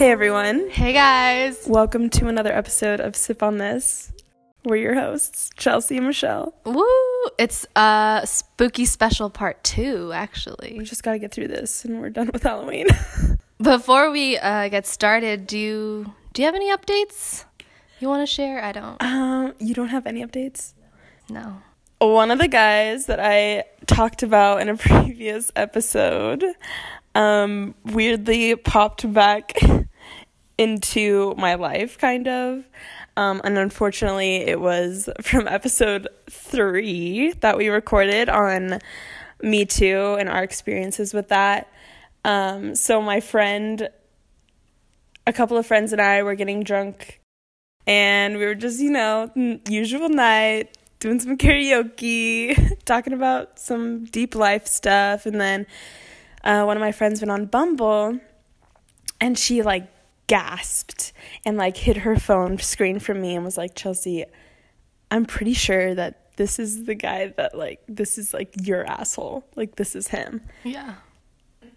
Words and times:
Hey 0.00 0.12
everyone, 0.12 0.70
Hey 0.70 0.94
guys. 0.94 1.66
welcome 1.68 2.08
to 2.08 2.28
another 2.28 2.54
episode 2.54 3.00
of 3.00 3.14
Sip 3.14 3.42
on 3.42 3.58
This. 3.58 4.10
We're 4.64 4.76
your 4.76 4.94
hosts, 4.94 5.50
Chelsea 5.58 5.98
and 5.98 6.06
Michelle. 6.06 6.54
Woo! 6.64 6.86
It's 7.36 7.66
uh 7.76 8.24
spooky 8.24 8.86
special 8.86 9.28
part 9.28 9.62
2 9.62 10.10
actually. 10.14 10.74
We 10.78 10.86
just 10.86 11.02
got 11.02 11.12
to 11.12 11.18
get 11.18 11.32
through 11.32 11.48
this 11.48 11.84
and 11.84 12.00
we're 12.00 12.08
done 12.08 12.30
with 12.32 12.44
Halloween. 12.44 12.86
Before 13.62 14.10
we 14.10 14.38
uh 14.38 14.68
get 14.70 14.86
started, 14.86 15.46
do 15.46 15.58
you 15.58 16.14
do 16.32 16.40
you 16.40 16.46
have 16.46 16.54
any 16.54 16.74
updates 16.74 17.44
you 17.98 18.08
want 18.08 18.26
to 18.26 18.34
share? 18.34 18.64
I 18.64 18.72
don't. 18.72 19.02
um, 19.02 19.52
you 19.58 19.74
don't 19.74 19.88
have 19.88 20.06
any 20.06 20.24
updates? 20.24 20.72
No. 21.28 21.60
One 21.98 22.30
of 22.30 22.38
the 22.38 22.48
guys 22.48 23.04
that 23.04 23.20
I 23.20 23.64
talked 23.86 24.22
about 24.22 24.62
in 24.62 24.70
a 24.70 24.76
previous 24.78 25.52
episode 25.54 26.42
um, 27.14 27.74
weirdly 27.84 28.56
popped 28.56 29.12
back 29.12 29.52
into 30.60 31.34
my 31.38 31.54
life, 31.54 31.96
kind 31.96 32.28
of. 32.28 32.68
Um, 33.16 33.40
and 33.42 33.56
unfortunately, 33.56 34.36
it 34.36 34.60
was 34.60 35.08
from 35.22 35.48
episode 35.48 36.06
three 36.28 37.32
that 37.40 37.56
we 37.56 37.68
recorded 37.68 38.28
on 38.28 38.78
Me 39.42 39.64
Too 39.64 40.16
and 40.20 40.28
our 40.28 40.42
experiences 40.42 41.14
with 41.14 41.28
that. 41.28 41.72
Um, 42.26 42.74
so, 42.74 43.00
my 43.00 43.20
friend, 43.20 43.88
a 45.26 45.32
couple 45.32 45.56
of 45.56 45.66
friends, 45.66 45.92
and 45.92 46.02
I 46.02 46.22
were 46.22 46.34
getting 46.34 46.62
drunk, 46.62 47.22
and 47.86 48.36
we 48.36 48.44
were 48.44 48.54
just, 48.54 48.80
you 48.80 48.90
know, 48.90 49.30
usual 49.66 50.10
night, 50.10 50.76
doing 50.98 51.20
some 51.20 51.38
karaoke, 51.38 52.78
talking 52.84 53.14
about 53.14 53.58
some 53.58 54.04
deep 54.04 54.34
life 54.34 54.66
stuff. 54.66 55.24
And 55.24 55.40
then 55.40 55.66
uh, 56.44 56.64
one 56.64 56.76
of 56.76 56.82
my 56.82 56.92
friends 56.92 57.22
went 57.22 57.30
on 57.30 57.46
Bumble 57.46 58.20
and 59.22 59.38
she 59.38 59.62
like 59.62 59.88
gasped 60.30 61.12
and 61.44 61.56
like 61.56 61.76
hid 61.76 61.96
her 61.98 62.16
phone 62.16 62.56
screen 62.58 63.00
from 63.00 63.20
me 63.20 63.34
and 63.34 63.44
was 63.44 63.58
like, 63.58 63.74
Chelsea, 63.74 64.24
I'm 65.10 65.26
pretty 65.26 65.54
sure 65.54 65.92
that 65.92 66.36
this 66.36 66.60
is 66.60 66.84
the 66.84 66.94
guy 66.94 67.34
that 67.36 67.58
like, 67.58 67.80
this 67.88 68.16
is 68.16 68.32
like 68.32 68.54
your 68.62 68.86
asshole. 68.86 69.44
Like, 69.56 69.74
this 69.74 69.96
is 69.96 70.06
him. 70.06 70.42
Yeah. 70.62 70.94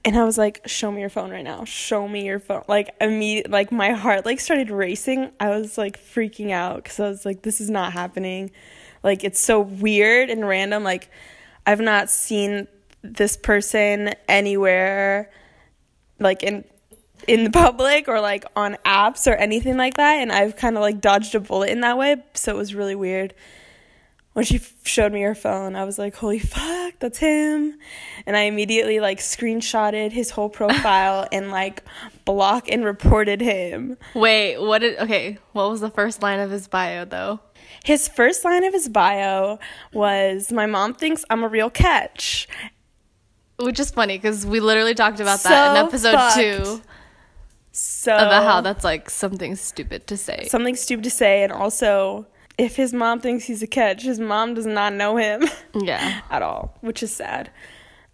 And 0.05 0.15
I 0.15 0.23
was 0.23 0.37
like, 0.37 0.61
show 0.67 0.91
me 0.91 1.01
your 1.01 1.09
phone 1.09 1.31
right 1.31 1.43
now. 1.43 1.63
Show 1.63 2.07
me 2.07 2.25
your 2.25 2.37
phone. 2.37 2.61
Like 2.67 2.93
immediate 3.01 3.49
like 3.49 3.71
my 3.71 3.91
heart 3.91 4.23
like 4.23 4.39
started 4.39 4.69
racing. 4.69 5.31
I 5.39 5.49
was 5.49 5.75
like 5.77 5.99
freaking 5.99 6.51
out 6.51 6.83
cuz 6.85 6.99
I 6.99 7.07
was 7.07 7.25
like 7.25 7.41
this 7.41 7.59
is 7.59 7.71
not 7.71 7.93
happening. 7.93 8.51
Like 9.01 9.23
it's 9.23 9.39
so 9.39 9.61
weird 9.61 10.29
and 10.29 10.47
random 10.47 10.83
like 10.83 11.09
I've 11.65 11.79
not 11.79 12.09
seen 12.09 12.67
this 13.01 13.37
person 13.37 14.13
anywhere 14.27 15.31
like 16.19 16.43
in 16.43 16.65
in 17.27 17.43
the 17.43 17.49
public 17.49 18.07
or 18.07 18.19
like 18.19 18.45
on 18.55 18.77
apps 18.85 19.31
or 19.31 19.35
anything 19.35 19.77
like 19.77 19.95
that 19.95 20.15
and 20.15 20.31
I've 20.31 20.55
kind 20.55 20.75
of 20.77 20.81
like 20.81 21.01
dodged 21.01 21.35
a 21.35 21.39
bullet 21.39 21.69
in 21.69 21.81
that 21.81 21.97
way, 21.97 22.17
so 22.33 22.51
it 22.53 22.57
was 22.57 22.75
really 22.75 22.95
weird 22.95 23.33
when 24.33 24.43
she 24.45 24.55
f- 24.55 24.73
showed 24.83 25.13
me 25.13 25.21
her 25.21 25.35
phone, 25.35 25.75
I 25.75 25.85
was 25.85 25.97
like, 25.97 26.15
holy 26.15 26.39
fuck, 26.39 26.95
that's 26.99 27.19
him. 27.19 27.77
And 28.25 28.35
I 28.35 28.41
immediately 28.41 28.99
like 28.99 29.19
screenshotted 29.19 30.11
his 30.11 30.31
whole 30.31 30.49
profile 30.59 31.27
and 31.31 31.51
like 31.51 31.83
block 32.25 32.69
and 32.69 32.83
reported 32.83 33.41
him. 33.41 33.97
Wait, 34.13 34.57
what 34.57 34.79
did 34.79 34.99
Okay, 34.99 35.37
what 35.53 35.69
was 35.69 35.81
the 35.81 35.89
first 35.89 36.21
line 36.21 36.39
of 36.39 36.51
his 36.51 36.67
bio 36.67 37.05
though? 37.05 37.39
His 37.83 38.07
first 38.07 38.43
line 38.43 38.63
of 38.63 38.73
his 38.73 38.89
bio 38.89 39.59
was, 39.93 40.51
My 40.51 40.65
mom 40.65 40.93
thinks 40.93 41.23
I'm 41.29 41.43
a 41.43 41.47
real 41.47 41.69
catch. 41.69 42.47
Which 43.59 43.79
is 43.79 43.91
funny 43.91 44.17
cuz 44.17 44.47
we 44.47 44.59
literally 44.59 44.95
talked 44.95 45.19
about 45.19 45.43
that 45.43 45.77
in 45.77 45.85
episode 45.85 46.13
fucked. 46.13 46.35
2 46.37 46.81
So, 47.75 48.13
about 48.13 48.43
how 48.43 48.61
that's 48.61 48.83
like 48.83 49.09
something 49.09 49.55
stupid 49.55 50.05
to 50.05 50.15
say. 50.15 50.47
something 50.47 50.75
stupid 50.75 51.03
to 51.05 51.09
say. 51.09 51.43
And 51.43 51.51
also, 51.51 52.27
if 52.55 52.75
his 52.75 52.93
mom 52.93 53.19
thinks 53.19 53.45
he's 53.45 53.63
a 53.63 53.67
catch, 53.67 54.03
his 54.03 54.19
mom 54.19 54.53
does 54.53 54.67
not 54.67 54.93
know 54.93 55.17
him. 55.17 55.43
yeah. 55.73 56.21
at 56.29 56.43
all, 56.43 56.77
which 56.81 57.01
is 57.01 57.11
sad. 57.11 57.49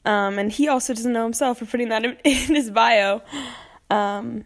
Um, 0.06 0.40
and 0.40 0.50
he 0.50 0.70
also 0.70 0.94
doesn't 0.94 1.12
know 1.12 1.24
himself 1.24 1.60
for 1.60 1.66
putting 1.66 1.90
that 1.90 2.06
in, 2.06 2.12
in 2.24 2.56
his 2.56 2.72
bio. 2.72 3.22
Um, 3.90 4.46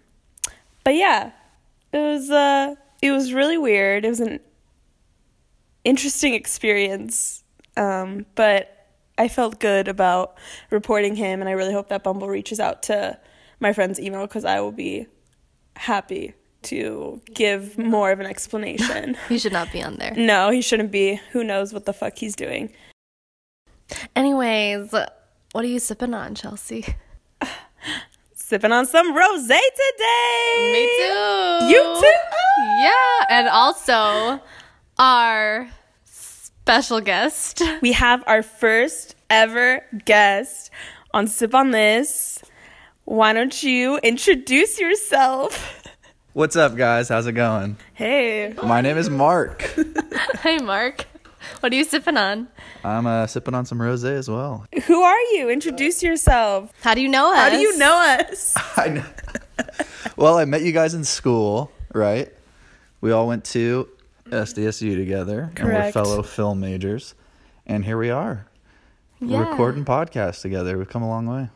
but 0.83 0.95
yeah, 0.95 1.31
it 1.91 1.99
was 1.99 2.31
uh, 2.31 2.73
it 3.03 3.11
was 3.11 3.33
really 3.33 3.59
weird. 3.59 4.05
It 4.05 4.09
was 4.09 4.19
an 4.19 4.39
interesting 5.83 6.33
experience, 6.33 7.43
um, 7.77 8.25
but 8.33 8.87
I 9.19 9.27
felt 9.27 9.59
good 9.59 9.87
about 9.87 10.37
reporting 10.71 11.15
him, 11.15 11.39
and 11.39 11.47
I 11.47 11.51
really 11.53 11.73
hope 11.73 11.89
that 11.89 12.03
Bumble 12.03 12.29
reaches 12.29 12.59
out 12.59 12.81
to 12.83 13.19
my 13.63 13.73
friend's 13.73 13.99
email 13.99 14.27
because 14.27 14.45
I 14.45 14.59
will 14.59 14.71
be 14.71 15.07
happy 15.75 16.35
to 16.63 17.19
give 17.33 17.77
more 17.77 18.11
of 18.11 18.19
an 18.19 18.27
explanation. 18.27 19.17
He 19.29 19.39
should 19.39 19.53
not 19.53 19.71
be 19.71 19.81
on 19.81 19.95
there. 19.95 20.13
no, 20.15 20.51
he 20.51 20.61
shouldn't 20.61 20.91
be. 20.91 21.19
Who 21.31 21.43
knows 21.43 21.73
what 21.73 21.85
the 21.85 21.93
fuck 21.93 22.17
he's 22.17 22.35
doing. 22.35 22.71
Anyways, 24.15 24.91
what 24.91 25.65
are 25.65 25.67
you 25.67 25.79
sipping 25.79 26.13
on, 26.13 26.35
Chelsea? 26.35 26.85
Sipping 28.35 28.71
on 28.71 28.85
some 28.85 29.15
rose 29.15 29.47
today. 29.47 30.71
Me 30.73 30.83
too. 30.99 31.65
You 31.71 31.81
too? 31.99 32.19
Yeah, 32.81 33.25
and 33.29 33.47
also 33.47 34.39
our 34.99 35.69
special 36.05 37.01
guest. 37.01 37.61
We 37.81 37.93
have 37.93 38.23
our 38.27 38.43
first 38.43 39.15
ever 39.29 39.83
guest 40.05 40.69
on 41.13 41.27
Sip 41.27 41.55
on 41.55 41.71
This. 41.71 42.43
Why 43.05 43.33
don't 43.33 43.61
you 43.63 43.97
introduce 43.97 44.79
yourself? 44.79 45.81
What's 46.33 46.55
up, 46.55 46.75
guys? 46.75 47.09
How's 47.09 47.27
it 47.27 47.33
going? 47.33 47.77
Hey. 47.93 48.53
My 48.63 48.81
name 48.81 48.97
is 48.97 49.09
Mark. 49.09 49.69
Hey, 50.41 50.57
Mark. 50.57 51.05
What 51.61 51.71
are 51.71 51.75
you 51.75 51.85
sipping 51.85 52.17
on? 52.17 52.47
I'm 52.83 53.07
uh, 53.07 53.27
sipping 53.27 53.53
on 53.53 53.65
some 53.65 53.79
rosé 53.79 54.11
as 54.17 54.29
well. 54.29 54.65
Who 54.87 55.01
are 55.01 55.19
you? 55.33 55.49
Introduce 55.49 56.03
yourself. 56.03 56.71
How 56.81 56.93
do 56.93 57.01
you 57.01 57.07
know 57.07 57.31
us? 57.31 57.37
How 57.37 57.49
do 57.49 57.57
you 57.57 57.77
know 57.77 57.95
us? 58.19 58.53
I 58.77 58.89
know. 58.89 59.05
well, 60.17 60.37
I 60.37 60.43
met 60.45 60.63
you 60.63 60.73
guys 60.73 60.93
in 60.93 61.05
school, 61.05 61.71
right? 61.93 62.29
We 62.99 63.11
all 63.11 63.25
went 63.27 63.45
to 63.45 63.87
SDSU 64.27 64.95
together, 64.97 65.49
and 65.55 65.65
we're 65.69 65.91
fellow 65.93 66.23
film 66.23 66.59
majors, 66.59 67.15
and 67.65 67.85
here 67.85 67.97
we 67.97 68.09
are, 68.09 68.45
Yeah. 69.21 69.49
recording 69.49 69.85
podcasts 69.85 70.41
together. 70.41 70.77
We've 70.77 70.89
come 70.89 71.03
a 71.03 71.07
long 71.09 71.25
way. 71.25 71.49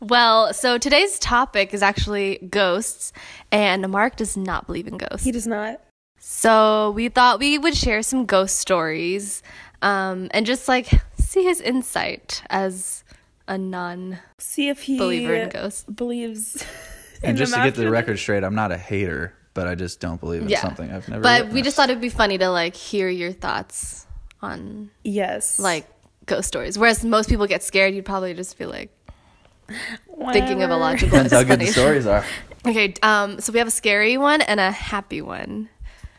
Well, 0.00 0.52
so 0.52 0.78
today's 0.78 1.18
topic 1.18 1.72
is 1.74 1.82
actually 1.82 2.38
ghosts, 2.50 3.12
and 3.52 3.88
Mark 3.88 4.16
does 4.16 4.36
not 4.36 4.66
believe 4.66 4.86
in 4.86 4.98
ghosts. 4.98 5.24
He 5.24 5.32
does 5.32 5.46
not. 5.46 5.80
So 6.18 6.90
we 6.92 7.08
thought 7.08 7.38
we 7.38 7.58
would 7.58 7.76
share 7.76 8.02
some 8.02 8.24
ghost 8.26 8.58
stories, 8.58 9.42
um, 9.82 10.28
and 10.32 10.46
just 10.46 10.68
like 10.68 10.90
see 11.18 11.44
his 11.44 11.60
insight 11.60 12.42
as 12.50 13.04
a 13.46 13.58
non 13.58 14.18
See 14.38 14.68
if 14.68 14.82
he 14.82 14.98
believer 14.98 15.34
in 15.34 15.48
ghosts. 15.50 15.84
believes. 15.84 16.64
in 17.22 17.30
And 17.30 17.38
just 17.38 17.54
to 17.54 17.62
get 17.62 17.74
the 17.74 17.90
record 17.90 18.18
straight, 18.18 18.42
I'm 18.44 18.54
not 18.54 18.72
a 18.72 18.78
hater, 18.78 19.34
but 19.52 19.66
I 19.68 19.74
just 19.74 20.00
don't 20.00 20.18
believe 20.20 20.42
in 20.42 20.48
Yeah. 20.48 20.60
something 20.60 20.90
I've 20.90 21.08
never. 21.08 21.22
But 21.22 21.48
we 21.50 21.60
just 21.62 21.76
thought 21.76 21.90
it'd 21.90 22.00
be 22.00 22.08
funny 22.08 22.38
to 22.38 22.48
like 22.50 22.74
hear 22.74 23.08
your 23.08 23.32
thoughts 23.32 24.06
on 24.42 24.90
Yes. 25.04 25.58
like 25.58 25.86
ghost 26.26 26.48
stories. 26.48 26.78
Whereas 26.78 27.04
most 27.04 27.28
people 27.28 27.46
get 27.46 27.62
scared, 27.62 27.94
you'd 27.94 28.04
probably 28.06 28.32
just 28.34 28.56
feel 28.56 28.70
like 28.70 28.90
thinking 30.32 30.62
of 30.62 30.70
a 30.70 30.76
Whatever. 30.76 30.76
logical 30.76 31.08
Depends 31.10 31.32
how 31.32 31.42
good 31.42 31.60
the 31.60 31.66
explanation. 31.66 31.72
stories 31.72 32.06
are. 32.06 32.24
Okay, 32.66 32.94
um, 33.02 33.40
so 33.40 33.52
we 33.52 33.58
have 33.58 33.68
a 33.68 33.72
scary 33.72 34.16
one 34.16 34.40
and 34.40 34.58
a 34.60 34.70
happy 34.70 35.20
one. 35.22 35.68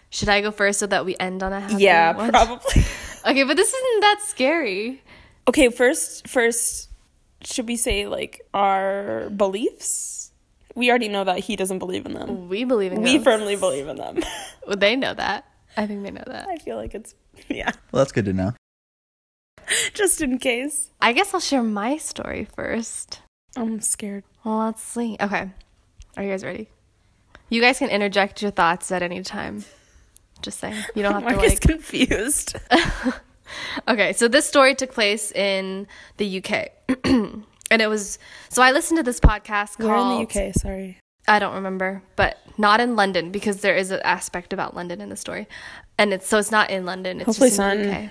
Should 0.09 0.29
I 0.29 0.41
go 0.41 0.51
first 0.51 0.79
so 0.79 0.87
that 0.87 1.05
we 1.05 1.15
end 1.19 1.43
on 1.43 1.51
a 1.53 1.59
happy 1.59 1.83
Yeah, 1.83 2.15
one? 2.15 2.29
probably. 2.31 2.83
Okay, 3.27 3.43
but 3.43 3.57
this 3.57 3.73
isn't 3.73 4.01
that 4.01 4.19
scary. 4.23 5.01
okay, 5.47 5.69
first, 5.69 6.27
first, 6.27 6.89
should 7.43 7.67
we 7.67 7.75
say 7.75 8.05
like 8.07 8.41
our 8.53 9.31
beliefs? 9.31 10.31
We 10.75 10.89
already 10.91 11.07
know 11.07 11.23
that 11.23 11.39
he 11.39 11.55
doesn't 11.55 11.79
believe 11.79 12.05
in 12.05 12.13
them. 12.13 12.49
We 12.49 12.65
believe 12.65 12.91
in 12.91 12.97
them. 12.97 13.03
We 13.03 13.13
ghosts. 13.13 13.23
firmly 13.23 13.55
believe 13.55 13.87
in 13.87 13.95
them. 13.97 14.19
Well, 14.67 14.77
they 14.77 14.95
know 14.95 15.13
that. 15.15 15.45
I 15.75 15.87
think 15.87 16.03
they 16.03 16.11
know 16.11 16.23
that. 16.27 16.47
I 16.47 16.57
feel 16.57 16.75
like 16.77 16.93
it's 16.93 17.15
yeah, 17.49 17.71
Well, 17.91 18.01
that's 18.03 18.11
good 18.11 18.25
to 18.25 18.33
know. 18.33 18.53
just 19.95 20.21
in 20.21 20.37
case. 20.37 20.91
I 21.01 21.11
guess 21.13 21.33
I'll 21.33 21.39
share 21.39 21.63
my 21.63 21.97
story 21.97 22.47
first. 22.55 23.21
I'm 23.55 23.81
scared. 23.81 24.23
Well, 24.43 24.57
let's 24.59 24.81
see. 24.81 25.17
Okay. 25.19 25.49
Are 26.17 26.23
you 26.23 26.29
guys 26.29 26.43
ready? 26.43 26.69
You 27.49 27.61
guys 27.61 27.79
can 27.79 27.89
interject 27.89 28.41
your 28.41 28.51
thoughts 28.51 28.91
at 28.91 29.01
any 29.01 29.21
time. 29.21 29.65
Just 30.41 30.59
saying. 30.59 30.83
You 30.93 31.03
don't 31.03 31.13
have 31.21 31.23
to 31.23 31.35
Mark 31.35 31.45
is 31.45 31.53
like 31.53 31.61
confused. 31.61 32.55
Okay, 33.87 34.13
so 34.13 34.27
this 34.27 34.45
story 34.47 34.75
took 34.75 34.91
place 34.93 35.31
in 35.31 35.87
the 36.17 36.43
UK. 36.43 36.69
and 37.03 37.81
it 37.81 37.87
was 37.87 38.17
so 38.49 38.61
I 38.61 38.71
listened 38.71 38.97
to 38.97 39.03
this 39.03 39.19
podcast 39.19 39.77
called 39.77 39.89
We're 39.91 39.97
in 39.97 40.27
the 40.27 40.47
UK. 40.47 40.53
Sorry. 40.55 40.99
I 41.27 41.39
don't 41.39 41.55
remember, 41.55 42.03
but 42.15 42.37
not 42.57 42.79
in 42.79 42.95
London 42.95 43.31
because 43.31 43.61
there 43.61 43.75
is 43.75 43.91
an 43.91 43.99
aspect 44.03 44.53
about 44.53 44.75
London 44.75 45.01
in 45.01 45.09
the 45.09 45.15
story, 45.15 45.47
and 45.97 46.13
it's 46.13 46.27
so 46.27 46.37
it's 46.37 46.51
not 46.51 46.69
in 46.69 46.85
London. 46.85 47.17
It's 47.19 47.25
Hopefully 47.25 47.49
just 47.49 47.59
in 47.59 47.81
the 47.81 47.95
UK. 47.95 48.09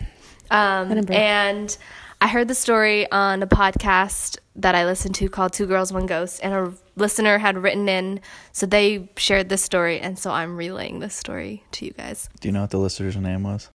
Um, 0.50 1.10
and 1.10 1.76
I 2.24 2.26
heard 2.26 2.48
the 2.48 2.54
story 2.54 3.06
on 3.12 3.42
a 3.42 3.46
podcast 3.46 4.38
that 4.56 4.74
I 4.74 4.86
listened 4.86 5.14
to 5.16 5.28
called 5.28 5.52
Two 5.52 5.66
Girls, 5.66 5.92
One 5.92 6.06
Ghost, 6.06 6.40
and 6.42 6.54
a 6.54 6.72
listener 6.96 7.36
had 7.36 7.58
written 7.58 7.86
in, 7.86 8.18
so 8.50 8.64
they 8.64 9.10
shared 9.18 9.50
this 9.50 9.60
story, 9.60 10.00
and 10.00 10.18
so 10.18 10.30
I'm 10.30 10.56
relaying 10.56 11.00
this 11.00 11.14
story 11.14 11.64
to 11.72 11.84
you 11.84 11.90
guys. 11.90 12.30
Do 12.40 12.48
you 12.48 12.52
know 12.52 12.62
what 12.62 12.70
the 12.70 12.78
listener's 12.78 13.18
name 13.18 13.42
was? 13.42 13.68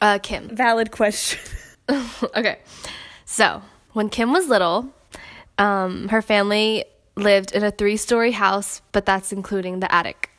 Uh, 0.00 0.18
Kim. 0.22 0.56
Valid 0.56 0.90
question. 0.90 1.38
okay. 2.34 2.60
So, 3.26 3.60
when 3.92 4.08
Kim 4.08 4.32
was 4.32 4.48
little, 4.48 4.88
um, 5.58 6.08
her 6.08 6.22
family 6.22 6.86
lived 7.14 7.52
in 7.52 7.62
a 7.62 7.70
three 7.70 7.98
story 7.98 8.30
house, 8.30 8.80
but 8.92 9.04
that's 9.04 9.32
including 9.32 9.80
the 9.80 9.94
attic. 9.94 10.30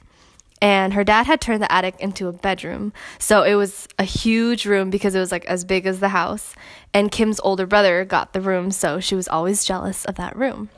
And 0.63 0.93
her 0.93 1.03
dad 1.03 1.25
had 1.25 1.41
turned 1.41 1.61
the 1.61 1.69
attic 1.69 1.99
into 1.99 2.29
a 2.29 2.31
bedroom. 2.31 2.93
So 3.19 3.43
it 3.43 3.55
was 3.55 3.85
a 3.99 4.05
huge 4.05 4.65
room 4.65 4.89
because 4.89 5.13
it 5.13 5.19
was 5.19 5.29
like 5.29 5.43
as 5.43 5.65
big 5.65 5.85
as 5.85 5.99
the 5.99 6.07
house. 6.07 6.55
And 6.93 7.11
Kim's 7.11 7.41
older 7.41 7.65
brother 7.65 8.05
got 8.05 8.31
the 8.31 8.39
room, 8.39 8.71
so 8.71 9.01
she 9.01 9.13
was 9.13 9.27
always 9.27 9.65
jealous 9.65 10.05
of 10.05 10.15
that 10.15 10.37
room. 10.37 10.69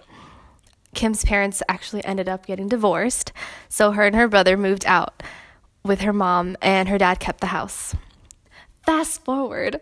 Kim's 0.96 1.24
parents 1.24 1.62
actually 1.70 2.04
ended 2.04 2.28
up 2.28 2.48
getting 2.48 2.68
divorced, 2.68 3.32
so 3.70 3.92
her 3.92 4.08
and 4.08 4.16
her 4.16 4.28
brother 4.28 4.58
moved 4.58 4.88
out 4.88 5.22
with 5.84 6.02
her 6.02 6.14
mom, 6.14 6.58
and 6.64 6.90
her 6.90 6.98
dad 6.98 7.20
kept 7.20 7.42
the 7.42 7.48
house. 7.48 7.94
Fast 8.88 9.24
forward, 9.24 9.80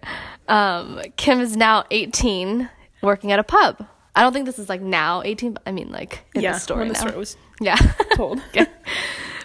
um, 0.49 1.01
Kim 1.15 1.39
is 1.39 1.55
now 1.55 1.85
18, 1.91 2.69
working 3.01 3.31
at 3.31 3.39
a 3.39 3.43
pub. 3.43 3.87
I 4.15 4.21
don't 4.21 4.33
think 4.33 4.47
this 4.47 4.59
is 4.59 4.67
like 4.67 4.81
now 4.81 5.21
18, 5.23 5.53
but 5.53 5.63
I 5.65 5.71
mean 5.71 5.91
like 5.91 6.25
in 6.35 6.41
yeah, 6.41 6.53
the 6.53 6.59
story 6.59 6.79
when 6.79 6.87
the 6.89 6.93
now. 6.95 6.99
story 6.99 7.17
was 7.17 7.37
yeah. 7.61 7.77
told. 8.15 8.41
Okay. 8.49 8.65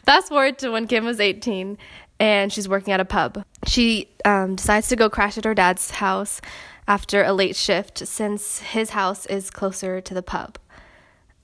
Fast 0.08 0.28
forward 0.28 0.58
to 0.60 0.70
when 0.70 0.87
Kim 0.87 1.05
was 1.05 1.20
18 1.20 1.76
and 2.19 2.50
she's 2.50 2.66
working 2.66 2.94
at 2.94 2.99
a 2.99 3.05
pub. 3.05 3.44
She 3.66 4.08
um, 4.25 4.56
decides 4.56 4.88
to 4.88 4.96
go 4.96 5.10
crash 5.10 5.37
at 5.37 5.44
her 5.44 5.52
dad's 5.52 5.90
house 5.90 6.40
after 6.87 7.22
a 7.22 7.34
late 7.34 7.55
shift 7.55 7.99
since 8.08 8.60
his 8.60 8.88
house 8.88 9.26
is 9.26 9.50
closer 9.50 10.00
to 10.00 10.14
the 10.14 10.22
pub. 10.22 10.58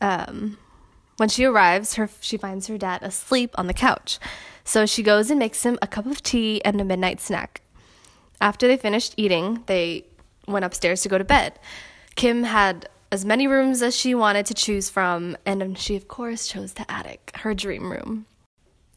Um, 0.01 0.57
when 1.19 1.29
she 1.29 1.45
arrives, 1.45 1.97
her 1.97 2.09
she 2.23 2.39
finds 2.39 2.69
her 2.69 2.79
dad 2.79 3.03
asleep 3.03 3.55
on 3.59 3.67
the 3.67 3.75
couch. 3.75 4.19
So 4.65 4.87
she 4.87 5.03
goes 5.03 5.29
and 5.29 5.39
makes 5.39 5.63
him 5.63 5.79
a 5.83 5.87
cup 5.87 6.07
of 6.07 6.23
tea 6.23 6.65
and 6.65 6.81
a 6.81 6.85
midnight 6.85 7.21
snack. 7.21 7.61
After 8.41 8.67
they 8.67 8.79
finished 8.79 9.13
eating, 9.19 9.63
they 9.67 10.07
went 10.49 10.65
upstairs 10.65 11.03
to 11.03 11.11
go 11.11 11.19
to 11.19 11.25
bed. 11.25 11.59
Kim 12.15 12.45
had 12.45 12.89
as 13.13 13.27
many 13.27 13.47
rooms 13.47 13.83
as 13.83 13.95
she 13.95 14.15
wanted 14.15 14.47
to 14.47 14.55
choose 14.55 14.89
from, 14.89 15.37
and 15.45 15.77
she, 15.77 15.97
of 15.97 16.09
course, 16.09 16.49
chose 16.49 16.73
the 16.73 16.91
attic, 16.91 17.31
her 17.41 17.53
dream 17.53 17.93
room. 17.93 18.25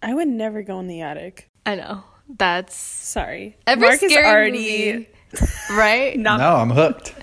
I 0.01 0.13
would 0.13 0.27
never 0.27 0.61
go 0.63 0.79
in 0.79 0.87
the 0.87 1.01
attic. 1.01 1.49
I 1.65 1.75
know. 1.75 2.03
That's 2.29 2.75
Sorry. 2.75 3.57
every 3.65 3.87
Mark 3.87 4.03
is 4.03 4.11
scary 4.11 4.27
already 4.27 4.93
movie, 4.93 5.09
right? 5.71 6.17
not 6.19 6.39
no, 6.39 6.55
I'm 6.55 6.69
hooked. 6.69 7.13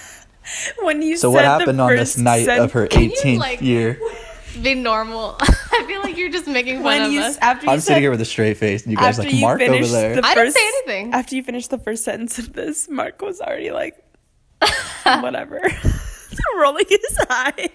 when 0.82 1.02
you 1.02 1.16
So 1.16 1.30
said 1.30 1.34
what 1.34 1.44
happened 1.44 1.80
on 1.80 1.90
this 1.96 2.16
night 2.16 2.44
sen- 2.44 2.60
of 2.60 2.72
her 2.72 2.86
Can 2.86 3.04
you, 3.10 3.16
18th 3.16 3.38
like- 3.38 3.60
year? 3.62 4.00
Be 4.62 4.74
normal. 4.74 5.36
I 5.40 5.84
feel 5.86 6.00
like 6.02 6.16
you're 6.16 6.28
just 6.30 6.48
making 6.48 6.76
fun 6.76 6.84
when 6.84 7.02
of 7.02 7.12
you 7.12 7.20
us. 7.20 7.38
after 7.38 7.66
you 7.66 7.72
I'm 7.72 7.78
said, 7.78 7.86
sitting 7.86 8.02
here 8.02 8.10
with 8.10 8.20
a 8.20 8.24
straight 8.24 8.56
face, 8.56 8.82
and 8.82 8.90
you 8.90 8.96
guys 8.96 9.16
after 9.18 9.22
like 9.30 9.34
you 9.34 9.40
Mark 9.42 9.60
over 9.62 9.86
there. 9.86 10.16
the 10.16 10.26
I 10.26 10.34
didn't 10.34 10.46
first- 10.46 10.56
say 10.56 10.66
anything. 10.66 11.12
After 11.14 11.36
you 11.36 11.42
finished 11.44 11.70
the 11.70 11.78
first 11.78 12.04
sentence 12.04 12.38
of 12.40 12.52
this, 12.52 12.88
Mark 12.88 13.22
was 13.22 13.40
already 13.40 13.70
like, 13.70 13.94
whatever, 15.04 15.60
rolling 16.56 16.84
his 16.88 17.18
eyes. 17.30 17.68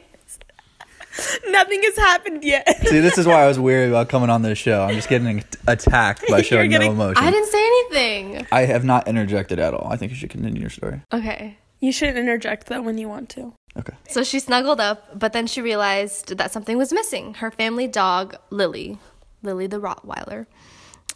Nothing 1.47 1.81
has 1.83 1.95
happened 1.97 2.43
yet. 2.43 2.81
See, 2.87 2.99
this 2.99 3.17
is 3.17 3.25
why 3.25 3.43
I 3.43 3.47
was 3.47 3.59
weary 3.59 3.87
about 3.87 4.09
coming 4.09 4.29
on 4.29 4.41
this 4.41 4.57
show. 4.57 4.83
I'm 4.83 4.95
just 4.95 5.09
getting 5.09 5.43
attacked 5.67 6.23
by 6.29 6.41
showing 6.43 6.69
getting- 6.69 6.97
no 6.97 7.03
emotion. 7.09 7.23
I 7.23 7.31
didn't 7.31 7.49
say 7.49 7.63
anything. 7.65 8.47
I 8.51 8.61
have 8.65 8.83
not 8.83 9.07
interjected 9.07 9.59
at 9.59 9.73
all. 9.73 9.87
I 9.91 9.97
think 9.97 10.11
you 10.11 10.17
should 10.17 10.29
continue 10.29 10.61
your 10.61 10.69
story. 10.69 11.01
Okay. 11.13 11.57
You 11.79 11.91
should 11.91 12.15
interject 12.15 12.67
though 12.67 12.81
when 12.81 12.97
you 12.97 13.07
want 13.07 13.29
to. 13.29 13.53
Okay. 13.77 13.93
So 14.09 14.23
she 14.23 14.39
snuggled 14.39 14.79
up, 14.79 15.17
but 15.19 15.33
then 15.33 15.47
she 15.47 15.61
realized 15.61 16.37
that 16.37 16.51
something 16.51 16.77
was 16.77 16.93
missing 16.93 17.35
her 17.35 17.51
family 17.51 17.87
dog, 17.87 18.35
Lily. 18.49 18.97
Lily 19.43 19.67
the 19.67 19.79
Rottweiler. 19.79 20.47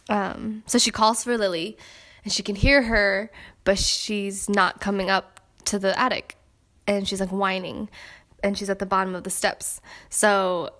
Um, 0.08 0.62
so 0.66 0.78
she 0.78 0.90
calls 0.90 1.24
for 1.24 1.38
Lily, 1.38 1.78
and 2.24 2.32
she 2.32 2.42
can 2.42 2.54
hear 2.56 2.82
her, 2.82 3.30
but 3.64 3.78
she's 3.78 4.48
not 4.48 4.80
coming 4.80 5.08
up 5.08 5.40
to 5.66 5.78
the 5.78 5.98
attic. 5.98 6.36
And 6.86 7.06
she's 7.08 7.20
like 7.20 7.30
whining, 7.30 7.88
and 8.42 8.56
she's 8.56 8.70
at 8.70 8.78
the 8.78 8.86
bottom 8.86 9.14
of 9.14 9.24
the 9.24 9.30
steps. 9.30 9.80
So 10.08 10.70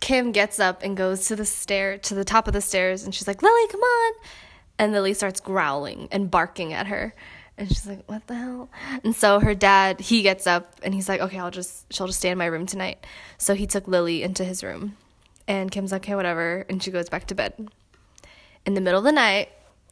Kim 0.00 0.32
gets 0.32 0.60
up 0.60 0.82
and 0.82 0.96
goes 0.96 1.26
to 1.28 1.36
the 1.36 1.44
stair 1.44 1.98
to 1.98 2.14
the 2.14 2.24
top 2.24 2.46
of 2.46 2.52
the 2.52 2.60
stairs, 2.60 3.04
and 3.04 3.14
she's 3.14 3.26
like, 3.26 3.42
Lily, 3.42 3.68
come 3.68 3.80
on. 3.80 4.12
And 4.78 4.92
Lily 4.92 5.14
starts 5.14 5.40
growling 5.40 6.08
and 6.10 6.30
barking 6.30 6.72
at 6.72 6.88
her. 6.88 7.14
And 7.58 7.68
she's 7.68 7.86
like, 7.86 8.02
"What 8.08 8.26
the 8.26 8.34
hell?" 8.34 8.70
And 9.04 9.14
so 9.14 9.38
her 9.38 9.54
dad, 9.54 10.00
he 10.00 10.22
gets 10.22 10.46
up 10.46 10.80
and 10.82 10.94
he's 10.94 11.08
like, 11.08 11.20
"Okay, 11.20 11.38
I'll 11.38 11.50
just 11.50 11.92
she'll 11.92 12.06
just 12.06 12.18
stay 12.18 12.30
in 12.30 12.38
my 12.38 12.46
room 12.46 12.66
tonight." 12.66 13.06
So 13.36 13.54
he 13.54 13.66
took 13.66 13.86
Lily 13.86 14.22
into 14.22 14.44
his 14.44 14.64
room. 14.64 14.96
And 15.46 15.70
Kim's 15.70 15.92
like, 15.92 16.02
"Okay, 16.02 16.14
whatever." 16.14 16.64
And 16.68 16.82
she 16.82 16.90
goes 16.90 17.08
back 17.08 17.26
to 17.26 17.34
bed. 17.34 17.68
In 18.64 18.74
the 18.74 18.80
middle 18.80 18.98
of 18.98 19.04
the 19.04 19.12
night, 19.12 19.50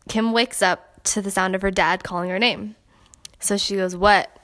Kim 0.08 0.32
wakes 0.32 0.62
up 0.62 1.02
to 1.05 1.20
the 1.22 1.31
sound 1.31 1.55
of 1.55 1.62
her 1.62 1.70
dad 1.70 2.02
calling 2.02 2.31
her 2.31 2.38
name. 2.38 2.76
So 3.38 3.56
she 3.56 3.76
goes, 3.76 3.94
"What?" 3.94 4.34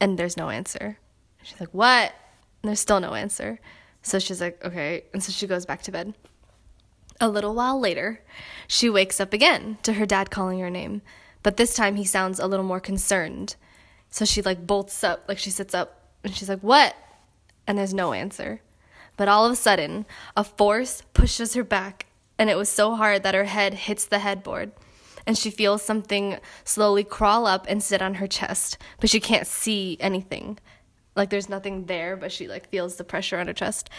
And 0.00 0.18
there's 0.18 0.36
no 0.36 0.50
answer. 0.50 0.98
She's 1.44 1.60
like, 1.60 1.72
"What?" 1.72 2.12
And 2.62 2.68
there's 2.68 2.80
still 2.80 3.00
no 3.00 3.14
answer. 3.14 3.60
So 4.02 4.18
she's 4.18 4.40
like, 4.40 4.64
"Okay." 4.64 5.04
And 5.12 5.22
so 5.22 5.30
she 5.30 5.46
goes 5.46 5.66
back 5.66 5.82
to 5.82 5.92
bed. 5.92 6.14
A 7.20 7.28
little 7.28 7.54
while 7.54 7.78
later, 7.78 8.20
she 8.66 8.90
wakes 8.90 9.20
up 9.20 9.32
again 9.32 9.78
to 9.82 9.92
her 9.94 10.06
dad 10.06 10.30
calling 10.30 10.58
her 10.58 10.70
name, 10.70 11.02
but 11.42 11.56
this 11.56 11.74
time 11.74 11.96
he 11.96 12.04
sounds 12.04 12.40
a 12.40 12.46
little 12.46 12.64
more 12.64 12.80
concerned. 12.80 13.56
So 14.10 14.24
she 14.24 14.42
like 14.42 14.66
bolts 14.66 15.04
up, 15.04 15.24
like 15.28 15.38
she 15.38 15.50
sits 15.50 15.74
up, 15.74 16.08
and 16.24 16.34
she's 16.34 16.48
like, 16.48 16.60
"What?" 16.60 16.96
And 17.66 17.78
there's 17.78 17.94
no 17.94 18.12
answer. 18.12 18.60
But 19.16 19.28
all 19.28 19.46
of 19.46 19.52
a 19.52 19.56
sudden, 19.56 20.06
a 20.36 20.42
force 20.42 21.02
pushes 21.12 21.54
her 21.54 21.64
back, 21.64 22.06
and 22.38 22.50
it 22.50 22.56
was 22.56 22.68
so 22.68 22.94
hard 22.96 23.22
that 23.22 23.34
her 23.34 23.44
head 23.44 23.74
hits 23.74 24.06
the 24.06 24.18
headboard. 24.18 24.72
And 25.26 25.38
she 25.38 25.50
feels 25.50 25.82
something 25.82 26.38
slowly 26.64 27.04
crawl 27.04 27.46
up 27.46 27.64
and 27.68 27.82
sit 27.82 28.02
on 28.02 28.14
her 28.14 28.26
chest, 28.26 28.76
but 29.00 29.08
she 29.08 29.20
can't 29.20 29.46
see 29.46 29.96
anything. 30.00 30.58
Like 31.16 31.30
there's 31.30 31.48
nothing 31.48 31.86
there, 31.86 32.16
but 32.16 32.32
she 32.32 32.48
like 32.48 32.68
feels 32.68 32.96
the 32.96 33.04
pressure 33.04 33.38
on 33.38 33.46
her 33.46 33.52
chest. 33.52 33.90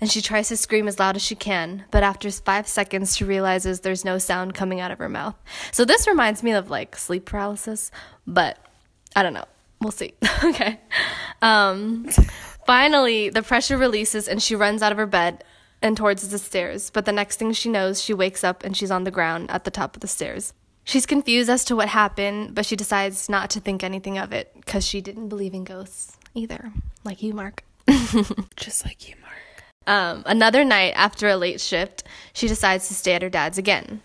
And 0.00 0.10
she 0.10 0.20
tries 0.20 0.48
to 0.48 0.56
scream 0.56 0.88
as 0.88 0.98
loud 0.98 1.14
as 1.14 1.22
she 1.22 1.36
can, 1.36 1.84
but 1.92 2.02
after 2.02 2.28
five 2.30 2.66
seconds, 2.66 3.16
she 3.16 3.22
realizes 3.22 3.80
there's 3.80 4.04
no 4.04 4.18
sound 4.18 4.52
coming 4.52 4.80
out 4.80 4.90
of 4.90 4.98
her 4.98 5.08
mouth. 5.08 5.36
So 5.70 5.84
this 5.84 6.08
reminds 6.08 6.42
me 6.42 6.50
of 6.52 6.70
like 6.70 6.96
sleep 6.96 7.24
paralysis, 7.24 7.92
but 8.26 8.58
I 9.14 9.22
don't 9.22 9.34
know. 9.34 9.44
We'll 9.80 9.92
see. 9.92 10.14
okay. 10.44 10.80
Um, 11.40 12.08
finally, 12.66 13.30
the 13.30 13.42
pressure 13.42 13.76
releases 13.76 14.26
and 14.26 14.42
she 14.42 14.56
runs 14.56 14.82
out 14.82 14.90
of 14.90 14.98
her 14.98 15.06
bed 15.06 15.44
and 15.80 15.96
towards 15.96 16.28
the 16.28 16.38
stairs. 16.38 16.90
But 16.90 17.04
the 17.04 17.12
next 17.12 17.36
thing 17.36 17.52
she 17.52 17.68
knows, 17.68 18.02
she 18.02 18.14
wakes 18.14 18.42
up 18.42 18.64
and 18.64 18.76
she's 18.76 18.90
on 18.90 19.04
the 19.04 19.10
ground 19.12 19.52
at 19.52 19.62
the 19.64 19.70
top 19.70 19.94
of 19.94 20.00
the 20.00 20.08
stairs. 20.08 20.52
She's 20.82 21.06
confused 21.06 21.48
as 21.48 21.64
to 21.66 21.76
what 21.76 21.88
happened, 21.88 22.56
but 22.56 22.66
she 22.66 22.74
decides 22.74 23.28
not 23.28 23.50
to 23.50 23.60
think 23.60 23.84
anything 23.84 24.18
of 24.18 24.32
it 24.32 24.52
because 24.56 24.84
she 24.84 25.00
didn't 25.00 25.28
believe 25.28 25.54
in 25.54 25.62
ghosts 25.62 26.16
either, 26.34 26.72
like 27.04 27.22
you, 27.22 27.32
Mark. 27.34 27.64
Just 28.56 28.84
like 28.84 29.08
you, 29.08 29.14
Mark. 29.20 29.64
Um, 29.86 30.22
another 30.26 30.64
night 30.64 30.92
after 30.96 31.28
a 31.28 31.36
late 31.36 31.60
shift, 31.60 32.04
she 32.32 32.46
decides 32.48 32.88
to 32.88 32.94
stay 32.94 33.14
at 33.14 33.22
her 33.22 33.28
dad's 33.28 33.58
again. 33.58 34.00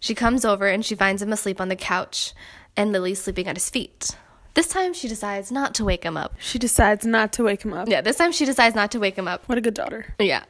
She 0.00 0.14
comes 0.14 0.44
over 0.44 0.66
and 0.66 0.84
she 0.84 0.94
finds 0.94 1.22
him 1.22 1.32
asleep 1.32 1.60
on 1.60 1.68
the 1.68 1.76
couch, 1.76 2.32
and 2.76 2.90
Lily 2.92 3.14
sleeping 3.14 3.46
at 3.46 3.56
his 3.56 3.68
feet. 3.70 4.16
This 4.54 4.66
time 4.66 4.92
she 4.94 5.06
decides 5.06 5.52
not 5.52 5.74
to 5.76 5.84
wake 5.84 6.02
him 6.04 6.16
up. 6.16 6.34
She 6.40 6.58
decides 6.58 7.06
not 7.06 7.32
to 7.34 7.44
wake 7.44 7.62
him 7.64 7.72
up. 7.72 7.88
Yeah, 7.88 8.00
this 8.00 8.16
time 8.16 8.32
she 8.32 8.44
decides 8.44 8.74
not 8.74 8.90
to 8.92 8.98
wake 8.98 9.16
him 9.16 9.28
up. 9.28 9.44
What 9.48 9.58
a 9.58 9.60
good 9.60 9.74
daughter. 9.74 10.14
Yeah. 10.18 10.42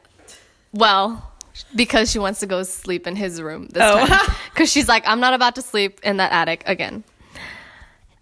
Well, 0.72 1.30
because 1.76 2.10
she 2.10 2.18
wants 2.18 2.40
to 2.40 2.46
go 2.46 2.62
sleep 2.62 3.06
in 3.06 3.16
his 3.16 3.42
room 3.42 3.66
this 3.68 3.82
Oh. 3.84 4.06
time. 4.06 4.34
Because 4.54 4.70
she's 4.70 4.88
like, 4.88 5.06
I'm 5.06 5.20
not 5.20 5.34
about 5.34 5.54
to 5.56 5.62
sleep 5.62 6.00
in 6.02 6.16
that 6.18 6.32
attic 6.32 6.62
again. 6.66 7.02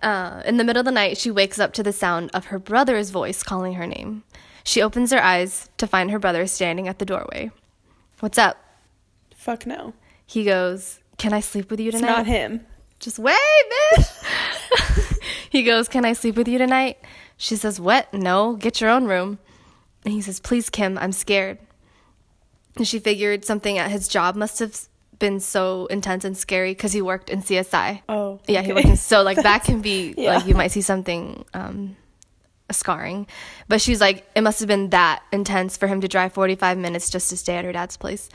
Uh, 0.01 0.43
in 0.45 0.57
the 0.57 0.65
middle 0.65 0.81
of 0.81 0.85
the 0.87 0.93
night, 0.93 1.19
she 1.19 1.31
wakes 1.31 1.59
up 1.59 1.73
to 1.75 1.83
the 1.83 1.93
sound 1.93 2.31
of 2.33 2.47
her 2.47 2.59
brother's 2.59 3.11
voice 3.11 3.43
calling 3.43 3.75
her 3.75 3.87
name. 3.87 4.23
She 4.65 4.83
opens 4.83 5.11
her 5.13 5.23
eyes 5.23 5.71
to 5.79 5.87
find 5.87 6.11
her 6.11 6.19
brother 6.19 6.47
standing 6.47 6.87
at 6.89 6.99
the 6.99 7.05
doorway. 7.05 7.51
What's 8.21 8.39
up? 8.39 8.59
Fuck 9.35 9.67
no. 9.67 9.95
He 10.27 10.45
goes, 10.45 11.01
Can 11.17 11.33
I 11.33 11.41
sleep 11.41 11.71
with 11.71 11.81
you 11.81 11.89
It's 11.89 11.99
tonight? 12.01 12.11
not 12.11 12.27
him. 12.27 12.67
Just 13.01 13.19
wait, 13.19 13.37
bitch. 13.97 15.19
he 15.51 15.63
goes, 15.63 15.89
Can 15.89 16.05
I 16.05 16.13
sleep 16.13 16.37
with 16.37 16.49
you 16.49 16.59
tonight? 16.59 16.99
She 17.37 17.57
says, 17.57 17.81
What? 17.81 18.13
No, 18.13 18.55
get 18.55 18.81
your 18.81 18.91
own 18.91 19.07
room. 19.07 19.39
And 20.05 20.13
he 20.13 20.21
says, 20.21 20.41
Please, 20.41 20.69
Kim, 20.71 20.99
I'm 20.99 21.13
scared. 21.13 21.59
And 22.77 22.87
she 22.87 22.99
figured 22.99 23.45
something 23.45 23.79
at 23.79 23.91
his 23.91 24.07
job 24.09 24.37
must 24.37 24.59
have 24.59 24.88
been 25.19 25.41
so 25.41 25.87
intense 25.87 26.25
and 26.25 26.37
scary 26.37 26.71
because 26.73 26.93
he 26.93 27.03
worked 27.03 27.31
in 27.31 27.43
CSI. 27.43 28.03
Oh. 28.09 28.41
Yeah, 28.47 28.63
he 28.63 28.73
worked 28.73 28.87
in, 28.87 28.97
so 28.97 29.23
like 29.23 29.43
that 29.43 29.65
can 29.65 29.81
be 29.81 30.15
Yeah. 30.19 30.37
like 30.37 30.47
you 30.47 30.55
might 30.55 30.73
see 30.73 30.81
something 30.83 31.45
um 31.55 31.97
scarring. 32.71 33.27
But 33.69 33.81
she's 33.81 34.01
like, 34.01 34.27
it 34.35 34.43
must 34.43 34.59
have 34.61 34.69
been 34.69 34.91
that 34.91 35.23
intense 35.33 35.77
for 35.77 35.87
him 35.87 36.01
to 36.03 36.09
drive 36.09 36.33
45 36.33 36.77
minutes 36.79 37.11
just 37.11 37.31
to 37.31 37.37
stay 37.37 37.57
at 37.57 37.65
her 37.65 37.73
dad's 37.73 37.97
place. 37.97 38.29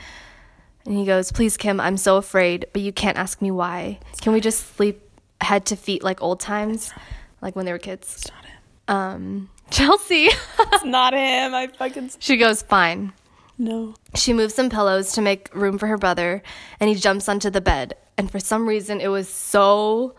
And 0.84 0.96
he 0.96 1.04
goes, 1.06 1.32
Please, 1.32 1.56
Kim, 1.56 1.80
I'm 1.80 1.96
so 1.96 2.16
afraid, 2.16 2.66
but 2.72 2.82
you 2.82 2.92
can't 2.92 3.16
ask 3.16 3.40
me 3.40 3.50
why. 3.50 4.00
Can 4.20 4.32
we 4.32 4.40
just 4.40 4.76
sleep 4.76 5.00
head 5.40 5.66
to 5.66 5.76
feet 5.76 6.02
like 6.02 6.20
old 6.22 6.40
times? 6.40 6.92
like 7.40 7.54
when 7.56 7.66
they 7.66 7.72
were 7.72 7.78
kids. 7.78 8.14
It's 8.16 8.30
not 8.30 8.44
him. 8.46 8.56
Um, 8.88 9.50
Chelsea, 9.70 10.28
It's 10.72 10.84
not 10.84 11.12
him. 11.14 11.54
I 11.54 11.66
fucking 11.68 12.10
she 12.18 12.36
goes, 12.36 12.62
fine. 12.62 13.12
No. 13.58 13.94
She 14.14 14.32
moves 14.32 14.54
some 14.54 14.70
pillows 14.70 15.12
to 15.12 15.22
make 15.22 15.54
room 15.54 15.78
for 15.78 15.86
her 15.86 15.98
brother, 15.98 16.42
and 16.80 16.88
he 16.88 16.96
jumps 16.96 17.28
onto 17.28 17.50
the 17.50 17.60
bed. 17.60 17.94
And 18.16 18.30
for 18.30 18.38
some 18.40 18.68
reason, 18.68 19.00
it 19.00 19.08
was 19.08 19.28
so. 19.28 20.14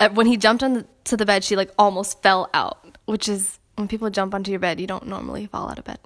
uh, 0.00 0.08
When 0.10 0.26
he 0.26 0.36
jumped 0.36 0.62
onto 0.62 1.16
the 1.16 1.26
bed, 1.26 1.44
she 1.44 1.56
like 1.56 1.70
almost 1.78 2.22
fell 2.22 2.48
out, 2.54 2.96
which 3.06 3.28
is 3.28 3.58
when 3.76 3.88
people 3.88 4.10
jump 4.10 4.34
onto 4.34 4.50
your 4.50 4.60
bed, 4.60 4.80
you 4.80 4.86
don't 4.86 5.06
normally 5.06 5.46
fall 5.46 5.68
out 5.70 5.78
of 5.78 5.84
bed, 5.84 5.98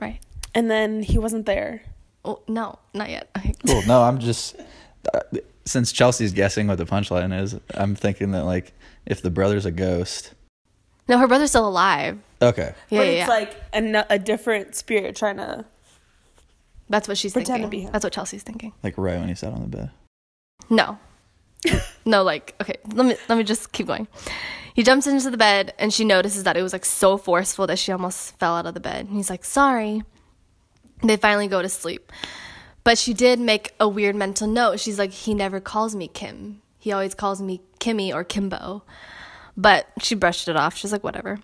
right? 0.00 0.20
And 0.54 0.70
then 0.70 1.02
he 1.02 1.18
wasn't 1.18 1.46
there. 1.46 1.82
Oh 2.24 2.40
no, 2.48 2.78
not 2.94 3.10
yet. 3.10 3.28
Okay. 3.36 3.54
Cool. 3.66 3.82
No, 3.86 4.02
I'm 4.02 4.18
just 4.18 4.56
uh, 5.12 5.20
since 5.64 5.92
Chelsea's 5.92 6.32
guessing 6.32 6.66
what 6.66 6.78
the 6.78 6.86
punchline 6.86 7.38
is, 7.38 7.56
I'm 7.74 7.94
thinking 7.94 8.30
that 8.32 8.44
like 8.44 8.72
if 9.06 9.20
the 9.22 9.30
brother's 9.30 9.66
a 9.66 9.70
ghost. 9.70 10.32
No, 11.08 11.18
her 11.18 11.26
brother's 11.28 11.50
still 11.50 11.68
alive. 11.68 12.18
Okay. 12.40 12.72
Yeah, 12.88 12.98
but 12.98 13.06
yeah, 13.06 13.12
it's 13.12 13.18
yeah. 13.18 13.26
like 13.28 13.56
a, 13.74 14.14
a 14.14 14.18
different 14.18 14.74
spirit 14.74 15.16
trying 15.16 15.36
to. 15.36 15.64
That's 16.88 17.08
what 17.08 17.16
she's 17.18 17.32
Pretend 17.32 17.46
to 17.46 17.52
thinking. 17.62 17.70
be 17.70 17.80
him. 17.86 17.92
That's 17.92 18.04
what 18.04 18.12
Chelsea's 18.12 18.42
thinking. 18.42 18.72
Like 18.82 18.98
right 18.98 19.18
when 19.18 19.28
he 19.28 19.34
sat 19.34 19.52
on 19.52 19.62
the 19.62 19.76
bed. 19.76 19.90
No. 20.70 20.98
no, 22.04 22.22
like, 22.22 22.54
okay, 22.60 22.74
let 22.92 23.06
me 23.06 23.16
let 23.28 23.38
me 23.38 23.44
just 23.44 23.72
keep 23.72 23.86
going. 23.86 24.06
He 24.74 24.82
jumps 24.82 25.06
into 25.06 25.30
the 25.30 25.36
bed 25.36 25.72
and 25.78 25.92
she 25.94 26.04
notices 26.04 26.42
that 26.44 26.56
it 26.56 26.62
was 26.62 26.72
like 26.72 26.84
so 26.84 27.16
forceful 27.16 27.66
that 27.68 27.78
she 27.78 27.90
almost 27.92 28.38
fell 28.38 28.54
out 28.56 28.66
of 28.66 28.74
the 28.74 28.80
bed. 28.80 29.06
And 29.06 29.16
he's 29.16 29.30
like, 29.30 29.44
"Sorry." 29.44 30.02
They 31.02 31.16
finally 31.16 31.48
go 31.48 31.62
to 31.62 31.68
sleep. 31.68 32.12
But 32.82 32.98
she 32.98 33.14
did 33.14 33.40
make 33.40 33.72
a 33.80 33.88
weird 33.88 34.14
mental 34.14 34.46
note. 34.46 34.78
She's 34.80 34.98
like, 34.98 35.12
"He 35.12 35.32
never 35.32 35.58
calls 35.60 35.94
me 35.94 36.08
Kim. 36.08 36.60
He 36.78 36.92
always 36.92 37.14
calls 37.14 37.40
me 37.40 37.62
Kimmy 37.80 38.12
or 38.12 38.24
Kimbo." 38.24 38.82
But 39.56 39.86
she 40.00 40.14
brushed 40.14 40.48
it 40.48 40.56
off. 40.56 40.76
She's 40.76 40.92
like, 40.92 41.04
"Whatever." 41.04 41.38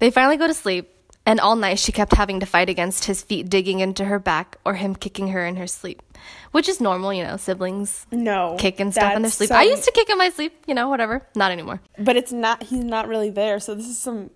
They 0.00 0.10
finally 0.10 0.36
go 0.36 0.46
to 0.46 0.54
sleep. 0.54 0.90
And 1.24 1.38
all 1.38 1.54
night 1.54 1.78
she 1.78 1.92
kept 1.92 2.14
having 2.14 2.40
to 2.40 2.46
fight 2.46 2.68
against 2.68 3.04
his 3.04 3.22
feet 3.22 3.48
digging 3.48 3.78
into 3.80 4.06
her 4.06 4.18
back 4.18 4.56
or 4.64 4.74
him 4.74 4.96
kicking 4.96 5.28
her 5.28 5.46
in 5.46 5.54
her 5.56 5.68
sleep, 5.68 6.02
which 6.50 6.68
is 6.68 6.80
normal, 6.80 7.12
you 7.14 7.22
know, 7.22 7.36
siblings 7.36 8.06
No. 8.10 8.56
kick 8.58 8.80
and 8.80 8.92
stuff 8.92 9.14
in 9.14 9.22
their 9.22 9.30
sleep. 9.30 9.48
some- 9.48 9.58
I 9.58 9.62
um, 9.62 9.68
used 9.70 9.84
to 9.84 9.92
kick 9.92 10.10
in 10.10 10.18
my 10.18 10.30
sleep, 10.30 10.64
you 10.66 10.74
know, 10.74 10.88
whatever. 10.88 11.26
Not 11.36 11.52
anymore. 11.52 11.80
But 11.96 12.16
it's 12.16 12.32
not. 12.32 12.64
He's 12.64 12.82
not 12.84 13.06
really 13.06 13.30
there. 13.30 13.60
So 13.60 13.74
this 13.76 13.86
is 13.86 13.98
some 13.98 14.30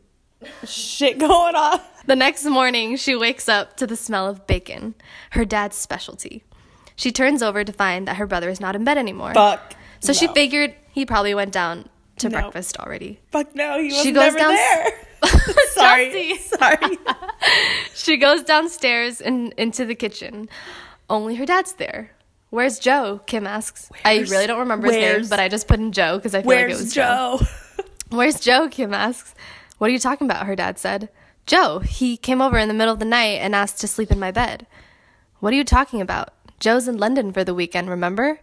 shit 0.65 1.19
going 1.19 1.55
on. 1.57 1.81
The 2.07 2.15
next 2.17 2.45
morning, 2.45 2.95
she 2.97 3.17
wakes 3.17 3.49
up 3.49 3.77
to 3.79 3.87
the 3.87 3.97
smell 3.97 4.29
of 4.29 4.47
bacon, 4.47 4.95
her 5.31 5.45
dad's 5.45 5.77
specialty. 5.77 6.45
She 6.95 7.11
turns 7.11 7.43
over 7.43 7.65
to 7.65 7.73
find 7.73 8.07
that 8.07 8.17
her 8.17 8.27
brother 8.29 8.49
is 8.49 8.61
not 8.61 8.77
in 8.77 8.85
bed 8.85 8.97
anymore. 8.97 9.35
Fuck. 9.35 9.75
so 9.99 10.13
she 10.13 10.29
figured 10.29 10.75
he 10.93 11.05
probably 11.05 11.35
went 11.35 11.53
down 11.53 11.89
to 12.19 12.29
No. 12.29 12.41
breakfast 12.41 12.79
already. 12.79 13.21
Fuck 13.31 13.55
no. 13.55 13.79
He 13.79 13.89
was 13.89 14.03
She 14.03 14.13
goes 14.13 14.35
never 14.35 14.39
down- 14.39 14.55
there. 14.55 14.93
Sorry. 15.73 16.37
Sorry. 16.39 16.99
She 17.95 18.17
goes 18.17 18.43
downstairs 18.43 19.21
and 19.21 19.53
into 19.57 19.85
the 19.85 19.95
kitchen. 19.95 20.49
Only 21.09 21.35
her 21.37 21.47
dad's 21.47 21.75
there. 21.75 22.11
Where's 22.51 22.79
Joe? 22.79 23.21
Kim 23.27 23.47
asks. 23.47 23.91
I 24.05 24.19
really 24.21 24.47
don't 24.47 24.61
remember 24.61 24.87
his 24.87 24.97
name, 24.97 25.27
but 25.29 25.41
I 25.41 25.49
just 25.49 25.67
put 25.69 25.81
in 25.81 25.93
Joe 25.93 26.17
because 26.17 26.35
I 26.35 26.43
feel 26.43 26.51
like 26.51 26.65
it 26.65 26.69
was 26.69 26.95
Joe. 26.95 27.39
Joe? 27.41 27.47
Where's 28.11 28.41
Joe? 28.41 28.69
Kim 28.69 28.95
asks. 28.95 29.35
What 29.79 29.91
are 29.91 29.93
you 29.93 29.99
talking 29.99 30.27
about? 30.27 30.47
Her 30.47 30.57
dad 30.57 30.79
said. 30.79 31.09
Joe, 31.45 31.81
he 31.81 32.17
came 32.17 32.41
over 32.41 32.57
in 32.59 32.69
the 32.69 32.75
middle 32.75 32.93
of 32.93 32.99
the 32.99 33.05
night 33.05 33.39
and 33.41 33.55
asked 33.55 33.81
to 33.81 33.89
sleep 33.89 34.11
in 34.11 34.19
my 34.19 34.31
bed. 34.31 34.67
What 35.41 35.53
are 35.53 35.57
you 35.57 35.65
talking 35.65 36.01
about? 36.01 36.33
Joe's 36.61 36.89
in 36.89 36.97
London 36.99 37.33
for 37.33 37.45
the 37.45 37.55
weekend, 37.55 37.91
remember? 37.91 38.41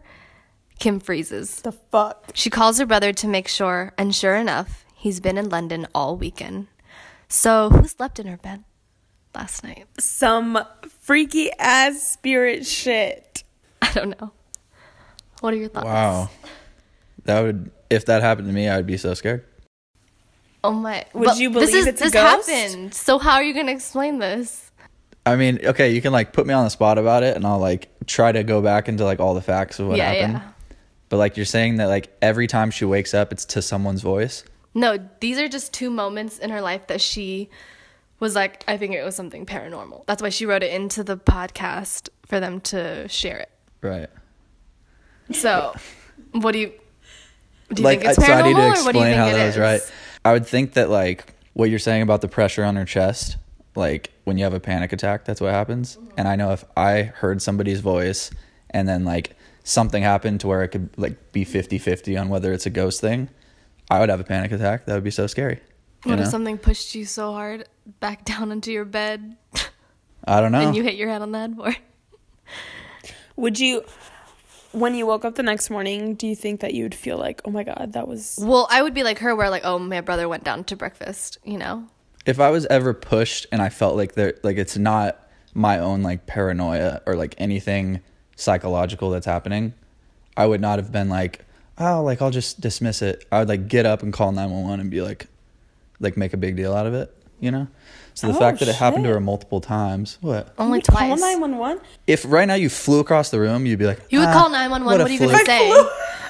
Kim 0.84 1.00
freezes. 1.00 1.62
the 1.62 1.72
fuck. 1.72 2.32
She 2.34 2.50
calls 2.50 2.78
her 2.78 2.86
brother 2.86 3.13
to 3.13 3.25
make 3.25 3.48
sure, 3.48 3.94
and 3.98 4.13
sure 4.13 4.36
enough, 4.36 4.84
he's 4.94 5.22
been 5.22 5.38
in 5.38 5.48
London 5.48 5.88
all 5.96 6.18
weekend. 6.18 6.68
So, 7.30 7.70
who 7.70 7.88
slept 7.88 8.20
in 8.20 8.28
her 8.28 8.36
bed 8.36 8.66
last 9.34 9.63
night? 9.63 9.86
Some 9.98 10.60
freaky 11.00 11.52
ass 11.58 12.04
spirit 12.04 12.66
shit. 12.66 13.46
I 13.82 13.94
don't 13.94 14.20
know. 14.20 14.32
What 15.40 15.54
are 15.54 15.58
your 15.58 15.70
thoughts? 15.70 15.86
Wow. 15.86 16.30
That 17.24 17.40
would 17.44 17.72
if 17.90 18.06
that 18.08 18.22
happened 18.22 18.48
to 18.50 18.54
me, 18.54 18.68
I 18.68 18.75
would 18.75 18.86
be 18.86 18.98
so 18.98 19.13
scared. 19.13 19.46
Oh 20.66 20.74
my. 20.74 21.06
Would 21.13 21.25
But 21.28 21.38
you 21.38 21.50
this 21.50 21.72
believe 21.72 21.75
is, 21.84 21.88
it's 21.88 22.02
a 22.02 22.04
this 22.04 22.13
ghost? 22.13 22.50
happened. 22.50 22.94
So, 22.94 23.20
how 23.20 23.36
are 23.36 23.44
you 23.44 23.54
going 23.54 23.68
to 23.68 23.72
explain 23.72 24.20
this? 24.20 24.70
I 25.25 25.38
mean, 25.38 25.60
okay, 25.63 25.92
you 25.92 26.02
can 26.02 26.12
like 26.12 26.34
put 26.34 26.46
me 26.46 26.54
on 26.54 26.66
the 26.66 26.70
spot 26.70 26.98
about 26.98 27.24
it 27.24 27.38
and 27.38 27.48
I'll 27.48 27.60
like 27.60 27.88
try 28.06 28.34
to 28.34 28.44
go 28.44 28.62
back 28.62 28.90
into 28.90 29.06
like 29.06 29.22
all 29.22 29.34
the 29.34 29.42
facts 29.42 29.80
of 29.80 29.88
what 29.88 29.96
yeah, 29.98 30.12
happened. 30.12 30.34
yeah. 30.34 30.50
But 31.13 31.20
like 31.20 31.38
you're 31.38 31.46
saying 31.46 31.75
that 31.75 31.89
like 31.89 32.12
every 32.24 32.48
time 32.48 32.72
she 32.72 32.86
wakes 32.86 33.13
up 33.13 33.32
it's 33.32 33.46
to 33.46 33.62
someone's 33.62 34.01
voice. 34.01 34.43
No, 34.74 34.98
these 35.20 35.38
are 35.38 35.48
just 35.48 35.72
two 35.72 35.91
moments 35.91 36.39
in 36.39 36.50
her 36.50 36.60
life 36.60 36.88
that 36.88 37.01
she 37.01 37.51
was 38.20 38.34
like, 38.34 38.63
I 38.67 38.77
think 38.77 38.96
it 38.96 39.03
was 39.03 39.15
something 39.15 39.46
paranormal. 39.46 40.08
That's 40.08 40.24
why 40.24 40.29
she 40.29 40.48
wrote 40.48 40.63
it 40.63 40.74
into 40.74 41.03
the 41.03 41.15
podcast 41.15 42.10
for 42.25 42.39
them 42.39 42.62
to 42.62 43.08
share 43.10 43.38
it. 43.38 43.51
Right. 43.84 44.10
So, 45.34 45.75
what 46.32 46.53
do 46.53 46.58
you 46.58 46.74
do? 47.72 47.84
You 47.84 47.84
like 47.84 48.00
think 48.00 48.10
it's 48.10 48.17
I- 48.17 48.25
so 48.25 48.34
I 48.34 48.41
paranormal, 48.41 48.46
need 48.48 48.53
to 48.55 48.82
or 48.82 48.84
what 48.86 48.93
do 48.93 48.98
you 48.98 49.05
explain 49.05 49.13
how 49.15 49.27
it 49.27 49.34
that 49.34 49.48
is? 49.50 49.55
was 49.55 49.58
right. 49.60 49.82
I 50.25 50.34
would 50.34 50.48
think 50.48 50.74
that 50.74 50.89
like 50.89 51.36
what 51.53 51.70
you're 51.70 51.77
saying 51.77 52.01
about 52.01 52.22
the 52.22 52.27
pressure 52.27 52.63
on 52.63 52.75
her 52.75 52.86
chest, 52.86 53.38
like 53.75 54.10
when 54.24 54.39
you 54.39 54.46
have 54.46 54.55
a 54.55 54.60
panic 54.60 54.91
attack, 54.91 55.25
that's 55.25 55.41
what 55.41 55.51
happens. 55.51 55.96
Mm-hmm. 55.96 56.10
And 56.17 56.27
I 56.27 56.36
know 56.38 56.53
if 56.53 56.65
I 56.75 57.03
heard 57.03 57.39
somebody's 57.39 57.82
voice 57.82 58.32
and 58.72 58.89
then 58.89 59.05
like 59.05 59.36
something 59.63 60.03
happened 60.03 60.41
to 60.41 60.48
where 60.48 60.63
it 60.63 60.70
could 60.70 60.89
like 60.98 61.32
be 61.32 61.46
50-50 61.46 62.20
on 62.20 62.29
whether 62.29 62.53
it's 62.53 62.65
a 62.65 62.70
ghost 62.70 63.01
thing, 63.01 63.29
I 63.89 64.00
would 64.00 64.10
have 64.10 64.20
a 64.20 64.24
panic 64.24 64.51
attack. 64.51 64.86
That 64.86 64.96
would 64.96 65.03
be 65.03 65.12
so 65.12 65.27
scary. 65.27 65.60
What 66.03 66.15
know? 66.15 66.24
if 66.24 66.29
something 66.29 66.58
pushed 66.58 66.96
you 66.96 67.05
so 67.05 67.32
hard 67.32 67.67
back 68.00 68.25
down 68.32 68.51
into 68.51 68.72
your 68.72 68.86
bed 68.86 69.38
I 70.25 70.41
don't 70.41 70.51
know. 70.51 70.60
and 70.60 70.75
you 70.75 70.84
hit 70.84 70.96
your 70.96 71.10
head 71.10 71.22
on 71.22 71.32
the 71.32 71.39
headboard? 71.39 71.77
Would 73.36 73.60
you, 73.60 73.84
when 74.74 74.96
you 74.96 75.05
woke 75.08 75.25
up 75.25 75.36
the 75.36 75.43
next 75.43 75.70
morning, 75.70 76.13
do 76.15 76.27
you 76.27 76.36
think 76.36 76.60
that 76.60 76.74
you 76.74 76.84
would 76.84 76.93
feel 76.93 77.17
like, 77.17 77.41
oh 77.46 77.51
my 77.51 77.63
god, 77.63 77.93
that 77.93 78.08
was 78.08 78.38
Well, 78.41 78.67
I 78.70 78.82
would 78.82 78.93
be 78.93 79.03
like 79.03 79.20
her, 79.20 79.36
where 79.36 79.50
like, 79.50 79.63
oh, 79.65 79.79
my 79.79 80.01
brother 80.01 80.29
went 80.29 80.43
down 80.43 80.63
to 80.65 80.75
breakfast. 80.75 81.39
You 81.43 81.58
know? 81.58 81.88
if 82.25 82.39
I 82.39 82.50
was 82.50 82.65
ever 82.67 82.93
pushed 82.93 83.48
and 83.51 83.62
I 83.62 83.70
felt 83.70 83.96
like 83.96 84.13
there 84.13 84.36
like 84.43 84.58
it's 84.58 84.77
not 84.77 85.20
my 85.53 85.79
own 85.79 86.01
like 86.01 86.25
paranoia 86.25 87.01
or 87.05 87.15
like 87.15 87.36
anything 87.38 88.01
psychological 88.36 89.10
that's 89.10 89.25
happening, 89.25 89.74
I 90.36 90.46
would 90.46 90.62
not 90.62 90.80
have 90.80 90.92
been 90.92 91.10
like, 91.10 91.46
oh, 91.78 92.02
like 92.04 92.22
I'll 92.22 92.32
just 92.32 92.60
dismiss 92.62 93.02
it. 93.02 93.25
I 93.32 93.40
would 93.40 93.50
like 93.50 93.68
get 93.68 93.86
up 93.86 94.04
and 94.04 94.12
call 94.13 94.32
911 94.32 94.80
and 94.80 94.90
be 94.92 95.02
like 95.02 95.28
like 96.00 96.18
make 96.18 96.34
a 96.34 96.38
big 96.38 96.56
deal 96.56 96.74
out 96.74 96.86
of 96.88 96.94
it, 96.94 97.16
you 97.40 97.52
know? 97.52 97.68
So 98.16 98.28
the 98.28 98.36
Oh, 98.36 98.40
fact 98.40 98.60
that 98.60 98.68
it 98.68 98.75
happened 98.75 99.06
to 99.06 99.10
her 99.12 99.20
multiple 99.20 99.60
times, 99.62 100.18
what? 100.22 100.54
Only 100.60 100.78
You 100.78 100.82
would 100.82 100.88
Call 100.88 101.08
twice. 101.08 101.20
nine 101.22 101.40
one 101.40 101.58
one. 101.58 101.80
If 102.06 102.25
right 102.28 102.48
now 102.48 102.54
you 102.56 102.70
flew 102.70 103.00
across 103.00 103.30
the 103.32 103.40
room, 103.40 103.66
you'd 103.66 103.80
be 103.80 103.86
like, 103.86 104.02
You 104.10 104.20
would 104.20 104.28
"Ah, 104.30 104.34
call 104.34 104.50
911. 104.50 104.86
What, 104.86 105.02
a 105.02 105.04
are 105.04 105.10
you 105.10 105.20
going 105.20 105.32
to 105.40 105.46
say? 105.46 105.70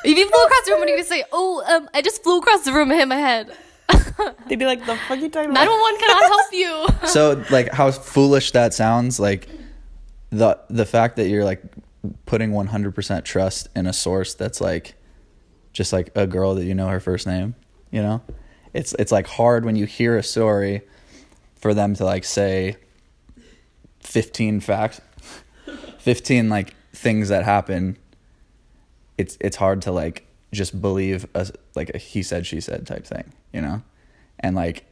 if 0.06 0.18
you 0.18 0.30
flew 0.30 0.44
across 0.44 0.66
the 0.66 0.72
room, 0.72 0.80
what 0.80 0.88
are 0.88 0.92
you 0.92 0.96
going 0.98 1.04
to 1.04 1.10
say? 1.10 1.24
Oh, 1.34 1.64
um, 1.68 1.90
I 1.94 2.02
just 2.02 2.24
flew 2.24 2.38
across 2.40 2.64
the 2.64 2.72
room 2.74 2.90
and 2.92 3.00
hit 3.00 3.08
my 3.08 3.16
head. 3.18 3.56
They'd 4.48 4.60
be 4.60 4.66
like, 4.66 4.86
the 4.86 4.96
fuck 4.96 5.20
you 5.20 5.30
talking 5.30 5.52
about? 5.52 5.66
911 5.66 6.00
cannot 6.00 6.24
help 6.24 6.54
you. 7.04 7.08
so 7.10 7.44
like 7.50 7.70
how 7.74 7.92
foolish 7.92 8.52
that 8.52 8.74
sounds 8.74 9.20
like 9.20 9.50
the 10.30 10.58
the 10.70 10.86
fact 10.86 11.18
that 11.18 11.28
you're 11.28 11.44
like 11.44 11.62
putting 12.26 12.52
100% 12.52 13.24
trust 13.24 13.70
in 13.76 13.88
a 13.88 13.94
source 13.94 14.34
that's 14.34 14.60
like 14.60 14.96
just 15.72 15.94
like 15.94 16.10
a 16.16 16.28
girl 16.28 16.56
that 16.56 16.66
you 16.66 16.76
know 16.76 16.88
her 16.88 17.00
first 17.00 17.26
name 17.26 17.56
you 17.94 18.02
know? 18.02 18.22
It's 18.74 18.94
it's 18.98 19.12
like 19.12 19.28
hard 19.28 19.64
when 19.66 19.76
you 19.76 19.86
hear 19.86 20.18
a 20.18 20.24
story 20.24 20.82
for 21.56 21.76
them 21.76 21.94
to 21.94 22.04
like 22.04 22.24
say 22.26 22.76
15 24.00 24.60
facts 24.60 25.00
15 26.00 26.50
like 26.50 26.74
things 26.92 27.30
that 27.30 27.44
happen. 27.46 27.98
It's 29.18 29.38
it's 29.40 29.58
hard 29.58 29.84
to 29.84 29.92
like 29.92 30.26
just 30.52 30.82
believe 30.82 31.28
a 31.36 31.48
like 31.76 31.92
a 31.94 32.00
he 32.00 32.24
said 32.24 32.46
she 32.48 32.60
said 32.60 32.86
type 32.88 33.06
thing 33.06 33.32
you 33.54 33.62
know? 33.62 33.84
And 34.40 34.56
like 34.56 34.86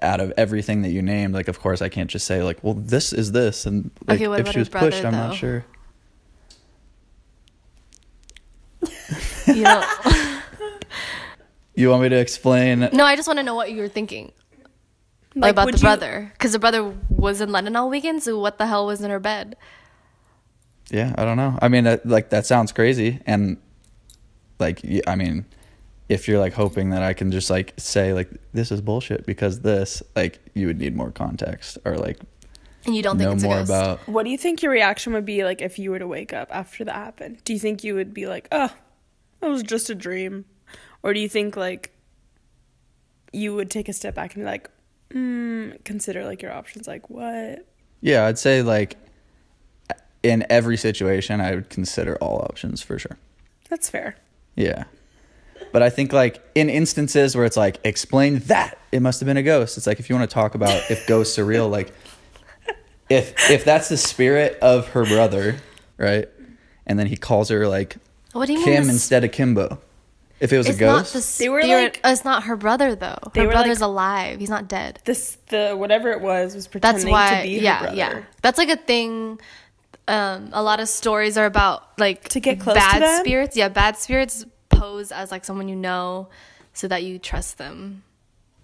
out 0.00 0.20
of 0.20 0.32
everything 0.38 0.82
that 0.82 0.90
you 0.90 1.02
named 1.02 1.34
like 1.34 1.48
of 1.48 1.58
course 1.58 1.82
i 1.82 1.88
can't 1.88 2.08
just 2.08 2.24
say 2.24 2.40
like 2.40 2.62
well 2.62 2.74
this 2.74 3.12
is 3.12 3.32
this 3.32 3.66
and 3.66 3.90
like 4.06 4.20
Okay, 4.20 4.40
if 4.40 4.48
she 4.52 4.60
was 4.60 4.68
brother, 4.68 4.90
pushed 4.90 5.04
i'm 5.04 5.12
though? 5.12 5.18
not 5.18 5.34
sure 5.34 5.64
You 9.46 9.62
know? 9.62 9.84
you 11.74 11.88
want 11.90 12.02
me 12.02 12.08
to 12.10 12.16
explain 12.18 12.88
No, 12.92 13.04
I 13.04 13.16
just 13.16 13.26
want 13.28 13.38
to 13.38 13.42
know 13.42 13.54
what 13.54 13.70
you 13.72 13.80
were 13.80 13.88
thinking 13.88 14.32
Like, 15.34 15.52
about 15.52 15.70
the 15.70 15.78
you- 15.78 15.82
brother. 15.82 16.30
Because 16.32 16.52
the 16.52 16.58
brother 16.58 16.94
was 17.08 17.40
in 17.40 17.50
London 17.52 17.76
all 17.76 17.88
weekend, 17.88 18.22
so 18.22 18.38
what 18.38 18.58
the 18.58 18.66
hell 18.66 18.86
was 18.86 19.00
in 19.02 19.10
her 19.10 19.20
bed? 19.20 19.56
yeah 20.90 21.14
i 21.18 21.22
don't 21.26 21.36
know 21.36 21.58
i 21.60 21.68
mean 21.68 21.86
uh, 21.86 21.98
like 22.06 22.30
that 22.30 22.46
sounds 22.46 22.72
crazy 22.72 23.20
and 23.26 23.58
like 24.58 24.80
I 25.06 25.16
mean 25.16 25.44
if 26.08 26.26
you're 26.26 26.38
like 26.38 26.54
hoping 26.54 26.88
that 26.90 27.02
i 27.02 27.12
can 27.12 27.30
just 27.30 27.50
like 27.50 27.74
say 27.76 28.14
like 28.14 28.30
this 28.54 28.72
is 28.72 28.80
bullshit 28.80 29.26
because 29.26 29.60
this 29.60 30.02
like 30.16 30.38
you 30.54 30.66
would 30.66 30.78
need 30.78 30.96
more 30.96 31.10
context 31.10 31.76
or 31.84 31.98
like 31.98 32.18
And 32.88 32.96
you 32.96 33.02
don't 33.02 33.18
think 33.18 33.28
know 33.28 33.34
it's 33.34 33.44
a 33.44 33.46
more 33.46 33.56
ghost? 33.58 33.70
about 33.70 34.08
What 34.08 34.24
do 34.24 34.30
you 34.30 34.38
think 34.38 34.62
your 34.62 34.72
reaction 34.72 35.12
would 35.12 35.24
be 35.24 35.44
like 35.44 35.62
if 35.62 35.78
you 35.78 35.90
were 35.90 35.98
to 35.98 36.06
wake 36.06 36.32
up 36.32 36.48
after 36.50 36.84
that 36.84 36.94
happened? 36.94 37.44
Do 37.44 37.52
you 37.52 37.58
think 37.58 37.84
you 37.84 37.94
would 37.94 38.12
be 38.12 38.26
like, 38.26 38.48
oh, 38.50 38.72
it 39.42 39.48
was 39.48 39.62
just 39.62 39.90
a 39.90 39.94
dream? 39.94 40.44
Or 41.02 41.14
do 41.14 41.20
you 41.20 41.28
think 41.28 41.56
like 41.56 41.92
you 43.32 43.54
would 43.54 43.70
take 43.70 43.88
a 43.88 43.92
step 43.92 44.14
back 44.14 44.34
and 44.34 44.42
be 44.42 44.46
like, 44.46 44.70
mm, 45.10 45.82
consider 45.84 46.24
like 46.24 46.42
your 46.42 46.52
options. 46.52 46.86
Like 46.86 47.08
what? 47.10 47.66
Yeah, 48.00 48.26
I'd 48.26 48.38
say 48.38 48.62
like 48.62 48.96
in 50.22 50.46
every 50.50 50.76
situation, 50.76 51.40
I 51.40 51.54
would 51.54 51.70
consider 51.70 52.16
all 52.16 52.40
options 52.42 52.82
for 52.82 52.98
sure. 52.98 53.18
That's 53.68 53.88
fair. 53.90 54.16
Yeah. 54.56 54.84
But 55.72 55.82
I 55.82 55.90
think 55.90 56.12
like 56.12 56.42
in 56.54 56.70
instances 56.70 57.36
where 57.36 57.44
it's 57.44 57.56
like 57.56 57.78
explain 57.84 58.38
that 58.40 58.78
it 58.92 59.00
must 59.00 59.20
have 59.20 59.26
been 59.26 59.36
a 59.36 59.42
ghost. 59.42 59.76
It's 59.76 59.86
like 59.86 60.00
if 60.00 60.08
you 60.08 60.16
want 60.16 60.28
to 60.28 60.34
talk 60.34 60.54
about 60.54 60.90
if 60.90 61.06
ghosts 61.06 61.38
are 61.38 61.44
real, 61.44 61.68
like 61.68 61.92
if 63.08 63.50
if 63.50 63.64
that's 63.64 63.88
the 63.88 63.96
spirit 63.96 64.58
of 64.60 64.88
her 64.88 65.04
brother, 65.04 65.56
right? 65.96 66.28
And 66.86 66.98
then 66.98 67.06
he 67.06 67.16
calls 67.16 67.48
her 67.50 67.68
like 67.68 67.96
What 68.32 68.46
do 68.46 68.52
you? 68.54 68.64
Kim 68.64 68.84
this- 68.84 68.92
instead 68.92 69.24
of 69.24 69.32
Kimbo. 69.32 69.78
If 70.40 70.52
it 70.52 70.56
was 70.58 70.68
it's 70.68 70.76
a 70.76 70.80
ghost, 70.80 71.14
not 71.14 71.20
the 71.20 71.36
They 71.38 71.48
were 71.48 71.62
like- 71.64 72.00
oh, 72.04 72.12
it's 72.12 72.24
not 72.24 72.44
her 72.44 72.54
brother 72.56 72.94
though. 72.94 73.18
Her 73.34 73.48
brother's 73.48 73.80
like- 73.80 73.88
alive. 73.88 74.38
He's 74.40 74.48
not 74.50 74.68
dead. 74.68 75.00
This 75.04 75.36
the 75.48 75.74
whatever 75.76 76.12
it 76.12 76.20
was 76.20 76.54
was 76.54 76.66
That's 76.66 76.70
pretending 76.70 77.10
why. 77.10 77.38
to 77.38 77.42
be 77.42 77.58
her 77.58 77.78
brother. 77.80 77.96
yeah. 77.96 78.20
That's 78.42 78.56
like 78.58 78.68
a 78.68 78.76
thing. 78.76 79.40
Um, 80.06 80.50
a 80.52 80.62
lot 80.62 80.78
of 80.80 80.88
stories 80.88 81.36
are 81.36 81.44
about 81.46 81.82
like 81.98 82.28
To 82.30 82.40
get 82.40 82.60
close 82.60 82.74
to 82.76 82.80
bad 82.80 83.02
them? 83.02 83.20
spirits. 83.20 83.56
Yeah, 83.56 83.68
bad 83.68 83.96
spirits 83.96 84.46
pose 84.68 85.10
as 85.10 85.30
like 85.32 85.44
someone 85.44 85.68
you 85.68 85.74
know, 85.76 86.28
so 86.72 86.86
that 86.88 87.02
you 87.02 87.18
trust 87.18 87.58
them. 87.58 88.04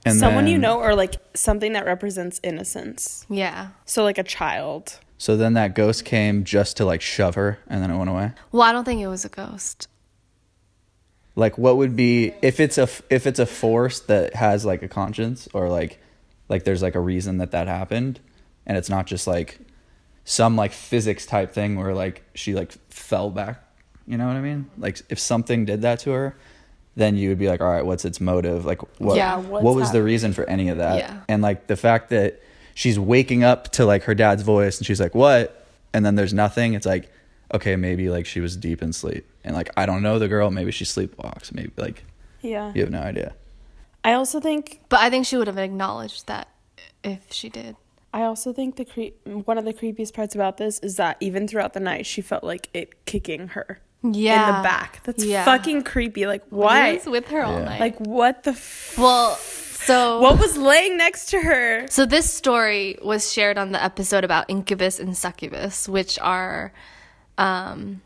And 0.05 0.19
Someone 0.19 0.47
you 0.47 0.59
know, 0.59 0.81
or 0.81 0.95
like 0.95 1.15
something 1.35 1.73
that 1.73 1.87
represents 1.87 2.41
innocence. 2.43 3.27
Yeah. 3.29 3.69
So 3.85 4.05
like 4.05 4.19
a 4.19 4.23
child. 4.23 4.99
So 5.19 5.37
then 5.37 5.55
that 5.55 5.75
ghost 5.75 6.05
came 6.05 6.45
just 6.45 6.77
to 6.77 6.85
like 6.85 7.01
shove 7.01 7.35
her, 7.37 7.59
and 7.67 7.83
then 7.83 7.91
it 7.91 7.97
went 7.97 8.11
away. 8.11 8.33
Well, 8.53 8.63
I 8.63 8.73
don't 8.73 8.85
think 8.85 9.01
it 9.01 9.07
was 9.07 9.25
a 9.25 9.29
ghost. 9.29 9.89
Like, 11.37 11.57
what 11.59 11.77
would 11.77 11.97
be 11.97 12.35
if 12.43 12.61
it's 12.61 12.79
a 12.79 12.89
if 13.11 13.27
it's 13.27 13.39
a 13.39 13.47
force 13.47 14.01
that 14.01 14.35
has 14.35 14.65
like 14.65 14.83
a 14.83 14.89
conscience, 14.89 15.49
or 15.55 15.69
like 15.69 15.99
like 16.49 16.65
there's 16.65 16.83
like 16.83 16.95
a 16.95 17.01
reason 17.01 17.39
that 17.39 17.53
that 17.53 17.69
happened, 17.69 18.21
and 18.67 18.77
it's 18.77 18.91
not 18.91 19.07
just 19.07 19.27
like 19.27 19.59
some 20.25 20.57
like 20.57 20.73
physics 20.73 21.27
type 21.27 21.53
thing 21.53 21.77
where 21.77 21.95
like 21.95 22.23
she 22.35 22.55
like 22.55 22.73
fell 22.91 23.31
back. 23.31 23.63
You 24.07 24.19
know 24.19 24.27
what 24.27 24.37
I 24.37 24.41
mean? 24.41 24.71
Like 24.77 25.01
if 25.09 25.19
something 25.19 25.65
did 25.65 25.83
that 25.83 26.01
to 26.01 26.11
her, 26.11 26.37
then 26.97 27.17
you 27.17 27.29
would 27.29 27.39
be 27.39 27.49
like, 27.49 27.61
all 27.61 27.71
right, 27.71 27.85
what's 27.85 28.05
its 28.05 28.21
motive? 28.21 28.65
Like 28.65 28.81
what 29.01 29.17
Yeah, 29.17 29.39
what 29.39 29.75
was 29.75 29.93
the 29.93 30.03
reason 30.03 30.33
for 30.33 30.45
any 30.45 30.69
of 30.69 30.79
that? 30.79 30.99
Yeah. 30.99 31.21
And 31.29 31.43
like 31.43 31.67
the 31.67 31.77
fact 31.77 32.11
that 32.11 32.41
she's 32.75 32.99
waking 32.99 33.43
up 33.45 33.71
to 33.73 33.85
like 33.85 34.05
her 34.05 34.15
dad's 34.15 34.43
voice 34.43 34.79
and 34.79 34.87
she's 34.87 35.01
like, 35.01 35.15
what? 35.15 35.67
And 35.93 36.05
then 36.05 36.15
there's 36.15 36.35
nothing. 36.35 36.75
It's 36.75 36.87
like, 36.87 37.11
okay, 37.53 37.77
maybe 37.77 38.09
like 38.11 38.27
she 38.27 38.41
was 38.41 38.57
deep 38.57 38.83
in 38.83 38.93
sleep. 38.93 39.27
And 39.45 39.55
like 39.55 39.71
I 39.77 39.87
don't 39.87 40.03
know 40.03 40.19
the 40.19 40.29
girl, 40.29 40.51
maybe 40.51 40.71
she 40.71 40.85
sleepwalks. 40.85 41.53
Maybe 41.53 41.73
like 41.77 42.05
Yeah. 42.43 42.73
you 42.75 42.83
have 42.83 42.91
no 42.91 43.01
idea. 43.01 43.35
I 44.05 44.13
also 44.13 44.39
think 44.41 44.81
But 44.89 45.01
I 45.01 45.11
think 45.11 45.27
she 45.27 45.37
would 45.37 45.47
have 45.47 45.59
acknowledged 45.59 46.27
that 46.27 46.49
if 47.03 47.33
she 47.33 47.49
did. 47.49 47.77
I 48.13 48.23
also 48.23 48.53
think 48.53 48.77
the 48.77 48.85
cre- 48.85 49.29
one 49.29 49.59
of 49.59 49.65
the 49.65 49.75
creepiest 49.75 50.15
parts 50.15 50.37
about 50.37 50.57
this 50.59 50.79
is 50.79 50.97
that 50.97 51.17
even 51.19 51.49
throughout 51.49 51.73
the 51.73 51.81
night 51.81 52.07
she 52.07 52.21
felt 52.23 52.45
like 52.45 52.69
it 52.73 53.05
kicking 53.07 53.49
her 53.49 53.81
Yeah. 54.05 54.49
in 54.51 54.57
the 54.57 54.63
back. 54.63 55.01
That's 55.05 55.25
Yeah. 55.25 55.45
fucking 55.45 55.83
creepy. 55.85 56.27
Like 56.27 56.43
He 56.45 56.55
why? 56.55 56.95
was 56.95 57.07
with 57.07 57.29
her 57.29 57.43
all 57.43 57.59
Yeah. 57.59 57.65
night. 57.65 57.81
Like 57.81 57.99
what 58.01 58.43
the 58.45 58.51
f- 58.53 58.95
well, 58.99 59.35
so 59.37 60.21
what 60.21 60.39
was 60.39 60.57
laying 60.57 60.97
next 60.97 61.27
to 61.31 61.41
her? 61.41 61.87
So 61.89 62.05
this 62.07 62.33
story 62.33 62.99
was 63.03 63.33
shared 63.33 63.57
on 63.59 63.73
the 63.73 63.83
episode 63.83 64.23
about 64.25 64.47
incubus 64.49 64.99
and 65.01 65.17
succubus, 65.17 65.89
which 65.89 66.19
are, 66.21 66.73
um, 67.39 68.03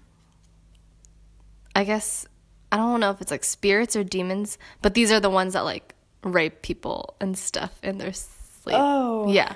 I 1.74 1.84
guess 1.84 2.26
I 2.70 2.76
don't 2.76 3.00
know 3.00 3.10
if 3.10 3.20
it's 3.20 3.30
like 3.30 3.44
spirits 3.44 3.96
or 3.96 4.04
demons, 4.04 4.58
but 4.82 4.94
these 4.94 5.10
are 5.10 5.20
the 5.20 5.30
ones 5.30 5.54
that 5.54 5.64
like 5.64 5.94
rape 6.22 6.62
people 6.62 7.14
and 7.20 7.36
stuff 7.38 7.78
in 7.82 7.98
their 7.98 8.12
sleep. 8.12 8.76
Oh. 8.78 9.28
yeah. 9.30 9.54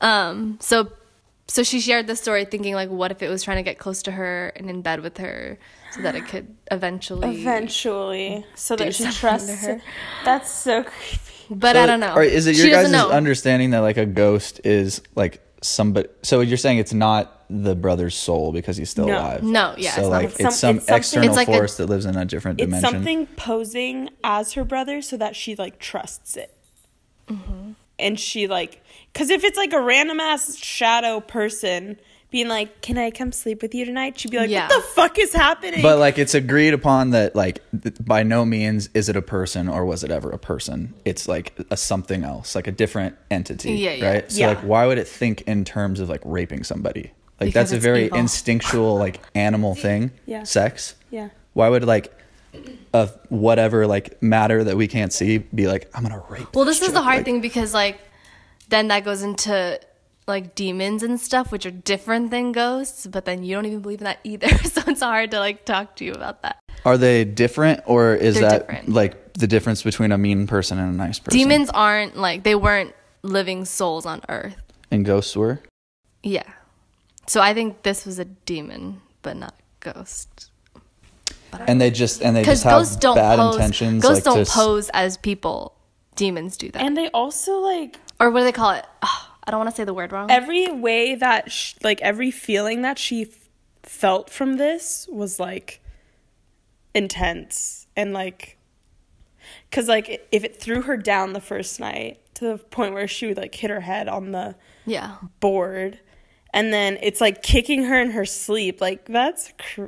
Um. 0.00 0.58
So, 0.60 0.92
so 1.46 1.62
she 1.62 1.80
shared 1.80 2.06
the 2.06 2.16
story, 2.16 2.44
thinking 2.44 2.74
like, 2.74 2.88
what 2.90 3.10
if 3.10 3.22
it 3.22 3.28
was 3.28 3.42
trying 3.42 3.58
to 3.58 3.62
get 3.62 3.78
close 3.78 4.02
to 4.04 4.12
her 4.12 4.48
and 4.56 4.68
in 4.70 4.82
bed 4.82 5.00
with 5.02 5.18
her, 5.18 5.58
so 5.92 6.00
that 6.02 6.14
it 6.14 6.26
could 6.26 6.54
eventually. 6.70 7.40
Eventually, 7.40 8.44
so 8.54 8.76
that 8.76 8.94
she 8.94 9.04
trusts 9.10 9.50
her. 9.64 9.74
her. 9.76 9.80
That's 10.24 10.50
so 10.50 10.82
creepy. 10.84 11.18
But 11.50 11.74
So- 11.76 11.82
I 11.82 11.86
don't 11.86 12.00
know. 12.00 12.14
Or 12.14 12.22
is 12.22 12.46
it 12.46 12.54
She 12.56 12.62
your 12.62 12.70
doesn't 12.70 12.92
guys' 12.92 13.10
understanding 13.10 13.70
that 13.70 13.80
like 13.80 13.96
a 13.98 14.06
ghost 14.06 14.60
is 14.64 15.02
like 15.14 15.42
somebody? 15.60 16.08
So 16.22 16.40
you're 16.40 16.56
saying 16.56 16.78
it's 16.78 16.94
not 16.94 17.30
the 17.50 17.74
brother's 17.76 18.14
soul 18.16 18.50
because 18.50 18.78
he's 18.78 18.88
still 18.88 19.06
No. 19.06 19.18
alive. 19.18 19.42
No, 19.42 19.74
yeah, 19.76 19.94
So 19.94 20.00
it's 20.00 20.10
like 20.10 20.24
It's 20.24 20.40
it's 20.40 20.56
some- 20.56 20.76
some, 20.76 20.76
it's 20.78 20.88
external 20.88 21.28
It's 21.28 21.36
like 21.36 21.48
a- 21.48 21.52
force 21.52 21.76
that 21.76 21.86
lives 21.90 22.06
in 22.06 22.16
a 22.16 22.24
different 22.24 22.58
It's 22.60 22.66
dimension. 22.66 22.90
something 22.90 23.26
posing 23.36 24.08
as 24.24 24.54
her 24.54 24.64
brother 24.64 25.02
so 25.02 25.18
that 25.18 25.36
she 25.36 25.54
like 25.54 25.78
trusts 25.78 26.36
it. 26.38 26.56
Mm-hmm. 27.28 27.72
And 27.98 28.18
she 28.18 28.46
like, 28.48 28.82
because 29.14 29.30
if 29.30 29.44
it's 29.44 29.56
like 29.56 29.72
a 29.72 29.80
random 29.80 30.20
ass 30.20 30.56
shadow 30.56 31.20
person 31.20 31.98
being 32.30 32.48
like, 32.48 32.80
"Can 32.82 32.98
I 32.98 33.10
come 33.12 33.30
sleep 33.30 33.62
with 33.62 33.74
you 33.74 33.84
tonight?" 33.84 34.18
She'd 34.18 34.32
be 34.32 34.38
like, 34.38 34.50
Yeah. 34.50 34.66
"What 34.68 34.74
the 34.76 34.82
fuck 34.88 35.18
is 35.20 35.32
happening?" 35.32 35.82
But 35.82 35.98
like 36.00 36.18
it's 36.18 36.34
agreed 36.34 36.74
upon 36.74 37.10
that 37.10 37.36
like 37.36 37.60
th- 37.80 37.94
by 38.00 38.24
no 38.24 38.44
means 38.44 38.90
is 38.92 39.08
it 39.08 39.14
a 39.16 39.22
person 39.22 39.68
or 39.68 39.84
was 39.86 40.02
it 40.04 40.10
ever 40.10 40.30
a 40.30 40.38
person. 40.38 40.94
It's 41.04 41.28
like 41.28 41.54
a 41.70 41.76
something 41.76 42.24
else, 42.24 42.54
like 42.56 42.66
a 42.66 42.72
different 42.72 43.14
entity, 43.30 43.72
Yeah, 43.74 43.92
yeah. 43.92 44.10
right? 44.10 44.32
So 44.32 44.40
Yeah. 44.40 44.48
like 44.48 44.58
why 44.58 44.86
would 44.86 44.98
it 44.98 45.06
think 45.06 45.42
in 45.42 45.64
terms 45.64 46.00
of 46.00 46.08
like 46.08 46.20
raping 46.24 46.64
somebody? 46.64 47.12
Like 47.40 47.48
Because 47.48 47.70
that's 47.70 47.72
a 47.72 47.78
very 47.78 48.06
evil. 48.06 48.18
instinctual 48.18 48.96
like 48.98 49.20
animal 49.36 49.74
thing. 49.86 50.10
Yeah. 50.26 50.42
Sex. 50.42 50.96
yeah, 51.10 51.28
Why 51.52 51.68
would 51.68 51.84
like 51.84 52.12
a 52.92 53.08
whatever 53.28 53.86
like 53.86 54.20
matter 54.22 54.62
that 54.64 54.76
we 54.76 54.86
can't 54.88 55.12
see 55.12 55.38
be 55.38 55.66
like 55.68 55.88
I'm 55.94 56.02
going 56.04 56.14
to 56.20 56.24
rape 56.28 56.48
Well, 56.54 56.64
this 56.64 56.82
is 56.82 56.92
the 56.92 57.02
hard 57.02 57.18
like- 57.18 57.24
thing 57.24 57.40
because 57.40 57.72
like 57.74 57.98
then 58.74 58.88
that 58.88 59.04
goes 59.04 59.22
into 59.22 59.78
like 60.26 60.54
demons 60.54 61.02
and 61.02 61.20
stuff, 61.20 61.52
which 61.52 61.64
are 61.66 61.70
different 61.70 62.30
than 62.30 62.52
ghosts. 62.52 63.06
But 63.06 63.24
then 63.24 63.42
you 63.44 63.54
don't 63.54 63.66
even 63.66 63.80
believe 63.80 64.00
in 64.00 64.04
that 64.04 64.20
either, 64.24 64.48
so 64.64 64.82
it's 64.86 65.00
hard 65.02 65.30
to 65.32 65.38
like 65.38 65.64
talk 65.64 65.96
to 65.96 66.04
you 66.04 66.12
about 66.12 66.42
that. 66.42 66.58
Are 66.84 66.98
they 66.98 67.24
different 67.24 67.80
or 67.86 68.14
is 68.14 68.34
They're 68.34 68.48
that 68.50 68.66
different. 68.66 68.88
like 68.90 69.32
the 69.34 69.46
difference 69.46 69.82
between 69.82 70.12
a 70.12 70.18
mean 70.18 70.46
person 70.46 70.78
and 70.78 70.92
a 70.92 70.96
nice 70.96 71.18
person? 71.18 71.38
Demons 71.38 71.70
aren't 71.70 72.16
like 72.16 72.42
they 72.42 72.54
weren't 72.54 72.94
living 73.22 73.64
souls 73.64 74.04
on 74.06 74.20
Earth. 74.28 74.56
and 74.90 75.04
ghosts 75.04 75.34
were? 75.36 75.60
Yeah, 76.22 76.44
so 77.26 77.40
I 77.42 77.52
think 77.54 77.82
this 77.82 78.04
was 78.06 78.18
a 78.18 78.24
demon, 78.24 79.00
but 79.22 79.36
not 79.36 79.54
a 79.82 79.92
ghost. 79.92 80.50
And 81.66 81.80
they 81.80 81.90
just 81.90 82.22
and 82.22 82.34
they 82.34 82.42
just 82.44 82.64
have 82.64 82.72
ghosts 82.80 82.96
don't 82.96 83.14
bad 83.16 83.38
pose. 83.38 83.54
intentions 83.56 84.02
Ghosts 84.02 84.24
like 84.26 84.34
don't 84.34 84.40
s- 84.40 84.54
pose 84.54 84.88
as 84.94 85.16
people. 85.18 85.74
Demons 86.16 86.56
do 86.56 86.70
that, 86.70 86.82
and 86.82 86.96
they 86.96 87.08
also 87.10 87.58
like 87.58 87.98
or 88.20 88.30
what 88.30 88.40
do 88.40 88.44
they 88.44 88.52
call 88.52 88.70
it? 88.70 88.84
Ugh, 89.02 89.28
I 89.44 89.50
don't 89.50 89.58
want 89.58 89.70
to 89.70 89.76
say 89.76 89.84
the 89.84 89.94
word 89.94 90.12
wrong. 90.12 90.30
every 90.30 90.70
way 90.72 91.14
that 91.16 91.50
sh- 91.52 91.74
like 91.82 92.00
every 92.00 92.30
feeling 92.30 92.82
that 92.82 92.98
she 92.98 93.22
f- 93.22 93.48
felt 93.82 94.30
from 94.30 94.56
this 94.56 95.06
was 95.10 95.38
like 95.38 95.82
intense 96.94 97.86
and 97.96 98.12
like 98.12 98.56
because 99.68 99.88
like 99.88 100.26
if 100.30 100.44
it 100.44 100.60
threw 100.60 100.82
her 100.82 100.96
down 100.96 101.32
the 101.32 101.40
first 101.40 101.80
night 101.80 102.20
to 102.34 102.46
the 102.46 102.58
point 102.58 102.94
where 102.94 103.08
she 103.08 103.26
would 103.26 103.36
like 103.36 103.54
hit 103.54 103.70
her 103.70 103.80
head 103.80 104.08
on 104.08 104.32
the 104.32 104.54
yeah, 104.86 105.16
board 105.40 105.98
and 106.52 106.72
then 106.72 106.98
it's 107.02 107.20
like 107.20 107.42
kicking 107.42 107.84
her 107.84 108.00
in 108.00 108.10
her 108.12 108.24
sleep 108.24 108.80
like 108.80 109.06
that's 109.06 109.52
cr- 109.58 109.86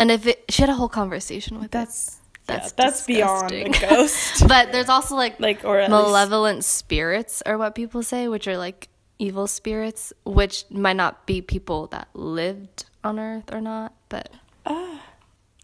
and 0.00 0.10
if 0.10 0.26
it, 0.26 0.44
she 0.48 0.62
had 0.62 0.68
a 0.68 0.74
whole 0.74 0.88
conversation 0.88 1.58
with 1.60 1.70
that's 1.70 2.17
That's 2.48 2.72
that's 2.72 3.02
that's 3.02 3.06
beyond 3.06 3.52
a 3.52 3.64
disgusting. 3.64 3.88
ghost 3.96 4.48
but 4.48 4.72
there's 4.72 4.88
also 4.88 5.14
like 5.14 5.38
like 5.38 5.64
or 5.64 5.78
at 5.78 5.90
least- 5.90 6.02
malevolent 6.02 6.64
spirits 6.64 7.42
are 7.46 7.56
what 7.58 7.74
people 7.74 8.02
say 8.02 8.26
which 8.26 8.48
are 8.48 8.56
like 8.56 8.88
evil 9.20 9.46
spirits 9.46 10.12
which 10.24 10.64
might 10.70 10.96
not 10.96 11.26
be 11.26 11.40
people 11.42 11.86
that 11.88 12.08
lived 12.14 12.86
on 13.04 13.18
earth 13.20 13.52
or 13.52 13.60
not 13.60 13.92
but 14.08 14.30
Ah. 14.66 15.00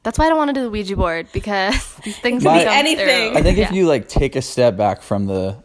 that's 0.03 0.19
why 0.19 0.27
i 0.27 0.29
don't 0.29 0.39
want 0.39 0.49
to 0.51 0.55
do 0.55 0.63
the 0.63 0.71
ouija 0.71 0.95
board 0.97 1.27
because 1.33 1.95
these 2.05 2.19
things 2.19 2.43
Could 2.43 2.53
be 2.53 2.65
come 2.65 2.75
anything. 2.85 3.31
through. 3.33 3.39
I 3.39 3.43
think 3.43 3.59
if 3.59 3.73
you 3.73 3.87
like 3.87 4.09
take 4.09 4.37
a 4.37 4.43
step 4.43 4.77
back 4.77 5.03
from 5.03 5.27
the 5.27 5.57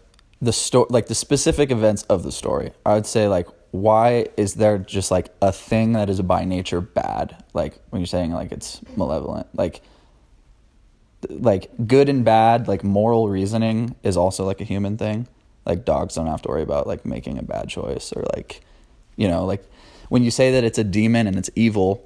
the 0.41 0.53
story, 0.53 0.87
like 0.89 1.07
the 1.07 1.15
specific 1.15 1.69
events 1.69 2.03
of 2.03 2.23
the 2.23 2.31
story, 2.31 2.71
I 2.85 2.93
would 2.93 3.05
say 3.05 3.27
like 3.27 3.47
why 3.71 4.27
is 4.37 4.53
there 4.55 4.77
just 4.77 5.11
like 5.11 5.29
a 5.41 5.51
thing 5.51 5.91
that 5.93 6.09
is 6.09 6.21
by 6.21 6.45
nature 6.45 6.79
bad? 6.81 7.43
Like 7.53 7.77
when 7.89 7.99
you're 8.01 8.07
saying 8.07 8.31
like 8.31 8.51
it's 8.53 8.79
malevolent, 8.95 9.47
like 9.53 9.81
like 11.27 11.69
good 11.85 12.09
and 12.09 12.23
bad, 12.23 12.67
like 12.67 12.83
moral 12.83 13.29
reasoning 13.29 13.95
is 14.03 14.15
also 14.15 14.45
like 14.45 14.61
a 14.61 14.63
human 14.63 14.97
thing. 14.97 15.27
Like 15.65 15.85
dogs 15.85 16.15
don't 16.15 16.27
have 16.27 16.41
to 16.43 16.49
worry 16.49 16.63
about 16.63 16.87
like 16.87 17.05
making 17.05 17.37
a 17.37 17.43
bad 17.43 17.69
choice 17.69 18.13
or 18.13 18.23
like 18.35 18.61
you 19.15 19.27
know 19.27 19.45
like 19.45 19.63
when 20.09 20.23
you 20.23 20.31
say 20.31 20.51
that 20.53 20.63
it's 20.63 20.77
a 20.77 20.83
demon 20.83 21.27
and 21.27 21.37
it's 21.37 21.49
evil, 21.55 22.03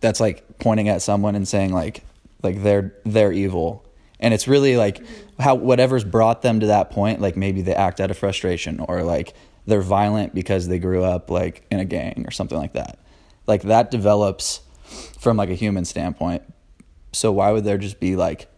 that's 0.00 0.20
like 0.20 0.58
pointing 0.58 0.88
at 0.88 1.02
someone 1.02 1.34
and 1.34 1.46
saying 1.46 1.72
like 1.72 2.04
like 2.42 2.62
they're 2.62 2.94
they're 3.04 3.32
evil. 3.32 3.84
And 4.20 4.32
it's 4.32 4.48
really 4.48 4.76
like 4.76 4.98
mm-hmm. 4.98 5.42
how 5.42 5.54
whatever's 5.54 6.04
brought 6.04 6.42
them 6.42 6.60
to 6.60 6.66
that 6.66 6.90
point 6.90 7.20
like 7.20 7.36
maybe 7.36 7.62
they 7.62 7.74
act 7.74 8.00
out 8.00 8.10
of 8.10 8.16
frustration 8.16 8.80
or 8.80 9.02
like 9.02 9.34
they're 9.66 9.82
violent 9.82 10.34
because 10.34 10.68
they 10.68 10.78
grew 10.78 11.02
up 11.02 11.30
like 11.30 11.66
in 11.70 11.80
a 11.80 11.84
gang 11.84 12.24
or 12.26 12.30
something 12.30 12.58
like 12.58 12.74
that. 12.74 12.98
Like 13.46 13.62
that 13.62 13.90
develops 13.90 14.60
from 15.18 15.36
like 15.36 15.50
a 15.50 15.54
human 15.54 15.84
standpoint. 15.84 16.42
So 17.12 17.32
why 17.32 17.50
would 17.50 17.64
there 17.64 17.78
just 17.78 18.00
be 18.00 18.16
like 18.16 18.48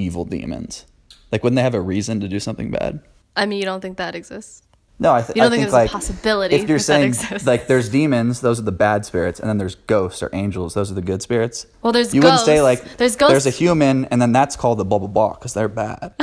evil 0.00 0.24
demons 0.24 0.86
Like, 1.32 1.42
wouldn't 1.44 1.56
they 1.56 1.62
have 1.62 1.74
a 1.74 1.80
reason 1.80 2.20
to 2.20 2.28
do 2.28 2.40
something 2.40 2.70
bad? 2.70 3.00
I 3.36 3.46
mean, 3.46 3.58
you 3.58 3.64
don't 3.64 3.80
think 3.80 3.98
that 3.98 4.14
exists? 4.14 4.62
No, 4.98 5.14
I, 5.14 5.22
th- 5.22 5.30
You 5.34 5.42
don't 5.42 5.46
I 5.52 5.56
think 5.56 5.62
think, 5.70 5.72
there's 5.72 5.88
a 5.90 5.92
possibility 5.92 6.54
if 6.56 6.68
you're 6.68 6.76
that 6.78 6.84
that 6.84 6.84
saying 6.84 7.08
exists? 7.08 7.46
like 7.46 7.68
there's 7.68 7.88
demons, 7.88 8.40
those 8.42 8.58
are 8.60 8.64
the 8.64 8.72
bad 8.72 9.06
spirits, 9.06 9.40
and 9.40 9.48
then 9.48 9.56
there's 9.56 9.76
ghosts 9.76 10.22
or 10.22 10.28
angels, 10.34 10.74
those 10.74 10.90
are 10.90 10.94
the 10.94 11.00
good 11.00 11.22
spirits. 11.22 11.66
Well, 11.80 11.92
there's 11.94 12.12
you 12.12 12.20
wouldn't 12.20 12.40
say 12.40 12.60
like 12.60 12.84
There's 12.98 13.16
There's 13.16 13.46
a 13.46 13.50
human, 13.50 14.04
and 14.06 14.20
then 14.20 14.32
that's 14.32 14.56
called 14.56 14.76
the 14.78 14.84
blah 14.84 14.98
blah 14.98 15.08
blah 15.08 15.34
because 15.34 15.54
they're 15.54 15.68
bad. 15.68 16.12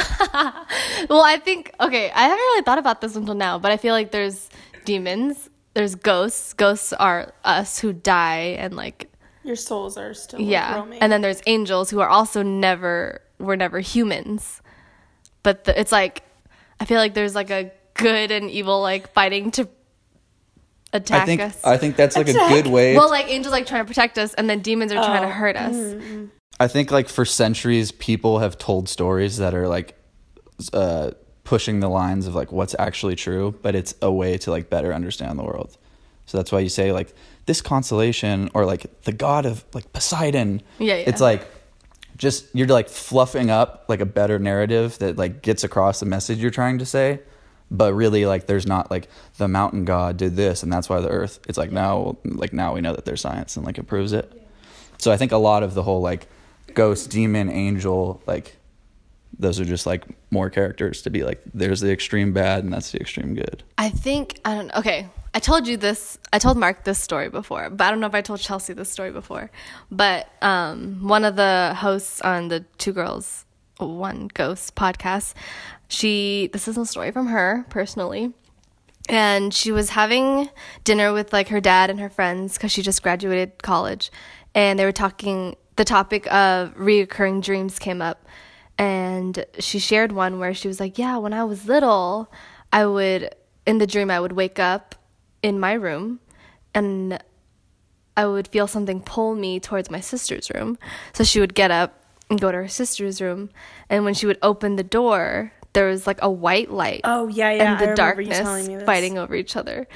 Well, 1.09 1.23
I 1.23 1.37
think 1.37 1.73
okay. 1.79 2.11
I 2.11 2.21
haven't 2.23 2.37
really 2.37 2.61
thought 2.63 2.77
about 2.79 3.01
this 3.01 3.15
until 3.15 3.35
now, 3.35 3.57
but 3.59 3.71
I 3.71 3.77
feel 3.77 3.93
like 3.93 4.11
there's 4.11 4.49
demons, 4.85 5.49
there's 5.73 5.95
ghosts. 5.95 6.53
Ghosts 6.53 6.91
are 6.93 7.33
us 7.45 7.79
who 7.79 7.93
die 7.93 8.57
and 8.59 8.75
like 8.75 9.09
Your 9.43 9.55
souls 9.55 9.97
are 9.97 10.13
still 10.13 10.41
yeah, 10.41 10.75
roaming. 10.75 10.99
and 11.01 11.11
then 11.11 11.21
there's 11.21 11.41
angels 11.47 11.89
who 11.89 11.99
are 11.99 12.09
also 12.09 12.43
never 12.43 13.21
were 13.39 13.55
never 13.57 13.79
humans, 13.79 14.61
but 15.43 15.63
the, 15.65 15.79
it's 15.79 15.91
like 15.91 16.23
I 16.79 16.85
feel 16.85 16.97
like 16.99 17.13
there's 17.13 17.35
like 17.35 17.49
a 17.49 17.71
good 17.93 18.31
and 18.31 18.49
evil 18.49 18.81
like 18.81 19.11
fighting 19.13 19.51
to 19.51 19.67
attack 20.93 21.23
I 21.23 21.25
think 21.25 21.41
us. 21.41 21.63
I 21.63 21.77
think 21.77 21.95
that's 21.95 22.15
like 22.15 22.27
Attack. 22.27 22.51
a 22.51 22.53
good 22.63 22.67
way. 22.71 22.95
well, 22.95 23.09
like 23.09 23.27
angels 23.29 23.51
like 23.51 23.65
trying 23.65 23.83
to 23.83 23.87
protect 23.87 24.17
us, 24.17 24.33
and 24.33 24.49
then 24.49 24.59
demons 24.61 24.91
are 24.91 25.03
trying 25.03 25.21
to 25.23 25.27
Oh. 25.27 25.31
hurt 25.31 25.55
us. 25.55 26.29
I 26.59 26.67
think 26.67 26.91
like 26.91 27.09
for 27.09 27.25
centuries, 27.25 27.91
people 27.91 28.39
have 28.39 28.57
told 28.57 28.89
stories 28.89 29.37
that 29.37 29.53
are 29.53 29.67
like 29.67 29.95
uh, 30.73 31.11
pushing 31.43 31.79
the 31.81 31.89
lines 31.89 32.25
of 32.25 32.35
like 32.35 32.51
what's 32.51 32.75
actually 32.79 33.15
true, 33.15 33.53
but 33.61 33.75
it's 33.75 33.93
a 34.01 34.11
way 34.11 34.37
to 34.39 34.51
like 34.51 34.69
better 34.69 34.93
understand 34.93 35.37
the 35.37 35.43
world. 35.43 35.77
So 36.25 36.37
that's 36.37 36.51
why 36.51 36.59
you 36.59 36.69
say 36.69 36.91
like 36.91 37.13
this 37.45 37.61
constellation 37.61 38.49
or 38.53 38.65
like 38.65 39.03
the 39.03 39.11
god 39.13 39.45
of 39.45 39.63
like 39.73 39.93
Poseidon. 39.93 40.61
Yeah, 40.79 40.95
yeah. 40.95 41.03
It's 41.07 41.21
like 41.21 41.47
just 42.17 42.45
you're 42.53 42.67
like 42.67 42.89
fluffing 42.89 43.49
up 43.49 43.85
like 43.87 43.99
a 43.99 44.05
better 44.05 44.39
narrative 44.39 44.97
that 44.99 45.17
like 45.17 45.41
gets 45.41 45.63
across 45.63 45.99
the 45.99 46.05
message 46.05 46.39
you're 46.39 46.51
trying 46.51 46.79
to 46.79 46.85
say. 46.85 47.19
But 47.69 47.93
really, 47.93 48.25
like, 48.25 48.47
there's 48.47 48.65
not 48.65 48.89
like 48.89 49.09
the 49.37 49.47
mountain 49.49 49.83
god 49.83 50.15
did 50.15 50.37
this, 50.37 50.63
and 50.63 50.71
that's 50.71 50.87
why 50.87 51.01
the 51.01 51.09
Earth. 51.09 51.39
It's 51.49 51.57
like 51.57 51.71
now, 51.71 52.15
like 52.23 52.53
now 52.53 52.73
we 52.73 52.79
know 52.81 52.95
that 52.95 53.03
there's 53.03 53.19
science 53.19 53.57
and 53.57 53.65
like 53.65 53.77
it 53.77 53.83
proves 53.83 54.13
it. 54.13 54.31
So 54.97 55.11
I 55.11 55.17
think 55.17 55.33
a 55.33 55.37
lot 55.37 55.63
of 55.63 55.73
the 55.73 55.83
whole 55.83 56.01
like 56.01 56.27
ghost, 56.73 57.09
demon, 57.09 57.49
angel, 57.49 58.21
like 58.25 58.55
those 59.39 59.59
are 59.59 59.65
just 59.65 59.85
like 59.85 60.03
more 60.31 60.49
characters 60.49 61.01
to 61.03 61.09
be 61.09 61.23
like 61.23 61.41
there's 61.53 61.79
the 61.81 61.91
extreme 61.91 62.33
bad 62.33 62.63
and 62.63 62.73
that's 62.73 62.91
the 62.91 62.99
extreme 62.99 63.35
good. 63.35 63.63
I 63.77 63.89
think 63.89 64.39
I 64.45 64.55
don't. 64.55 64.73
Okay, 64.75 65.07
I 65.33 65.39
told 65.39 65.67
you 65.67 65.77
this. 65.77 66.17
I 66.33 66.39
told 66.39 66.57
Mark 66.57 66.83
this 66.83 66.97
story 66.97 67.29
before, 67.29 67.69
but 67.69 67.85
I 67.85 67.91
don't 67.91 67.99
know 67.99 68.07
if 68.07 68.15
I 68.15 68.21
told 68.21 68.39
Chelsea 68.39 68.73
this 68.73 68.89
story 68.89 69.11
before. 69.11 69.51
But 69.91 70.27
um, 70.41 71.07
one 71.07 71.25
of 71.25 71.35
the 71.35 71.75
hosts 71.77 72.21
on 72.21 72.47
the 72.47 72.61
Two 72.77 72.93
Girls 72.93 73.45
One 73.77 74.29
Ghost 74.33 74.75
podcast, 74.75 75.33
she 75.87 76.49
this 76.53 76.67
is 76.67 76.77
a 76.77 76.85
story 76.85 77.11
from 77.11 77.27
her 77.27 77.65
personally, 77.69 78.33
and 79.09 79.53
she 79.53 79.71
was 79.71 79.91
having 79.91 80.49
dinner 80.83 81.13
with 81.13 81.33
like 81.33 81.49
her 81.49 81.61
dad 81.61 81.89
and 81.89 81.99
her 81.99 82.09
friends 82.09 82.57
because 82.57 82.71
she 82.71 82.81
just 82.81 83.03
graduated 83.03 83.61
college, 83.61 84.11
and 84.55 84.79
they 84.79 84.85
were 84.85 84.91
talking. 84.91 85.55
The 85.75 85.85
topic 85.85 86.25
of 86.33 86.73
reoccurring 86.75 87.43
dreams 87.43 87.77
came 87.77 88.01
up, 88.01 88.25
and 88.77 89.45
she 89.59 89.79
shared 89.79 90.11
one 90.11 90.39
where 90.39 90.53
she 90.53 90.67
was 90.67 90.79
like, 90.79 90.97
"Yeah, 90.97 91.17
when 91.17 91.33
I 91.33 91.43
was 91.43 91.67
little, 91.67 92.31
I 92.71 92.85
would 92.85 93.33
in 93.65 93.77
the 93.79 93.87
dream 93.87 94.09
I 94.11 94.19
would 94.19 94.31
wake 94.33 94.59
up 94.59 94.95
in 95.41 95.59
my 95.59 95.73
room, 95.73 96.19
and 96.73 97.21
I 98.15 98.25
would 98.25 98.47
feel 98.47 98.67
something 98.67 99.01
pull 99.01 99.35
me 99.35 99.59
towards 99.59 99.89
my 99.91 99.99
sister's 99.99 100.49
room. 100.53 100.77
So 101.13 101.23
she 101.23 101.39
would 101.39 101.53
get 101.53 101.71
up 101.71 102.03
and 102.29 102.39
go 102.41 102.51
to 102.51 102.57
her 102.57 102.67
sister's 102.67 103.21
room, 103.21 103.49
and 103.89 104.03
when 104.05 104.13
she 104.13 104.25
would 104.25 104.37
open 104.41 104.75
the 104.75 104.83
door, 104.83 105.51
there 105.73 105.87
was 105.87 106.07
like 106.07 106.19
a 106.21 106.29
white 106.29 106.71
light 106.71 107.01
Oh, 107.03 107.27
yeah, 107.27 107.51
yeah, 107.51 107.71
and 107.71 107.79
the 107.79 107.91
remember 107.91 108.21
you 108.21 108.29
telling 108.31 108.45
darkness 108.45 108.67
me 108.67 108.75
this. 108.77 108.85
fighting 108.85 109.17
over 109.17 109.35
each 109.35 109.55
other. 109.55 109.87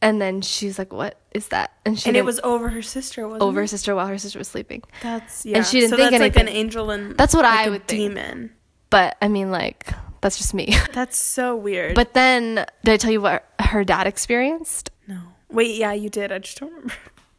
And 0.00 0.20
then 0.22 0.42
she's 0.42 0.78
like, 0.78 0.92
"What 0.92 1.18
is 1.32 1.48
that?" 1.48 1.72
And 1.84 1.98
she 1.98 2.08
and 2.08 2.16
it 2.16 2.24
was 2.24 2.38
over 2.44 2.68
her 2.68 2.82
sister, 2.82 3.26
wasn't 3.26 3.42
over 3.42 3.60
her 3.60 3.66
sister 3.66 3.94
while 3.96 4.06
her 4.06 4.18
sister 4.18 4.38
was 4.38 4.46
sleeping. 4.48 4.82
That's 5.02 5.44
yeah. 5.44 5.56
And 5.58 5.66
she 5.66 5.80
didn't 5.80 5.90
so 5.90 5.96
think 5.96 6.10
that's 6.12 6.20
like 6.20 6.36
an 6.36 6.42
anything. 6.42 6.56
angel 6.56 6.90
and 6.90 7.16
That's 7.16 7.34
what 7.34 7.42
like 7.44 7.58
I 7.58 7.64
a 7.64 7.70
would 7.70 7.88
think. 7.88 8.14
demon. 8.14 8.50
But 8.90 9.16
I 9.20 9.26
mean, 9.28 9.50
like, 9.50 9.88
that's 10.20 10.38
just 10.38 10.54
me. 10.54 10.74
That's 10.92 11.16
so 11.18 11.54
weird. 11.56 11.94
but 11.94 12.14
then, 12.14 12.64
did 12.84 12.92
I 12.92 12.96
tell 12.96 13.10
you 13.10 13.20
what 13.20 13.44
her 13.60 13.84
dad 13.84 14.06
experienced? 14.06 14.90
no, 15.06 15.18
wait, 15.50 15.76
yeah, 15.76 15.92
you 15.92 16.08
did. 16.10 16.32
I 16.32 16.38
just 16.38 16.58
don't 16.58 16.70
remember. 16.72 16.94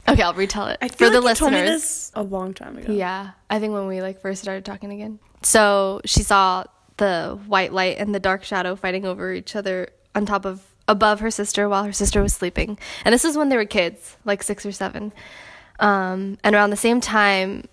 Okay, 0.08 0.22
I'll 0.22 0.34
retell 0.34 0.66
it 0.68 0.78
I 0.82 0.88
for 0.88 1.10
the 1.10 1.20
like 1.20 1.40
me 1.40 1.46
listeners. 1.46 1.68
this 1.68 2.12
a 2.14 2.22
long 2.22 2.52
time 2.54 2.76
ago. 2.78 2.92
Yeah, 2.92 3.30
I 3.48 3.58
think 3.58 3.72
when 3.74 3.86
we 3.86 4.00
like 4.02 4.20
first 4.20 4.42
started 4.42 4.64
talking 4.64 4.92
again. 4.92 5.18
So 5.42 6.00
she 6.04 6.22
saw 6.22 6.64
the 6.98 7.38
white 7.46 7.72
light 7.72 7.96
and 7.98 8.14
the 8.14 8.20
dark 8.20 8.44
shadow 8.44 8.76
fighting 8.76 9.04
over 9.06 9.32
each 9.32 9.56
other 9.56 9.88
on 10.14 10.24
top 10.26 10.44
of 10.46 10.62
above 10.90 11.20
her 11.20 11.30
sister 11.30 11.68
while 11.68 11.84
her 11.84 11.92
sister 11.92 12.20
was 12.20 12.34
sleeping. 12.34 12.76
And 13.04 13.12
this 13.12 13.24
is 13.24 13.36
when 13.36 13.48
they 13.48 13.56
were 13.56 13.64
kids, 13.64 14.16
like 14.24 14.42
6 14.42 14.66
or 14.66 14.72
7. 14.72 15.12
Um, 15.78 16.36
and 16.42 16.54
around 16.54 16.70
the 16.70 16.76
same 16.76 17.00
time 17.00 17.68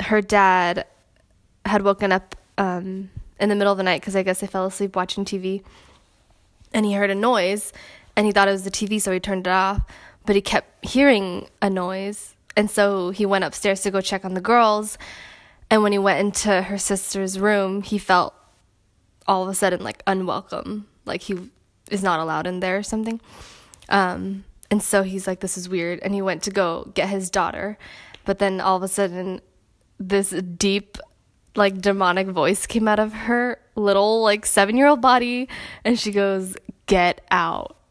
her 0.00 0.20
dad 0.20 0.86
had 1.64 1.82
woken 1.82 2.10
up 2.10 2.34
um, 2.58 3.10
in 3.38 3.48
the 3.50 3.54
middle 3.54 3.72
of 3.72 3.76
the 3.76 3.84
night 3.84 4.00
because 4.00 4.16
I 4.16 4.22
guess 4.22 4.40
they 4.40 4.46
fell 4.46 4.64
asleep 4.64 4.96
watching 4.96 5.24
TV. 5.24 5.62
And 6.72 6.84
he 6.86 6.94
heard 6.94 7.10
a 7.10 7.14
noise 7.14 7.72
and 8.16 8.26
he 8.26 8.32
thought 8.32 8.48
it 8.48 8.52
was 8.52 8.64
the 8.64 8.70
TV, 8.70 9.00
so 9.00 9.12
he 9.12 9.20
turned 9.20 9.46
it 9.46 9.50
off. 9.50 9.82
But 10.24 10.34
he 10.34 10.42
kept 10.42 10.84
hearing 10.84 11.48
a 11.60 11.68
noise. 11.68 12.34
And 12.56 12.70
so 12.70 13.10
he 13.10 13.26
went 13.26 13.44
upstairs 13.44 13.82
to 13.82 13.90
go 13.90 14.00
check 14.00 14.24
on 14.24 14.34
the 14.34 14.40
girls. 14.40 14.96
And 15.70 15.82
when 15.82 15.92
he 15.92 15.98
went 15.98 16.20
into 16.20 16.62
her 16.62 16.78
sister's 16.78 17.38
room, 17.38 17.82
he 17.82 17.98
felt 17.98 18.34
all 19.26 19.42
of 19.42 19.48
a 19.50 19.54
sudden 19.54 19.82
like 19.82 20.02
unwelcome, 20.06 20.86
like 21.04 21.22
he 21.22 21.50
is 21.90 22.02
not 22.02 22.20
allowed 22.20 22.46
in 22.46 22.60
there 22.60 22.78
or 22.78 22.82
something. 22.82 23.20
Um, 23.88 24.44
and 24.70 24.82
so 24.82 25.02
he's 25.02 25.26
like, 25.26 25.40
this 25.40 25.56
is 25.56 25.68
weird. 25.68 26.00
And 26.00 26.14
he 26.14 26.22
went 26.22 26.42
to 26.44 26.50
go 26.50 26.90
get 26.94 27.08
his 27.08 27.30
daughter. 27.30 27.78
But 28.24 28.38
then 28.38 28.60
all 28.60 28.76
of 28.76 28.82
a 28.82 28.88
sudden, 28.88 29.40
this 29.98 30.30
deep, 30.30 30.98
like 31.54 31.80
demonic 31.80 32.28
voice 32.28 32.66
came 32.66 32.88
out 32.88 32.98
of 32.98 33.12
her 33.12 33.58
little, 33.76 34.22
like 34.22 34.46
seven 34.46 34.76
year 34.76 34.86
old 34.86 35.00
body. 35.00 35.48
And 35.84 35.98
she 35.98 36.10
goes, 36.10 36.56
Get 36.86 37.22
out. 37.30 37.76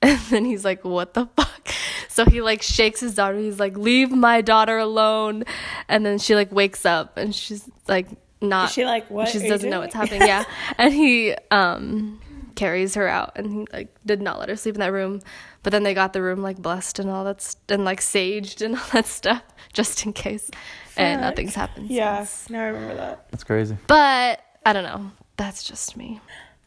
And 0.00 0.20
then 0.30 0.44
he's 0.44 0.64
like, 0.64 0.84
What 0.84 1.14
the 1.14 1.26
fuck? 1.36 1.68
So 2.08 2.24
he 2.24 2.40
like 2.40 2.62
shakes 2.62 2.98
his 2.98 3.14
daughter. 3.14 3.38
He's 3.38 3.60
like, 3.60 3.76
Leave 3.76 4.10
my 4.10 4.40
daughter 4.40 4.76
alone. 4.76 5.44
And 5.88 6.04
then 6.04 6.18
she 6.18 6.34
like 6.34 6.50
wakes 6.50 6.84
up 6.84 7.16
and 7.16 7.32
she's 7.32 7.68
like, 7.86 8.08
not 8.40 8.68
Is 8.68 8.74
she 8.74 8.84
like, 8.84 9.08
"What 9.10 9.28
she 9.28 9.38
doesn't 9.46 9.68
know 9.68 9.80
what's 9.80 9.94
happening 9.94 10.22
yeah 10.22 10.44
and 10.78 10.94
he 10.94 11.34
um 11.50 12.20
carries 12.58 12.94
her 12.96 13.06
out 13.08 13.32
and 13.36 13.52
he 13.52 13.66
like 13.72 13.88
did 14.04 14.20
not 14.20 14.38
let 14.38 14.48
her 14.48 14.56
sleep 14.56 14.74
in 14.74 14.80
that 14.80 14.92
room 14.92 15.20
but 15.62 15.70
then 15.70 15.84
they 15.84 15.94
got 15.94 16.12
the 16.12 16.20
room 16.20 16.42
like 16.42 16.56
blessed 16.58 16.98
and 16.98 17.08
all 17.08 17.24
that 17.24 17.40
st- 17.40 17.70
and 17.70 17.84
like 17.84 18.00
saged 18.00 18.60
and 18.64 18.74
all 18.78 18.84
that 18.92 19.06
stuff 19.06 19.42
just 19.72 20.04
in 20.04 20.12
case 20.12 20.50
and 20.96 21.20
nothing's 21.20 21.54
happened 21.54 21.88
Yeah, 21.88 22.24
since. 22.24 22.50
now 22.50 22.62
I 22.64 22.66
remember 22.68 22.94
that. 22.96 23.30
That's 23.30 23.44
crazy. 23.44 23.76
but 23.86 24.40
i 24.66 24.72
don't 24.72 24.84
know 24.84 25.10
that's 25.36 25.62
just 25.62 25.96
me 25.96 26.20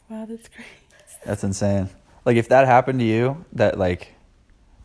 Wow, 0.08 0.26
that's 0.28 0.48
crazy. 0.48 0.68
That's 1.24 1.42
insane. 1.44 1.88
Like 2.26 2.36
if 2.36 2.48
that 2.50 2.66
happened 2.66 2.98
to 2.98 3.04
you, 3.06 3.44
that 3.54 3.78
like, 3.78 4.12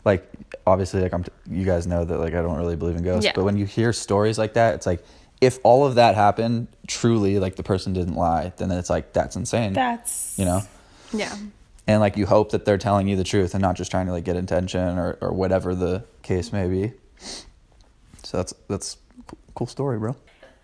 like 0.04 0.26
obviously 0.66 1.02
like 1.02 1.12
I'm, 1.12 1.22
t- 1.24 1.32
you 1.50 1.64
guys 1.66 1.86
know 1.86 2.04
that 2.04 2.18
like 2.18 2.32
I 2.34 2.40
don't 2.40 2.56
really 2.56 2.76
believe 2.76 2.96
in 2.96 3.02
ghosts, 3.02 3.24
Yeah. 3.26 3.32
but 3.34 3.44
when 3.44 3.56
you 3.58 3.66
hear 3.66 3.92
stories 3.92 4.38
like 4.38 4.54
that, 4.54 4.74
it's 4.76 4.86
like 4.86 5.04
if 5.42 5.58
all 5.64 5.84
of 5.84 5.96
that 5.96 6.14
happened 6.14 6.68
truly, 6.86 7.38
like 7.38 7.56
the 7.56 7.62
person 7.62 7.92
didn't 7.92 8.14
lie, 8.14 8.52
then 8.56 8.70
it's 8.70 8.88
like 8.88 9.12
that's 9.12 9.36
insane. 9.36 9.72
That's 9.74 10.38
you 10.38 10.44
know, 10.46 10.62
yeah 11.12 11.36
and 11.88 12.00
like 12.00 12.16
you 12.18 12.26
hope 12.26 12.52
that 12.52 12.66
they're 12.66 12.78
telling 12.78 13.08
you 13.08 13.16
the 13.16 13.24
truth 13.24 13.54
and 13.54 13.62
not 13.62 13.74
just 13.74 13.90
trying 13.90 14.06
to 14.06 14.12
like 14.12 14.24
get 14.24 14.36
attention 14.36 14.98
or 14.98 15.16
or 15.22 15.32
whatever 15.32 15.74
the 15.74 16.04
case 16.22 16.52
may 16.52 16.68
be. 16.68 16.92
So 18.22 18.36
that's 18.36 18.52
that's 18.68 18.98
cool 19.54 19.66
story, 19.66 19.98
bro. 19.98 20.14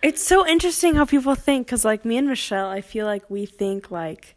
It's 0.02 0.22
so 0.22 0.46
interesting 0.46 0.96
how 0.96 1.07
people 1.07 1.35
think 1.35 1.66
because, 1.66 1.83
like 1.83 2.04
me 2.04 2.18
and 2.18 2.28
Michelle, 2.28 2.68
I 2.68 2.83
feel 2.83 3.07
like 3.07 3.28
we 3.30 3.46
think 3.46 3.90
like 3.90 4.37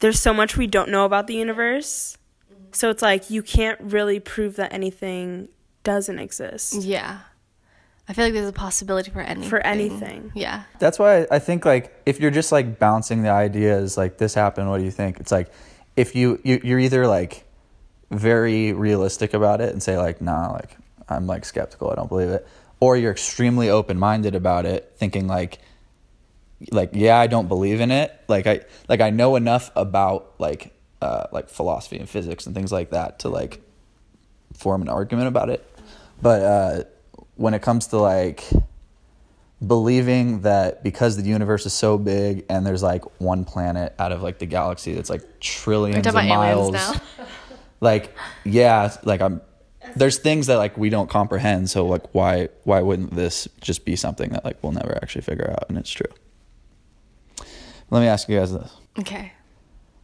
there's 0.00 0.20
so 0.20 0.34
much 0.34 0.56
we 0.56 0.66
don't 0.66 0.90
know 0.90 1.04
about 1.04 1.28
the 1.28 1.34
universe. 1.34 2.18
Mm-hmm. 2.52 2.64
So 2.72 2.90
it's 2.90 3.00
like 3.00 3.30
you 3.30 3.40
can't 3.40 3.80
really 3.80 4.18
prove 4.18 4.56
that 4.56 4.72
anything 4.72 5.48
doesn't 5.84 6.18
exist. 6.18 6.74
yeah 6.82 7.20
i 8.08 8.12
feel 8.12 8.24
like 8.24 8.34
there's 8.34 8.48
a 8.48 8.52
possibility 8.52 9.10
for 9.10 9.20
anything 9.20 9.48
For 9.50 9.60
anything. 9.60 10.32
yeah 10.34 10.64
That's 10.78 10.98
why 10.98 11.26
I 11.30 11.38
think 11.38 11.64
like 11.64 11.94
if 12.06 12.20
you're 12.20 12.30
just 12.30 12.52
like 12.52 12.78
bouncing 12.78 13.22
the 13.22 13.30
ideas 13.30 13.96
like 13.96 14.18
this 14.18 14.34
happened, 14.34 14.68
what 14.70 14.78
do 14.78 14.84
you 14.84 14.90
think? 14.90 15.20
It's 15.20 15.32
like 15.32 15.48
if 15.96 16.14
you, 16.14 16.40
you 16.44 16.60
you're 16.62 16.78
either 16.78 17.06
like 17.06 17.44
very 18.10 18.72
realistic 18.72 19.32
about 19.34 19.60
it 19.60 19.72
and 19.72 19.82
say 19.82 19.96
like 19.96 20.20
nah, 20.20 20.52
like 20.52 20.76
I'm 21.08 21.26
like 21.26 21.44
skeptical, 21.44 21.90
I 21.90 21.94
don't 21.94 22.08
believe 22.08 22.28
it, 22.28 22.46
or 22.80 22.96
you're 22.96 23.12
extremely 23.12 23.70
open 23.70 23.98
minded 23.98 24.34
about 24.34 24.66
it, 24.66 24.92
thinking 24.96 25.26
like 25.26 25.58
like 26.70 26.90
yeah, 26.92 27.18
I 27.18 27.26
don't 27.26 27.48
believe 27.48 27.80
in 27.80 27.90
it. 27.90 28.12
Like 28.28 28.46
I 28.46 28.60
like 28.88 29.00
I 29.00 29.10
know 29.10 29.36
enough 29.36 29.70
about 29.76 30.34
like 30.38 30.72
uh 31.00 31.26
like 31.32 31.48
philosophy 31.48 31.98
and 31.98 32.08
physics 32.08 32.46
and 32.46 32.54
things 32.54 32.70
like 32.72 32.90
that 32.90 33.20
to 33.20 33.28
like 33.28 33.60
form 34.54 34.82
an 34.82 34.88
argument 34.88 35.28
about 35.28 35.48
it. 35.48 35.64
But 36.20 36.42
uh 36.42 36.84
when 37.36 37.54
it 37.54 37.62
comes 37.62 37.88
to 37.88 37.98
like 37.98 38.44
believing 39.64 40.42
that 40.42 40.82
because 40.82 41.16
the 41.16 41.22
universe 41.22 41.64
is 41.66 41.72
so 41.72 41.96
big 41.96 42.44
and 42.48 42.66
there's 42.66 42.82
like 42.82 43.02
one 43.20 43.44
planet 43.44 43.94
out 43.98 44.12
of 44.12 44.22
like 44.22 44.38
the 44.38 44.46
galaxy 44.46 44.92
that's 44.94 45.10
like 45.10 45.40
trillions 45.40 46.06
of 46.06 46.12
talking 46.12 46.30
about 46.30 46.44
aliens 46.44 46.72
miles. 46.72 47.00
Like, 47.80 48.16
yeah, 48.44 48.96
like 49.02 49.20
I'm. 49.20 49.42
There's 49.94 50.16
things 50.16 50.46
that 50.46 50.56
like 50.56 50.78
we 50.78 50.88
don't 50.88 51.10
comprehend. 51.10 51.68
So 51.68 51.84
like, 51.84 52.14
why 52.14 52.48
why 52.62 52.80
wouldn't 52.80 53.14
this 53.14 53.46
just 53.60 53.84
be 53.84 53.94
something 53.94 54.30
that 54.30 54.42
like 54.42 54.62
we'll 54.62 54.72
never 54.72 54.98
actually 55.02 55.20
figure 55.20 55.50
out? 55.50 55.66
And 55.68 55.76
it's 55.76 55.90
true. 55.90 56.10
Let 57.90 58.00
me 58.00 58.06
ask 58.06 58.26
you 58.28 58.38
guys 58.38 58.52
this. 58.52 58.74
Okay. 58.98 59.32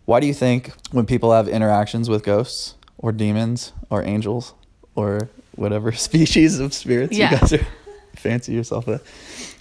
Why 0.05 0.21
do 0.21 0.27
you 0.27 0.35
think 0.35 0.73
when 0.91 1.07
people 1.07 1.33
have 1.33 1.49
interactions 1.49 2.11
with 2.11 2.23
ghosts 2.23 2.75
or 2.99 3.13
demons 3.13 3.73
or 3.89 4.03
angels 4.03 4.53
or 4.95 5.31
whatever 5.61 5.93
species 6.09 6.59
of 6.61 6.73
spirits 6.75 7.17
Yeah. 7.17 7.31
you 7.33 7.39
guys 7.39 7.53
are 7.53 7.67
fancy 8.17 8.53
yourself 8.53 8.87
with, 8.87 9.03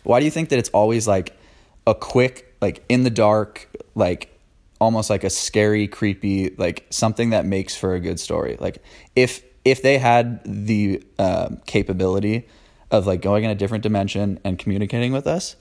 why 0.04 0.20
do 0.20 0.26
you 0.26 0.32
think 0.32 0.50
that 0.50 0.60
it's 0.60 0.70
always 0.70 1.08
like 1.08 1.38
a 1.86 1.94
quick, 1.94 2.56
like 2.62 2.84
in 2.90 3.04
the 3.04 3.10
dark, 3.10 3.70
like 3.96 4.38
almost 4.80 5.10
like 5.10 5.24
a 5.24 5.30
scary, 5.30 5.88
creepy, 5.88 6.50
like 6.58 6.86
something 6.90 7.32
that 7.32 7.46
makes 7.46 7.76
for 7.76 7.94
a 7.96 8.00
good 8.00 8.20
story? 8.20 8.58
Like 8.60 8.82
if 9.16 9.44
if 9.66 9.82
they 9.82 9.98
had 9.98 10.42
the 10.46 11.04
um, 11.20 11.62
capability 11.66 12.48
of 12.92 13.06
like 13.06 13.22
going 13.22 13.44
in 13.44 13.50
a 13.52 13.56
different 13.56 13.84
dimension 13.84 14.40
and 14.44 14.58
communicating 14.58 15.12
with 15.12 15.28
us, 15.28 15.56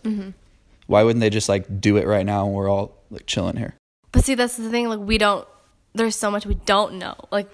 why 0.87 1.03
wouldn't 1.03 1.21
they 1.21 1.31
just 1.31 1.49
like 1.49 1.81
do 1.81 1.97
it 1.97 2.07
right 2.07 2.25
now 2.25 2.47
and 2.47 2.55
we're 2.55 2.71
all 2.71 2.97
like 3.11 3.27
chilling 3.27 3.57
here? 3.57 3.75
But 4.13 4.25
see, 4.25 4.35
that's 4.35 4.57
the 4.57 4.71
thing. 4.71 4.89
Like, 4.89 5.01
we 5.01 5.19
don't. 5.19 5.47
There's 5.95 6.17
so 6.17 6.31
much 6.31 6.47
we 6.47 6.55
don't 6.55 6.95
know. 6.95 7.15
Like, 7.31 7.49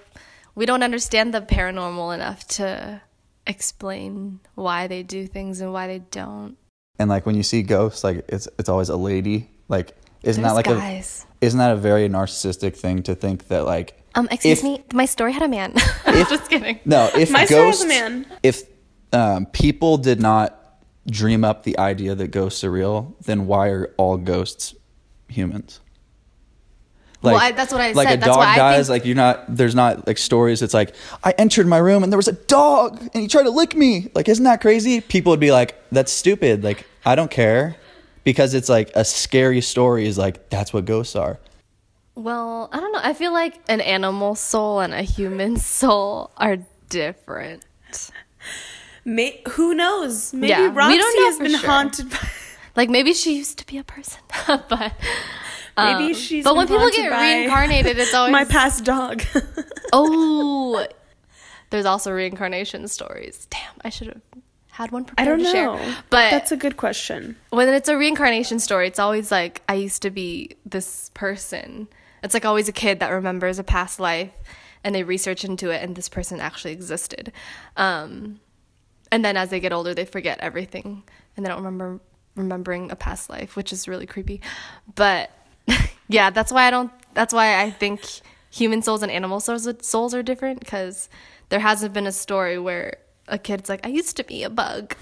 we 0.55 0.65
don't 0.65 0.83
understand 0.83 1.33
the 1.33 1.41
paranormal 1.41 2.13
enough 2.15 2.47
to 2.47 3.01
explain 3.47 4.39
why 4.55 4.87
they 4.87 5.03
do 5.03 5.27
things 5.27 5.61
and 5.61 5.71
why 5.71 5.87
they 5.87 5.99
don't. 5.99 6.57
and 6.99 7.09
like 7.09 7.25
when 7.25 7.35
you 7.35 7.43
see 7.43 7.61
ghosts 7.61 8.03
like 8.03 8.25
it's 8.29 8.47
it's 8.59 8.69
always 8.69 8.89
a 8.89 8.95
lady 8.97 9.49
like 9.67 9.95
isn't 10.23 10.41
There's 10.41 10.51
that 10.53 10.55
like 10.55 10.65
guys. 10.65 11.25
a 11.41 11.45
isn't 11.45 11.59
that 11.59 11.71
a 11.71 11.75
very 11.75 12.09
narcissistic 12.09 12.75
thing 12.75 13.03
to 13.03 13.13
think 13.15 13.47
that 13.49 13.65
like 13.65 14.01
Um, 14.15 14.27
excuse 14.31 14.59
if- 14.59 14.63
me. 14.63 14.83
My 14.93 15.05
story 15.05 15.33
had 15.33 15.43
a 15.43 15.47
man. 15.47 15.73
If- 16.07 16.29
Just 16.29 16.49
kidding. 16.49 16.79
no 16.85 17.09
if 17.15 17.29
My 17.31 17.45
story 17.45 17.67
has 17.67 17.83
a 17.83 17.87
man. 17.87 18.25
if 18.41 18.63
um, 19.13 19.45
people 19.47 19.97
did 19.97 20.19
not 20.19 20.47
dream 21.07 21.43
up 21.45 21.63
the 21.63 21.77
idea 21.77 22.15
that 22.15 22.29
ghosts 22.29 22.63
are 22.63 22.71
real 22.71 23.15
then 23.25 23.45
why 23.45 23.67
are 23.69 23.93
all 23.97 24.17
ghosts 24.17 24.73
humans 25.27 25.79
Well, 27.21 27.35
I- 27.35 27.51
that's 27.53 27.71
what 27.71 27.81
I 27.81 27.91
like 27.93 28.07
said. 28.07 28.17
a 28.19 28.21
That's 28.21 28.29
dog 28.29 28.37
why 28.37 28.55
dies 28.55 28.87
think- 28.87 28.89
like 28.89 29.05
you're 29.05 29.15
not 29.15 29.45
there's 29.55 29.73
not 29.75 30.05
like 30.07 30.17
stories 30.17 30.61
it's 30.61 30.73
like 30.73 30.93
i 31.23 31.31
entered 31.37 31.65
my 31.65 31.77
room 31.77 32.03
and 32.03 32.11
there 32.11 32.17
was 32.17 32.27
a 32.27 32.33
dog 32.33 32.99
and 33.13 33.21
he 33.23 33.27
tried 33.27 33.43
to 33.43 33.49
lick 33.49 33.75
me 33.75 34.09
like 34.13 34.27
isn't 34.29 34.43
that 34.43 34.61
crazy 34.61 35.01
people 35.01 35.31
would 35.31 35.39
be 35.39 35.51
like 35.51 35.75
that's 35.91 36.11
stupid 36.11 36.63
like 36.63 36.85
i 37.05 37.15
don't 37.15 37.31
care 37.31 37.75
because 38.23 38.53
it's 38.53 38.69
like 38.69 38.91
a 38.95 39.03
scary 39.05 39.61
story 39.61 40.05
is 40.07 40.17
like 40.17 40.49
that's 40.49 40.71
what 40.73 40.85
ghosts 40.85 41.15
are 41.15 41.39
Well, 42.15 42.69
I 42.71 42.79
don't 42.79 42.93
know. 42.93 43.01
I 43.03 43.13
feel 43.13 43.33
like 43.33 43.55
an 43.67 43.81
animal 43.81 44.35
soul 44.35 44.79
and 44.79 44.93
a 44.93 45.01
human 45.03 45.57
soul 45.81 46.31
are 46.37 46.57
different. 46.89 47.65
May- 49.03 49.41
who 49.49 49.75
knows? 49.75 50.33
Maybe 50.33 50.47
Yeah, 50.49 50.71
Roxy 50.73 50.97
know 50.97 51.25
has 51.25 51.37
been 51.39 51.51
sure. 51.59 51.69
haunted 51.69 52.09
by. 52.09 52.17
Like 52.75 52.89
maybe 52.89 53.13
she 53.13 53.35
used 53.37 53.57
to 53.59 53.65
be 53.67 53.77
a 53.77 53.83
person, 53.83 54.21
but 54.47 54.93
Maybe 55.77 56.05
um, 56.05 56.13
she's. 56.13 56.43
But 56.43 56.55
when 56.55 56.67
people 56.67 56.89
get 56.89 57.11
reincarnated, 57.11 57.97
it's 57.97 58.13
always 58.13 58.31
my 58.31 58.45
past 58.45 58.83
dog. 58.83 59.21
Oh, 59.97 60.85
there's 61.69 61.85
also 61.85 62.11
reincarnation 62.11 62.87
stories. 62.89 63.47
Damn, 63.49 63.61
I 63.81 63.89
should 63.89 64.07
have 64.07 64.21
had 64.71 64.91
one 64.91 65.05
prepared 65.05 65.27
I 65.27 65.29
don't 65.29 65.39
to 65.39 65.45
know. 65.45 65.77
share. 65.77 65.95
But 66.09 66.31
that's 66.31 66.51
a 66.51 66.57
good 66.57 66.75
question. 66.75 67.37
when 67.49 67.69
it's 67.69 67.87
a 67.87 67.95
reincarnation 67.97 68.59
story, 68.59 68.87
it's 68.87 68.99
always 68.99 69.31
like 69.31 69.61
I 69.69 69.75
used 69.75 70.01
to 70.01 70.09
be 70.09 70.57
this 70.65 71.11
person. 71.13 71.87
It's 72.23 72.33
like 72.33 72.43
always 72.43 72.67
a 72.67 72.73
kid 72.73 72.99
that 72.99 73.09
remembers 73.09 73.57
a 73.57 73.63
past 73.63 73.99
life, 73.99 74.31
and 74.83 74.93
they 74.93 75.03
research 75.03 75.45
into 75.45 75.69
it, 75.69 75.81
and 75.81 75.95
this 75.95 76.09
person 76.09 76.41
actually 76.41 76.73
existed. 76.73 77.31
Um, 77.77 78.41
and 79.11 79.23
then 79.23 79.37
as 79.37 79.49
they 79.49 79.61
get 79.61 79.71
older, 79.71 79.93
they 79.93 80.05
forget 80.05 80.39
everything, 80.39 81.03
and 81.37 81.45
they 81.45 81.49
don't 81.49 81.59
remember 81.63 82.01
remembering 82.35 82.91
a 82.91 82.95
past 82.97 83.29
life, 83.29 83.55
which 83.55 83.71
is 83.71 83.87
really 83.87 84.07
creepy. 84.07 84.41
But 84.95 85.31
yeah, 86.07 86.29
that's 86.29 86.51
why 86.51 86.67
I 86.67 86.71
don't. 86.71 86.91
That's 87.13 87.33
why 87.33 87.61
I 87.61 87.71
think 87.71 88.01
human 88.51 88.81
souls 88.81 89.03
and 89.03 89.11
animal 89.11 89.39
souls 89.39 89.67
souls 89.81 90.13
are 90.13 90.23
different 90.23 90.59
because 90.59 91.09
there 91.49 91.59
hasn't 91.59 91.93
been 91.93 92.07
a 92.07 92.11
story 92.11 92.57
where 92.57 92.97
a 93.27 93.37
kid's 93.37 93.69
like, 93.69 93.85
I 93.85 93.89
used 93.89 94.17
to 94.17 94.23
be 94.23 94.43
a 94.43 94.49
bug. 94.49 94.95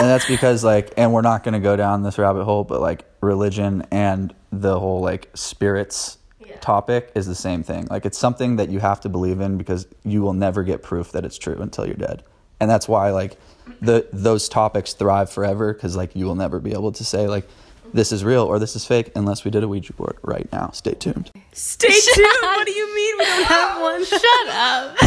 and 0.00 0.08
that's 0.08 0.26
because 0.26 0.64
like 0.64 0.92
and 0.96 1.12
we're 1.12 1.22
not 1.22 1.44
going 1.44 1.54
to 1.54 1.60
go 1.60 1.76
down 1.76 2.02
this 2.02 2.18
rabbit 2.18 2.44
hole 2.44 2.64
but 2.64 2.80
like 2.80 3.04
religion 3.20 3.86
and 3.90 4.34
the 4.50 4.78
whole 4.78 5.00
like 5.00 5.30
spirits 5.34 6.18
topic 6.60 7.10
is 7.14 7.26
the 7.26 7.34
same 7.34 7.62
thing 7.62 7.86
like 7.90 8.04
it's 8.04 8.18
something 8.18 8.56
that 8.56 8.68
you 8.70 8.80
have 8.80 9.00
to 9.00 9.08
believe 9.08 9.40
in 9.40 9.56
because 9.56 9.86
you 10.04 10.20
will 10.20 10.32
never 10.32 10.62
get 10.62 10.82
proof 10.82 11.12
that 11.12 11.24
it's 11.24 11.38
true 11.38 11.56
until 11.60 11.86
you're 11.86 11.94
dead 11.94 12.22
and 12.60 12.68
that's 12.68 12.88
why 12.88 13.10
like 13.10 13.38
the 13.80 14.06
those 14.12 14.48
topics 14.48 14.92
thrive 14.92 15.30
forever 15.30 15.72
because 15.72 15.96
like 15.96 16.14
you 16.14 16.24
will 16.26 16.34
never 16.34 16.60
be 16.60 16.72
able 16.72 16.92
to 16.92 17.04
say 17.04 17.28
like 17.28 17.48
this 17.92 18.12
is 18.12 18.24
real 18.24 18.42
or 18.44 18.58
this 18.58 18.74
is 18.76 18.84
fake 18.86 19.10
unless 19.14 19.44
we 19.44 19.50
did 19.50 19.62
a 19.64 19.68
ouija 19.68 19.92
board 19.92 20.16
right 20.22 20.50
now 20.52 20.70
stay 20.72 20.92
tuned 20.94 21.30
Stay 21.52 21.88
tuned. 21.88 22.26
What 22.42 22.66
do 22.66 22.72
you 22.72 22.94
mean 22.94 23.18
we 23.18 23.24
don't 23.24 23.44
have 23.46 23.80
one? 23.90 24.04
Shut 24.04 24.48
up. 24.48 24.96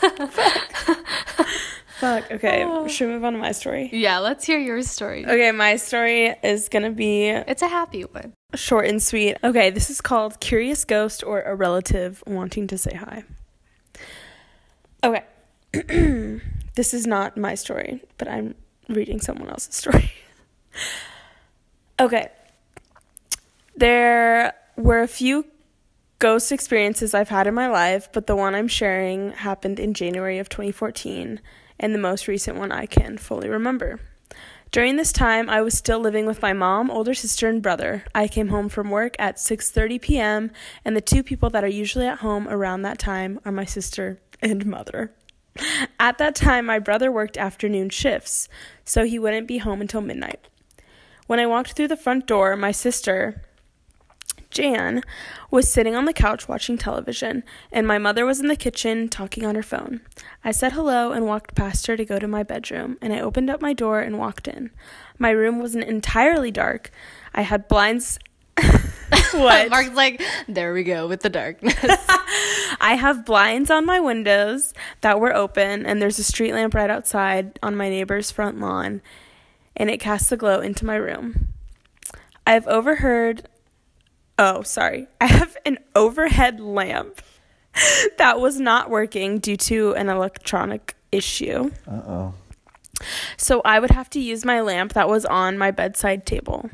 Oh 0.00 1.48
Fuck. 1.98 2.30
Okay. 2.30 2.62
Oh. 2.64 2.86
Should 2.86 3.08
we 3.08 3.14
move 3.14 3.24
on 3.24 3.32
to 3.32 3.38
my 3.40 3.50
story? 3.50 3.90
yeah, 3.92 4.18
let's 4.18 4.44
hear 4.44 4.58
your 4.60 4.82
story. 4.82 5.24
Okay, 5.26 5.50
my 5.50 5.74
story 5.76 6.26
is 6.44 6.68
gonna 6.68 6.92
be 6.92 7.26
It's 7.26 7.60
a 7.62 7.66
happy 7.66 8.02
one. 8.02 8.34
short 8.54 8.86
and 8.86 9.02
sweet. 9.02 9.36
Okay, 9.42 9.70
this 9.70 9.90
is 9.90 10.00
called 10.00 10.38
Curious 10.38 10.84
Ghost 10.84 11.24
or 11.24 11.42
a 11.42 11.56
Relative 11.56 12.22
Wanting 12.24 12.68
to 12.68 12.78
Say 12.78 12.94
Hi. 12.94 13.24
Okay. 15.02 15.24
this 16.76 16.94
is 16.94 17.04
not 17.06 17.36
my 17.36 17.56
story, 17.56 18.00
but 18.16 18.28
I'm 18.28 18.54
reading 18.88 19.20
someone 19.20 19.48
else's 19.48 19.74
story. 19.74 20.12
okay. 22.00 22.30
There 23.76 24.54
were 24.76 25.02
a 25.02 25.08
few 25.08 25.46
ghost 26.18 26.50
experiences 26.50 27.14
I've 27.14 27.28
had 27.28 27.46
in 27.46 27.54
my 27.54 27.68
life, 27.68 28.08
but 28.12 28.26
the 28.26 28.36
one 28.36 28.54
I'm 28.54 28.68
sharing 28.68 29.32
happened 29.32 29.78
in 29.78 29.94
January 29.94 30.38
of 30.38 30.48
2014, 30.48 31.40
and 31.78 31.94
the 31.94 31.98
most 31.98 32.26
recent 32.26 32.56
one 32.56 32.72
I 32.72 32.86
can 32.86 33.18
fully 33.18 33.48
remember. 33.48 34.00
During 34.70 34.96
this 34.96 35.12
time, 35.12 35.48
I 35.48 35.62
was 35.62 35.74
still 35.74 35.98
living 35.98 36.26
with 36.26 36.42
my 36.42 36.52
mom, 36.52 36.90
older 36.90 37.14
sister, 37.14 37.48
and 37.48 37.62
brother. 37.62 38.04
I 38.14 38.28
came 38.28 38.48
home 38.48 38.68
from 38.68 38.90
work 38.90 39.14
at 39.18 39.36
6:30 39.36 40.02
p.m., 40.02 40.50
and 40.84 40.94
the 40.94 41.00
two 41.00 41.22
people 41.22 41.48
that 41.50 41.64
are 41.64 41.68
usually 41.68 42.06
at 42.06 42.18
home 42.18 42.46
around 42.48 42.82
that 42.82 42.98
time 42.98 43.40
are 43.44 43.52
my 43.52 43.64
sister 43.64 44.20
and 44.42 44.66
mother. 44.66 45.12
At 45.98 46.18
that 46.18 46.34
time, 46.34 46.66
my 46.66 46.78
brother 46.78 47.10
worked 47.10 47.38
afternoon 47.38 47.90
shifts, 47.90 48.48
so 48.84 49.04
he 49.04 49.18
wouldn't 49.18 49.48
be 49.48 49.58
home 49.58 49.80
until 49.80 50.00
midnight. 50.00 50.46
When 51.28 51.38
I 51.38 51.46
walked 51.46 51.72
through 51.72 51.88
the 51.88 51.96
front 51.96 52.26
door, 52.26 52.56
my 52.56 52.72
sister, 52.72 53.42
Jan 54.50 55.02
was 55.50 55.70
sitting 55.70 55.94
on 55.94 56.06
the 56.06 56.14
couch 56.14 56.48
watching 56.48 56.78
television, 56.78 57.44
and 57.70 57.86
my 57.86 57.98
mother 57.98 58.24
was 58.24 58.40
in 58.40 58.46
the 58.46 58.56
kitchen 58.56 59.10
talking 59.10 59.44
on 59.44 59.54
her 59.54 59.62
phone. 59.62 60.00
I 60.42 60.52
said 60.52 60.72
hello 60.72 61.12
and 61.12 61.26
walked 61.26 61.54
past 61.54 61.86
her 61.86 61.98
to 61.98 62.04
go 62.06 62.18
to 62.18 62.26
my 62.26 62.44
bedroom, 62.44 62.96
and 63.02 63.12
I 63.12 63.20
opened 63.20 63.50
up 63.50 63.60
my 63.60 63.74
door 63.74 64.00
and 64.00 64.18
walked 64.18 64.48
in. 64.48 64.70
My 65.18 65.28
room 65.28 65.60
wasn't 65.60 65.84
entirely 65.84 66.50
dark. 66.50 66.90
I 67.34 67.42
had 67.42 67.68
blinds. 67.68 68.18
what? 69.32 69.68
Mark's 69.68 69.94
like, 69.94 70.22
there 70.48 70.72
we 70.72 70.82
go 70.82 71.08
with 71.08 71.20
the 71.20 71.28
darkness. 71.28 71.76
I 72.80 72.96
have 72.98 73.26
blinds 73.26 73.70
on 73.70 73.84
my 73.84 74.00
windows 74.00 74.72
that 75.02 75.20
were 75.20 75.36
open, 75.36 75.84
and 75.84 76.00
there's 76.00 76.18
a 76.18 76.24
street 76.24 76.54
lamp 76.54 76.72
right 76.72 76.88
outside 76.88 77.58
on 77.62 77.76
my 77.76 77.90
neighbor's 77.90 78.30
front 78.30 78.58
lawn, 78.60 79.02
and 79.78 79.88
it 79.88 79.98
casts 80.00 80.30
a 80.30 80.36
glow 80.36 80.60
into 80.60 80.84
my 80.84 80.96
room. 80.96 81.48
I've 82.46 82.66
overheard. 82.66 83.48
Oh, 84.38 84.62
sorry. 84.62 85.06
I 85.20 85.26
have 85.26 85.56
an 85.64 85.78
overhead 85.94 86.60
lamp 86.60 87.22
that 88.18 88.40
was 88.40 88.60
not 88.60 88.90
working 88.90 89.38
due 89.38 89.56
to 89.56 89.94
an 89.94 90.08
electronic 90.08 90.96
issue. 91.10 91.70
uh-oh 91.86 92.34
So 93.36 93.62
I 93.64 93.78
would 93.78 93.92
have 93.92 94.10
to 94.10 94.20
use 94.20 94.44
my 94.44 94.60
lamp 94.60 94.92
that 94.94 95.08
was 95.08 95.24
on 95.24 95.56
my 95.56 95.70
bedside 95.70 96.26
table. 96.26 96.68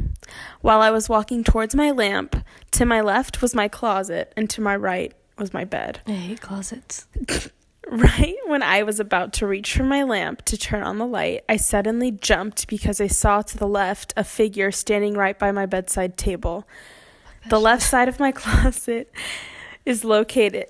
While 0.62 0.80
I 0.80 0.90
was 0.90 1.08
walking 1.08 1.44
towards 1.44 1.74
my 1.74 1.90
lamp, 1.90 2.36
to 2.72 2.86
my 2.86 3.00
left 3.00 3.42
was 3.42 3.54
my 3.54 3.68
closet, 3.68 4.32
and 4.36 4.48
to 4.50 4.60
my 4.60 4.74
right 4.74 5.12
was 5.38 5.52
my 5.52 5.64
bed. 5.64 6.00
I 6.06 6.12
hate 6.12 6.40
closets. 6.40 7.06
Right 7.90 8.36
when 8.46 8.62
I 8.62 8.82
was 8.82 8.98
about 8.98 9.32
to 9.34 9.46
reach 9.46 9.76
for 9.76 9.84
my 9.84 10.02
lamp 10.02 10.42
to 10.46 10.56
turn 10.56 10.82
on 10.82 10.98
the 10.98 11.06
light, 11.06 11.44
I 11.48 11.56
suddenly 11.56 12.10
jumped 12.10 12.66
because 12.66 13.00
I 13.00 13.08
saw 13.08 13.42
to 13.42 13.58
the 13.58 13.68
left 13.68 14.14
a 14.16 14.24
figure 14.24 14.70
standing 14.70 15.14
right 15.14 15.38
by 15.38 15.52
my 15.52 15.66
bedside 15.66 16.16
table. 16.16 16.66
The 17.50 17.60
left 17.60 17.82
side 17.82 18.08
of 18.08 18.18
my 18.18 18.32
closet 18.32 19.12
is 19.84 20.02
located. 20.04 20.66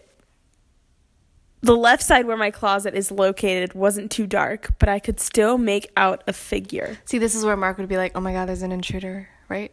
The 1.62 1.76
left 1.76 2.02
side 2.02 2.26
where 2.26 2.36
my 2.36 2.50
closet 2.50 2.94
is 2.94 3.10
located 3.10 3.74
wasn't 3.74 4.10
too 4.10 4.26
dark, 4.26 4.78
but 4.78 4.88
I 4.88 4.98
could 4.98 5.18
still 5.18 5.56
make 5.56 5.90
out 5.96 6.22
a 6.26 6.32
figure. 6.32 6.98
See, 7.04 7.18
this 7.18 7.34
is 7.34 7.44
where 7.44 7.56
Mark 7.56 7.78
would 7.78 7.88
be 7.88 7.96
like, 7.96 8.12
"Oh 8.14 8.20
my 8.20 8.32
god, 8.32 8.48
there's 8.48 8.60
an 8.62 8.72
intruder," 8.72 9.28
right? 9.48 9.72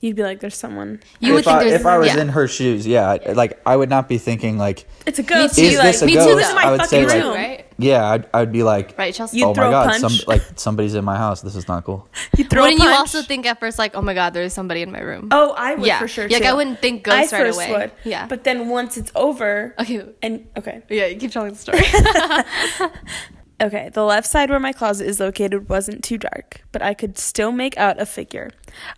You'd 0.00 0.14
be 0.14 0.22
like, 0.22 0.38
there's 0.38 0.54
someone. 0.56 1.00
You 1.18 1.32
would 1.32 1.40
if 1.40 1.44
think 1.46 1.56
I, 1.56 1.64
there's 1.64 1.80
if 1.80 1.86
I 1.86 1.98
was 1.98 2.14
yeah. 2.14 2.20
in 2.20 2.28
her 2.28 2.46
shoes, 2.46 2.86
yeah, 2.86 3.18
I- 3.26 3.32
like 3.32 3.60
I 3.66 3.76
would 3.76 3.90
not 3.90 4.08
be 4.08 4.16
thinking 4.16 4.56
like, 4.56 4.86
It's 5.06 5.18
a 5.18 5.24
ghost. 5.24 5.58
Me 5.58 5.64
too. 5.64 5.68
Is 5.70 5.76
be 5.80 5.82
this 5.82 6.02
a 6.02 6.04
like, 6.04 6.06
Me 6.06 6.12
too, 6.12 6.18
ghost? 6.18 6.36
this 6.38 6.48
is 6.48 6.54
my 6.54 6.62
I 6.62 6.70
would 6.70 6.84
say 6.86 7.04
fucking 7.04 7.08
like, 7.18 7.24
room. 7.24 7.34
right? 7.34 7.66
yeah, 7.78 8.04
I'd, 8.10 8.28
I'd 8.32 8.52
be 8.52 8.62
like, 8.62 8.96
Right, 8.96 9.12
Chelsea. 9.12 9.42
Oh 9.42 9.48
my 9.48 9.54
god, 9.54 9.94
some, 9.96 10.12
like 10.28 10.42
somebody's 10.54 10.94
in 10.94 11.04
my 11.04 11.16
house. 11.16 11.40
This 11.40 11.56
is 11.56 11.66
not 11.66 11.82
cool. 11.82 12.08
You 12.38 12.44
throw 12.44 12.62
Wouldn't 12.62 12.80
a 12.80 12.84
you 12.84 12.90
also 12.90 13.22
think 13.22 13.44
at 13.46 13.58
first 13.58 13.76
like, 13.80 13.96
"Oh 13.96 14.02
my 14.02 14.14
god, 14.14 14.34
there's 14.34 14.52
somebody 14.52 14.82
in 14.82 14.92
my 14.92 15.00
room"? 15.00 15.28
Oh, 15.32 15.52
I 15.58 15.74
would 15.74 15.84
Yeah. 15.84 15.98
for 15.98 16.06
sure. 16.06 16.28
Like, 16.28 16.42
too. 16.42 16.48
I 16.48 16.52
wouldn't 16.52 16.78
think 16.80 17.02
ghost 17.02 17.32
I 17.32 17.36
right 17.36 17.46
first 17.46 17.58
away. 17.58 17.72
Would. 17.72 17.90
Yeah. 18.04 18.26
But 18.28 18.44
then 18.44 18.68
once 18.68 18.96
it's 18.96 19.10
over, 19.16 19.74
Okay. 19.80 20.04
and 20.22 20.46
okay, 20.56 20.82
Yeah, 20.88 21.06
you 21.06 21.16
keep 21.18 21.32
telling 21.32 21.52
the 21.54 21.58
story. 21.58 21.82
okay, 23.60 23.90
the 23.92 24.04
left 24.04 24.26
side 24.26 24.50
where 24.50 24.60
my 24.60 24.72
closet 24.72 25.06
is 25.06 25.20
located 25.20 25.68
wasn't 25.68 26.04
too 26.04 26.18
dark, 26.18 26.62
but 26.72 26.82
I 26.82 26.94
could 26.94 27.18
still 27.18 27.52
make 27.52 27.76
out 27.76 28.00
a 28.00 28.06
figure. 28.06 28.50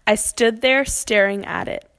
I 0.07 0.15
stood 0.15 0.61
there 0.61 0.85
staring 0.85 1.45
at 1.45 1.69
it. 1.69 1.91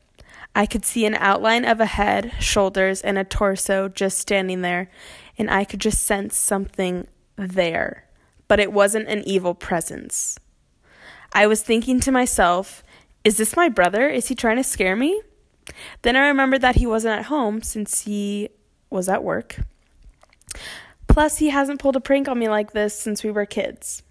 I 0.53 0.65
could 0.65 0.85
see 0.85 1.05
an 1.05 1.15
outline 1.15 1.65
of 1.65 1.79
a 1.79 1.85
head, 1.85 2.33
shoulders, 2.39 3.01
and 3.01 3.17
a 3.17 3.23
torso 3.23 3.87
just 3.87 4.17
standing 4.17 4.61
there, 4.61 4.89
and 5.37 5.49
I 5.49 5.63
could 5.63 5.79
just 5.79 6.03
sense 6.03 6.37
something 6.37 7.07
there. 7.37 8.05
But 8.47 8.59
it 8.59 8.73
wasn't 8.73 9.07
an 9.07 9.23
evil 9.25 9.55
presence. 9.55 10.37
I 11.33 11.47
was 11.47 11.61
thinking 11.63 12.01
to 12.01 12.11
myself, 12.11 12.83
is 13.23 13.37
this 13.37 13.55
my 13.55 13.69
brother? 13.69 14.09
Is 14.09 14.27
he 14.27 14.35
trying 14.35 14.57
to 14.57 14.63
scare 14.63 14.95
me? 14.95 15.21
Then 16.01 16.17
I 16.17 16.27
remembered 16.27 16.61
that 16.61 16.75
he 16.75 16.85
wasn't 16.85 17.17
at 17.17 17.25
home 17.25 17.61
since 17.61 18.01
he 18.01 18.49
was 18.89 19.07
at 19.07 19.23
work. 19.23 19.59
Plus, 21.11 21.37
he 21.37 21.49
hasn't 21.49 21.79
pulled 21.79 21.95
a 21.95 21.99
prank 22.01 22.27
on 22.27 22.39
me 22.39 22.47
like 22.49 22.71
this 22.71 22.97
since 22.97 23.23
we 23.23 23.31
were 23.31 23.45
kids. 23.45 24.03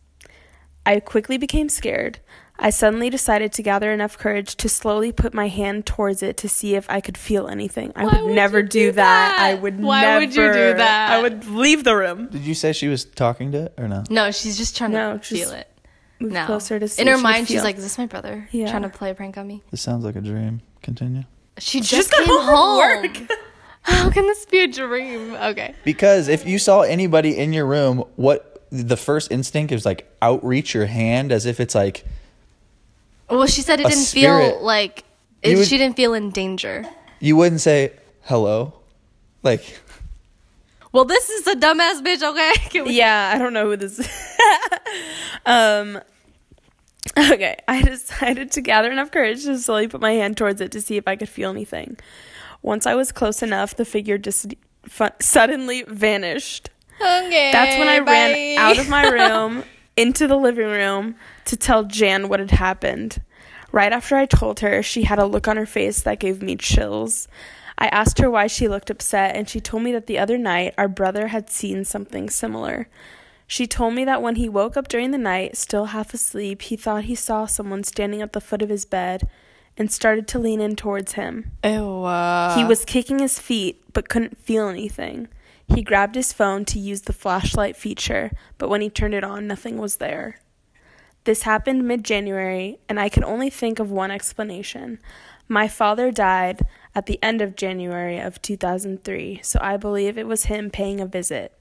I 0.85 1.01
quickly 1.01 1.37
became 1.39 1.69
scared. 1.69 2.19
I 2.59 2.69
suddenly 2.71 3.09
decided 3.09 3.53
to 3.55 3.63
gather 3.63 3.91
enough 3.91 4.19
courage 4.19 4.55
to 4.57 4.69
slowly 4.69 5.13
put 5.13 5.33
my 5.33 5.49
hand 5.49 5.87
towards 5.87 6.23
it 6.23 6.37
to 6.39 6.49
see 6.49 6.75
if 6.75 6.89
I 6.91 7.01
could 7.01 7.17
feel 7.17 7.49
anything. 7.49 7.93
I 7.97 8.05
Why 8.05 8.13
would 8.17 8.25
would 8.27 8.35
never 8.35 8.63
do 8.63 8.69
do 8.69 8.93
that. 8.93 9.37
that? 9.37 9.41
I 9.41 9.55
would 9.55 9.81
Why 9.81 10.03
never. 10.03 10.21
would 10.21 10.35
you 10.35 10.53
do 10.53 10.75
that? 10.75 11.11
I 11.11 11.23
would 11.23 11.47
leave 11.49 11.85
the 11.85 11.97
room. 11.97 12.29
Did 12.31 12.43
you 12.43 12.55
say 12.55 12.73
she 12.75 12.89
was 12.89 13.07
talking 13.07 13.51
to 13.53 13.65
it 13.67 13.75
or 13.79 13.89
no? 13.89 14.05
no, 14.11 14.31
she's 14.31 14.59
just 14.59 14.77
trying 14.77 14.93
No, 14.93 15.15
to 15.15 15.19
just 15.21 15.31
feel 15.31 15.53
it. 15.53 15.69
Move 16.19 16.33
No. 16.33 16.45
closer 16.45 16.79
to 16.79 16.87
see 16.87 17.01
in 17.01 17.09
her 17.09 17.17
she'd 17.17 17.23
mind, 17.23 17.49
she's 17.49 17.57
feel. 17.57 17.65
like, 17.65 17.77
"Is 17.79 17.83
this 17.83 17.97
my 17.97 18.05
brother 18.05 18.47
Yeah. 18.51 18.69
trying 18.71 18.83
to 18.83 18.91
play 18.91 19.09
a 19.09 19.15
prank 19.15 19.39
on 19.39 19.47
me?" 19.47 19.63
This 19.71 19.81
sounds 19.81 20.05
like 20.05 20.17
a 20.17 20.21
dream. 20.21 20.61
Continue. 20.83 21.23
She 21.57 21.81
just, 21.81 21.91
She 21.91 21.97
just 21.97 22.13
came 22.13 22.27
home 22.27 22.47
from 22.47 23.03
work. 23.29 23.31
How 23.91 24.11
can 24.11 24.27
this 24.27 24.45
be 24.47 24.61
a 24.61 24.67
dream? 24.69 25.35
Okay. 25.35 25.75
Because 25.85 26.29
if 26.29 26.47
you 26.47 26.59
saw 26.59 26.83
anybody 26.83 27.37
in 27.37 27.53
your 27.53 27.67
room, 27.67 28.05
what 28.17 28.63
the 28.71 28.97
first 28.97 29.31
instinct 29.33 29.73
is 29.73 29.85
like 29.85 30.09
outreach 30.23 30.75
your 30.75 30.87
hand 30.87 31.33
as 31.33 31.45
if 31.47 31.59
it's 31.61 31.75
like 31.75 32.05
Well, 33.29 33.47
she 33.47 33.63
said 33.63 33.81
it 33.81 33.85
didn't 33.87 33.99
spirit. 33.99 34.53
feel 34.53 34.63
like 34.65 35.05
it, 35.43 35.57
would- 35.57 35.67
she 35.67 35.77
didn't 35.79 35.97
feel 35.97 36.15
in 36.15 36.31
danger. 36.31 36.87
you 37.19 37.37
wouldn't 37.37 37.61
say 37.61 37.93
hello. 38.23 38.75
Like 39.43 39.81
Well, 40.93 41.05
this 41.05 41.31
is 41.31 41.47
a 41.47 41.55
dumbass 41.55 42.01
bitch. 42.03 42.23
Okay. 42.23 42.53
Can 42.71 42.85
we- 42.85 42.95
yeah, 42.97 43.33
I 43.35 43.39
don't 43.39 43.53
know 43.53 43.67
who 43.71 43.77
this 43.77 43.99
is. 43.99 44.09
um 45.47 46.01
okay, 47.19 47.57
I 47.67 47.83
decided 47.83 48.53
to 48.53 48.61
gather 48.61 48.91
enough 48.93 49.11
courage 49.11 49.45
to 49.45 49.59
slowly 49.59 49.89
put 49.89 50.01
my 50.01 50.13
hand 50.13 50.37
towards 50.37 50.61
it 50.61 50.71
to 50.73 50.81
see 50.81 50.97
if 50.97 51.09
I 51.09 51.17
could 51.17 51.29
feel 51.29 51.51
anything. 51.51 51.97
Once 52.63 52.87
I 52.87 52.95
was 52.95 53.13
close 53.13 53.43
enough, 53.43 53.75
the 53.75 53.85
figure 53.85 54.19
just 54.19 54.55
fu- 54.85 55.09
suddenly 55.21 55.85
vanished. 55.85 56.71
Okay. 57.01 57.51
That's 57.53 57.79
when 57.79 57.89
I 57.89 58.01
bye. 58.01 58.13
ran 58.13 58.59
out 58.59 58.79
of 58.79 58.89
my 58.89 59.09
room 59.09 59.65
into 59.97 60.27
the 60.27 60.37
living 60.37 60.67
room 60.67 61.15
to 61.47 61.57
tell 61.57 61.85
Jan 61.85 62.29
what 62.29 62.41
had 62.41 62.51
happened. 62.51 63.23
Right 63.73 63.93
after 63.93 64.17
I 64.17 64.27
told 64.27 64.61
her, 64.61 64.83
she 64.83 65.05
had 65.05 65.19
a 65.19 65.27
look 65.27 65.49
on 65.49 65.57
her 65.57 65.67
face 65.67 66.03
that 66.03 66.19
gave 66.19 66.43
me 66.43 66.57
chills. 66.57 67.29
I 67.79 67.87
asked 67.89 68.19
her 68.19 68.31
why 68.31 68.47
she 68.47 68.69
looked 68.69 68.91
upset, 68.91 69.35
and 69.35 69.49
she 69.49 69.61
told 69.61 69.83
me 69.83 69.93
that 69.93 70.07
the 70.07 70.19
other 70.19 70.37
night 70.37 70.75
our 70.77 70.89
brother 70.89 71.29
had 71.29 71.49
seen 71.49 71.85
something 71.85 72.29
similar. 72.29 72.89
She 73.47 73.67
told 73.67 73.95
me 73.95 74.05
that 74.05 74.23
when 74.23 74.37
he 74.37 74.49
woke 74.49 74.77
up 74.77 74.87
during 74.87 75.13
the 75.13 75.19
night, 75.19 75.57
still 75.57 75.87
half 75.87 76.13
asleep, 76.13 76.63
he 76.63 76.77
thought 76.77 77.05
he 77.05 77.15
saw 77.15 77.47
someone 77.47 77.83
standing 77.83 78.21
at 78.21 78.33
the 78.33 78.41
foot 78.41 78.63
of 78.63 78.69
his 78.69 78.85
bed 78.85 79.29
and 79.81 79.91
started 79.91 80.29
to 80.29 80.39
lean 80.39 80.61
in 80.61 80.77
towards 80.77 81.13
him. 81.15 81.53
Ew. 81.65 82.05
uh, 82.05 82.55
He 82.55 82.63
was 82.65 82.85
kicking 82.85 83.19
his 83.19 83.39
feet 83.39 83.83
but 83.95 84.11
couldn't 84.11 84.37
feel 84.37 84.69
anything. 84.69 85.27
He 85.75 85.81
grabbed 85.81 86.17
his 86.17 86.35
phone 86.35 86.67
to 86.67 86.79
use 86.79 87.03
the 87.03 87.15
flashlight 87.15 87.77
feature, 87.77 88.31
but 88.59 88.69
when 88.69 88.83
he 88.83 88.91
turned 88.91 89.15
it 89.15 89.25
on, 89.25 89.47
nothing 89.47 89.79
was 89.79 89.97
there. 89.97 90.39
This 91.25 91.45
happened 91.45 91.89
mid 91.89 92.05
January, 92.05 92.79
and 92.91 93.01
I 93.01 93.09
can 93.09 93.25
only 93.25 93.49
think 93.49 93.79
of 93.79 93.91
one 93.91 94.11
explanation. 94.11 94.99
My 95.49 95.67
father 95.67 96.11
died 96.11 96.67
at 96.95 97.07
the 97.07 97.19
end 97.23 97.41
of 97.41 97.57
January 97.57 98.19
of 98.19 98.43
2003, 98.43 99.41
so 99.43 99.59
I 99.63 99.79
believe 99.79 100.19
it 100.19 100.27
was 100.27 100.45
him 100.45 100.71
paying 100.71 101.01
a 101.01 101.07
visit. 101.07 101.59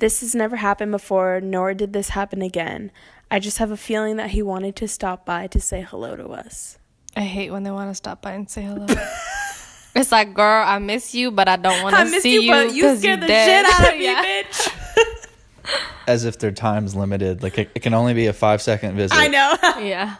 This 0.00 0.20
has 0.20 0.34
never 0.34 0.56
happened 0.56 0.90
before, 0.92 1.40
nor 1.40 1.72
did 1.72 1.94
this 1.94 2.10
happen 2.10 2.42
again. 2.42 2.90
I 3.30 3.38
just 3.38 3.56
have 3.56 3.70
a 3.70 3.76
feeling 3.78 4.16
that 4.16 4.30
he 4.32 4.42
wanted 4.42 4.76
to 4.76 4.86
stop 4.88 5.24
by 5.24 5.46
to 5.46 5.60
say 5.60 5.80
hello 5.80 6.14
to 6.14 6.28
us. 6.28 6.78
I 7.16 7.20
hate 7.22 7.50
when 7.50 7.62
they 7.62 7.70
want 7.70 7.90
to 7.90 7.94
stop 7.94 8.22
by 8.22 8.32
and 8.32 8.48
say 8.50 8.62
hello. 8.62 8.86
it's 9.94 10.10
like, 10.10 10.34
girl, 10.34 10.64
I 10.66 10.78
miss 10.78 11.14
you, 11.14 11.30
but 11.30 11.48
I 11.48 11.56
don't 11.56 11.82
want 11.82 11.96
to 11.96 12.20
see 12.20 12.44
you. 12.46 12.50
but 12.50 12.74
you 12.74 12.82
'cause 12.82 12.98
scared 12.98 13.20
you 13.22 13.26
the 13.28 13.32
shit 13.32 13.64
out 13.66 13.92
of 13.92 13.98
me, 13.98 14.14
bitch. 14.14 15.28
as 16.06 16.24
if 16.24 16.38
their 16.38 16.50
time's 16.52 16.94
limited. 16.94 17.42
Like 17.42 17.56
it, 17.58 17.70
it 17.74 17.80
can 17.82 17.94
only 17.94 18.14
be 18.14 18.26
a 18.26 18.32
five 18.32 18.60
second 18.60 18.96
visit. 18.96 19.16
I 19.16 19.28
know. 19.28 19.56
Yeah. 19.80 20.16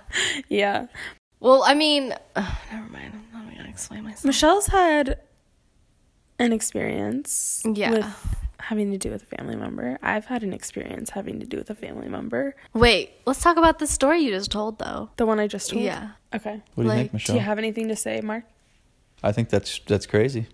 yeah. 0.48 0.87
Well, 1.40 1.62
I 1.64 1.74
mean, 1.74 2.14
ugh, 2.37 2.57
never 2.72 2.88
mind. 2.90 3.12
I'm 3.35 3.46
not 3.48 3.57
gonna 3.57 3.68
explain 3.68 4.04
myself. 4.04 4.24
Michelle's 4.24 4.66
had 4.68 5.18
an 6.38 6.52
experience 6.52 7.62
Yeah. 7.64 7.90
with 7.90 8.37
having 8.64 8.90
to 8.92 8.98
do 8.98 9.11
with 9.11 9.22
a 9.22 9.37
family 9.37 9.57
member. 9.57 9.98
I've 10.03 10.27
had 10.27 10.42
an 10.42 10.53
experience 10.53 11.11
having 11.11 11.40
to 11.40 11.46
do 11.46 11.57
with 11.57 11.70
a 11.70 11.74
family 11.74 12.09
member. 12.09 12.57
Wait, 12.72 13.12
let's 13.27 13.40
talk 13.42 13.57
about 13.57 13.79
the 13.79 13.87
story 13.87 14.20
you 14.20 14.31
just 14.31 14.50
told, 14.50 14.79
though. 14.79 15.11
The 15.16 15.27
one 15.27 15.38
I 15.38 15.46
just 15.46 15.70
told. 15.70 15.83
Yeah. 15.83 16.11
Okay. 16.35 16.62
What 16.74 16.83
do 16.85 16.88
you 16.88 16.88
Like, 16.88 16.98
think, 16.98 17.12
Michelle? 17.14 17.35
Do 17.35 17.38
you 17.40 17.44
have 17.44 17.59
anything 17.59 17.88
to 17.88 17.96
say, 17.96 18.20
Mark? 18.20 18.44
I 19.22 19.33
think 19.33 19.48
that's 19.48 19.79
that's 19.87 20.07
crazy. 20.07 20.46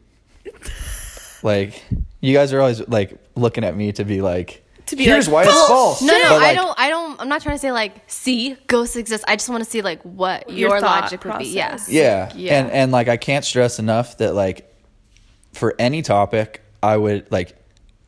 like 1.43 1.83
you 2.21 2.35
guys 2.35 2.53
are 2.53 2.61
always 2.61 2.87
like 2.89 3.17
looking 3.35 3.65
at 3.65 3.77
me 3.77 3.93
to 3.93 4.05
be 4.05 4.21
like, 4.21 4.65
To 4.87 4.97
be 4.97 5.05
here's 5.05 5.27
like, 5.29 5.47
why 5.47 5.51
it's 5.51 5.67
false. 5.69 6.03
No, 6.03 6.13
no, 6.17 6.29
But, 6.31 6.43
I 6.43 6.55
don't. 6.55 6.79
I 6.79 6.89
don't. 6.89 7.21
I'm 7.21 7.29
not 7.29 7.43
trying 7.43 7.55
to 7.57 7.59
say 7.61 7.73
like, 7.73 7.95
see, 8.09 8.57
ghosts 8.67 8.97
exist. 8.97 9.25
I 9.29 9.37
just 9.37 9.49
want 9.49 9.65
to 9.65 9.71
see 9.71 9.83
like 9.83 10.03
what 10.03 10.49
Your 10.51 10.71
your, 10.71 10.81
thought 10.81 11.03
logic 11.05 11.25
would 11.25 11.39
be. 11.39 11.47
Yeah. 11.49 11.69
process. 11.71 11.89
Yeah. 11.89 12.33
Yeah. 12.35 12.61
And 12.61 12.71
and 12.71 12.93
like 12.93 13.09
I 13.09 13.17
can't 13.17 13.45
stress 13.45 13.79
enough 13.79 14.19
that 14.19 14.35
like 14.35 14.67
for 15.53 15.75
any 15.79 16.03
topic, 16.03 16.63
I 16.83 16.97
would 16.97 17.31
like 17.33 17.57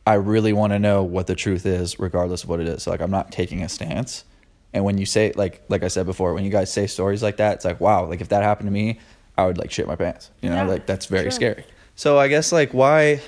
I 0.05 0.15
really 0.15 0.51
want 0.53 0.73
to 0.73 0.79
know 0.79 1.03
what 1.03 1.27
the 1.27 1.35
truth 1.35 1.65
is 1.65 1.97
regardless 1.99 2.43
of 2.43 2.49
what 2.49 2.59
it 2.59 2.67
is. 2.67 2.83
So 2.83 2.91
like 2.91 3.01
I'm 3.01 3.11
not 3.11 3.31
taking 3.31 3.61
a 3.63 3.69
stance. 3.69 4.25
And 4.73 4.83
when 4.83 4.97
you 4.97 5.05
say 5.05 5.31
like 5.35 5.63
like 5.69 5.83
I 5.83 5.87
said 5.87 6.05
before, 6.05 6.33
when 6.33 6.43
you 6.43 6.49
guys 6.51 6.71
say 6.71 6.87
stories 6.87 7.23
like 7.23 7.37
that, 7.37 7.55
it's 7.55 7.65
like 7.65 7.79
wow, 7.79 8.05
like 8.05 8.21
if 8.21 8.29
that 8.29 8.43
happened 8.43 8.67
to 8.67 8.71
me, 8.71 8.99
I 9.37 9.45
would 9.45 9.57
like 9.57 9.71
shit 9.71 9.87
my 9.87 9.95
pants. 9.95 10.29
You 10.41 10.49
know, 10.49 10.55
Yeah, 10.57 10.63
like 10.67 10.85
that's 10.85 11.05
very 11.05 11.25
sure. 11.25 11.31
scary. 11.31 11.65
So 11.95 12.17
I 12.19 12.27
guess 12.27 12.51
like 12.51 12.73
why 12.73 13.21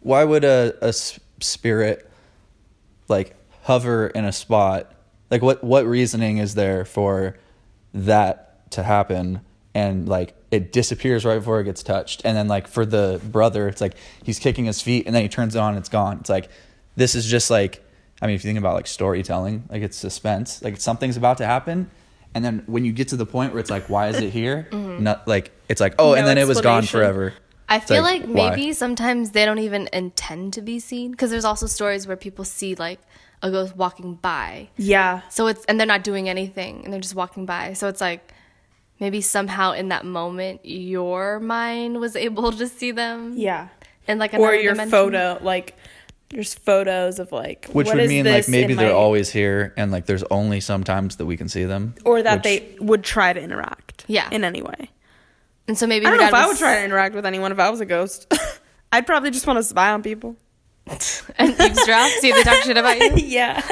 why 0.00 0.24
would 0.24 0.44
a 0.44 0.92
spirit 0.92 2.10
like 3.08 3.34
hover 3.62 4.08
in 4.08 4.24
a 4.24 4.32
spot 4.32 4.92
like 5.30 5.40
what 5.42 5.62
what 5.64 5.86
reasoning 5.86 6.38
is 6.38 6.54
there 6.54 6.84
for 6.84 7.36
that 7.94 8.70
to 8.72 8.82
happen 8.82 9.40
and 9.74 10.08
like 10.08 10.34
it 10.52 10.70
disappears 10.70 11.24
right 11.24 11.36
before 11.38 11.58
it 11.60 11.64
gets 11.64 11.82
touched. 11.82 12.22
And 12.24 12.36
then 12.36 12.46
like 12.46 12.68
for 12.68 12.86
the 12.86 13.20
brother 13.24 13.66
it's 13.66 13.80
like 13.80 13.94
he's 14.22 14.38
kicking 14.38 14.66
his 14.66 14.80
feet 14.80 15.06
and 15.06 15.14
then 15.16 15.22
he 15.22 15.28
turns 15.28 15.56
it 15.56 15.58
on 15.58 15.70
and 15.70 15.78
it's 15.78 15.88
gone. 15.88 16.18
It's 16.18 16.30
like 16.30 16.48
this 16.94 17.14
is 17.16 17.26
just 17.26 17.50
like 17.50 17.82
i 18.20 18.26
mean 18.26 18.36
if 18.36 18.44
you 18.44 18.48
think 18.48 18.58
about 18.58 18.74
like 18.74 18.86
storytelling 18.86 19.64
like 19.70 19.82
it's 19.82 19.96
suspense. 19.96 20.62
Like 20.62 20.78
something's 20.78 21.16
about 21.16 21.38
to 21.38 21.46
happen. 21.46 21.90
And 22.34 22.44
then 22.44 22.62
when 22.66 22.84
you 22.84 22.92
get 22.92 23.08
to 23.08 23.16
the 23.16 23.26
point 23.26 23.52
where 23.52 23.60
it's 23.60 23.70
like 23.70 23.88
why 23.88 24.08
is 24.08 24.18
it 24.20 24.30
here? 24.30 24.68
Mm-hmm. 24.82 25.02
Not 25.02 25.26
like 25.26 25.50
it's 25.68 25.80
like 25.80 25.94
oh 25.98 26.14
and 26.14 26.26
then 26.26 26.38
it 26.38 26.46
was 26.46 26.60
gone 26.60 26.84
forever. 26.84 27.32
I 27.68 27.76
It's 27.76 27.86
feel 27.86 28.02
like, 28.02 28.26
like, 28.26 28.28
maybe 28.28 28.74
sometimes 28.74 29.30
they 29.30 29.46
don't 29.46 29.58
even 29.58 29.88
intend 29.94 30.52
to 30.54 30.60
be 30.60 30.78
seen 30.78 31.12
because 31.12 31.30
there's 31.30 31.46
also 31.46 31.66
stories 31.66 32.06
where 32.06 32.18
people 32.18 32.44
see 32.44 32.74
like 32.74 33.00
a 33.40 33.50
ghost 33.50 33.74
walking 33.74 34.16
by. 34.16 34.68
Yeah. 34.76 35.22
So 35.30 35.46
it's 35.46 35.64
and 35.64 35.80
they're 35.80 35.86
not 35.86 36.04
doing 36.04 36.28
anything 36.28 36.84
and 36.84 36.92
they're 36.92 37.00
just 37.00 37.14
walking 37.14 37.46
by. 37.46 37.72
So 37.72 37.88
it's 37.88 38.02
like 38.02 38.34
maybe 39.02 39.20
somehow 39.20 39.72
in 39.72 39.88
that 39.88 40.06
moment 40.06 40.60
your 40.64 41.40
mind 41.40 41.98
was 41.98 42.14
able 42.14 42.52
to 42.52 42.68
see 42.68 42.92
them. 42.92 43.34
Yeah. 43.36 43.68
And 44.06 44.20
like 44.20 44.32
Or 44.32 44.54
your 44.54 44.72
dimension. 44.74 44.90
photo, 44.90 45.38
like 45.42 45.76
there's 46.30 46.54
photos 46.54 47.18
of 47.18 47.32
like 47.32 47.66
which 47.72 47.88
what 47.88 47.96
would 47.96 48.04
is 48.04 48.08
mean 48.08 48.24
like 48.24 48.48
maybe 48.48 48.74
they're 48.74 48.88
my- 48.88 48.94
always 48.94 49.28
here 49.30 49.74
and 49.76 49.90
like 49.92 50.06
there's 50.06 50.22
only 50.30 50.60
sometimes 50.60 51.16
that 51.16 51.26
we 51.26 51.36
can 51.36 51.48
see 51.48 51.64
them 51.64 51.94
or 52.04 52.22
that 52.22 52.36
which- 52.36 52.42
they 52.44 52.76
would 52.78 53.02
try 53.02 53.32
to 53.32 53.40
interact. 53.40 54.04
Yeah. 54.06 54.28
In 54.30 54.44
any 54.44 54.62
way. 54.62 54.88
And 55.68 55.76
so 55.76 55.86
maybe 55.88 56.06
I 56.06 56.10
don't 56.10 56.18
know 56.18 56.24
if 56.26 56.30
dad 56.30 56.44
I 56.44 56.46
would 56.46 56.56
try 56.56 56.78
to 56.78 56.84
interact 56.84 57.14
with 57.16 57.26
anyone 57.26 57.50
if 57.52 57.58
I 57.58 57.70
was 57.70 57.80
a 57.80 57.86
ghost. 57.86 58.32
I'd 58.92 59.06
probably 59.06 59.30
just 59.32 59.46
want 59.48 59.56
to 59.58 59.62
spy 59.64 59.90
on 59.90 60.02
people. 60.02 60.36
and 60.86 61.50
eavesdrop, 61.60 62.10
see 62.20 62.28
if 62.30 62.36
they 62.36 62.42
talk 62.42 62.62
shit 62.64 62.76
about 62.76 62.98
you. 62.98 63.12
yeah. 63.16 63.62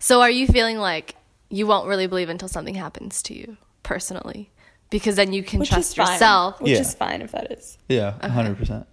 So 0.00 0.22
are 0.22 0.30
you 0.30 0.46
feeling 0.48 0.78
like 0.78 1.14
you 1.50 1.66
won't 1.66 1.86
really 1.88 2.06
believe 2.08 2.28
until 2.28 2.48
something 2.48 2.74
happens 2.74 3.22
to 3.24 3.34
you 3.34 3.56
personally? 3.82 4.50
Because 4.90 5.16
then 5.16 5.32
you 5.32 5.42
can 5.42 5.60
Which 5.60 5.70
trust 5.70 5.96
yourself. 5.96 6.60
Which 6.60 6.72
Yeah. 6.72 6.78
is 6.80 6.94
fine 6.94 7.22
if 7.22 7.32
that 7.32 7.50
is. 7.52 7.76
Yeah, 7.88 8.14
a 8.20 8.28
hundred 8.28 8.56
percent. 8.56 8.86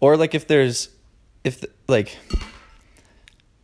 Or 0.00 0.16
like 0.16 0.34
if 0.34 0.46
there's, 0.46 0.88
if 1.44 1.64
like, 1.88 2.16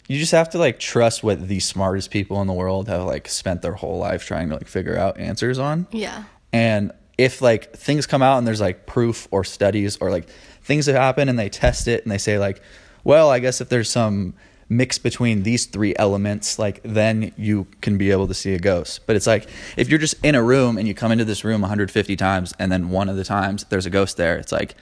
you 0.09 0.18
just 0.18 0.33
have 0.33 0.51
to 0.51 0.59
like 0.59 0.78
trust 0.78 1.22
what 1.22 1.47
the 1.49 1.61
smartest 1.61 2.11
people 2.11 2.41
in 2.41 2.47
the 2.47 2.53
world 2.53 2.89
have 2.89 3.05
like 3.05 3.28
spent 3.28 3.62
their 3.62 3.74
whole 3.74 3.99
life 3.99 4.24
trying 4.26 4.49
to 4.51 4.55
like 4.55 4.68
figure 4.68 4.97
out 4.97 5.18
answers 5.18 5.59
on. 5.59 5.87
Yeah. 5.91 6.24
And 6.53 6.93
if 7.18 7.41
like 7.43 7.72
things 7.74 8.07
come 8.07 8.22
out 8.22 8.39
and 8.39 8.47
there's 8.47 8.61
like 8.61 8.87
proof 8.87 9.28
or 9.30 9.45
studies 9.45 9.97
or 9.99 10.11
like 10.11 10.28
things 10.62 10.87
that 10.87 10.95
happen 10.95 11.28
and 11.28 11.39
they 11.39 11.49
test 11.49 11.89
it 11.89 12.03
and 12.03 12.11
they 12.12 12.18
say 12.18 12.39
like, 12.39 12.62
well, 13.05 13.30
I 13.30 13.39
guess 13.39 13.61
if 13.61 13.68
there's 13.68 13.91
some 13.91 14.35
mix 14.73 14.99
between 14.99 15.43
these 15.43 15.66
three 15.66 15.95
elements, 15.97 16.59
like 16.59 16.81
then 16.83 17.33
you 17.37 17.66
can 17.81 17.99
be 17.99 18.11
able 18.11 18.27
to 18.29 18.35
see 18.35 18.55
a 18.55 18.59
ghost. 18.59 19.07
But 19.07 19.16
it's 19.16 19.27
like 19.27 19.49
if 19.77 19.89
you're 19.89 19.99
just 19.99 20.14
in 20.25 20.35
a 20.35 20.43
room 20.43 20.79
and 20.79 20.89
you 20.89 20.95
come 20.95 21.12
into 21.12 21.25
this 21.25 21.45
room 21.45 21.61
150 21.61 22.16
times 22.16 22.55
and 22.59 22.73
then 22.73 22.91
one 22.91 23.09
of 23.09 23.16
the 23.16 23.25
times 23.25 23.64
there's 23.68 23.87
a 23.87 23.91
ghost 23.91 24.16
there, 24.16 24.37
it's 24.39 24.53
like, 24.53 24.75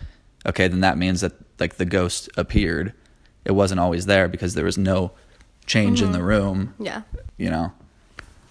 okay, 0.46 0.68
then 0.68 0.80
that 0.80 0.96
means 0.96 1.20
that 1.20 1.32
like 1.58 1.76
the 1.76 1.84
ghost 1.84 2.28
appeared. 2.36 2.94
It 3.44 3.52
wasn't 3.52 3.80
always 3.80 4.06
there 4.06 4.28
because 4.28 4.54
there 4.54 4.64
was 4.64 4.78
no 4.78 5.12
change 5.66 6.02
in 6.02 6.12
the 6.12 6.22
room, 6.22 6.74
Yeah. 6.78 7.02
you 7.36 7.50
know. 7.50 7.72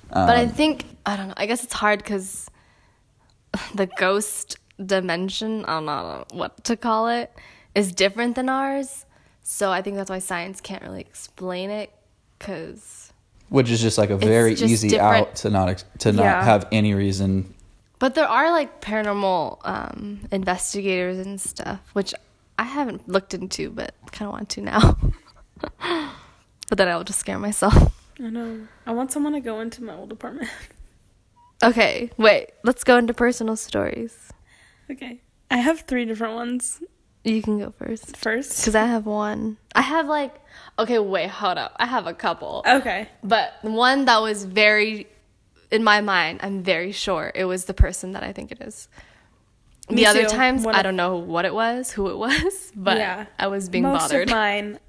But 0.09 0.37
I 0.37 0.43
Um, 0.43 0.49
think 0.49 0.85
I 1.05 1.15
don't 1.15 1.27
know. 1.29 1.33
I 1.37 1.45
guess 1.45 1.63
it's 1.63 1.73
hard 1.73 1.99
because 1.99 2.49
the 3.75 3.85
ghost 3.97 4.57
dimension, 4.83 5.65
I 5.65 5.73
don't 5.77 5.85
know 5.85 6.25
what 6.31 6.63
to 6.65 6.75
call 6.77 7.07
it, 7.09 7.31
is 7.75 7.91
different 7.91 8.35
than 8.35 8.49
ours. 8.49 9.05
So 9.51 9.71
I 9.71 9.81
think 9.81 9.95
that's 9.95 10.11
why 10.11 10.19
science 10.19 10.61
can't 10.61 10.83
really 10.83 11.01
explain 11.01 11.71
it. 11.71 11.91
Cause, 12.39 13.11
which 13.49 13.71
is 13.71 13.81
just 13.81 13.97
like 13.97 14.11
a 14.11 14.15
very 14.17 14.53
easy 14.53 14.89
different- 14.89 15.27
out 15.27 15.35
to 15.37 15.49
not 15.49 15.83
to 15.99 16.11
not 16.11 16.23
Yeah. 16.23 16.43
have 16.43 16.67
any 16.71 16.93
reason 16.93 17.55
but 17.97 18.13
there 18.15 18.27
are 18.27 18.51
like 18.51 18.79
paranormal 18.79 19.57
um, 19.65 20.21
investigators 20.31 21.17
and 21.17 21.41
stuff, 21.41 21.81
which 21.93 22.13
I 22.57 22.63
haven't 22.63 23.09
looked 23.09 23.33
into, 23.33 23.69
but 23.71 23.93
kind 24.13 24.27
of 24.29 24.33
want 24.33 24.49
to 24.49 24.61
now. 24.61 24.97
but 26.69 26.77
then 26.77 26.87
I'll 26.87 27.03
just 27.03 27.19
scare 27.19 27.37
myself. 27.39 27.75
I 28.19 28.29
know. 28.29 28.67
I 28.85 28.91
want 28.91 29.11
someone 29.11 29.33
to 29.33 29.41
go 29.41 29.59
into 29.59 29.83
my 29.83 29.95
old 29.95 30.11
apartment. 30.11 30.49
Okay, 31.61 32.09
wait. 32.17 32.51
Let's 32.63 32.85
go 32.85 32.95
into 32.97 33.13
personal 33.13 33.57
stories. 33.57 34.31
okay. 34.89 35.19
I 35.51 35.57
have 35.57 35.81
three 35.81 36.05
different 36.05 36.35
ones. 36.35 36.81
You 37.23 37.41
can 37.41 37.59
go 37.59 37.71
first. 37.71 38.15
First. 38.17 38.61
Because 38.61 38.75
I 38.75 38.85
have 38.85 39.05
one. 39.05 39.57
I 39.75 39.81
have 39.81 40.07
like, 40.07 40.33
okay, 40.77 40.99
wait, 40.99 41.29
hold 41.29 41.57
up. 41.57 41.75
I 41.77 41.85
have 41.85 42.07
a 42.07 42.13
couple. 42.13 42.63
Okay. 42.67 43.09
But 43.23 43.53
one 43.61 44.05
that 44.05 44.21
was 44.21 44.45
very, 44.45 45.07
in 45.69 45.83
my 45.83 46.01
mind, 46.01 46.39
I'm 46.41 46.63
very 46.63 46.91
sure 46.91 47.31
it 47.35 47.45
was 47.45 47.65
the 47.65 47.73
person 47.73 48.13
that 48.13 48.23
I 48.23 48.31
think 48.31 48.51
it 48.51 48.61
is. 48.61 48.87
Me 49.89 49.97
the 49.97 50.05
other 50.05 50.23
too. 50.23 50.29
times, 50.29 50.63
One 50.63 50.75
I 50.75 50.81
don't 50.81 50.95
know 50.95 51.17
what 51.17 51.45
it 51.45 51.53
was, 51.53 51.91
who 51.91 52.09
it 52.09 52.17
was, 52.17 52.71
but 52.75 52.97
Yeah. 52.97 53.25
I 53.37 53.47
was 53.47 53.69
being 53.69 53.83
Most 53.83 54.01
bothered. 54.03 54.29
of 54.29 54.35
mine, 54.35 54.79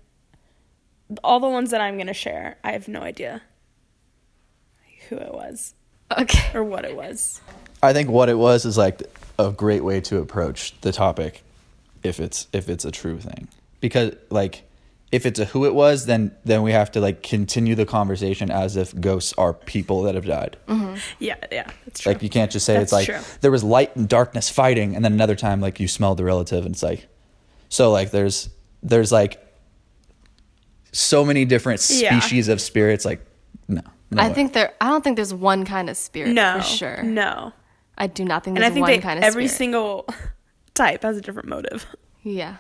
all 1.25 1.41
the 1.41 1.49
ones 1.49 1.71
that 1.71 1.81
I'm 1.81 1.99
gonna 1.99 2.13
share, 2.15 2.59
I 2.63 2.73
have 2.73 2.87
no 2.87 3.01
idea 3.01 3.43
who 5.09 5.17
it 5.17 5.33
was 5.33 5.75
okay. 6.19 6.51
or 6.57 6.63
what 6.63 6.85
it 6.85 6.95
was. 6.95 7.41
I 7.83 7.93
think 7.93 8.11
what 8.11 8.29
it 8.29 8.39
was 8.39 8.65
is 8.65 8.77
like 8.79 9.03
a 9.39 9.51
great 9.51 9.83
way 9.83 10.01
to 10.03 10.19
approach 10.19 10.79
the 10.83 10.93
topic 10.93 11.43
if 12.03 12.21
it's 12.21 12.49
if 12.53 12.69
it's 12.69 12.85
a 12.85 12.91
true 12.91 13.19
thing. 13.19 13.49
Because 13.81 14.15
like 14.31 14.65
if 15.13 15.27
it's 15.27 15.41
a 15.41 15.45
who 15.47 15.65
it 15.65 15.75
was, 15.75 16.07
then 16.07 16.33
then 16.45 16.63
we 16.63 16.73
have 16.73 16.91
to 16.93 17.01
like 17.01 17.23
continue 17.23 17.75
the 17.75 17.87
conversation 17.87 18.51
as 18.51 18.77
if 18.77 18.99
ghosts 19.01 19.35
are 19.37 19.53
people 19.53 20.03
that 20.03 20.15
have 20.15 20.25
died. 20.27 20.57
Mm-hmm. 20.69 20.95
Yeah, 21.19 21.37
yeah, 21.51 21.71
that's 21.85 22.01
true. 22.01 22.13
Like 22.13 22.23
you 22.23 22.29
can't 22.29 22.51
just 22.51 22.65
say 22.67 22.75
That's 22.75 22.85
it's 22.85 22.93
like 22.93 23.07
true. 23.07 23.19
there 23.41 23.51
was 23.51 23.65
light 23.65 23.95
and 23.97 24.09
darkness 24.09 24.49
fighting, 24.49 24.95
and 24.95 25.05
then 25.05 25.13
another 25.13 25.35
time 25.37 25.61
like 25.61 25.81
you 25.81 25.89
smelled 25.89 26.19
the 26.19 26.25
relative, 26.25 26.65
and 26.65 26.75
it's 26.75 26.83
like 26.83 27.09
so 27.69 27.91
like 27.91 28.11
there's 28.13 28.51
there's 28.83 29.11
like 29.13 29.45
so 30.93 31.25
many 31.25 31.45
different 31.45 31.81
Yeah. 31.91 32.19
species 32.19 32.49
of 32.49 32.61
spirits. 32.61 33.05
Like 33.05 33.25
no, 33.69 33.83
no 34.11 34.23
I 34.23 34.29
way. 34.29 34.35
think 34.35 34.53
there, 34.53 34.75
I 34.81 34.89
don't 34.89 35.03
think 35.03 35.17
there's 35.17 35.35
one 35.35 35.65
kind 35.65 35.89
of 35.91 35.97
spirit 35.97 36.33
no, 36.33 36.57
for 36.59 36.63
sure. 36.63 37.03
No, 37.03 37.53
I 37.99 38.07
do 38.07 38.25
not 38.25 38.45
think 38.45 38.57
and 38.57 38.63
there's 38.63 38.71
I 38.71 38.75
think 38.75 38.85
one 38.87 38.93
that 38.93 39.03
kind 39.03 39.19
of 39.19 39.23
spirit. 39.25 39.33
every 39.33 39.47
spirit. 39.49 39.59
single 39.59 40.09
type 40.81 41.03
has 41.03 41.17
a 41.17 41.21
different 41.21 41.49
motive. 41.49 41.87
yeah. 42.23 42.57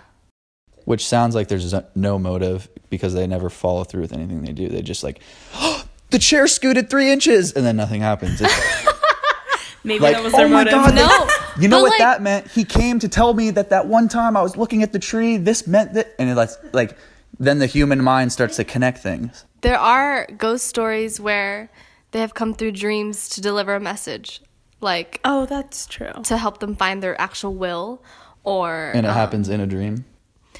which 0.84 1.06
sounds 1.06 1.34
like 1.34 1.48
there's 1.48 1.74
no 1.94 2.18
motive 2.18 2.68
because 2.90 3.14
they 3.14 3.26
never 3.26 3.48
follow 3.48 3.84
through 3.84 4.02
with 4.02 4.12
anything 4.12 4.42
they 4.42 4.52
do. 4.52 4.68
They 4.68 4.82
just 4.82 5.02
like 5.04 5.20
oh, 5.54 5.84
the 6.10 6.18
chair 6.18 6.46
scooted 6.46 6.90
three 6.90 7.10
inches, 7.10 7.52
and 7.52 7.64
then 7.64 7.76
nothing 7.76 8.00
happens. 8.00 8.42
Maybe 9.84 10.00
Like, 10.00 10.14
that 10.14 10.22
was 10.24 10.34
oh 10.34 10.36
their 10.36 10.46
oh 10.46 10.50
my 10.50 10.64
motive. 10.64 10.72
God, 10.72 10.94
No. 10.94 11.28
You 11.62 11.68
know 11.68 11.78
but 11.78 11.82
what 11.82 11.90
like, 11.90 11.98
that 11.98 12.22
meant? 12.22 12.46
He 12.50 12.64
came 12.64 12.98
to 13.00 13.08
tell 13.08 13.34
me 13.34 13.50
that 13.50 13.70
that 13.70 13.86
one 13.86 14.08
time 14.08 14.36
I 14.36 14.42
was 14.42 14.56
looking 14.56 14.82
at 14.82 14.92
the 14.92 14.98
tree, 14.98 15.36
this 15.36 15.66
meant 15.66 15.94
that, 15.94 16.14
and 16.18 16.30
it 16.30 16.36
like, 16.36 16.50
like, 16.72 16.96
then 17.38 17.58
the 17.58 17.66
human 17.66 18.02
mind 18.02 18.32
starts 18.32 18.56
to 18.56 18.64
connect 18.64 18.98
things. 18.98 19.44
There 19.62 19.78
are 19.78 20.26
ghost 20.38 20.66
stories 20.66 21.18
where 21.20 21.68
they 22.12 22.20
have 22.20 22.34
come 22.34 22.54
through 22.54 22.72
dreams 22.72 23.28
to 23.30 23.40
deliver 23.40 23.74
a 23.74 23.80
message, 23.80 24.40
like 24.80 25.20
Oh, 25.24 25.46
that's 25.46 25.86
true. 25.86 26.12
to 26.24 26.36
help 26.36 26.58
them 26.60 26.74
find 26.76 27.02
their 27.02 27.18
actual 27.20 27.54
will, 27.54 28.02
or 28.44 28.90
And 28.94 29.06
it 29.06 29.10
um, 29.10 29.14
happens 29.14 29.48
in 29.48 29.60
a 29.60 29.66
dream. 29.66 30.04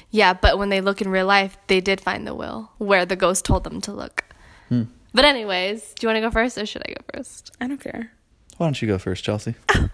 Yeah, 0.09 0.33
but 0.33 0.57
when 0.57 0.69
they 0.69 0.81
look 0.81 1.01
in 1.01 1.09
real 1.09 1.25
life, 1.25 1.57
they 1.67 1.79
did 1.81 2.01
find 2.01 2.27
the 2.27 2.35
will 2.35 2.71
where 2.77 3.05
the 3.05 3.15
ghost 3.15 3.45
told 3.45 3.63
them 3.63 3.79
to 3.81 3.93
look. 3.93 4.25
Hmm. 4.69 4.83
But 5.13 5.25
anyways, 5.25 5.93
do 5.93 6.05
you 6.05 6.07
want 6.07 6.17
to 6.17 6.21
go 6.21 6.31
first 6.31 6.57
or 6.57 6.65
should 6.65 6.83
I 6.87 6.93
go 6.93 7.03
first? 7.13 7.51
I 7.59 7.67
don't 7.67 7.79
care. 7.79 8.11
Why 8.57 8.65
don't 8.67 8.81
you 8.81 8.87
go 8.87 8.97
first, 8.97 9.23
Chelsea? 9.23 9.55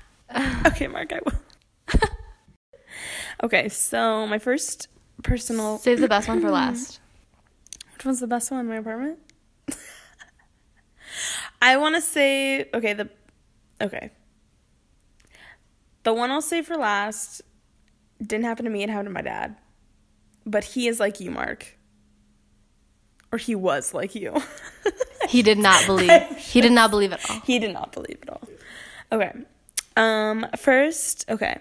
Okay, 0.65 0.87
Mark, 0.87 1.13
I 1.13 1.19
will. 1.25 1.99
okay, 3.43 3.69
so 3.69 4.27
my 4.27 4.39
first 4.39 4.89
personal. 5.23 5.77
Save 5.77 6.01
the 6.01 6.09
best 6.09 6.27
one 6.27 6.41
for 6.41 6.51
last. 6.51 6.99
Which 7.93 8.05
one's 8.05 8.19
the 8.19 8.27
best 8.27 8.51
one 8.51 8.59
in 8.59 8.67
my 8.67 8.75
apartment? 8.75 9.19
I 11.61 11.77
want 11.77 11.95
to 11.95 12.01
say 12.01 12.69
okay 12.73 12.93
the 12.93 13.09
okay. 13.81 14.11
The 16.07 16.13
one 16.13 16.31
I'll 16.31 16.41
say 16.41 16.61
for 16.61 16.77
last 16.77 17.41
didn't 18.25 18.45
happen 18.45 18.63
to 18.63 18.71
me. 18.71 18.81
It 18.81 18.89
happened 18.89 19.09
to 19.09 19.13
my 19.13 19.21
dad, 19.21 19.57
but 20.45 20.63
he 20.63 20.87
is 20.87 21.01
like 21.01 21.19
you, 21.19 21.29
Mark, 21.29 21.77
or 23.29 23.37
he 23.37 23.55
was 23.55 23.93
like 23.93 24.15
you. 24.15 24.33
He 25.27 25.41
did 25.41 25.57
not 25.57 25.85
believe. 25.85 26.09
He 26.37 26.61
did 26.61 26.71
not 26.71 26.91
believe 26.91 27.11
at 27.11 27.29
all. 27.29 27.41
he 27.41 27.59
did 27.59 27.73
not 27.73 27.91
believe 27.91 28.19
at 28.21 28.29
all. 28.29 28.47
Okay. 29.11 29.33
Um 29.97 30.45
first, 30.55 31.25
okay. 31.29 31.57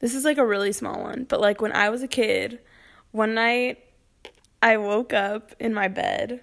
This 0.00 0.16
is 0.16 0.24
like 0.24 0.38
a 0.38 0.44
really 0.44 0.72
small 0.72 1.00
one, 1.00 1.22
but 1.28 1.40
like 1.40 1.60
when 1.60 1.70
I 1.70 1.90
was 1.90 2.02
a 2.02 2.08
kid, 2.08 2.58
one 3.12 3.34
night 3.34 3.78
I 4.60 4.78
woke 4.78 5.12
up 5.12 5.54
in 5.60 5.72
my 5.72 5.86
bed 5.86 6.40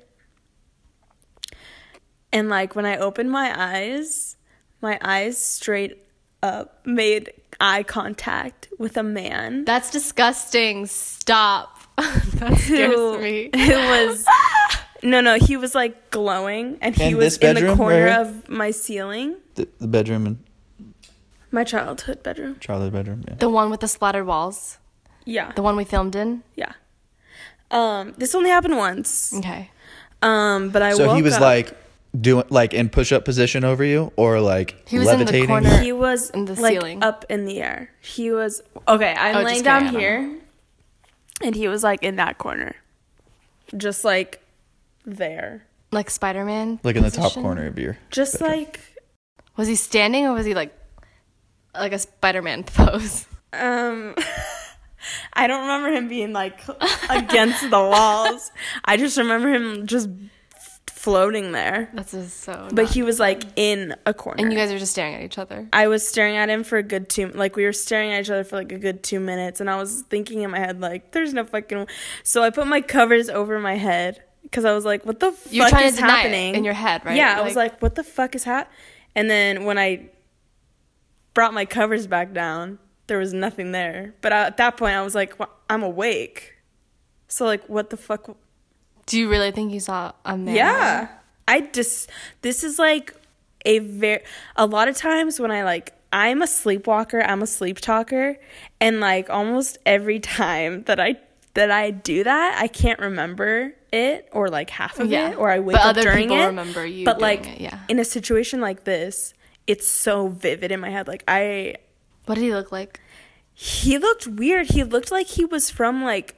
and 2.32 2.47
like 2.47 2.73
when 2.73 2.86
I 2.86 2.95
opened 2.95 3.32
my 3.32 3.51
eyes, 3.53 4.38
my 4.82 4.97
eyes 5.01 5.38
straight 5.38 6.07
up 6.44 6.86
made 6.86 7.32
eye 7.60 7.84
contact 7.84 8.68
with 8.78 8.98
a 8.98 9.04
man. 9.04 9.66
That's 9.66 9.90
disgusting. 9.92 10.86
Stop. 10.86 11.80
that 11.98 12.58
scares 12.60 12.94
who, 12.94 13.18
me. 13.20 13.50
It 13.54 13.90
was 13.90 14.24
no 15.04 15.22
no 15.22 15.38
he 15.38 15.58
was 15.58 15.74
like 15.76 16.10
glowing 16.12 16.78
and 16.82 16.96
he 16.96 17.10
In 17.10 17.18
was 17.18 17.38
this 17.40 17.58
in 17.58 17.66
the 17.68 17.76
corner 17.76 18.06
right 18.06 18.20
of 18.20 18.50
my 18.50 18.72
ceiling 18.72 19.36
The, 19.56 19.68
the 19.80 19.88
bedroom 19.88 20.26
and 20.28 20.38
my 21.52 21.64
childhood 21.64 22.22
bedroom 22.24 22.58
childhood 22.60 22.94
bedroom. 22.94 23.24
Yeah. 23.28 23.36
The 23.36 23.50
one 23.50 23.70
with 23.72 23.80
the 23.80 23.88
splattered 23.88 24.26
walls. 24.28 24.78
yeah 25.26 25.52
The 25.54 25.62
one 25.62 25.76
we 25.76 25.86
filmed 25.86 26.16
in. 26.16 26.44
yeah 26.56 26.74
um 27.72 28.14
this 28.18 28.34
only 28.36 28.50
happened 28.50 28.78
once 28.78 29.34
Okay. 29.34 29.70
um 30.22 30.70
but 30.70 30.82
i 30.82 30.94
So 30.94 31.14
he 31.16 31.22
was 31.22 31.36
up- 31.36 31.42
like 31.42 31.74
doing 32.20 32.45
like 32.49 32.74
in 32.74 32.89
push 32.89 33.11
up 33.11 33.26
position 33.26 33.63
over 33.63 33.84
you, 33.84 34.11
or 34.15 34.39
like 34.39 34.88
He 34.88 34.97
was 34.99 35.07
in 35.09 35.26
the 35.26 35.45
corner. 35.45 35.78
he 35.80 35.91
was 35.91 36.30
in 36.32 36.45
the 36.45 36.55
like 36.55 36.74
ceiling. 36.74 37.03
up 37.03 37.26
in 37.30 37.45
the 37.45 37.61
air 37.61 37.91
he 38.01 38.32
was 38.32 38.61
okay 38.88 39.13
i'm 39.18 39.38
Oh, 39.38 39.41
laying 39.41 39.63
down 39.63 39.88
here 39.88 40.38
and 41.41 41.55
he 41.55 41.68
was 41.68 41.84
like 41.84 42.01
in 42.03 42.15
that 42.15 42.38
corner 42.38 42.76
just 43.76 44.03
like 44.05 44.41
there 45.05 45.65
Like 45.91 46.09
Spider 46.09 46.43
Man. 46.45 46.80
like 46.84 46.95
in 46.95 47.03
the 47.03 47.11
top 47.11 47.34
corner 47.34 47.68
of 47.68 47.78
your. 47.78 47.97
just 48.11 48.41
like 48.41 48.80
Was 49.57 49.68
he 49.68 49.76
standing 49.76 50.26
or 50.26 50.34
was 50.34 50.45
he 50.45 50.53
like 50.53 50.74
like 51.76 51.91
a 51.93 51.99
Spider 51.99 52.41
Man 52.41 52.63
pose? 52.65 53.28
Um, 53.53 54.15
I 55.34 55.47
don't 55.47 55.61
remember 55.61 55.89
him 55.95 56.07
being 56.07 56.34
like 56.34 56.59
against 57.09 57.61
the 57.70 57.78
walls. 57.80 58.51
I 58.84 58.97
just 58.97 59.18
remember 59.18 59.49
him 59.49 59.86
just 59.88 60.09
floating 60.90 61.52
there. 61.52 61.90
That's 61.94 62.12
just 62.12 62.40
so. 62.42 62.68
But 62.72 62.88
he 62.90 63.04
was 63.04 63.20
like 63.20 63.44
in 63.56 63.96
a 64.06 64.14
corner. 64.14 64.42
and 64.44 64.52
you 64.52 64.58
guys 64.58 64.72
are 64.72 64.80
just 64.80 64.92
staring 64.92 65.16
at 65.16 65.22
each 65.22 65.38
other. 65.38 65.68
I 65.74 65.88
was 65.88 66.08
staring 66.08 66.36
at 66.38 66.50
him 66.50 66.64
for 66.64 66.78
a 66.78 66.84
good 66.84 67.10
two 67.10 67.30
like 67.30 67.56
we 67.56 67.66
were 67.66 67.74
staring 67.74 68.12
at 68.12 68.22
each 68.22 68.30
other 68.30 68.44
for 68.44 68.56
like 68.56 68.72
a 68.72 68.78
good 68.80 69.04
two 69.04 69.20
minutes 69.20 69.60
and 69.62 69.70
I 69.70 69.76
was 69.78 70.02
thinking 70.10 70.42
in 70.42 70.52
my 70.52 70.60
head 70.60 70.80
like 70.82 71.12
there's 71.12 71.34
no 71.34 71.44
fucking 71.44 71.88
so 72.24 72.44
I 72.44 72.50
put 72.50 72.68
my 72.68 72.82
covers 72.82 73.30
over 73.30 73.60
my 73.60 73.76
head 73.76 74.24
because 74.44 74.66
I 74.66 74.74
was 74.74 74.86
like 74.86 75.06
what 75.06 75.20
the 75.20 75.34
You're 75.50 75.66
fuck 75.66 75.72
trying 75.80 75.86
is 75.88 75.96
to 75.96 76.02
deny 76.02 76.14
it 76.14 76.18
happening 76.18 76.56
in 76.56 76.64
your 76.64 76.74
head, 76.74 77.06
right? 77.06 77.16
Yeah, 77.18 77.38
I 77.38 77.42
was 77.44 77.56
Like- 77.56 77.74
like 77.74 77.82
what 77.82 77.96
the 77.96 78.04
fuck 78.04 78.34
is 78.36 78.44
hap 78.44 78.72
and 79.16 79.30
then 79.30 79.66
when 79.66 79.78
I 79.78 80.10
brought 81.34 81.54
my 81.54 81.66
covers 81.66 82.08
back 82.08 82.34
down 82.34 82.80
there 83.08 83.20
was 83.20 83.34
nothing 83.34 83.72
there 83.72 84.14
but 84.22 84.32
at 84.34 84.58
that 84.58 84.78
point 84.78 84.96
I 84.96 85.02
was 85.04 85.16
like 85.16 85.38
well, 85.40 85.50
I'm 85.70 85.84
awake 85.84 86.56
so 87.28 87.46
like 87.46 87.68
what 87.68 87.90
the 87.90 87.98
fuck 87.98 88.36
Do 89.08 89.20
you 89.20 89.30
really 89.30 89.51
think 89.51 89.74
you 89.74 89.80
saw 89.80 90.12
a 90.26 90.38
man? 90.38 90.55
yeah. 90.55 91.08
I 91.47 91.62
just 91.62 92.10
this 92.41 92.64
is 92.64 92.78
like 92.78 93.16
a 93.66 93.80
very 93.80 94.22
a 94.55 94.66
lot 94.66 94.88
of 94.88 94.95
times 94.97 95.39
when 95.39 95.49
I 95.51 95.64
like 95.64 95.93
I'm 96.14 96.41
a 96.41 96.47
sleepwalker, 96.47 97.22
I'm 97.22 97.41
a 97.41 97.47
sleep 97.47 97.80
talker, 97.80 98.38
and 98.80 98.99
like 99.01 99.30
almost 99.30 99.78
every 99.86 100.20
time 100.20 100.84
that 100.84 100.99
I 100.99 101.16
that 101.53 101.72
I 101.72 101.91
do 101.91 102.24
that, 102.24 102.58
I 102.62 102.68
can't 102.68 102.99
remember 102.99 103.74
it 103.91 104.28
or 104.32 104.49
like 104.49 104.70
half 104.70 104.99
of 104.99 105.10
Yeah. 105.10 105.32
it 105.32 105.38
or 105.38 105.49
I 105.49 105.60
wake 105.60 105.74
But 105.76 105.82
up 105.82 105.88
other 105.88 106.03
during 106.03 106.28
people 106.30 106.38
it. 106.43 106.45
remember 106.47 106.86
you 106.86 107.03
But 107.05 107.20
like 107.20 107.47
it, 107.47 107.62
yeah. 107.62 107.80
in 107.88 107.99
a 107.99 108.05
situation 108.05 108.62
like 108.62 108.84
this, 108.84 109.34
it's 109.66 109.88
so 109.88 110.28
vivid 110.28 110.72
in 110.72 110.80
my 110.82 110.89
head. 110.89 111.08
Like 111.08 111.24
I 111.28 111.76
What 112.26 112.36
did 112.36 112.41
he 112.43 112.53
look 112.53 112.72
like? 112.72 112.99
he 113.53 113.97
looked 113.97 114.28
weird. 114.28 114.68
He 114.72 114.84
looked 114.84 115.12
like 115.12 115.28
he 115.28 115.45
was 115.45 115.70
from 115.72 116.03
like 116.03 116.36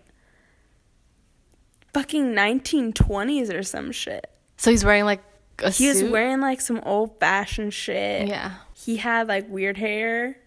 fucking 1.94 2.34
1920s 2.34 3.54
or 3.54 3.64
some 3.64 3.92
shit. 3.92 4.30
So 4.58 4.72
he's 4.72 4.84
wearing 4.84 5.06
like 5.06 5.22
a 5.60 5.70
He 5.70 5.88
was 5.88 6.04
wearing 6.04 6.42
like 6.42 6.62
some 6.62 6.80
old 6.84 7.20
fashioned 7.20 7.74
shit. 7.74 8.28
Yeah. 8.28 8.54
He 8.74 8.98
had 8.98 9.28
like 9.28 9.50
weird 9.50 9.78
hair. 9.78 10.38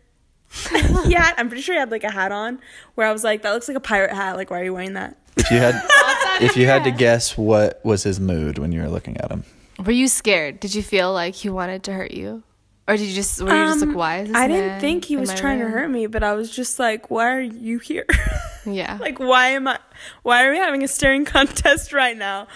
he 0.71 1.15
had 1.15 1.35
I'm 1.39 1.49
pretty 1.49 1.63
sure 1.63 1.75
he 1.75 1.79
had 1.79 1.91
like 1.91 2.05
a 2.05 2.11
hat 2.11 2.33
on 2.33 2.61
where 2.95 3.07
I 3.07 3.13
was 3.13 3.25
like, 3.25 3.43
that 3.43 3.53
looks 3.53 3.69
like 3.69 3.77
a 3.77 3.81
pirate 3.81 4.13
hat. 4.13 4.37
Like, 4.37 4.51
why 4.51 4.61
are 4.61 4.65
you 4.65 4.75
wearing 4.75 4.95
that? 4.95 5.17
If 5.37 5.51
you 5.51 5.59
had 5.59 5.83
if 6.43 6.57
you 6.57 6.67
had 6.67 6.85
to 6.85 6.91
guess 6.91 7.37
what 7.37 7.81
was 7.85 8.03
his 8.03 8.21
mood 8.21 8.59
when 8.59 8.73
you 8.73 8.81
were 8.83 8.89
looking 8.89 9.17
at 9.19 9.31
him. 9.31 9.45
Were 9.85 9.93
you 9.93 10.09
scared? 10.09 10.61
Did 10.61 10.75
you 10.75 10.83
feel 10.83 11.13
like 11.13 11.35
he 11.35 11.49
wanted 11.49 11.83
to 11.85 11.93
hurt 11.93 12.13
you, 12.13 12.43
or 12.89 12.97
did 12.97 13.07
you 13.07 13.15
just 13.15 13.41
were 13.41 13.49
you 13.55 13.65
just 13.67 13.81
like 13.81 13.89
Um, 13.91 13.95
why? 13.95 14.19
Is 14.21 14.29
this 14.29 14.37
I 14.37 14.49
didn't 14.49 14.81
think 14.81 15.05
he 15.05 15.17
was 15.17 15.33
trying 15.35 15.61
to 15.61 15.67
hurt 15.69 15.89
me, 15.91 16.07
but 16.07 16.23
I 16.23 16.33
was 16.35 16.51
just 16.51 16.79
like, 16.79 17.11
why 17.11 17.31
are 17.35 17.41
you 17.41 17.79
here? 17.79 18.07
Yeah. 18.65 18.97
like, 19.01 19.19
why 19.19 19.49
am 19.49 19.67
I? 19.67 19.81
Why 20.23 20.47
are 20.47 20.53
we 20.53 20.57
having 20.59 20.85
a 20.85 20.89
staring 20.89 21.25
contest 21.37 21.93
right 21.93 22.17
now? 22.17 22.47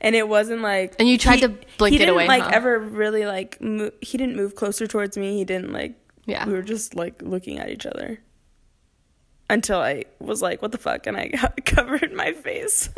And 0.00 0.14
it 0.14 0.28
wasn't 0.28 0.62
like. 0.62 0.94
And 1.00 1.08
you 1.08 1.18
tried 1.18 1.40
he- 1.40 1.40
to 1.40 1.54
blink 1.76 1.90
he 1.92 1.98
didn't, 1.98 2.14
away, 2.14 2.28
Like 2.28 2.44
huh? 2.44 2.50
ever 2.52 2.78
really 2.78 3.26
like 3.26 3.60
mo- 3.60 3.90
he 4.00 4.16
didn't 4.16 4.36
move 4.36 4.54
closer 4.54 4.86
towards 4.86 5.16
me. 5.18 5.36
He 5.38 5.44
didn't 5.44 5.72
like. 5.72 5.94
Yeah. 6.24 6.46
We 6.46 6.52
were 6.52 6.62
just 6.62 6.94
like 6.94 7.20
looking 7.20 7.58
at 7.58 7.68
each 7.68 7.84
other. 7.84 8.20
Until 9.50 9.80
I 9.80 10.04
was 10.20 10.40
like, 10.40 10.62
what 10.62 10.70
the 10.70 10.78
fuck, 10.78 11.08
and 11.08 11.16
I 11.16 11.28
got 11.36 11.64
covered 11.64 12.12
my 12.12 12.32
face. 12.32 12.88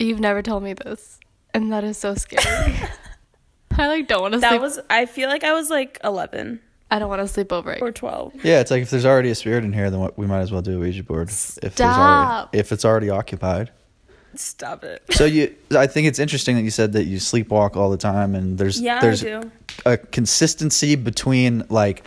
You've 0.00 0.18
never 0.18 0.42
told 0.42 0.64
me 0.64 0.72
this, 0.74 1.20
and 1.54 1.72
that 1.72 1.84
is 1.84 1.98
so 1.98 2.16
scary. 2.16 2.74
I 3.80 3.86
like 3.88 4.08
don't 4.08 4.22
want 4.22 4.34
to 4.34 4.40
that 4.40 4.50
sleep. 4.50 4.60
was. 4.60 4.78
I 4.88 5.06
feel 5.06 5.28
like 5.28 5.44
I 5.44 5.52
was 5.52 5.70
like 5.70 5.98
eleven 6.04 6.60
I 6.90 6.98
don't 6.98 7.08
want 7.08 7.20
to 7.20 7.28
sleep 7.28 7.52
over 7.52 7.72
it. 7.72 7.82
or 7.82 7.92
twelve. 7.92 8.32
Yeah, 8.44 8.60
it's 8.60 8.70
like 8.70 8.82
if 8.82 8.90
there's 8.90 9.06
already 9.06 9.30
a 9.30 9.34
spirit 9.34 9.64
in 9.64 9.72
here, 9.72 9.90
then 9.90 10.00
what, 10.00 10.18
we 10.18 10.26
might 10.26 10.40
as 10.40 10.50
well 10.50 10.62
do 10.62 10.76
a 10.76 10.80
Ouija 10.80 11.04
board. 11.04 11.28
If 11.28 11.76
there's 11.76 11.80
already, 11.80 12.58
if 12.58 12.72
it's 12.72 12.84
already 12.84 13.10
occupied. 13.10 13.70
Stop 14.34 14.84
it. 14.84 15.02
So 15.10 15.24
you, 15.24 15.54
I 15.72 15.86
think 15.86 16.06
it's 16.06 16.18
interesting 16.18 16.56
that 16.56 16.62
you 16.62 16.70
said 16.70 16.92
that 16.92 17.04
you 17.04 17.18
sleepwalk 17.18 17.76
all 17.76 17.90
the 17.90 17.96
time, 17.96 18.34
and 18.34 18.58
there's 18.58 18.80
Yeah, 18.80 19.00
there's 19.00 19.24
a 19.86 19.96
consistency 19.98 20.96
between 20.96 21.64
like 21.68 22.04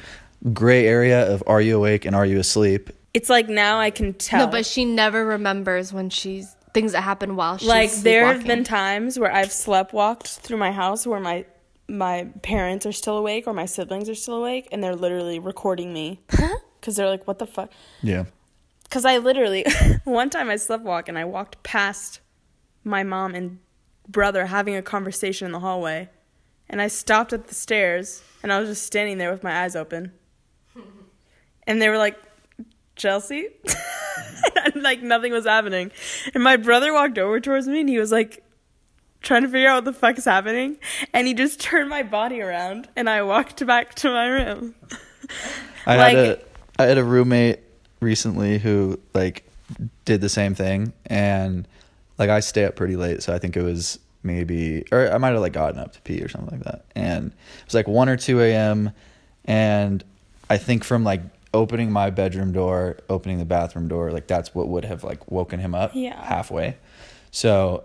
gray 0.51 0.85
area 0.85 1.31
of 1.33 1.43
are 1.47 1.61
you 1.61 1.77
awake 1.77 2.05
and 2.05 2.15
are 2.15 2.25
you 2.25 2.39
asleep. 2.39 2.89
It's 3.13 3.29
like 3.29 3.47
now 3.47 3.79
I 3.79 3.89
can 3.89 4.13
tell. 4.13 4.47
No, 4.47 4.51
but 4.51 4.65
she 4.65 4.83
never 4.83 5.25
remembers 5.25 5.93
when 5.93 6.09
she's 6.09 6.55
things 6.73 6.91
that 6.93 7.01
happen 7.01 7.35
while 7.35 7.57
she's 7.57 7.69
like 7.69 7.91
there 7.91 8.25
have 8.25 8.45
been 8.45 8.63
times 8.63 9.19
where 9.19 9.31
I've 9.31 9.49
sleptwalked 9.49 10.39
through 10.39 10.57
my 10.57 10.71
house 10.71 11.05
where 11.05 11.19
my 11.19 11.45
my 11.87 12.27
parents 12.41 12.85
are 12.85 12.91
still 12.91 13.17
awake 13.17 13.45
or 13.47 13.53
my 13.53 13.65
siblings 13.65 14.09
are 14.09 14.15
still 14.15 14.35
awake 14.35 14.67
and 14.71 14.83
they're 14.83 14.95
literally 14.95 15.39
recording 15.39 15.93
me 15.93 16.21
because 16.79 16.95
they're 16.95 17.09
like, 17.09 17.27
"What 17.27 17.39
the 17.39 17.47
fuck?" 17.47 17.71
Yeah. 18.01 18.25
Because 18.83 19.05
I 19.05 19.17
literally 19.17 19.65
one 20.03 20.29
time 20.29 20.49
I 20.49 20.55
sleptwalk 20.55 21.09
and 21.09 21.17
I 21.17 21.25
walked 21.25 21.61
past 21.63 22.19
my 22.83 23.03
mom 23.03 23.35
and 23.35 23.59
brother 24.07 24.45
having 24.47 24.75
a 24.75 24.81
conversation 24.81 25.45
in 25.45 25.51
the 25.51 25.59
hallway, 25.59 26.09
and 26.69 26.81
I 26.81 26.87
stopped 26.87 27.33
at 27.33 27.47
the 27.47 27.55
stairs 27.55 28.21
and 28.41 28.51
I 28.51 28.59
was 28.59 28.69
just 28.69 28.85
standing 28.85 29.17
there 29.17 29.31
with 29.31 29.43
my 29.43 29.63
eyes 29.63 29.75
open, 29.75 30.11
and 31.67 31.81
they 31.81 31.89
were 31.89 31.97
like, 31.97 32.17
"Chelsea," 32.95 33.47
and 34.65 34.83
like 34.83 35.01
nothing 35.01 35.31
was 35.33 35.45
happening, 35.45 35.91
and 36.33 36.43
my 36.43 36.57
brother 36.57 36.93
walked 36.93 37.17
over 37.17 37.39
towards 37.39 37.67
me 37.67 37.81
and 37.81 37.89
he 37.89 37.99
was 37.99 38.11
like. 38.11 38.43
Trying 39.23 39.41
to 39.43 39.47
figure 39.49 39.69
out 39.69 39.75
what 39.77 39.85
the 39.85 39.93
fuck 39.93 40.17
is 40.17 40.25
happening, 40.25 40.77
and 41.13 41.25
he 41.27 41.33
just 41.33 41.59
turned 41.59 41.89
my 41.89 42.03
body 42.03 42.41
around, 42.41 42.87
and 42.95 43.09
I 43.09 43.23
walked 43.23 43.65
back 43.65 43.95
to 43.95 44.09
my 44.09 44.27
room. 44.27 44.75
I 45.87 45.97
Like- 45.97 46.15
had 46.17 46.25
a 46.27 46.39
I 46.79 46.83
had 46.85 46.97
a 46.97 47.03
roommate 47.03 47.59
recently 48.01 48.57
who 48.59 48.99
like 49.13 49.47
did 50.05 50.19
the 50.21 50.27
same 50.29 50.53
thing 50.55 50.91
and 51.05 51.65
like 52.17 52.29
I 52.29 52.41
stay 52.41 52.65
up 52.65 52.75
pretty 52.75 52.95
late 52.97 53.23
so 53.23 53.33
I 53.33 53.39
think 53.39 53.55
it 53.55 53.61
was 53.61 53.97
maybe 54.23 54.83
or 54.91 55.09
I 55.11 55.17
might 55.19 55.29
have 55.29 55.39
like 55.39 55.53
gotten 55.53 55.79
up 55.79 55.93
to 55.93 56.01
pee 56.01 56.21
or 56.21 56.27
something 56.27 56.57
like 56.57 56.65
that 56.65 56.83
and 56.95 57.27
it 57.27 57.65
was 57.65 57.73
like 57.73 57.87
1 57.87 58.09
or 58.09 58.17
2 58.17 58.41
a.m. 58.41 58.91
and 59.45 60.03
I 60.49 60.57
think 60.57 60.83
from 60.83 61.03
like 61.05 61.21
opening 61.53 61.91
my 61.91 62.09
bedroom 62.09 62.51
door 62.51 62.97
opening 63.09 63.37
the 63.37 63.45
bathroom 63.45 63.87
door 63.87 64.11
like 64.11 64.27
that's 64.27 64.53
what 64.53 64.67
would 64.67 64.83
have 64.85 65.03
like 65.03 65.31
woken 65.31 65.59
him 65.59 65.73
up 65.75 65.91
Yeah. 65.93 66.21
halfway 66.25 66.75
so 67.31 67.83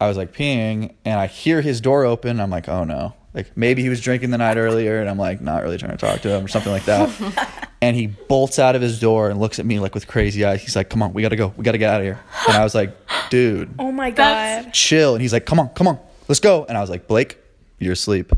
I 0.00 0.08
was 0.08 0.16
like 0.16 0.32
peeing 0.32 0.94
and 1.04 1.18
I 1.18 1.26
hear 1.26 1.60
his 1.60 1.80
door 1.80 2.04
open. 2.04 2.40
I'm 2.40 2.50
like, 2.50 2.68
oh 2.68 2.84
no. 2.84 3.14
Like 3.34 3.54
maybe 3.56 3.82
he 3.82 3.88
was 3.90 4.00
drinking 4.00 4.30
the 4.30 4.38
night 4.38 4.56
earlier 4.56 5.00
and 5.00 5.08
I'm 5.10 5.18
like 5.18 5.40
not 5.40 5.62
really 5.62 5.76
trying 5.78 5.92
to 5.92 5.98
talk 5.98 6.20
to 6.22 6.30
him 6.30 6.44
or 6.44 6.48
something 6.48 6.72
like 6.72 6.84
that. 6.86 7.70
and 7.82 7.94
he 7.96 8.06
bolts 8.06 8.58
out 8.58 8.74
of 8.76 8.82
his 8.82 8.98
door 9.00 9.28
and 9.30 9.38
looks 9.40 9.58
at 9.58 9.66
me 9.66 9.78
like 9.78 9.94
with 9.94 10.06
crazy 10.06 10.44
eyes. 10.44 10.62
He's 10.62 10.74
like, 10.76 10.88
come 10.90 11.02
on, 11.02 11.12
we 11.12 11.22
gotta 11.22 11.36
go. 11.36 11.52
We 11.56 11.64
gotta 11.64 11.78
get 11.78 11.90
out 11.92 12.00
of 12.00 12.06
here. 12.06 12.18
And 12.48 12.56
I 12.56 12.64
was 12.64 12.74
like, 12.74 12.96
dude, 13.30 13.74
Oh 13.78 13.92
my 13.92 14.10
god! 14.10 14.72
chill. 14.72 15.14
And 15.14 15.22
he's 15.22 15.32
like, 15.32 15.44
come 15.46 15.60
on, 15.60 15.68
come 15.70 15.86
on, 15.88 15.98
let's 16.28 16.40
go. 16.40 16.64
And 16.68 16.76
I 16.78 16.80
was 16.80 16.88
like, 16.90 17.06
Blake, 17.06 17.38
you're 17.78 17.92
asleep. 17.92 18.32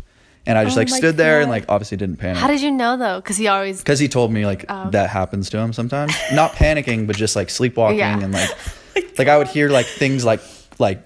And 0.46 0.56
I 0.56 0.64
just 0.64 0.76
Oh 0.76 0.80
like 0.80 0.90
my 0.90 0.96
stood 0.96 1.16
there 1.16 1.42
and 1.42 1.50
like 1.50 1.66
obviously 1.68 1.96
didn't 1.98 2.16
panic. 2.16 2.38
How 2.38 2.46
did 2.48 2.60
you 2.62 2.70
know 2.70 2.96
though? 2.96 3.20
Because 3.20 3.36
he 3.36 3.46
always. 3.48 3.78
Because 3.78 3.98
he 3.98 4.08
told 4.08 4.32
me 4.32 4.46
like 4.46 4.64
Oh. 4.68 4.90
that 4.90 5.10
happens 5.10 5.50
to 5.50 5.58
him 5.58 5.72
sometimes. 5.72 6.12
Not 6.32 6.52
panicking, 6.52 7.06
but 7.06 7.16
just 7.16 7.36
like 7.36 7.50
sleepwalking 7.50 7.98
Yeah. 7.98 8.18
and 8.20 8.32
like 8.32 8.50
like 9.18 9.28
I 9.28 9.36
would 9.38 9.48
hear 9.48 9.68
like 9.68 9.86
things 9.86 10.24
like 10.24 10.40
like 10.78 11.02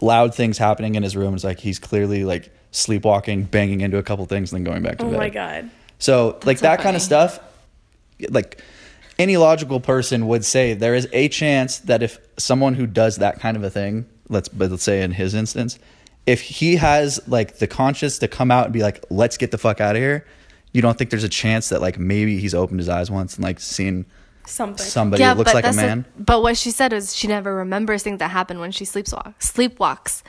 loud 0.00 0.34
things 0.34 0.58
happening 0.58 0.94
in 0.94 1.02
his 1.02 1.16
room. 1.16 1.34
It's 1.34 1.44
like 1.44 1.60
he's 1.60 1.78
clearly 1.78 2.24
like 2.24 2.50
sleepwalking, 2.70 3.44
banging 3.44 3.80
into 3.80 3.98
a 3.98 4.02
couple 4.02 4.24
things, 4.26 4.52
and 4.52 4.64
then 4.64 4.72
going 4.72 4.82
back 4.82 4.98
to 4.98 5.04
Oh 5.04 5.10
bed. 5.10 5.16
Oh 5.16 5.18
my 5.18 5.28
god! 5.28 5.70
So 5.98 6.38
like 6.44 6.58
so 6.58 6.62
that 6.62 6.80
kind 6.80 6.96
of 6.96 7.02
stuff, 7.02 7.40
like 8.30 8.60
any 9.18 9.36
logical 9.36 9.80
person 9.80 10.26
would 10.28 10.44
say 10.44 10.74
there 10.74 10.94
is 10.94 11.08
a 11.12 11.28
chance 11.28 11.78
that 11.80 12.02
if 12.02 12.18
someone 12.36 12.74
who 12.74 12.86
does 12.86 13.16
that 13.16 13.40
kind 13.40 13.56
of 13.56 13.64
a 13.64 13.70
thing, 13.70 14.06
let's 14.28 14.48
but 14.48 14.70
let's 14.70 14.82
say 14.82 15.02
in 15.02 15.12
his 15.12 15.34
instance, 15.34 15.78
if 16.26 16.40
he 16.42 16.76
has 16.76 17.20
like 17.26 17.58
the 17.58 17.66
conscience 17.66 18.18
to 18.18 18.28
come 18.28 18.50
out 18.50 18.64
and 18.64 18.72
be 18.72 18.82
like, 18.82 19.04
let's 19.10 19.36
get 19.36 19.50
the 19.50 19.58
fuck 19.58 19.80
out 19.80 19.96
of 19.96 20.02
here, 20.02 20.26
you 20.72 20.82
don't 20.82 20.98
think 20.98 21.10
there's 21.10 21.24
a 21.24 21.28
chance 21.28 21.70
that 21.70 21.80
like 21.80 21.98
maybe 21.98 22.38
he's 22.38 22.54
opened 22.54 22.80
his 22.80 22.88
eyes 22.88 23.10
once 23.10 23.36
and 23.36 23.44
like 23.44 23.60
seen 23.60 24.04
Something. 24.46 24.86
somebody 24.86 25.22
that 25.22 25.36
looks 25.36 25.52
like 25.52 25.64
a 25.64 25.66
that's 25.68 25.76
the- 25.76 25.82
man? 25.82 26.04
but 26.18 26.42
what 26.42 26.56
she 26.56 26.70
said 26.70 26.92
was 26.92 27.14
she 27.14 27.26
never 27.28 27.54
remembers 27.54 28.02
things 28.02 28.18
that 28.20 28.30
happen 28.30 28.58
when 28.60 28.70
she 28.72 28.84
sleepwalks. 28.84 29.34
Sleepwalks, 29.40 30.22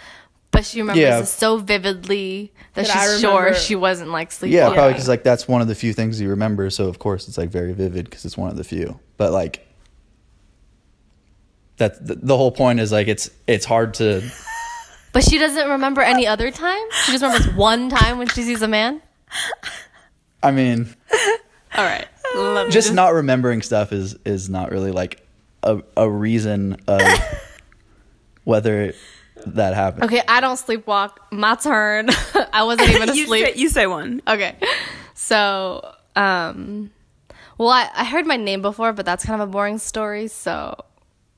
but 0.52 0.66
she 0.66 0.80
remembers 0.82 1.02
Yeah. 1.02 1.20
it 1.20 1.26
so 1.28 1.58
vividly 1.58 2.52
that, 2.74 2.88
That 2.88 2.96
I 2.98 3.08
she's 3.08 3.20
sure 3.22 3.54
she 3.54 3.76
wasn't 3.76 4.10
like 4.12 4.32
sleepwalking. 4.32 4.54
Yeah, 4.54 4.74
probably 4.74 4.94
because 4.94 5.08
like 5.08 5.24
that's 5.24 5.48
one 5.48 5.62
of 5.62 5.68
the 5.68 5.76
few 5.76 5.94
things 5.94 6.20
you 6.20 6.30
remember. 6.30 6.70
So 6.70 6.88
of 6.88 7.00
course 7.00 7.28
it's 7.28 7.38
like 7.38 7.50
very 7.50 7.74
vivid 7.74 8.06
because 8.10 8.26
it's 8.26 8.38
one 8.38 8.50
of 8.50 8.58
the 8.58 8.64
few. 8.64 9.00
But 9.18 9.32
like 9.32 9.66
that 11.78 12.06
the, 12.06 12.16
the 12.16 12.36
whole 12.38 12.52
point 12.52 12.80
is 12.80 12.92
like 12.92 13.08
it's 13.08 13.30
it's 13.46 13.66
hard 13.66 13.94
to 13.96 14.22
But 15.14 15.24
she 15.24 15.38
doesn't 15.40 15.70
remember 15.70 16.02
any 16.02 16.28
other 16.28 16.52
time. 16.52 16.82
She 17.06 17.12
just 17.12 17.24
remembers 17.24 17.54
one 17.56 17.90
time 17.90 18.18
when 18.20 18.28
she 18.28 18.44
sees 18.44 18.62
a 18.62 18.68
man. 18.68 19.02
I 20.44 20.52
mean 20.52 20.94
All 21.78 21.84
right, 21.84 22.08
Let 22.38 22.68
me 22.68 22.72
just 22.72 22.94
not 22.94 23.14
remembering 23.14 23.62
stuff 23.62 23.92
is 23.92 24.16
is 24.26 24.50
not 24.50 24.72
really 24.72 24.92
like 24.92 25.26
a 25.64 25.82
a 25.96 26.10
reason 26.10 26.78
of 26.88 27.02
whether 28.44 28.94
that 29.46 29.74
happened. 29.74 30.04
Okay, 30.06 30.22
I 30.28 30.42
don't 30.42 30.56
sleepwalk. 30.58 31.18
My 31.32 31.56
turn. 31.56 32.10
I 32.54 32.64
wasn't 32.64 32.90
even 32.90 33.10
you 33.16 33.24
asleep. 33.24 33.46
say, 33.46 33.54
you 33.56 33.70
say 33.70 33.88
one. 33.88 34.22
Okay. 34.28 34.56
So, 35.14 35.94
um, 36.16 36.92
well, 37.58 37.70
I, 37.70 37.90
I 37.94 38.04
heard 38.06 38.26
my 38.26 38.38
name 38.38 38.62
before, 38.62 38.94
but 38.94 39.06
that's 39.06 39.26
kind 39.26 39.42
of 39.42 39.48
a 39.48 39.52
boring 39.52 39.78
story. 39.78 40.28
So, 40.28 40.76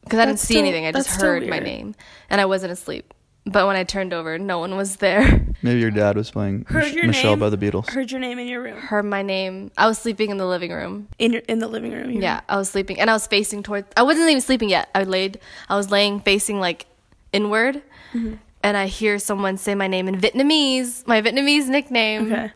because 0.03 0.19
I 0.19 0.25
didn't 0.25 0.39
see 0.39 0.53
still- 0.55 0.59
anything, 0.63 0.85
I 0.85 0.91
just 0.91 1.09
heard 1.21 1.47
my 1.47 1.59
name 1.59 1.95
and 2.29 2.39
I 2.41 2.45
wasn't 2.45 2.71
asleep. 2.71 3.13
But 3.51 3.67
when 3.67 3.75
I 3.75 3.83
turned 3.83 4.13
over, 4.13 4.37
no 4.39 4.59
one 4.59 4.75
was 4.77 4.97
there. 4.97 5.45
Maybe 5.61 5.79
your 5.79 5.91
dad 5.91 6.15
was 6.15 6.31
playing 6.31 6.65
Heard 6.69 6.83
Mich- 6.85 6.93
your 6.93 7.07
Michelle 7.07 7.31
name? 7.31 7.39
by 7.39 7.49
the 7.49 7.57
Beatles. 7.57 7.89
Heard 7.89 8.11
your 8.11 8.19
name 8.19 8.39
in 8.39 8.47
your 8.47 8.61
room. 8.61 8.77
Heard 8.77 9.05
my 9.05 9.21
name. 9.21 9.71
I 9.77 9.87
was 9.87 9.97
sleeping 9.97 10.29
in 10.29 10.37
the 10.37 10.45
living 10.45 10.71
room. 10.71 11.07
In 11.17 11.33
your, 11.33 11.41
in 11.47 11.59
the 11.59 11.67
living 11.67 11.91
room. 11.91 12.11
you- 12.11 12.21
Yeah, 12.21 12.41
I 12.47 12.57
was 12.57 12.69
sleeping, 12.69 12.99
and 12.99 13.09
I 13.09 13.13
was 13.13 13.27
facing 13.27 13.63
towards. 13.63 13.87
I 13.97 14.03
wasn't 14.03 14.29
even 14.29 14.41
sleeping 14.41 14.69
yet. 14.69 14.89
I 14.95 15.03
laid. 15.03 15.39
I 15.67 15.75
was 15.75 15.91
laying 15.91 16.19
facing 16.21 16.59
like 16.59 16.85
inward, 17.33 17.81
mm-hmm. 18.13 18.35
and 18.63 18.77
I 18.77 18.87
hear 18.87 19.19
someone 19.19 19.57
say 19.57 19.75
my 19.75 19.87
name 19.87 20.07
in 20.07 20.19
Vietnamese, 20.19 21.05
my 21.07 21.21
Vietnamese 21.21 21.67
nickname. 21.67 22.31
Okay. 22.31 22.51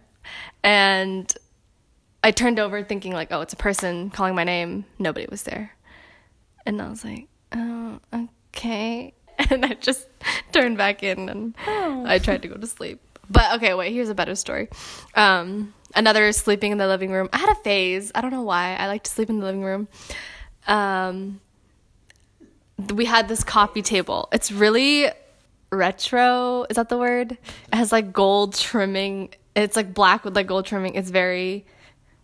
And 0.63 1.33
I 2.23 2.31
turned 2.31 2.57
over 2.59 2.83
thinking 2.83 3.11
like, 3.13 3.29
oh, 3.31 3.41
it's 3.41 3.53
a 3.53 3.57
person 3.57 4.09
calling 4.09 4.33
my 4.35 4.43
name. 4.45 4.85
Nobody 4.97 5.27
was 5.29 5.43
there, 5.43 5.75
and 6.65 6.81
I 6.81 6.89
was 6.89 7.03
like, 7.03 7.27
oh, 7.53 7.99
okay. 8.55 9.13
And 9.49 9.65
I 9.65 9.73
just 9.75 10.07
turned 10.51 10.77
back 10.77 11.03
in, 11.03 11.29
and 11.29 11.55
Oh. 11.67 12.03
I 12.07 12.19
tried 12.19 12.41
to 12.43 12.47
go 12.47 12.55
to 12.55 12.67
sleep. 12.67 12.99
But 13.29 13.55
okay, 13.55 13.73
wait. 13.73 13.93
Here's 13.93 14.09
a 14.09 14.15
better 14.15 14.35
story. 14.35 14.69
Um, 15.15 15.73
another 15.95 16.31
sleeping 16.31 16.71
in 16.71 16.77
the 16.77 16.87
living 16.87 17.11
room. 17.11 17.29
I 17.33 17.37
had 17.37 17.49
a 17.49 17.55
phase. 17.55 18.11
I 18.15 18.21
don't 18.21 18.31
know 18.31 18.43
why. 18.43 18.75
I 18.75 18.87
like 18.87 19.03
to 19.03 19.11
sleep 19.11 19.29
in 19.29 19.39
the 19.39 19.45
living 19.45 19.63
room. 19.63 19.87
Um, 20.67 21.39
we 22.93 23.05
had 23.05 23.27
this 23.27 23.43
coffee 23.43 23.81
table. 23.81 24.29
It's 24.31 24.51
really 24.51 25.09
retro. 25.71 26.65
Is 26.69 26.75
that 26.75 26.89
the 26.89 26.97
word? 26.97 27.33
It 27.33 27.75
has 27.75 27.91
like 27.91 28.13
gold 28.13 28.55
trimming. 28.55 29.29
It's 29.55 29.75
like 29.75 29.93
black 29.93 30.25
with 30.25 30.35
like 30.35 30.47
gold 30.47 30.65
trimming. 30.65 30.95
It's 30.95 31.09
very 31.09 31.65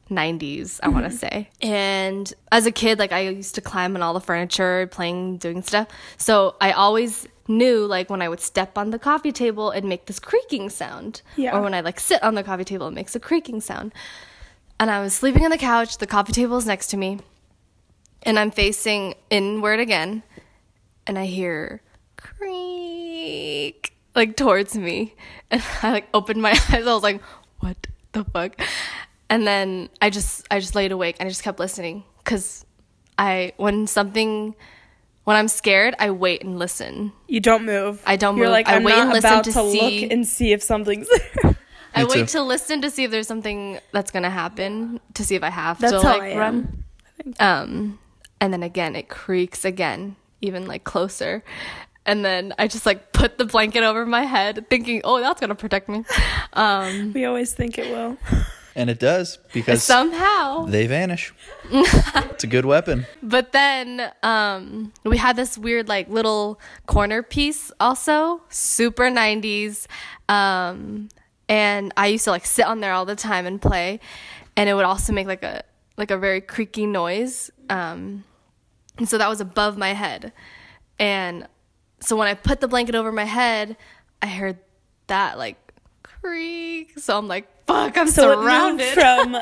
90s, 0.09 0.79
I 0.83 0.89
want 0.89 1.05
to 1.05 1.09
mm-hmm. 1.09 1.17
say. 1.17 1.49
And 1.61 2.31
as 2.51 2.65
a 2.65 2.71
kid, 2.71 2.99
like 2.99 3.11
I 3.11 3.21
used 3.21 3.55
to 3.55 3.61
climb 3.61 3.95
on 3.95 4.01
all 4.01 4.13
the 4.13 4.19
furniture, 4.19 4.87
playing, 4.87 5.37
doing 5.37 5.61
stuff. 5.61 5.87
So 6.17 6.55
I 6.59 6.71
always 6.71 7.27
knew 7.47 7.85
like 7.85 8.09
when 8.09 8.21
I 8.21 8.29
would 8.29 8.39
step 8.39 8.77
on 8.77 8.91
the 8.91 8.99
coffee 8.99 9.31
table, 9.31 9.71
it'd 9.71 9.85
make 9.85 10.05
this 10.05 10.19
creaking 10.19 10.69
sound. 10.69 11.21
Yeah. 11.35 11.55
Or 11.55 11.61
when 11.61 11.73
I 11.73 11.81
like 11.81 11.99
sit 11.99 12.21
on 12.23 12.35
the 12.35 12.43
coffee 12.43 12.63
table, 12.63 12.87
it 12.87 12.93
makes 12.93 13.15
a 13.15 13.19
creaking 13.19 13.61
sound. 13.61 13.93
And 14.79 14.89
I 14.89 15.01
was 15.01 15.13
sleeping 15.13 15.43
on 15.43 15.51
the 15.51 15.57
couch, 15.57 15.97
the 15.97 16.07
coffee 16.07 16.31
table 16.31 16.57
is 16.57 16.65
next 16.65 16.87
to 16.91 16.97
me, 16.97 17.19
and 18.23 18.39
I'm 18.39 18.49
facing 18.49 19.15
inward 19.29 19.81
again, 19.81 20.23
and 21.05 21.19
I 21.19 21.25
hear 21.25 21.81
creak 22.15 23.93
like 24.15 24.37
towards 24.37 24.75
me. 24.75 25.15
And 25.51 25.63
I 25.81 25.91
like 25.91 26.07
opened 26.13 26.43
my 26.43 26.51
eyes. 26.69 26.85
I 26.85 26.93
was 26.93 27.01
like, 27.01 27.23
what 27.59 27.87
the 28.11 28.23
fuck? 28.23 28.61
And 29.29 29.45
then 29.45 29.89
I 30.01 30.09
just 30.09 30.47
I 30.49 30.59
just 30.59 30.75
laid 30.75 30.91
awake 30.91 31.17
and 31.19 31.27
I 31.27 31.29
just 31.29 31.43
kept 31.43 31.59
listening 31.59 32.03
cuz 32.23 32.65
I 33.17 33.53
when 33.57 33.85
something 33.87 34.55
when 35.25 35.35
I'm 35.37 35.47
scared, 35.47 35.93
I 35.99 36.09
wait 36.09 36.41
and 36.43 36.57
listen. 36.57 37.11
You 37.27 37.39
don't 37.39 37.63
move. 37.65 38.01
I 38.07 38.15
don't 38.15 38.37
You're 38.37 38.47
move. 38.47 38.53
like, 38.53 38.67
I 38.67 38.75
I'm 38.77 38.83
wait 38.83 38.93
not 38.93 39.01
and 39.03 39.13
listen 39.13 39.31
about 39.31 39.43
to 39.43 39.51
to, 39.51 39.71
see- 39.71 40.01
look 40.01 40.11
and 40.11 40.27
see 40.27 40.51
if 40.53 40.63
something's 40.63 41.07
there. 41.43 41.55
I 41.93 42.03
Me 42.03 42.09
wait 42.09 42.27
to 42.29 42.41
listen 42.41 42.81
to 42.81 42.89
see 42.89 43.03
if 43.03 43.11
there's 43.11 43.27
something 43.27 43.79
that's 43.91 44.09
gonna 44.11 44.29
happen 44.31 44.99
to 45.13 45.23
see 45.23 45.35
if 45.35 45.43
I 45.43 45.49
have 45.51 45.79
That's 45.79 45.93
to 45.93 46.01
how 46.01 46.13
like 46.13 46.21
I 46.23 46.27
am. 46.29 46.37
run. 46.39 46.83
Um, 47.39 47.99
and 48.41 48.51
then 48.53 48.63
again 48.63 48.95
it 48.95 49.09
creaks 49.09 49.65
again, 49.65 50.15
even 50.41 50.65
like 50.65 50.83
closer. 50.83 51.43
And 52.05 52.23
then 52.25 52.53
I 52.57 52.67
just 52.67 52.85
like 52.87 53.11
put 53.11 53.37
the 53.37 53.45
blanket 53.45 53.83
over 53.83 54.05
my 54.05 54.23
head, 54.23 54.65
thinking, 54.69 55.01
"Oh, 55.03 55.19
that's 55.19 55.39
gonna 55.41 55.53
protect 55.55 55.89
me." 55.89 56.05
Um, 56.53 57.13
we 57.13 57.25
always 57.25 57.53
think 57.53 57.77
it 57.77 57.89
will. 57.91 58.17
And 58.75 58.89
it 58.89 58.99
does 58.99 59.37
because 59.53 59.83
somehow, 59.83 60.65
they 60.65 60.87
vanish. 60.87 61.33
it's 61.71 62.43
a 62.43 62.47
good 62.47 62.65
weapon. 62.65 63.05
But 63.21 63.51
then 63.51 64.11
um, 64.23 64.93
we 65.03 65.17
had 65.17 65.35
this 65.35 65.57
weird 65.57 65.87
like 65.87 66.09
little 66.09 66.59
corner 66.85 67.23
piece 67.23 67.71
also, 67.79 68.41
super 68.49 69.05
90s. 69.05 69.87
Um, 70.29 71.09
and 71.47 71.91
I 71.97 72.07
used 72.07 72.25
to 72.25 72.31
like 72.31 72.45
sit 72.45 72.65
on 72.65 72.79
there 72.79 72.93
all 72.93 73.05
the 73.05 73.15
time 73.15 73.45
and 73.45 73.61
play, 73.61 73.99
and 74.55 74.69
it 74.69 74.75
would 74.75 74.85
also 74.85 75.11
make 75.11 75.27
like 75.27 75.43
a 75.43 75.63
like 75.97 76.11
a 76.11 76.17
very 76.17 76.41
creaky 76.41 76.85
noise. 76.85 77.51
Um, 77.69 78.23
and 78.97 79.09
so 79.09 79.17
that 79.17 79.27
was 79.27 79.41
above 79.41 79.77
my 79.77 79.93
head, 79.93 80.31
and 80.99 81.47
so 81.99 82.15
when 82.15 82.27
I 82.27 82.33
put 82.33 82.61
the 82.61 82.67
blanket 82.67 82.95
over 82.95 83.11
my 83.11 83.25
head, 83.25 83.75
I 84.21 84.27
heard 84.27 84.59
that 85.07 85.37
like 85.37 85.73
creak. 86.03 86.97
So 86.99 87.17
I'm 87.17 87.27
like, 87.27 87.47
fuck, 87.69 87.97
I'm 87.97 88.07
So 88.07 88.33
surrounded. 88.41 88.83
it 88.85 88.93
from 88.93 89.37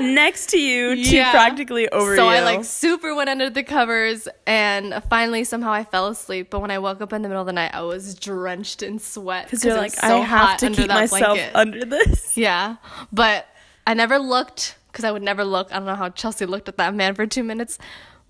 next 0.14 0.50
to 0.50 0.58
you 0.58 0.94
to 0.94 1.00
Yeah. 1.16 1.30
practically 1.32 1.88
over 1.90 2.16
so 2.16 2.24
you. 2.24 2.30
I 2.36 2.40
like 2.42 2.64
super 2.64 3.14
went 3.14 3.28
under 3.28 3.50
the 3.50 3.62
covers 3.62 4.28
and 4.46 5.02
finally 5.10 5.44
somehow 5.44 5.72
I 5.72 5.84
fell 5.84 6.06
asleep. 6.08 6.48
But 6.50 6.60
when 6.60 6.70
I 6.70 6.78
woke 6.78 7.00
up 7.00 7.12
in 7.12 7.22
the 7.22 7.28
middle 7.28 7.42
of 7.42 7.46
the 7.46 7.52
night, 7.52 7.72
I 7.74 7.82
was 7.82 8.14
drenched 8.14 8.82
in 8.82 8.98
sweat 8.98 9.46
because 9.46 9.64
you're 9.64 9.76
like, 9.76 9.92
so 9.92 10.18
I 10.18 10.24
have 10.24 10.40
hot 10.48 10.58
to 10.60 10.66
under 10.66 10.76
keep 10.78 10.88
that 10.88 11.10
myself 11.10 11.36
blanket. 11.36 11.56
under 11.56 11.84
this. 11.84 12.36
Yeah, 12.36 12.76
but 13.12 13.46
I 13.86 13.94
never 13.94 14.18
looked 14.18 14.76
because 14.92 15.04
I 15.04 15.10
would 15.12 15.22
never 15.22 15.44
look. 15.44 15.72
I 15.72 15.76
don't 15.76 15.86
know 15.86 15.94
how 15.94 16.08
Chelsea 16.10 16.46
looked 16.46 16.68
at 16.68 16.76
that 16.78 16.94
man 16.94 17.14
for 17.14 17.26
two 17.26 17.42
minutes, 17.42 17.78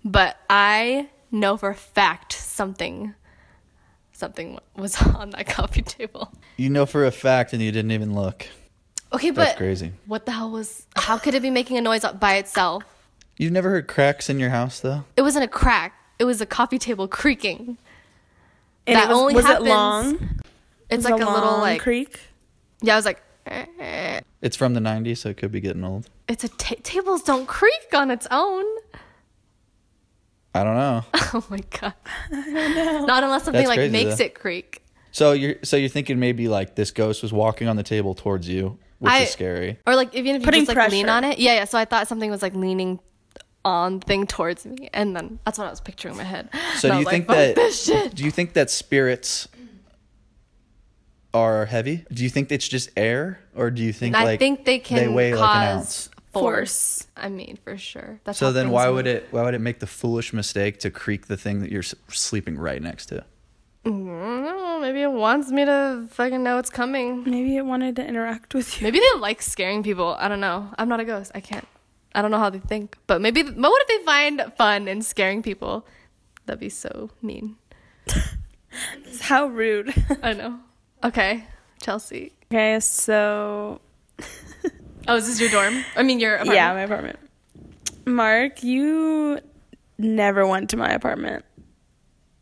but 0.03 0.37
I 0.49 1.09
know 1.31 1.57
for 1.57 1.69
a 1.69 1.75
fact 1.75 2.33
something, 2.33 3.13
something 4.11 4.59
was 4.75 5.01
on 5.01 5.29
that 5.31 5.47
coffee 5.47 5.81
table. 5.81 6.31
You 6.57 6.69
know 6.69 6.85
for 6.85 7.05
a 7.05 7.11
fact, 7.11 7.53
and 7.53 7.61
you 7.61 7.71
didn't 7.71 7.91
even 7.91 8.13
look. 8.13 8.47
Okay, 9.13 9.31
That's 9.31 9.51
but 9.51 9.57
crazy. 9.57 9.91
what 10.05 10.25
the 10.25 10.31
hell 10.31 10.51
was? 10.51 10.87
How 10.95 11.17
could 11.17 11.33
it 11.33 11.41
be 11.41 11.49
making 11.49 11.77
a 11.77 11.81
noise 11.81 12.05
by 12.19 12.35
itself? 12.35 12.83
You've 13.37 13.51
never 13.51 13.69
heard 13.69 13.87
cracks 13.87 14.29
in 14.29 14.39
your 14.39 14.49
house, 14.51 14.79
though. 14.79 15.03
It 15.17 15.21
wasn't 15.23 15.45
a 15.45 15.47
crack. 15.47 15.93
It 16.19 16.25
was 16.25 16.39
a 16.41 16.45
coffee 16.45 16.77
table 16.79 17.07
creaking. 17.07 17.77
And 18.87 18.95
That 18.95 19.05
it 19.05 19.09
was, 19.09 19.17
only 19.17 19.33
was 19.35 19.45
happens- 19.45 19.67
it 19.67 19.69
long? 19.69 20.13
It's 20.89 21.03
Was 21.03 21.05
like 21.05 21.21
it 21.21 21.27
a 21.27 21.31
little 21.31 21.57
like 21.59 21.81
creak. 21.81 22.19
yeah. 22.81 22.93
I 22.93 22.95
was 22.97 23.05
like, 23.05 23.21
eh. 23.47 24.19
It's 24.41 24.55
from 24.57 24.73
the 24.73 24.79
90s, 24.81 25.17
so 25.19 25.29
it 25.29 25.37
could 25.37 25.51
be 25.51 25.59
getting 25.61 25.83
old. 25.83 26.09
it's 26.27 26.43
a 26.43 26.49
ta- 26.49 26.75
tables 26.83 27.23
don't 27.23 27.47
creak 27.47 27.93
on 27.93 28.11
its 28.11 28.27
own. 28.31 28.65
I 30.53 30.63
don't 30.63 30.75
know. 30.75 31.03
Oh 31.33 31.45
my 31.49 31.59
god! 31.79 31.93
I 32.33 33.05
don't 33.07 33.23
unless 33.23 33.43
something 33.45 33.53
That's 33.59 33.69
like 33.69 33.77
crazy, 33.77 33.91
makes 33.93 34.17
though. 34.17 34.25
it 34.25 34.35
creak. 34.35 34.83
So 35.11 35.31
you're 35.31 35.55
so 35.63 35.77
you're 35.77 35.87
thinking 35.87 36.19
maybe 36.19 36.49
like 36.49 36.75
this 36.75 36.91
ghost 36.91 37.21
was 37.23 37.31
walking 37.31 37.69
on 37.69 37.77
the 37.77 37.83
table 37.83 38.13
towards 38.15 38.49
you, 38.49 38.77
which 39.01 39.11
I- 39.11 39.19
is 39.23 39.31
scary. 39.31 39.77
Or 39.85 39.95
like 39.95 40.15
even 40.15 40.35
if 40.35 40.41
you 40.41 40.45
Putting 40.45 40.65
just 40.65 40.75
like 40.77 40.89
lean 40.91 41.09
on 41.09 41.23
it. 41.23 41.37
Yeah, 41.39 41.55
yeah. 41.55 41.65
So 41.65 41.77
I 41.77 41.85
thought 41.85 42.07
something 42.07 42.31
was 42.31 42.41
like 42.41 42.55
leaning 42.55 42.99
on 43.65 43.99
thing 43.99 44.25
towards 44.25 44.65
me, 44.65 44.89
and 44.93 45.15
then 45.15 45.37
that's 45.45 45.57
what 45.59 45.67
I 45.67 45.69
was 45.69 45.81
picturing 45.81 46.13
in 46.13 46.17
my 46.19 46.23
head. 46.23 46.49
So 46.77 46.87
And 46.89 46.93
do 46.93 46.93
you 46.93 46.97
was 46.99 47.05
like, 47.05 47.11
think 47.13 47.27
that 47.27 47.55
this 47.55 47.83
shit? 47.85 48.15
do 48.15 48.23
you 48.23 48.31
think 48.31 48.53
that 48.53 48.69
spirits 48.71 49.47
are 51.33 51.65
heavy? 51.65 52.05
Do 52.11 52.23
you 52.23 52.29
think 52.29 52.51
it's 52.51 52.67
just 52.67 52.89
air, 52.97 53.39
or 53.55 53.71
do 53.71 53.81
you 53.81 53.93
think 53.93 54.15
I 54.15 54.23
like 54.23 54.39
think 54.39 54.65
they 54.65 54.79
can 54.79 54.97
they 54.97 55.07
weigh 55.07 55.31
cause 55.31 55.39
like 55.41 55.55
an 55.67 55.77
ounce? 55.77 56.09
force. 56.33 57.07
I 57.17 57.27
mean, 57.29 57.57
for 57.63 57.77
sure. 57.77 58.19
That's 58.23 58.39
So 58.39 58.51
then, 58.53 58.69
why 58.69 58.85
move. 58.87 58.95
would 58.95 59.07
it 59.07 59.27
why 59.31 59.43
would 59.43 59.53
it 59.53 59.59
make 59.61 59.79
the 59.79 59.87
foolish 59.87 60.31
mistake 60.33 60.79
to 60.79 60.89
creak 60.91 61.27
the 61.27 61.37
thing 61.37 61.59
that 61.59 61.71
you're 61.71 61.83
sleeping 62.09 62.57
right 62.57 62.81
next 62.81 63.07
to? 63.07 63.25
I 63.85 63.89
don't 63.89 64.05
know, 64.05 64.70
maybe 64.81 65.01
it 65.01 65.11
wants 65.11 65.49
me 65.51 65.63
to 65.65 66.07
fucking 66.11 66.43
know 66.43 66.57
it's 66.57 66.69
coming. 66.69 67.23
Maybe 67.23 67.55
it 67.57 67.65
wanted 67.65 67.95
to 67.97 68.05
interact 68.05 68.53
with 68.53 68.79
you. 68.81 68.85
Maybe 68.85 68.99
they 68.99 69.19
like 69.19 69.41
scaring 69.41 69.83
people. 69.83 70.15
I 70.19 70.27
don't 70.27 70.39
know. 70.41 70.69
I'm 70.77 70.89
not 70.89 70.99
a 70.99 71.05
ghost. 71.05 71.31
I 71.33 71.39
can't. 71.39 71.67
I 72.13 72.21
don't 72.21 72.31
know 72.31 72.39
how 72.39 72.49
they 72.49 72.59
think. 72.59 72.97
But 73.07 73.21
maybe. 73.21 73.43
But 73.43 73.57
what 73.57 73.81
if 73.83 73.87
they 73.87 74.05
find 74.05 74.43
fun 74.57 74.87
in 74.87 75.01
scaring 75.01 75.41
people? 75.41 75.85
That'd 76.45 76.59
be 76.59 76.69
so 76.69 77.11
mean. 77.21 77.55
How 79.21 79.47
rude. 79.47 79.93
I 80.23 80.33
know. 80.33 80.59
Okay, 81.03 81.45
Chelsea. 81.81 82.33
okay, 82.51 82.79
so 82.79 83.79
Oh, 85.07 85.15
is 85.15 85.27
this 85.27 85.39
your 85.41 85.49
dorm? 85.49 85.83
I 85.95 86.03
mean, 86.03 86.19
your 86.19 86.35
apartment. 86.35 86.55
yeah, 86.55 86.73
my 86.73 86.81
apartment. 86.81 87.19
Mark, 88.05 88.63
you 88.63 89.39
never 89.97 90.45
went 90.45 90.69
to 90.71 90.77
my 90.77 90.89
apartment. 90.91 91.43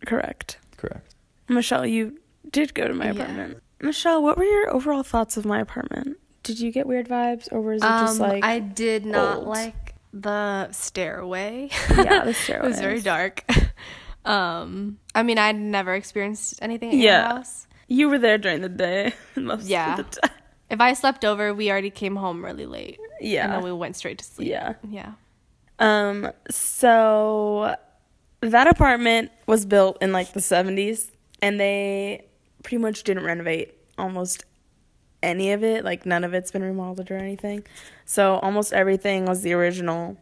Correct. 0.06 0.58
Correct. 0.78 1.16
Michelle, 1.48 1.86
you 1.86 2.20
did 2.52 2.74
go 2.74 2.88
to 2.88 2.94
my 2.94 3.06
Yeah. 3.06 3.12
apartment. 3.12 3.64
Michelle, 3.82 4.22
what 4.22 4.38
were 4.38 4.44
your 4.44 4.70
overall 4.74 5.04
thoughts 5.04 5.38
of 5.38 5.46
my 5.46 5.60
apartment? 5.60 6.18
Did 6.44 6.60
you 6.60 6.72
get 6.72 6.88
weird 6.88 7.08
vibes 7.08 7.48
or 7.52 7.62
was 7.62 7.82
it 7.82 7.86
just 7.88 8.20
Um, 8.22 8.28
like 8.30 8.44
I 8.44 8.60
did 8.60 9.06
not 9.06 9.38
old? 9.40 9.48
like 9.48 9.96
the 10.14 10.72
stairway. 10.72 11.70
Yeah, 11.96 12.24
the 12.26 12.30
it 12.32 12.36
stairway. 12.36 12.68
was 12.70 12.80
very 12.80 13.02
dark. 13.02 13.44
Um, 14.26 15.00
I 15.16 15.24
mean, 15.24 15.38
I'd 15.38 15.56
never 15.56 15.94
experienced 15.96 16.60
anything 16.62 16.90
at 16.90 16.96
your 16.96 17.04
Yeah. 17.06 17.28
house. 17.38 17.68
You 17.88 18.10
were 18.10 18.20
there 18.20 18.38
during 18.38 18.62
the 18.62 18.70
day 18.70 19.14
most 19.36 19.66
Yeah. 19.66 19.92
of 19.92 19.98
the 20.12 20.20
time. 20.22 20.36
If 20.70 20.82
I 20.82 20.94
slept 20.94 21.24
over, 21.26 21.54
we 21.54 21.72
already 21.72 21.90
came 21.90 22.16
home 22.18 22.44
really 22.44 22.66
late. 22.66 23.00
Yeah. 23.22 23.46
And 23.46 23.54
then 23.54 23.64
we 23.64 23.72
went 23.72 23.96
straight 23.96 24.18
to 24.20 24.26
sleep. 24.26 24.50
Yeah. 24.50 24.74
Yeah. 24.88 25.14
Um, 25.80 26.32
so 26.52 27.76
that 28.42 28.68
apartment 28.68 29.32
was 29.48 29.66
built 29.66 29.98
in 30.02 30.12
like 30.12 30.34
the 30.34 30.42
70s 30.42 31.10
and 31.42 31.60
they 31.60 32.26
pretty 32.64 32.78
much 32.78 33.04
didn't 33.04 33.24
renovate 33.24 33.76
almost 33.98 34.46
any 35.22 35.52
of 35.52 35.64
it. 35.64 35.84
Like 35.84 36.06
none 36.06 36.24
of 36.24 36.34
it's 36.34 36.52
been 36.52 36.64
remodeled 36.64 37.12
or 37.12 37.18
anything. 37.18 37.64
So 38.06 38.36
almost 38.36 38.74
everything 38.74 39.26
was 39.26 39.42
the 39.42 39.54
original. 39.54 40.18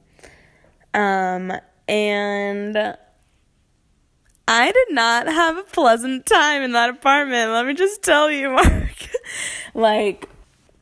Um, 0.93 1.53
and 1.87 2.97
I 4.47 4.71
did 4.71 4.91
not 4.91 5.27
have 5.27 5.57
a 5.57 5.63
pleasant 5.63 6.25
time 6.25 6.61
in 6.61 6.71
that 6.71 6.89
apartment. 6.89 7.51
Let 7.51 7.65
me 7.65 7.73
just 7.73 8.01
tell 8.01 8.31
you, 8.31 8.49
Mark. 8.51 9.09
like, 9.73 10.29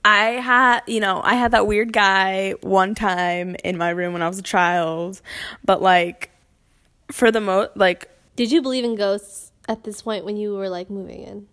I 0.03 0.25
had, 0.33 0.81
you 0.85 0.99
know, 0.99 1.19
I 1.23 1.33
had 1.33 1.51
that 1.51 1.65
weird 1.65 1.91
guy 1.91 2.53
one 2.61 2.93
time 2.93 3.55
in 3.63 3.77
my 3.77 3.89
room 3.89 4.13
when 4.13 4.21
I 4.21 4.27
was 4.27 4.37
a 4.37 4.43
child, 4.43 5.19
but 5.63 5.81
like, 5.81 6.29
for 7.11 7.31
the 7.31 7.41
most, 7.41 7.71
like, 7.75 8.07
Did 8.35 8.51
you 8.51 8.61
believe 8.61 8.83
in 8.83 8.95
ghosts 8.95 9.51
at 9.67 9.83
this 9.83 10.01
point 10.01 10.25
when 10.25 10.37
you 10.37 10.53
were 10.55 10.69
like 10.69 10.89
moving 10.89 11.21
in? 11.21 11.47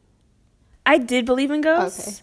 I 0.85 0.99
did 0.99 1.25
believe 1.27 1.51
in 1.51 1.61
ghosts. 1.61 2.09
Okay. 2.09 2.17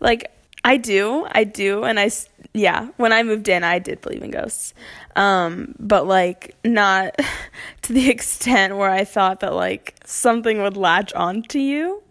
Like 0.00 0.30
I 0.64 0.76
do, 0.76 1.26
I 1.30 1.44
do, 1.44 1.84
and 1.84 1.98
I 2.00 2.10
yeah. 2.52 2.88
When 2.96 3.12
I 3.12 3.22
moved 3.22 3.48
in, 3.48 3.64
I 3.64 3.78
did 3.78 4.00
believe 4.00 4.22
in 4.22 4.30
ghosts, 4.30 4.72
um, 5.16 5.74
but 5.78 6.06
like 6.06 6.56
not 6.64 7.16
to 7.82 7.92
the 7.92 8.08
extent 8.08 8.76
where 8.76 8.90
I 8.90 9.04
thought 9.04 9.40
that 9.40 9.52
like 9.54 9.94
something 10.04 10.62
would 10.62 10.76
latch 10.76 11.12
onto 11.12 11.58
you, 11.58 12.02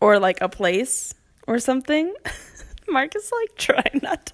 or 0.00 0.18
like 0.18 0.40
a 0.40 0.48
place 0.48 1.14
or 1.46 1.58
something. 1.58 2.14
Mark 2.88 3.14
is 3.16 3.30
like 3.40 3.54
trying 3.58 4.00
not 4.02 4.26
to. 4.26 4.32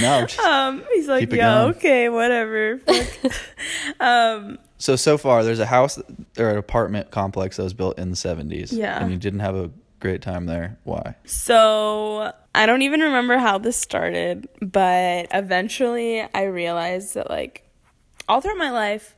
No, 0.00 0.24
just- 0.26 0.38
Um, 0.40 0.82
he's 0.94 1.08
like, 1.08 1.30
yeah, 1.32 1.64
okay, 1.64 2.08
whatever. 2.08 2.80
Um, 3.98 4.58
so 4.80 4.96
so 4.96 5.18
far 5.18 5.44
there's 5.44 5.60
a 5.60 5.66
house 5.66 5.98
or 6.38 6.50
an 6.50 6.56
apartment 6.56 7.10
complex 7.10 7.58
that 7.58 7.62
was 7.62 7.74
built 7.74 7.98
in 7.98 8.10
the 8.10 8.16
70s. 8.16 8.72
Yeah. 8.72 9.00
And 9.00 9.12
you 9.12 9.18
didn't 9.18 9.40
have 9.40 9.54
a 9.54 9.70
great 10.00 10.22
time 10.22 10.46
there. 10.46 10.78
Why? 10.84 11.14
So 11.26 12.32
I 12.54 12.66
don't 12.66 12.82
even 12.82 13.00
remember 13.00 13.36
how 13.36 13.58
this 13.58 13.76
started, 13.76 14.48
but 14.60 15.28
eventually 15.32 16.22
I 16.34 16.44
realized 16.44 17.14
that 17.14 17.28
like 17.28 17.68
all 18.26 18.40
throughout 18.40 18.56
my 18.56 18.70
life, 18.70 19.14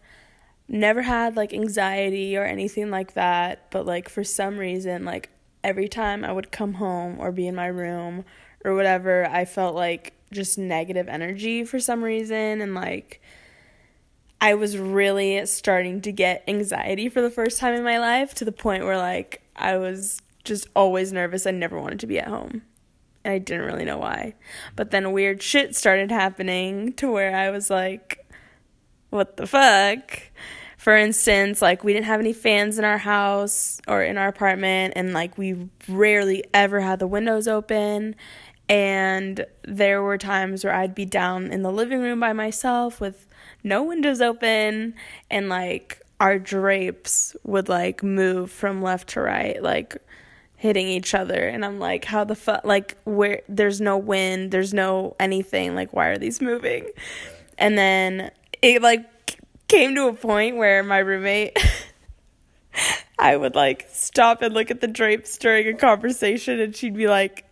never 0.68 1.02
had 1.02 1.36
like 1.36 1.52
anxiety 1.52 2.36
or 2.36 2.44
anything 2.44 2.90
like 2.90 3.14
that, 3.14 3.70
but 3.70 3.86
like 3.86 4.08
for 4.08 4.24
some 4.24 4.58
reason, 4.58 5.04
like 5.04 5.30
every 5.62 5.88
time 5.88 6.24
I 6.24 6.32
would 6.32 6.50
come 6.50 6.74
home 6.74 7.20
or 7.20 7.30
be 7.30 7.46
in 7.46 7.54
my 7.54 7.66
room 7.66 8.24
or 8.64 8.74
whatever, 8.74 9.26
I 9.26 9.44
felt 9.44 9.76
like 9.76 10.14
just 10.32 10.58
negative 10.58 11.08
energy 11.08 11.62
for 11.62 11.78
some 11.78 12.02
reason 12.02 12.60
and 12.60 12.74
like 12.74 13.20
I 14.42 14.54
was 14.54 14.76
really 14.76 15.46
starting 15.46 16.00
to 16.00 16.10
get 16.10 16.42
anxiety 16.48 17.08
for 17.08 17.22
the 17.22 17.30
first 17.30 17.60
time 17.60 17.74
in 17.74 17.84
my 17.84 18.00
life 18.00 18.34
to 18.34 18.44
the 18.44 18.50
point 18.50 18.82
where 18.82 18.98
like 18.98 19.40
I 19.54 19.76
was 19.76 20.20
just 20.42 20.66
always 20.74 21.12
nervous. 21.12 21.46
I 21.46 21.52
never 21.52 21.80
wanted 21.80 22.00
to 22.00 22.08
be 22.08 22.18
at 22.18 22.26
home. 22.26 22.62
And 23.24 23.34
I 23.34 23.38
didn't 23.38 23.66
really 23.66 23.84
know 23.84 23.98
why. 23.98 24.34
But 24.74 24.90
then 24.90 25.12
weird 25.12 25.40
shit 25.42 25.76
started 25.76 26.10
happening 26.10 26.92
to 26.94 27.08
where 27.08 27.36
I 27.36 27.50
was 27.50 27.70
like, 27.70 28.28
what 29.10 29.36
the 29.36 29.46
fuck? 29.46 30.20
For 30.76 30.96
instance, 30.96 31.62
like 31.62 31.84
we 31.84 31.92
didn't 31.92 32.06
have 32.06 32.18
any 32.18 32.32
fans 32.32 32.80
in 32.80 32.84
our 32.84 32.98
house 32.98 33.80
or 33.86 34.02
in 34.02 34.18
our 34.18 34.26
apartment, 34.26 34.94
and 34.96 35.12
like 35.12 35.38
we 35.38 35.68
rarely 35.86 36.42
ever 36.52 36.80
had 36.80 36.98
the 36.98 37.06
windows 37.06 37.46
open. 37.46 38.16
And 38.68 39.44
there 39.62 40.02
were 40.02 40.18
times 40.18 40.64
where 40.64 40.74
I'd 40.74 40.94
be 40.94 41.04
down 41.04 41.52
in 41.52 41.62
the 41.62 41.72
living 41.72 42.00
room 42.00 42.20
by 42.20 42.32
myself 42.32 43.00
with 43.00 43.26
no 43.62 43.82
windows 43.82 44.20
open, 44.20 44.94
and 45.30 45.48
like 45.48 46.00
our 46.20 46.38
drapes 46.38 47.36
would 47.42 47.68
like 47.68 48.02
move 48.02 48.50
from 48.50 48.82
left 48.82 49.10
to 49.10 49.20
right, 49.20 49.62
like 49.62 49.96
hitting 50.56 50.86
each 50.86 51.12
other. 51.12 51.48
And 51.48 51.64
I'm 51.64 51.80
like, 51.80 52.04
how 52.04 52.22
the 52.22 52.36
fuck? 52.36 52.64
Like, 52.64 52.96
where 53.02 53.42
there's 53.48 53.80
no 53.80 53.98
wind, 53.98 54.52
there's 54.52 54.72
no 54.72 55.16
anything. 55.18 55.74
Like, 55.74 55.92
why 55.92 56.06
are 56.06 56.18
these 56.18 56.40
moving? 56.40 56.88
And 57.58 57.76
then 57.76 58.30
it 58.62 58.80
like 58.80 59.04
came 59.66 59.94
to 59.96 60.06
a 60.06 60.12
point 60.12 60.56
where 60.56 60.82
my 60.84 60.98
roommate 60.98 61.58
I 63.18 63.36
would 63.36 63.54
like 63.54 63.88
stop 63.90 64.42
and 64.42 64.54
look 64.54 64.70
at 64.70 64.80
the 64.80 64.86
drapes 64.86 65.36
during 65.38 65.66
a 65.66 65.74
conversation 65.74 66.60
and 66.60 66.74
she'd 66.74 66.94
be 66.94 67.08
like, 67.08 67.44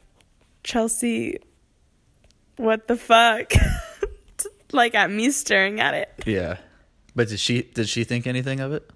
Chelsea, 0.65 1.39
what 2.57 2.87
the 2.89 2.97
fuck? 2.97 3.53
like 4.73 4.95
at 4.95 5.11
me 5.11 5.31
staring 5.31 5.81
at 5.81 5.95
it. 5.95 6.11
Yeah. 6.27 6.59
But 7.17 7.29
did 7.29 7.41
she 7.41 7.63
did 7.63 7.89
she 7.89 8.05
think 8.05 8.27
anything 8.27 8.61
of 8.61 8.73
it? 8.73 8.89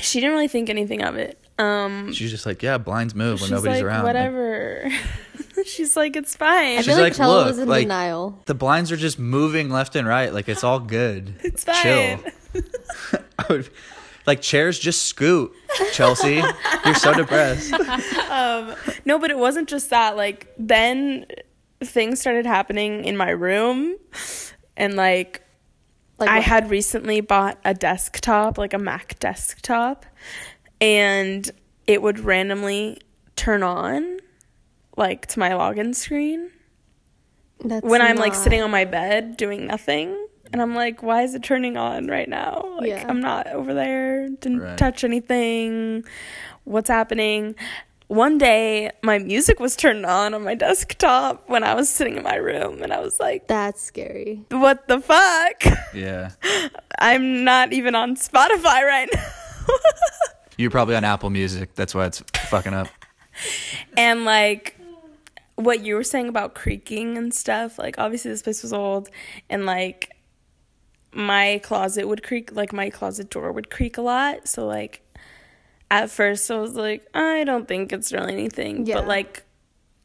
She 0.00 0.20
didn't 0.20 0.34
really 0.34 0.48
think 0.48 0.68
anything 0.70 1.02
of 1.02 1.16
it. 1.16 1.38
Um 1.58 2.12
She's 2.12 2.30
just 2.30 2.46
like, 2.46 2.62
yeah, 2.62 2.78
blinds 2.78 3.14
move 3.14 3.40
when 3.40 3.48
she's 3.48 3.50
nobody's 3.50 3.78
like, 3.82 3.84
around. 3.84 4.04
Like, 4.04 4.14
Whatever. 4.14 4.90
she's 5.64 5.96
like, 5.96 6.16
it's 6.16 6.36
fine. 6.36 6.76
I 6.78 6.82
She's 6.82 6.86
feel 6.86 6.94
like, 6.96 7.02
like, 7.04 7.16
Chella 7.16 7.36
"Look, 7.38 7.46
was 7.48 7.58
in 7.58 7.68
like- 7.68 7.84
denial. 7.84 8.38
the 8.46 8.54
blinds 8.54 8.92
are 8.92 8.96
just 8.96 9.18
moving 9.18 9.70
left 9.70 9.96
and 9.96 10.06
right. 10.06 10.32
Like 10.32 10.48
it's 10.48 10.64
all 10.64 10.80
good. 10.80 11.34
It's 11.42 11.64
fine. 11.64 11.82
Chill. 11.82 12.62
I 13.38 13.44
would, 13.50 13.70
like 14.26 14.40
chairs 14.42 14.78
just 14.78 15.04
scoot. 15.04 15.52
Chelsea, 15.92 16.42
you're 16.84 16.94
so 16.94 17.14
depressed. 17.14 17.72
um 18.30 18.74
no 19.04 19.18
but 19.18 19.30
it 19.30 19.38
wasn't 19.38 19.68
just 19.68 19.90
that 19.90 20.16
like 20.16 20.52
then 20.58 21.26
things 21.82 22.20
started 22.20 22.46
happening 22.46 23.04
in 23.04 23.16
my 23.16 23.30
room 23.30 23.96
and 24.76 24.96
like, 24.96 25.42
Like 26.18 26.28
i 26.30 26.38
had 26.40 26.70
recently 26.70 27.20
bought 27.20 27.58
a 27.64 27.74
desktop 27.74 28.56
like 28.56 28.72
a 28.72 28.78
mac 28.78 29.18
desktop 29.18 30.06
and 30.80 31.50
it 31.86 32.00
would 32.00 32.18
randomly 32.20 32.98
turn 33.36 33.62
on 33.62 34.18
like 34.96 35.26
to 35.26 35.38
my 35.38 35.50
login 35.50 35.94
screen 35.94 36.50
That's 37.60 37.84
when 37.84 38.00
i'm 38.00 38.16
like 38.16 38.34
sitting 38.34 38.62
on 38.62 38.70
my 38.70 38.86
bed 38.86 39.36
doing 39.36 39.66
nothing 39.66 40.16
and 40.52 40.60
i'm 40.62 40.74
like 40.74 41.02
why 41.02 41.22
is 41.22 41.34
it 41.34 41.42
turning 41.42 41.76
on 41.76 42.06
right 42.06 42.28
now 42.28 42.64
like 42.78 42.88
Yeah. 42.88 43.04
i'm 43.08 43.20
not 43.20 43.46
over 43.48 43.74
there 43.74 44.28
didn't 44.28 44.60
Right. 44.60 44.78
touch 44.78 45.04
anything 45.04 46.04
what's 46.64 46.88
happening 46.88 47.54
one 48.08 48.38
day 48.38 48.90
my 49.02 49.18
music 49.18 49.58
was 49.58 49.74
turned 49.76 50.06
on 50.06 50.32
on 50.34 50.44
my 50.44 50.54
desktop 50.54 51.48
when 51.48 51.64
i 51.64 51.74
was 51.74 51.88
sitting 51.88 52.16
in 52.16 52.22
my 52.22 52.36
room 52.36 52.82
and 52.82 52.92
i 52.92 53.00
was 53.00 53.18
like 53.18 53.46
That's 53.48 53.82
scary. 53.82 54.44
what 54.50 54.86
the 54.88 55.00
fuck 55.00 55.62
Yeah. 55.94 56.30
i'm 56.98 57.44
not 57.44 57.72
even 57.72 57.94
on 57.94 58.16
spotify 58.16 58.82
right 58.84 59.08
now 59.12 59.24
You're 60.58 60.70
probably 60.70 60.96
on 60.96 61.04
Apple 61.04 61.28
Music. 61.28 61.74
That's 61.74 61.94
why 61.94 62.06
it's 62.06 62.20
fucking 62.48 62.72
up. 62.72 62.88
and 63.94 64.24
like 64.24 64.74
what 65.56 65.80
you 65.84 65.94
were 65.96 66.02
saying 66.04 66.28
about 66.28 66.54
creaking 66.54 67.18
and 67.18 67.34
stuff 67.34 67.78
like 67.78 67.98
obviously 67.98 68.30
this 68.30 68.40
place 68.40 68.62
was 68.62 68.72
old 68.72 69.10
and 69.50 69.66
like 69.66 70.15
my 71.12 71.60
closet 71.62 72.06
would 72.06 72.22
creak 72.22 72.54
like 72.54 72.72
my 72.72 72.90
closet 72.90 73.30
door 73.30 73.52
would 73.52 73.70
creak 73.70 73.96
a 73.98 74.02
lot. 74.02 74.46
So 74.48 74.66
like 74.66 75.02
at 75.90 76.10
first 76.10 76.50
i 76.50 76.58
was 76.58 76.74
like 76.74 77.06
i 77.14 77.44
don't 77.44 77.68
think 77.68 77.92
it's 77.92 78.12
really 78.12 78.32
anything. 78.32 78.86
Yeah. 78.86 78.96
but 78.96 79.06
like 79.06 79.44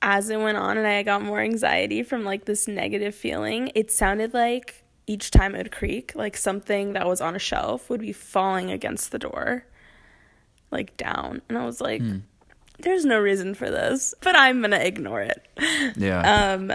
as 0.01 0.29
it 0.29 0.39
went 0.39 0.57
on 0.57 0.77
and 0.77 0.85
i 0.85 1.01
got 1.03 1.21
more 1.21 1.39
anxiety 1.39 2.03
from 2.03 2.23
like 2.23 2.45
this 2.45 2.67
negative 2.67 3.15
feeling 3.15 3.71
it 3.75 3.91
sounded 3.91 4.33
like 4.33 4.83
each 5.07 5.31
time 5.31 5.55
it 5.55 5.57
would 5.57 5.71
creak 5.71 6.13
like 6.15 6.37
something 6.37 6.93
that 6.93 7.07
was 7.07 7.19
on 7.19 7.35
a 7.35 7.39
shelf 7.39 7.89
would 7.89 8.01
be 8.01 8.13
falling 8.13 8.69
against 8.71 9.11
the 9.11 9.19
door 9.19 9.65
like 10.69 10.95
down. 10.97 11.41
And 11.49 11.57
i 11.57 11.65
was 11.65 11.81
like 11.81 12.01
there's 12.79 13.05
no 13.05 13.19
reason 13.19 13.53
for 13.53 13.69
this. 13.69 14.13
But 14.21 14.35
i'm 14.35 14.61
gonna 14.61 14.77
ignore 14.77 15.21
it. 15.21 15.47
Yeah. 15.97 16.53
um, 16.53 16.73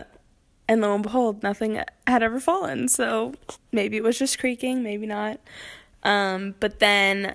and 0.68 0.80
lo 0.80 0.94
and 0.94 1.02
behold, 1.02 1.42
nothing 1.42 1.80
had 2.06 2.22
ever 2.22 2.40
fallen. 2.40 2.88
So 2.88 3.34
maybe 3.72 3.96
it 3.96 4.02
was 4.02 4.18
just 4.18 4.38
creaking, 4.38 4.82
maybe 4.82 5.06
not. 5.06 5.40
Um, 6.02 6.54
but 6.60 6.78
then 6.80 7.34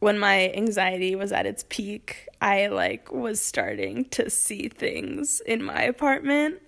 when 0.00 0.18
my 0.18 0.50
anxiety 0.52 1.14
was 1.14 1.30
at 1.32 1.46
its 1.46 1.64
peak, 1.68 2.26
I 2.40 2.68
like 2.68 3.12
was 3.12 3.40
starting 3.40 4.06
to 4.10 4.30
see 4.30 4.68
things 4.68 5.40
in 5.46 5.62
my 5.62 5.82
apartment. 5.82 6.60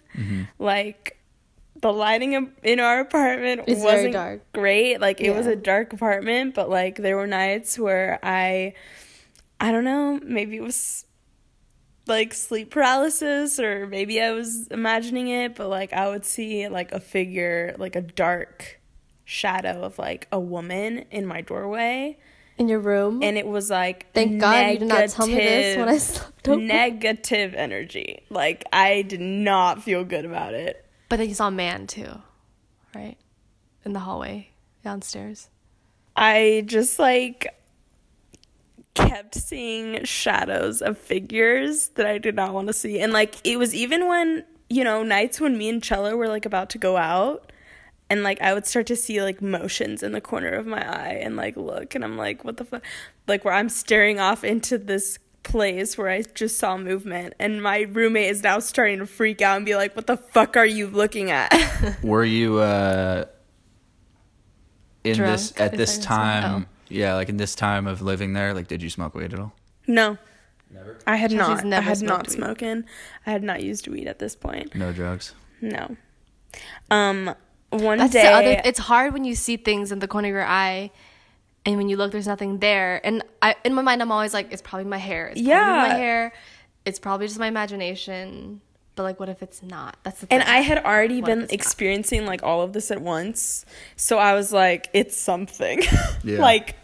Like 0.59 1.18
the 1.80 1.90
lighting 1.92 2.34
in- 2.34 2.53
in 2.62 2.78
our 2.80 3.00
apartment 3.00 3.62
It's 3.66 3.82
wasn't 3.82 4.12
dark. 4.12 4.53
great. 4.53 5.00
Like 5.00 5.20
it 5.22 5.34
was 5.34 5.46
a 5.46 5.57
dark 5.57 5.92
apartment, 5.94 6.55
but 6.55 6.68
like 6.68 6.96
there 6.96 7.16
were 7.16 7.26
nights 7.26 7.78
where 7.78 8.18
I 8.22 8.74
I 9.59 9.72
don't 9.72 9.84
know, 9.84 10.20
maybe 10.22 10.57
it 10.57 10.62
was 10.62 11.07
like 12.07 12.34
sleep 12.34 12.70
paralysis 12.70 13.59
or 13.61 13.86
maybe 13.86 14.20
I 14.20 14.32
was 14.32 14.66
imagining 14.68 15.28
it, 15.28 15.55
but 15.55 15.68
like 15.68 15.92
I 15.92 16.09
would 16.09 16.24
see 16.24 16.68
like 16.68 16.92
a 16.92 17.00
figure, 17.00 17.74
like 17.78 17.94
a 17.96 18.00
dark 18.00 18.80
shadow 19.24 19.82
of 19.82 19.98
like 19.98 20.26
a 20.32 20.38
woman 20.40 21.05
in 21.11 21.24
my 21.26 21.40
doorway 21.40 22.18
In 22.59 22.68
your 22.68 22.80
room? 22.80 23.22
and 23.22 23.38
it 23.38 23.46
was 23.46 23.70
like 23.70 24.12
Thank 24.12 24.40
God 24.40 24.72
you 24.72 24.78
did 24.80 24.88
not 24.88 25.09
tell 25.11 25.26
me 25.26 25.34
this 25.36 25.76
when 25.78 25.88
I 25.88 25.98
slept 25.98 26.48
over. 26.48 26.61
negative 26.61 27.55
energy. 27.55 28.24
Like 28.30 28.64
I 28.72 29.03
did 29.03 29.20
not 29.20 29.82
feel 29.82 30.05
good 30.05 30.24
about 30.24 30.55
it. 30.55 30.84
but 31.09 31.16
then 31.18 31.28
you 31.28 31.34
saw 31.34 31.48
a 31.48 31.53
man 31.53 31.86
too, 31.86 32.11
right? 32.94 33.16
In 33.84 33.92
the 33.92 34.00
hallway 34.00 34.50
downstairs. 34.84 35.48
I 36.16 36.64
just 36.66 36.98
like 36.98 37.46
kept 38.95 39.34
seeing 39.34 40.05
shadows 40.05 40.82
of 40.82 40.99
figures 40.99 41.88
that 41.90 42.07
I 42.07 42.18
did 42.18 42.34
not 42.34 42.53
want 42.53 42.66
to 42.68 42.72
see. 42.72 43.01
And 43.01 43.12
like 43.12 43.36
it 43.45 43.59
was 43.59 43.74
even 43.74 44.07
when, 44.07 44.45
you 44.68 44.84
know, 44.84 45.03
nights 45.03 45.40
when 45.40 45.57
me 45.57 45.68
and 45.68 45.82
Cello 45.82 46.16
were 46.16 46.28
like 46.28 46.47
about 46.47 46.70
to 46.70 46.78
go 46.78 46.97
out 46.97 47.53
and 48.12 48.22
like 48.22 48.43
I 48.43 48.53
would 48.53 48.66
start 48.66 48.86
to 48.88 48.97
see 48.97 49.22
like 49.22 49.40
motions 49.40 50.03
in 50.03 50.12
the 50.12 50.20
corner 50.20 50.51
of 50.51 50.66
my 50.66 50.86
eye 50.86 51.14
and 51.14 51.34
like 51.34 51.57
look 51.57 51.95
and 51.95 52.05
I'm 52.05 52.18
like 52.18 52.45
what 52.45 52.59
the 52.59 52.64
fuck 52.66 52.82
like 53.26 53.43
where 53.43 53.55
I'm 53.55 53.70
staring 53.70 54.20
off 54.20 54.45
into 54.45 54.76
this 54.76 55.18
place 55.43 55.97
where 55.97 56.11
I 56.11 56.20
just 56.20 56.59
saw 56.59 56.76
movement 56.76 57.32
and 57.38 57.62
my 57.62 57.80
roommate 57.80 58.28
is 58.30 58.43
now 58.43 58.59
starting 58.59 58.99
to 58.99 59.07
freak 59.07 59.40
out 59.40 59.57
and 59.57 59.64
be 59.64 59.74
like 59.76 59.97
what 59.97 60.07
the 60.07 60.18
fuck 60.18 60.59
are 60.59 60.66
you 60.66 60.88
looking 60.88 61.30
at 61.30 61.51
Were 62.03 62.24
you 62.24 62.59
uh 62.59 63.24
in 65.05 65.18
this 65.18 65.55
at 65.57 65.76
this 65.78 65.99
I 65.99 66.03
time? 66.03 66.66
Understand. 66.93 67.01
Yeah, 67.11 67.14
like 67.14 67.28
in 67.28 67.36
this 67.36 67.55
time 67.55 67.86
of 67.86 68.03
living 68.03 68.32
there, 68.32 68.55
like 68.55 68.68
did 68.68 68.82
you 68.82 68.90
smoke 68.90 69.14
weed 69.14 69.32
at 69.32 69.38
all? 69.40 69.53
no 69.86 70.16
Never. 70.70 70.99
I 71.07 71.16
had 71.16 71.30
Chelsea's 71.32 71.64
not 71.64 71.78
I 71.78 71.80
had 71.82 71.99
smoked 71.99 72.09
not 72.09 72.28
weed. 72.28 72.34
smoking 72.34 72.84
I 73.26 73.30
had 73.30 73.43
not 73.43 73.62
used 73.62 73.88
weed 73.88 74.07
at 74.07 74.18
this 74.18 74.34
point 74.36 74.74
No 74.74 74.93
drugs. 74.93 75.34
no 75.61 75.97
um 76.90 77.34
one 77.70 77.99
That's 77.99 78.12
day 78.12 78.22
the 78.22 78.30
other. 78.32 78.62
It's 78.64 78.78
hard 78.78 79.12
when 79.14 79.24
you 79.24 79.34
see 79.34 79.57
things 79.57 79.93
in 79.93 79.99
the 79.99 80.07
corner 80.09 80.28
of 80.28 80.32
your 80.32 80.45
eye, 80.45 80.90
and 81.64 81.78
when 81.78 81.88
you 81.88 81.97
look, 81.97 82.12
there's 82.12 82.26
nothing 82.26 82.59
there. 82.59 83.01
And 83.03 83.22
I, 83.40 83.57
in 83.64 83.72
my 83.72 83.80
mind, 83.80 84.03
I'm 84.03 84.12
always 84.12 84.34
like, 84.34 84.53
it's 84.53 84.61
probably 84.61 84.84
my 84.84 84.99
hair. 84.99 85.28
It's 85.28 85.40
probably 85.40 85.49
Yeah. 85.49 85.88
my 85.88 85.95
hair. 85.95 86.32
It's 86.84 86.99
probably 86.99 87.26
just 87.28 87.38
my 87.38 87.47
imagination. 87.47 88.61
But 88.95 89.05
like, 89.05 89.18
what 89.18 89.30
if 89.30 89.43
it's 89.43 89.62
not? 89.62 89.97
That's 90.03 90.20
the 90.20 90.26
thing. 90.26 90.40
And 90.40 90.47
I 90.51 90.59
had 90.59 90.84
already 90.84 91.22
What 91.22 91.26
been 91.28 91.40
it's 91.45 91.53
not? 91.53 91.61
experiencing 91.61 92.26
like 92.26 92.43
all 92.43 92.61
of 92.61 92.74
this 92.74 92.90
at 92.90 93.01
once. 93.01 93.64
So 93.97 94.18
I 94.18 94.34
was 94.34 94.53
like, 94.53 94.88
it's 94.93 95.16
something. 95.16 95.80
Yeah. 96.24 96.40
like 96.40 96.76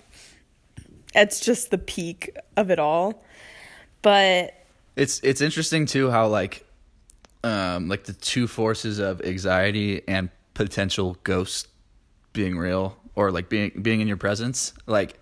it's 1.15 1.41
just 1.41 1.71
the 1.71 1.79
peak 1.79 2.37
of 2.57 2.71
it 2.71 2.79
all. 2.79 3.23
But 4.03 4.55
It's 4.97 5.21
it's 5.23 5.41
interesting 5.41 5.87
too 5.87 6.11
how 6.11 6.29
like 6.29 6.65
um 7.45 7.89
like 7.89 8.05
the 8.05 8.13
two 8.13 8.47
forces 8.47 8.99
of 8.99 9.21
anxiety 9.23 10.03
and 10.09 10.31
potential 10.55 11.17
ghost 11.23 11.69
being 12.33 12.59
real 12.59 12.97
or 13.15 13.31
like 13.31 13.49
being 13.49 13.71
being 13.81 14.01
in 14.01 14.09
your 14.09 14.17
presence 14.17 14.73
like 14.87 15.19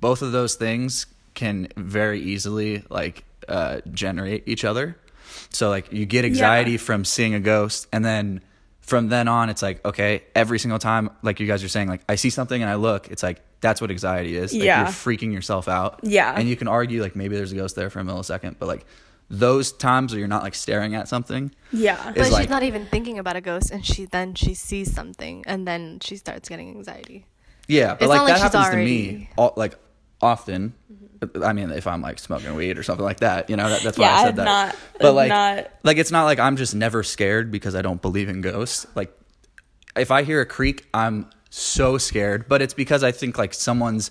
both 0.00 0.22
of 0.22 0.30
those 0.32 0.54
things 0.54 1.06
can 1.34 1.66
very 1.76 2.20
easily 2.20 2.84
like 2.90 3.24
uh 3.48 3.80
generate 3.90 4.44
each 4.46 4.64
other 4.64 4.96
so 5.50 5.68
like 5.68 5.92
you 5.92 6.06
get 6.06 6.24
anxiety 6.24 6.72
Yeah. 6.72 6.76
from 6.78 7.04
seeing 7.04 7.34
a 7.34 7.40
ghost 7.40 7.88
and 7.92 8.04
then 8.04 8.40
from 8.80 9.08
then 9.08 9.26
on 9.26 9.50
it's 9.50 9.62
like 9.62 9.84
okay 9.84 10.22
every 10.34 10.60
single 10.60 10.78
time 10.78 11.10
like 11.22 11.40
you 11.40 11.46
guys 11.48 11.64
are 11.64 11.68
saying 11.68 11.88
like 11.88 12.02
i 12.08 12.14
see 12.14 12.30
something 12.30 12.62
and 12.62 12.70
i 12.70 12.76
look 12.76 13.08
it's 13.10 13.22
like 13.22 13.40
that's 13.60 13.80
what 13.80 13.90
anxiety 13.90 14.36
is 14.36 14.52
like 14.52 14.62
Yeah. 14.62 14.80
you're 14.82 14.88
freaking 14.88 15.32
yourself 15.32 15.66
out 15.68 16.00
Yeah. 16.02 16.34
and 16.36 16.48
you 16.48 16.56
can 16.56 16.68
argue 16.68 17.02
like 17.02 17.16
maybe 17.16 17.36
there's 17.36 17.52
a 17.52 17.56
ghost 17.56 17.74
there 17.76 17.90
for 17.90 18.00
a 18.00 18.04
millisecond 18.04 18.56
but 18.58 18.66
like 18.66 18.84
those 19.28 19.72
times 19.72 20.12
where 20.12 20.20
you're 20.20 20.28
not 20.28 20.42
like 20.42 20.54
staring 20.54 20.94
at 20.94 21.08
something 21.08 21.50
yeah. 21.72 21.96
but 22.12 22.18
is 22.18 22.26
she's 22.28 22.32
like- 22.34 22.48
not 22.50 22.62
even 22.62 22.86
thinking 22.86 23.18
about 23.18 23.34
a 23.36 23.40
ghost, 23.40 23.70
and 23.70 23.84
she 23.84 24.04
then 24.04 24.34
she 24.34 24.54
sees 24.54 24.92
something, 24.94 25.42
and 25.46 25.66
then 25.66 25.98
she 26.00 26.16
starts 26.16 26.48
getting 26.48 26.68
anxiety. 26.70 27.26
yeah 27.66 27.94
but 27.94 28.02
It's 28.02 28.08
like 28.08 28.18
not 28.18 28.26
that 28.26 28.32
like 28.32 28.36
she's 28.36 28.42
happens 28.52 28.66
already- 28.74 29.06
to 29.12 29.12
me 29.18 29.30
all, 29.36 29.52
like 29.56 29.74
often 30.22 30.74
i 31.42 31.52
mean 31.52 31.70
if 31.70 31.86
i'm 31.86 32.00
like 32.02 32.18
smoking 32.18 32.54
weed 32.54 32.78
or 32.78 32.82
something 32.82 33.04
like 33.04 33.20
that 33.20 33.48
you 33.50 33.56
know 33.56 33.68
that, 33.68 33.82
that's 33.82 33.98
why 33.98 34.04
Yeah, 34.06 34.14
i 34.14 34.18
said 34.20 34.28
I've 34.28 34.36
that 34.36 34.44
not- 34.44 34.76
but 35.00 35.12
like 35.12 35.28
not- 35.28 35.70
like 35.82 35.96
it's 35.98 36.10
not 36.10 36.24
like 36.24 36.38
i'm 36.38 36.56
just 36.56 36.74
never 36.74 37.02
scared 37.02 37.50
because 37.50 37.74
i 37.74 37.82
don't 37.82 38.00
believe 38.00 38.28
in 38.28 38.40
ghosts 38.42 38.86
like 38.94 39.12
if 39.96 40.10
i 40.10 40.22
hear 40.22 40.40
a 40.40 40.46
creak 40.46 40.86
i'm 40.94 41.28
so 41.50 41.98
scared 41.98 42.46
but 42.48 42.60
it's 42.60 42.74
because 42.74 43.02
i 43.02 43.12
think 43.12 43.38
like 43.38 43.54
someone's 43.54 44.10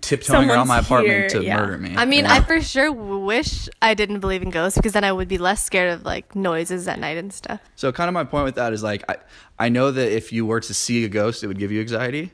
tiptoeing 0.00 0.50
around 0.50 0.68
my 0.68 0.78
apartment 0.78 1.18
here, 1.18 1.28
to 1.28 1.42
yeah. 1.42 1.56
murder 1.56 1.78
me 1.78 1.94
I 1.96 2.04
mean, 2.04 2.18
you 2.18 2.22
know? 2.24 2.30
I 2.30 2.40
for 2.42 2.60
sure 2.60 2.92
wish 2.92 3.68
I 3.80 3.94
didn't 3.94 4.20
believe 4.20 4.42
in 4.42 4.50
ghosts 4.50 4.76
because 4.78 4.92
then 4.92 5.04
I 5.04 5.12
would 5.12 5.28
be 5.28 5.38
less 5.38 5.64
scared 5.64 5.92
of 5.92 6.04
like 6.04 6.34
noises 6.34 6.86
at 6.88 6.98
night 6.98 7.16
and 7.16 7.32
stuff. 7.32 7.60
So 7.76 7.92
kind 7.92 8.08
of 8.08 8.14
my 8.14 8.24
point 8.24 8.44
with 8.44 8.56
that 8.56 8.72
is 8.72 8.82
like 8.82 9.04
I 9.08 9.16
I 9.58 9.68
know 9.68 9.90
that 9.90 10.12
if 10.14 10.32
you 10.32 10.44
were 10.44 10.60
to 10.60 10.74
see 10.74 11.04
a 11.04 11.08
ghost, 11.08 11.42
it 11.42 11.46
would 11.46 11.58
give 11.58 11.72
you 11.72 11.80
anxiety, 11.80 12.32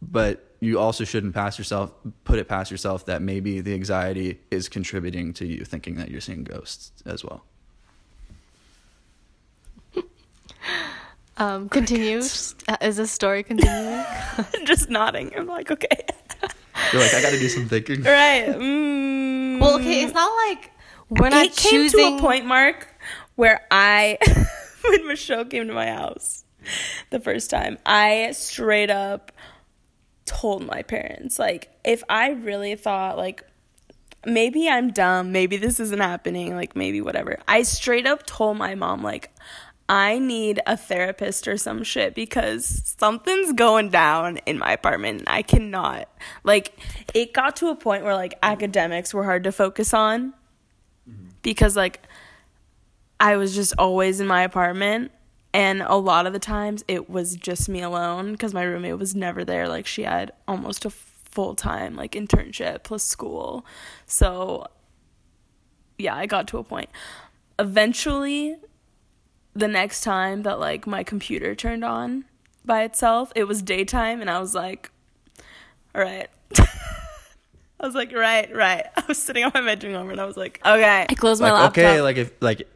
but 0.00 0.44
you 0.60 0.78
also 0.78 1.04
shouldn't 1.04 1.34
pass 1.34 1.58
yourself 1.58 1.92
put 2.24 2.38
it 2.38 2.48
past 2.48 2.70
yourself 2.70 3.06
that 3.06 3.22
maybe 3.22 3.60
the 3.60 3.74
anxiety 3.74 4.40
is 4.50 4.68
contributing 4.68 5.32
to 5.34 5.46
you 5.46 5.64
thinking 5.64 5.96
that 5.96 6.10
you're 6.10 6.20
seeing 6.20 6.44
ghosts 6.44 6.92
as 7.06 7.24
well. 7.24 7.44
Um, 11.38 11.68
continue. 11.68 12.18
Uh, 12.68 12.76
Is 12.80 12.96
this 12.96 13.10
story 13.12 13.42
continuing? 13.42 14.04
just 14.64 14.90
nodding. 14.90 15.32
I'm 15.36 15.46
like, 15.46 15.70
okay. 15.70 16.04
You're 16.92 17.02
like 17.02 17.14
I 17.14 17.22
got 17.22 17.30
to 17.30 17.38
do 17.38 17.48
some 17.48 17.68
thinking. 17.68 18.02
right. 18.02 18.46
Mm. 18.58 19.60
well, 19.60 19.76
okay, 19.76 20.04
it's 20.04 20.14
not 20.14 20.30
like 20.48 20.70
we're 21.10 21.30
not 21.30 21.46
it 21.46 21.56
came 21.56 21.70
choosing. 21.88 22.12
to 22.12 22.16
a 22.16 22.20
point, 22.20 22.46
Mark, 22.46 22.86
where 23.34 23.60
I, 23.70 24.18
when 24.84 25.06
Michelle 25.08 25.44
came 25.44 25.66
to 25.68 25.74
my 25.74 25.86
house 25.88 26.44
the 27.10 27.18
first 27.18 27.50
time, 27.50 27.78
I 27.84 28.30
straight 28.32 28.90
up 28.90 29.32
told 30.26 30.64
my 30.66 30.82
parents, 30.82 31.38
like, 31.38 31.70
if 31.84 32.04
I 32.08 32.30
really 32.30 32.74
thought, 32.76 33.16
like, 33.16 33.42
maybe 34.26 34.68
I'm 34.68 34.90
dumb, 34.92 35.32
maybe 35.32 35.56
this 35.56 35.80
isn't 35.80 36.00
happening, 36.00 36.54
like, 36.54 36.76
maybe 36.76 37.00
whatever. 37.00 37.38
I 37.48 37.62
straight 37.62 38.06
up 38.06 38.26
told 38.26 38.56
my 38.58 38.74
mom, 38.76 39.02
like, 39.02 39.30
I 39.88 40.18
need 40.18 40.60
a 40.66 40.76
therapist 40.76 41.48
or 41.48 41.56
some 41.56 41.82
shit 41.82 42.14
because 42.14 42.94
something's 42.98 43.54
going 43.54 43.88
down 43.88 44.36
in 44.44 44.58
my 44.58 44.72
apartment. 44.72 45.24
I 45.26 45.42
cannot. 45.42 46.08
Like, 46.44 46.78
it 47.14 47.32
got 47.32 47.56
to 47.56 47.68
a 47.68 47.74
point 47.74 48.04
where, 48.04 48.14
like, 48.14 48.34
academics 48.42 49.14
were 49.14 49.24
hard 49.24 49.44
to 49.44 49.52
focus 49.52 49.94
on 49.94 50.34
because 51.42 51.76
like 51.76 52.02
I 53.20 53.36
was 53.36 53.54
just 53.54 53.74
always 53.78 54.20
in 54.20 54.26
my 54.26 54.42
apartment 54.42 55.10
and 55.52 55.82
a 55.82 55.94
lot 55.96 56.26
of 56.26 56.32
the 56.32 56.38
times 56.38 56.84
it 56.88 57.08
was 57.08 57.36
just 57.36 57.68
me 57.68 57.80
alone 57.80 58.32
because 58.32 58.54
my 58.54 58.62
roommate 58.62 58.98
was 58.98 59.14
never 59.14 59.44
there 59.44 59.68
like 59.68 59.86
she 59.86 60.02
had 60.02 60.32
almost 60.46 60.84
a 60.84 60.90
full 60.90 61.54
time 61.54 61.96
like 61.96 62.12
internship 62.12 62.82
plus 62.82 63.04
school 63.04 63.64
so 64.06 64.66
yeah 65.96 66.14
I 66.14 66.26
got 66.26 66.48
to 66.48 66.58
a 66.58 66.64
point 66.64 66.90
eventually 67.58 68.56
the 69.54 69.68
next 69.68 70.02
time 70.02 70.42
that 70.42 70.58
like 70.60 70.86
my 70.86 71.02
computer 71.02 71.54
turned 71.54 71.84
on 71.84 72.24
by 72.64 72.82
itself 72.82 73.32
it 73.34 73.44
was 73.44 73.62
daytime 73.62 74.20
and 74.20 74.30
I 74.30 74.38
was 74.40 74.54
like 74.54 74.90
all 75.94 76.02
right 76.02 76.28
I 77.80 77.86
was 77.86 77.94
like, 77.94 78.12
right, 78.12 78.52
right. 78.52 78.86
I 78.96 79.04
was 79.06 79.22
sitting 79.22 79.44
on 79.44 79.52
my 79.54 79.60
bedroom 79.60 79.94
over 79.94 80.10
and 80.10 80.20
I 80.20 80.24
was 80.24 80.36
like, 80.36 80.60
okay. 80.66 81.06
I 81.08 81.14
closed 81.14 81.40
my 81.40 81.52
Like 81.52 81.60
laptop. 81.60 81.78
okay, 81.78 82.00
like 82.02 82.16
if 82.16 82.32
like 82.40 82.68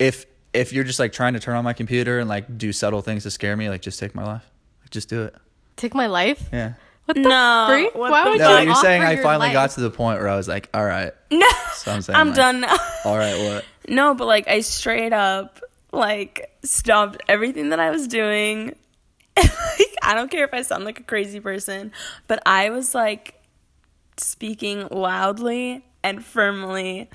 if 0.00 0.24
if 0.54 0.72
you're 0.72 0.82
just 0.84 0.98
like 0.98 1.12
trying 1.12 1.34
to 1.34 1.40
turn 1.40 1.56
on 1.56 1.64
my 1.64 1.74
computer 1.74 2.20
and 2.20 2.28
like 2.28 2.56
do 2.56 2.72
subtle 2.72 3.02
things 3.02 3.24
to 3.24 3.30
scare 3.30 3.54
me, 3.54 3.68
like 3.68 3.82
just 3.82 4.00
take 4.00 4.14
my 4.14 4.24
life. 4.24 4.50
Like 4.80 4.88
just 4.90 5.10
do 5.10 5.24
it. 5.24 5.34
Take 5.76 5.94
my 5.94 6.06
life. 6.06 6.48
Yeah. 6.54 6.72
What 7.04 7.16
the 7.16 7.20
No, 7.20 7.66
freak? 7.68 7.94
what 7.94 8.10
Why 8.10 8.24
the 8.24 8.30
would 8.30 8.38
No, 8.38 8.58
you 8.60 8.64
you're 8.68 8.74
saying 8.76 9.02
I 9.02 9.12
your 9.12 9.22
finally 9.22 9.52
got 9.52 9.72
to 9.72 9.80
the 9.82 9.90
point 9.90 10.20
where 10.20 10.28
I 10.30 10.36
was 10.36 10.48
like, 10.48 10.70
all 10.72 10.86
right. 10.86 11.12
No, 11.30 11.46
So 11.74 11.92
I'm 11.92 12.00
saying 12.00 12.16
I'm 12.18 12.28
like, 12.28 12.36
done 12.36 12.60
now. 12.62 12.76
All 13.04 13.18
right, 13.18 13.38
what? 13.38 13.64
no, 13.90 14.14
but 14.14 14.26
like 14.26 14.48
I 14.48 14.60
straight 14.60 15.12
up 15.12 15.60
like 15.96 16.50
stopped 16.62 17.22
everything 17.28 17.70
that 17.70 17.80
I 17.80 17.90
was 17.90 18.06
doing. 18.08 18.74
like 19.36 19.94
I 20.02 20.14
don't 20.14 20.30
care 20.30 20.44
if 20.44 20.54
I 20.54 20.62
sound 20.62 20.84
like 20.84 21.00
a 21.00 21.02
crazy 21.02 21.40
person, 21.40 21.92
but 22.26 22.42
I 22.46 22.70
was 22.70 22.94
like 22.94 23.34
speaking 24.16 24.88
loudly 24.90 25.84
and 26.02 26.24
firmly 26.24 27.10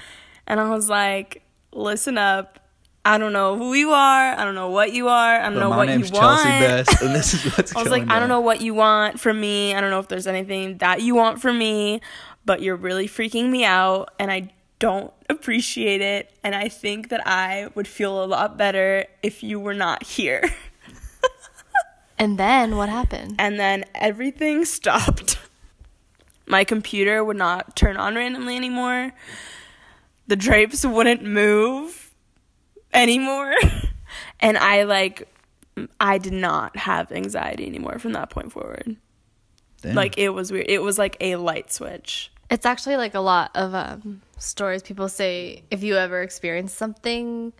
and 0.47 0.59
I 0.59 0.69
was 0.69 0.89
like, 0.89 1.43
"Listen 1.71 2.17
up. 2.17 2.59
I 3.03 3.17
don't 3.17 3.33
know 3.33 3.57
who 3.57 3.73
you 3.73 3.91
are. 3.91 4.33
I 4.33 4.43
don't 4.43 4.53
know 4.53 4.69
what 4.69 4.93
you 4.93 5.07
are. 5.07 5.39
I 5.39 5.45
don't 5.45 5.55
But 5.55 5.59
know 5.61 5.69
what 5.69 5.75
you 5.75 5.77
want." 5.77 5.89
My 5.89 5.95
name's 5.95 6.11
Chelsea 6.11 6.49
Best, 6.49 7.01
and 7.01 7.15
this 7.15 7.33
is 7.33 7.45
what's 7.57 7.75
I 7.75 7.81
was 7.81 7.91
like, 7.91 8.07
I 8.09 8.19
don't 8.19 8.29
know 8.29 8.41
what 8.41 8.61
you 8.61 8.73
want 8.73 9.19
from 9.19 9.39
me. 9.39 9.73
I 9.73 9.81
don't 9.81 9.89
know 9.89 9.99
if 9.99 10.07
there's 10.07 10.27
anything 10.27 10.77
that 10.79 11.01
you 11.01 11.15
want 11.15 11.41
from 11.41 11.57
me, 11.57 12.01
but 12.45 12.61
you're 12.61 12.75
really 12.75 13.07
freaking 13.07 13.49
me 13.49 13.63
out 13.63 14.13
and 14.19 14.31
I 14.31 14.51
don't 14.81 15.13
appreciate 15.29 16.01
it. 16.01 16.33
And 16.43 16.53
I 16.53 16.67
think 16.67 17.09
that 17.09 17.25
I 17.25 17.69
would 17.75 17.87
feel 17.87 18.23
a 18.23 18.25
lot 18.25 18.57
better 18.57 19.05
if 19.23 19.43
you 19.43 19.59
were 19.59 19.75
not 19.75 20.03
here. 20.03 20.43
And 22.17 22.37
then 22.37 22.77
what 22.77 22.87
happened? 22.87 23.37
and 23.39 23.59
then 23.59 23.83
everything 23.95 24.63
stopped. 24.77 25.39
My 26.45 26.63
computer 26.63 27.23
would 27.23 27.35
not 27.37 27.75
turn 27.75 27.97
on 27.97 28.13
randomly 28.13 28.55
anymore. 28.55 29.11
The 30.27 30.35
drapes 30.35 30.85
wouldn't 30.85 31.23
move 31.23 32.11
anymore. 32.93 33.55
and 34.39 34.55
I 34.55 34.83
like 34.83 35.27
I 35.99 36.19
did 36.19 36.33
not 36.33 36.77
have 36.77 37.11
anxiety 37.11 37.65
anymore 37.65 37.97
from 37.97 38.13
that 38.13 38.29
point 38.29 38.51
forward. 38.51 38.97
Damn. 39.81 39.95
Like 39.95 40.19
it 40.19 40.29
was 40.29 40.51
weird. 40.51 40.67
It 40.69 40.83
was 40.83 40.99
like 40.99 41.17
a 41.21 41.37
light 41.37 41.73
switch. 41.73 42.31
It's 42.51 42.65
actually 42.65 42.97
like 42.97 43.15
a 43.15 43.19
lot 43.21 43.49
of 43.55 43.73
um, 43.73 44.21
stories. 44.37 44.83
People 44.83 45.07
say 45.09 45.63
if 45.71 45.81
you 45.83 45.95
ever 45.97 46.21
experience 46.21 46.73
something, 46.73 47.53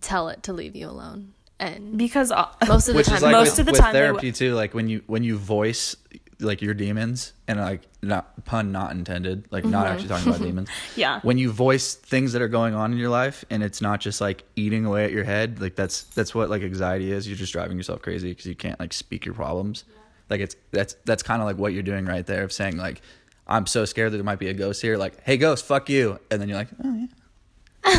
tell 0.00 0.28
it 0.28 0.42
to 0.44 0.52
leave 0.52 0.76
you 0.76 0.88
alone. 0.88 1.32
And 1.58 1.98
Because 1.98 2.30
uh, 2.30 2.46
most 2.68 2.88
of 2.88 2.94
the 2.94 2.98
which 2.98 3.06
time, 3.06 3.16
is 3.16 3.22
like 3.22 3.32
most 3.32 3.50
with, 3.52 3.60
of 3.60 3.66
the 3.66 3.72
with 3.72 3.80
time 3.80 3.92
they 3.92 3.98
therapy 4.00 4.32
too 4.32 4.54
like 4.54 4.72
when 4.74 4.88
you 4.88 5.02
when 5.06 5.24
you 5.24 5.36
voice 5.36 5.94
like 6.40 6.62
your 6.62 6.72
demons 6.72 7.34
and 7.48 7.60
like 7.60 7.82
not 8.02 8.46
pun 8.46 8.72
not 8.72 8.92
intended 8.92 9.46
like 9.50 9.62
not 9.66 9.84
Mm-hmm. 9.84 9.92
actually 9.92 10.08
talking 10.08 10.28
about 10.28 10.40
demons 10.46 10.68
Yeah. 10.96 11.20
when 11.20 11.36
you 11.36 11.50
voice 11.52 11.94
things 11.94 12.32
that 12.32 12.40
are 12.40 12.48
going 12.48 12.74
on 12.74 12.92
in 12.92 12.98
your 12.98 13.10
life 13.10 13.44
and 13.50 13.62
it's 13.62 13.82
not 13.82 14.00
just 14.00 14.22
like 14.22 14.44
eating 14.56 14.86
away 14.86 15.04
at 15.04 15.12
your 15.12 15.24
head 15.24 15.60
like 15.60 15.74
that's 15.76 16.04
that's 16.04 16.34
what 16.34 16.48
like 16.48 16.62
anxiety 16.62 17.12
is 17.12 17.28
you're 17.28 17.36
just 17.36 17.52
driving 17.52 17.76
yourself 17.76 18.00
crazy 18.00 18.30
because 18.30 18.46
you 18.46 18.54
can't 18.54 18.80
like 18.80 18.94
speak 18.94 19.26
your 19.26 19.34
problems 19.34 19.84
like 20.30 20.40
it's 20.40 20.56
that's 20.70 20.96
that's 21.04 21.22
kind 21.22 21.42
of 21.42 21.46
like 21.46 21.58
what 21.58 21.74
you're 21.74 21.82
doing 21.82 22.06
right 22.06 22.24
there 22.24 22.42
of 22.42 22.52
saying 22.54 22.78
like 22.78 23.02
i'm 23.50 23.66
so 23.66 23.84
scared 23.84 24.12
that 24.12 24.16
there 24.16 24.24
might 24.24 24.38
be 24.38 24.48
a 24.48 24.54
ghost 24.54 24.80
here 24.80 24.96
like 24.96 25.22
hey 25.24 25.36
ghost 25.36 25.64
fuck 25.66 25.88
you 25.90 26.18
and 26.30 26.40
then 26.40 26.48
you're 26.48 26.56
like 26.58 26.68
oh 26.84 26.94
yeah 26.94 27.06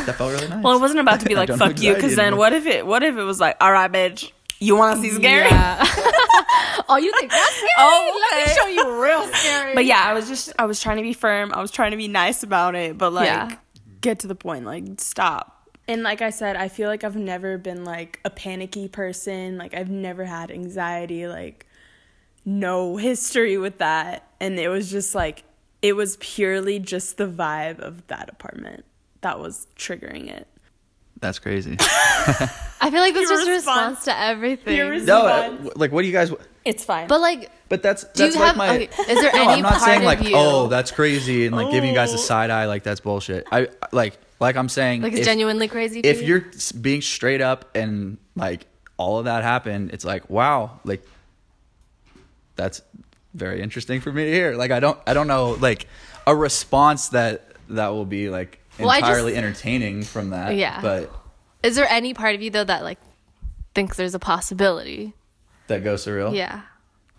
that 0.06 0.16
felt 0.16 0.32
really 0.32 0.48
nice 0.50 0.64
Well, 0.64 0.78
it 0.78 0.80
wasn't 0.82 1.00
about 1.00 1.20
to 1.22 1.26
be 1.26 1.36
like 1.42 1.50
fuck 1.50 1.80
you, 1.82 1.94
because 1.94 2.16
then 2.16 2.28
anymore. 2.28 2.40
what 2.40 2.54
if 2.54 2.66
it? 2.68 2.86
What 2.86 3.02
if 3.04 3.18
it 3.18 3.24
was 3.24 3.40
like, 3.40 3.58
all 3.60 3.72
right, 3.72 3.92
bitch, 3.92 4.32
you 4.60 4.76
want 4.76 4.96
to 4.96 5.02
see 5.02 5.10
scary? 5.16 5.50
Yeah. 5.50 5.78
oh, 6.88 6.98
you 7.02 7.12
think 7.20 7.32
that's 7.32 7.56
scary? 7.56 7.70
Oh, 7.80 8.28
Let 8.32 8.48
me 8.48 8.54
show 8.54 8.68
you 8.68 9.02
real 9.04 9.26
scary. 9.34 9.74
But 9.74 9.86
yeah, 9.86 10.04
I 10.06 10.14
was 10.14 10.28
just 10.28 10.54
I 10.60 10.66
was 10.66 10.80
trying 10.80 10.98
to 10.98 11.04
be 11.04 11.14
firm. 11.14 11.52
I 11.52 11.60
was 11.62 11.72
trying 11.72 11.92
to 11.92 11.98
be 11.98 12.08
nice 12.08 12.44
about 12.44 12.76
it, 12.76 12.96
but 12.96 13.12
like 13.12 13.26
Yeah. 13.26 13.56
get 14.02 14.20
to 14.20 14.28
the 14.28 14.36
point, 14.36 14.66
like 14.66 14.84
stop. 15.02 15.68
And 15.88 16.04
like 16.04 16.22
I 16.22 16.30
said, 16.30 16.56
I 16.56 16.68
feel 16.68 16.88
like 16.88 17.04
I've 17.04 17.16
never 17.16 17.58
been 17.58 17.84
like 17.84 18.20
a 18.24 18.30
panicky 18.30 18.88
person. 18.88 19.58
Like 19.58 19.74
I've 19.74 19.90
never 19.90 20.26
had 20.26 20.52
anxiety, 20.52 21.28
like 21.28 21.66
no 22.46 22.98
history 22.98 23.58
with 23.58 23.80
that. 23.80 24.28
And 24.42 24.60
it 24.60 24.68
was 24.70 24.92
just 24.92 25.16
like 25.16 25.44
it 25.82 25.94
was 25.96 26.18
purely 26.18 26.80
just 26.80 27.16
the 27.18 27.28
vibe 27.28 27.80
of 27.80 28.06
that 28.08 28.30
apartment 28.30 28.84
that 29.22 29.40
was 29.40 29.68
triggering 29.78 30.30
it. 30.30 30.48
that's 31.20 31.38
crazy 31.40 31.78
I 31.80 32.90
feel 32.92 33.00
like 33.00 33.14
this 33.14 33.30
Your 33.30 33.38
just 33.38 33.48
a 33.48 33.52
response- 33.52 33.98
response 34.00 34.06
to 34.06 34.20
everything. 34.20 34.76
your 34.76 34.90
res- 34.90 35.06
no 35.06 35.26
uh, 35.28 35.58
like 35.76 35.92
what 35.92 36.02
do 36.02 36.08
you 36.08 36.14
guys 36.14 36.34
It's 36.66 36.84
fine. 36.84 37.08
but 37.08 37.22
like, 37.22 37.50
But 37.70 37.82
that's 37.84 38.04
Do 38.04 38.24
you 38.26 38.32
that's 38.32 38.36
like 38.36 38.48
have- 38.48 38.58
my. 38.58 38.76
okay, 38.76 38.90
is 39.14 39.22
there 39.22 39.32
no, 39.34 39.42
any 39.44 39.54
I'm 39.54 39.62
not 39.62 39.74
part 39.74 39.84
saying 39.84 40.04
like, 40.04 40.22
you- 40.24 40.34
oh, 40.36 40.68
that's 40.68 40.92
crazy, 40.92 41.46
and 41.46 41.56
like 41.56 41.70
giving 41.72 41.90
you 41.90 41.96
guys 41.96 42.12
a 42.12 42.16
Oh. 42.16 42.18
side 42.18 42.50
eye, 42.50 42.66
like 42.66 42.82
that's 42.84 43.00
bullshit. 43.00 43.48
I 43.52 43.70
like, 43.92 44.18
like 44.40 44.56
I'm 44.56 44.70
saying, 44.70 45.02
like 45.04 45.14
it's 45.14 45.22
if, 45.22 45.26
genuinely 45.26 45.68
crazy. 45.68 46.00
If 46.02 46.22
you? 46.22 46.28
you're 46.28 46.46
being 46.82 47.02
straight 47.02 47.42
up 47.42 47.70
and 47.76 48.18
like 48.36 48.66
all 48.98 49.20
of 49.20 49.26
that 49.26 49.44
happened, 49.44 49.92
it's 49.94 50.04
like, 50.06 50.28
wow, 50.30 50.80
like 50.84 51.04
that's 52.56 52.82
very 53.34 53.62
interesting 53.62 54.02
for 54.02 54.12
me 54.12 54.26
to 54.26 54.32
hear. 54.32 54.56
Like 54.56 54.72
I 54.72 54.80
don't, 54.80 55.00
I 55.08 55.14
don't 55.14 55.28
know, 55.28 55.52
like 55.60 55.88
a 56.28 56.36
response 56.36 57.10
that 57.10 57.54
that 57.70 57.90
will 57.90 58.06
be 58.06 58.30
like 58.30 58.60
Well, 58.80 58.90
I 58.90 59.00
just- 59.00 59.10
entirely 59.10 59.36
entertaining 59.36 60.04
from 60.04 60.32
that. 60.32 60.56
Yeah. 60.56 60.82
but 60.82 61.12
is 61.64 61.76
there 61.76 61.88
any 61.90 62.14
part 62.14 62.36
of 62.36 62.42
you 62.42 62.50
though 62.50 62.64
that 62.64 62.84
like 62.84 63.00
thinks 63.76 63.98
there's 63.98 64.16
a 64.16 64.20
possibility? 64.20 65.14
that 65.68 65.84
goes 65.86 66.06
surreal. 66.06 66.36
Yeah. 66.36 66.62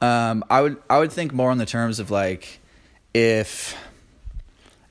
Um, 0.02 0.44
I 0.50 0.60
would 0.60 0.76
I 0.90 0.98
would 0.98 1.12
think 1.12 1.32
more 1.32 1.50
on 1.50 1.58
the 1.58 1.64
terms 1.66 1.98
of 2.00 2.10
like 2.10 2.58
if 3.14 3.74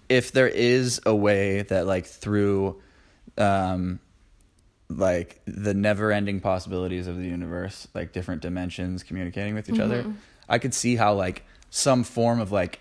if 0.10 0.32
there 0.32 0.48
is 0.48 1.00
a 1.06 1.14
way 1.16 1.62
that 1.64 1.86
like 1.86 2.06
through 2.06 2.82
um 3.38 4.00
like 4.90 5.40
the 5.46 5.74
never 5.74 6.12
ending 6.12 6.40
possibilities 6.42 7.08
of 7.08 7.18
the 7.18 7.24
universe, 7.26 7.88
like 7.94 8.12
different 8.14 8.42
dimensions 8.42 9.04
communicating 9.04 9.54
with 9.54 9.70
each 9.70 9.80
other, 9.80 10.06
I 10.52 10.60
could 10.60 10.74
see 10.74 10.98
how 10.98 11.14
like 11.14 11.44
some 11.70 12.04
form 12.04 12.42
of 12.42 12.52
like 12.52 12.80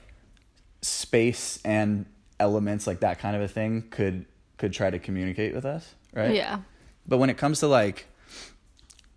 space 0.83 1.61
and 1.64 2.05
elements 2.41 2.87
like 2.87 3.01
that 3.01 3.21
kind 3.21 3.37
of 3.37 3.43
a 3.43 3.49
thing 3.49 3.85
could 3.91 4.27
could 4.59 4.73
try 4.73 4.91
to 4.91 4.99
communicate 4.99 5.55
with 5.55 5.64
us, 5.64 5.95
right? 6.12 6.35
Yeah. 6.35 6.59
But 7.07 7.18
when 7.18 7.31
it 7.31 7.39
comes 7.39 7.61
to 7.61 7.68
like 7.68 8.07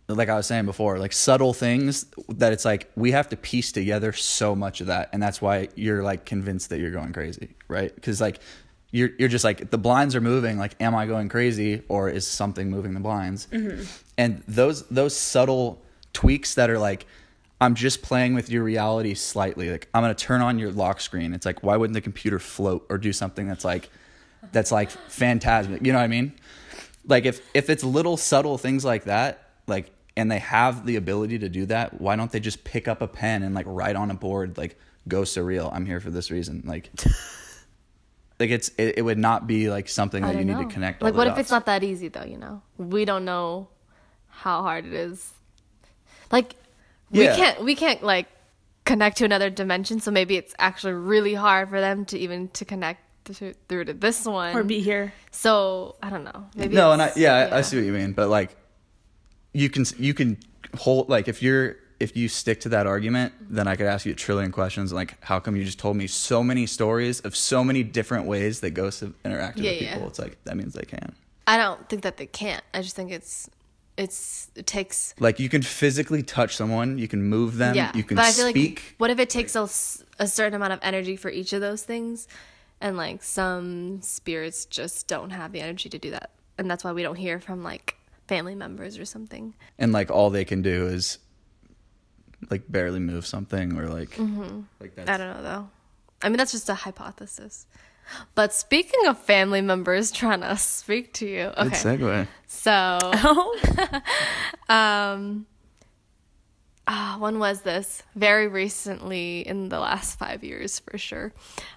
like 0.08 0.30
I 0.30 0.36
was 0.36 0.46
saying 0.46 0.66
before, 0.66 1.00
like 1.00 1.14
subtle 1.14 1.54
things 1.54 2.06
that 2.30 2.54
it's 2.54 2.64
like 2.64 2.92
we 2.96 3.12
have 3.12 3.28
to 3.30 3.38
piece 3.38 3.72
together 3.72 4.14
so 4.14 4.56
much 4.56 4.82
of 4.82 4.88
that 4.88 5.10
and 5.14 5.24
that's 5.24 5.42
why 5.42 5.70
you're 5.76 6.04
like 6.04 6.24
convinced 6.24 6.70
that 6.70 6.80
you're 6.80 6.92
going 6.92 7.12
crazy, 7.12 7.56
right? 7.68 7.92
Cuz 8.04 8.22
like 8.22 8.40
you're 8.92 9.10
you're 9.18 9.30
just 9.30 9.44
like 9.44 9.72
the 9.72 9.80
blinds 9.80 10.16
are 10.16 10.22
moving, 10.22 10.60
like 10.60 10.76
am 10.80 10.94
I 10.94 11.08
going 11.08 11.28
crazy 11.28 11.82
or 11.88 12.08
is 12.08 12.28
something 12.28 12.70
moving 12.70 12.94
the 12.94 13.00
blinds? 13.00 13.48
Mm-hmm. 13.52 13.84
And 14.20 14.44
those 14.48 14.88
those 14.90 15.18
subtle 15.18 15.82
tweaks 16.14 16.54
that 16.54 16.70
are 16.70 16.78
like 16.78 17.08
I'm 17.64 17.76
just 17.76 18.02
playing 18.02 18.34
with 18.34 18.50
your 18.50 18.62
reality 18.62 19.14
slightly. 19.14 19.72
Like 19.72 19.88
I'm 19.94 20.04
gonna 20.04 20.14
turn 20.14 20.42
on 20.42 20.60
your 20.60 20.70
lock 20.70 21.00
screen. 21.00 21.34
It's 21.34 21.46
like 21.46 21.64
why 21.64 21.78
wouldn't 21.78 21.94
the 21.94 22.02
computer 22.02 22.38
float 22.38 22.86
or 22.90 22.98
do 22.98 23.14
something 23.14 23.48
that's 23.48 23.64
like 23.64 23.90
that's 24.52 24.70
like 24.70 24.92
phantasmic? 24.92 25.86
You 25.86 25.94
know 25.94 26.00
what 26.00 26.04
I 26.04 26.08
mean? 26.08 26.34
Like 27.08 27.24
if 27.24 27.42
if 27.54 27.70
it's 27.70 27.82
little 27.82 28.18
subtle 28.18 28.58
things 28.58 28.84
like 28.84 29.06
that, 29.06 29.48
like 29.66 29.92
and 30.18 30.30
they 30.30 30.40
have 30.40 30.86
the 30.86 30.98
ability 30.98 31.40
to 31.40 31.48
do 31.48 31.66
that, 31.68 32.02
why 32.02 32.18
don't 32.18 32.30
they 32.34 32.42
just 32.42 32.66
pick 32.66 32.90
up 32.90 33.02
a 33.02 33.08
pen 33.08 33.44
and 33.44 33.56
like 33.56 33.66
write 33.66 33.96
on 33.96 34.12
a 34.12 34.14
board 34.14 34.58
like 34.58 34.78
go 35.08 35.22
surreal? 35.22 35.74
I'm 35.74 35.86
here 35.86 36.02
for 36.02 36.10
this 36.10 36.32
reason. 36.32 36.64
Like 36.66 36.90
like 38.42 38.50
it's 38.50 38.72
it, 38.78 38.98
it 38.98 39.02
would 39.04 39.18
not 39.18 39.48
be 39.48 39.70
like 39.70 39.88
something 39.88 40.22
that 40.22 40.36
you 40.36 40.44
don't 40.44 40.60
need 40.60 40.68
to 40.68 40.74
connect. 40.74 41.02
Like, 41.02 41.14
what 41.14 41.28
if 41.28 41.38
it's 41.38 41.52
not 41.52 41.66
that 41.68 41.82
easy 41.82 42.10
though? 42.10 42.26
You 42.26 42.38
know, 42.38 42.62
we 42.78 43.06
don't 43.06 43.24
know 43.24 43.70
how 44.28 44.64
hard 44.64 44.86
it 44.86 44.94
is. 44.94 45.32
Like, 46.30 46.56
we 47.14 47.24
Yeah. 47.24 47.36
can't 47.36 47.64
we 47.64 47.76
can't 47.76 48.04
like 48.04 48.28
connect 48.86 49.18
to 49.18 49.26
another 49.26 49.50
dimension. 49.50 50.00
So 50.02 50.12
maybe 50.12 50.36
it's 50.36 50.54
actually 50.60 50.94
really 50.94 51.34
hard 51.36 51.70
for 51.70 51.80
them 51.80 52.04
to 52.06 52.18
even 52.18 52.50
to 52.50 52.66
connect 52.66 53.00
to, 53.26 53.54
through 53.70 53.86
to 53.86 53.94
this 53.94 54.26
one. 54.26 54.54
or 54.56 54.64
be 54.64 54.82
here. 54.82 55.14
so 55.32 55.96
I 56.04 56.10
don't 56.10 56.26
know. 56.26 56.46
Maybe 56.56 56.76
no, 56.76 56.92
and 56.92 57.02
I 57.02 57.06
it's- 57.06 57.18
yeah, 57.18 57.34
I, 57.52 57.60
I 57.60 57.62
see 57.62 57.78
what 57.78 57.86
you 57.86 57.94
mean, 57.94 58.12
but 58.14 58.28
like 58.30 58.56
you 59.54 59.70
can 59.70 59.86
you 59.98 60.14
can 60.14 60.38
hold 60.78 61.08
like 61.10 61.28
if 61.28 61.42
you're 61.42 61.78
if 62.00 62.18
you 62.18 62.28
stick 62.28 62.60
to 62.62 62.70
that 62.70 62.86
argument, 62.86 63.32
then 63.50 63.66
I 63.66 63.78
could 63.78 63.86
ask 63.86 64.06
you 64.06 64.12
a 64.12 64.16
trillion 64.16 64.52
questions 64.52 64.92
like 64.92 65.24
how 65.24 65.40
come 65.40 65.56
you 65.56 65.64
just 65.64 65.80
told 65.80 65.96
me 65.96 66.08
so 66.08 66.44
many 66.44 66.66
stories 66.66 67.22
of 67.22 67.34
so 67.36 67.64
many 67.64 67.82
different 67.84 68.26
ways 68.26 68.60
that 68.60 68.72
ghosts 68.72 69.00
have 69.02 69.14
interacted 69.24 69.58
Yeah, 69.64 69.72
with 69.72 69.82
yeah. 69.82 69.94
people? 69.94 70.10
It's 70.10 70.20
like 70.20 70.38
that 70.44 70.58
means 70.58 70.74
they 70.74 70.84
can. 70.86 71.14
I 71.48 71.58
don't 71.58 71.88
think 71.88 72.02
that 72.02 72.18
they 72.18 72.26
can't. 72.26 72.64
I 72.74 72.82
just 72.82 72.96
think 72.96 73.12
it's 73.12 73.50
it's 73.98 74.52
it 74.56 74.66
takes 74.66 75.14
Like 75.20 75.40
you 75.40 75.50
can 75.50 75.62
physically 75.62 76.24
touch 76.24 76.56
someone, 76.56 76.98
you 76.98 77.08
can 77.08 77.24
move 77.24 77.58
them, 77.58 77.76
yeah. 77.76 77.92
you 77.96 78.04
can 78.04 78.16
but 78.16 78.26
I 78.26 78.32
feel 78.32 78.50
speak. 78.50 78.76
like 78.76 78.96
what 78.98 79.10
if 79.10 79.20
it 79.20 79.30
takes 79.30 79.56
a, 79.56 79.64
a 80.20 80.28
certain 80.28 80.56
amount 80.56 80.74
of 80.74 80.80
energy 80.82 81.16
for 81.16 81.30
each 81.30 81.54
of 81.54 81.62
those 81.62 81.84
things, 81.84 82.28
and 82.82 82.98
like 82.98 83.24
some 83.24 84.02
spirits 84.02 84.66
just 84.66 85.08
don't 85.08 85.30
have 85.30 85.52
the 85.52 85.62
energy 85.62 85.90
to 85.90 86.00
do 86.00 86.12
that, 86.12 86.32
and 86.58 86.70
that's 86.70 86.84
why 86.84 86.92
we 86.92 87.04
don't 87.04 87.18
hear 87.18 87.40
from 87.40 87.64
like 87.64 87.96
family 88.28 88.56
members 88.56 88.98
or 88.98 89.06
something. 89.06 89.54
and 89.78 89.92
like 89.92 90.10
all 90.10 90.30
they 90.30 90.46
can 90.46 90.62
do 90.62 90.88
is 90.88 91.20
like 92.50 92.64
barely 92.70 93.00
move 93.00 93.26
something 93.26 93.78
or 93.78 93.88
like 93.88 94.12
mm-hmm. 94.12 94.62
like 94.80 94.96
that's 94.96 95.10
I 95.10 95.18
don't 95.18 95.38
know 95.38 95.44
though. 95.44 95.70
I 96.22 96.30
mean, 96.30 96.38
that's 96.38 96.54
just 96.54 96.70
a 96.70 96.74
hypothesis. 96.74 97.68
But 98.36 98.54
speaking 98.54 99.08
of 99.08 99.18
family 99.18 99.62
members 99.62 100.12
trying 100.12 100.42
to 100.42 100.58
speak 100.58 101.14
to 101.14 101.26
you, 101.28 101.52
good 101.56 101.68
okay. 101.68 101.76
segue. 101.76 102.28
So, 102.48 103.00
Oh, 103.04 104.02
um, 104.70 105.46
ah, 106.88 107.18
when 107.20 107.40
was 107.40 107.62
this? 107.62 108.04
Very 108.16 108.48
recently, 108.48 109.48
in 109.48 109.70
the 109.70 109.80
last 109.80 110.20
five 110.20 110.44
years, 110.44 110.80
for 110.80 110.98
sure. 110.98 111.34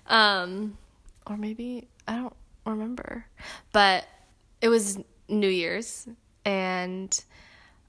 Um, 0.07 0.77
or 1.27 1.37
maybe 1.37 1.89
I 2.07 2.17
don't 2.17 2.37
remember, 2.65 3.27
but 3.73 4.07
it 4.61 4.69
was 4.69 4.99
New 5.29 5.49
Year's, 5.49 6.09
and 6.45 7.19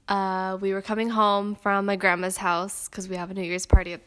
uh, 0.08 0.58
we 0.62 0.74
were 0.74 0.82
coming 0.82 1.10
home 1.10 1.56
from 1.56 1.86
my 1.86 1.96
grandma's 1.96 2.38
house 2.38 2.88
because 2.88 3.08
we 3.10 3.16
have 3.16 3.32
a 3.32 3.34
New 3.34 3.44
Year's 3.44 3.66
party 3.66 3.94
at 3.94 4.02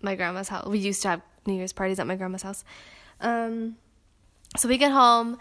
my 0.00 0.16
grandma's 0.16 0.48
house. 0.48 0.66
We 0.66 0.78
used 0.78 1.02
to 1.02 1.08
have 1.08 1.22
New 1.46 1.54
Year's 1.54 1.72
parties 1.72 1.98
at 1.98 2.06
my 2.06 2.16
grandma's 2.16 2.42
house. 2.42 2.64
Um, 3.22 3.76
so 4.56 4.68
we 4.68 4.76
get 4.78 4.92
home, 4.92 5.38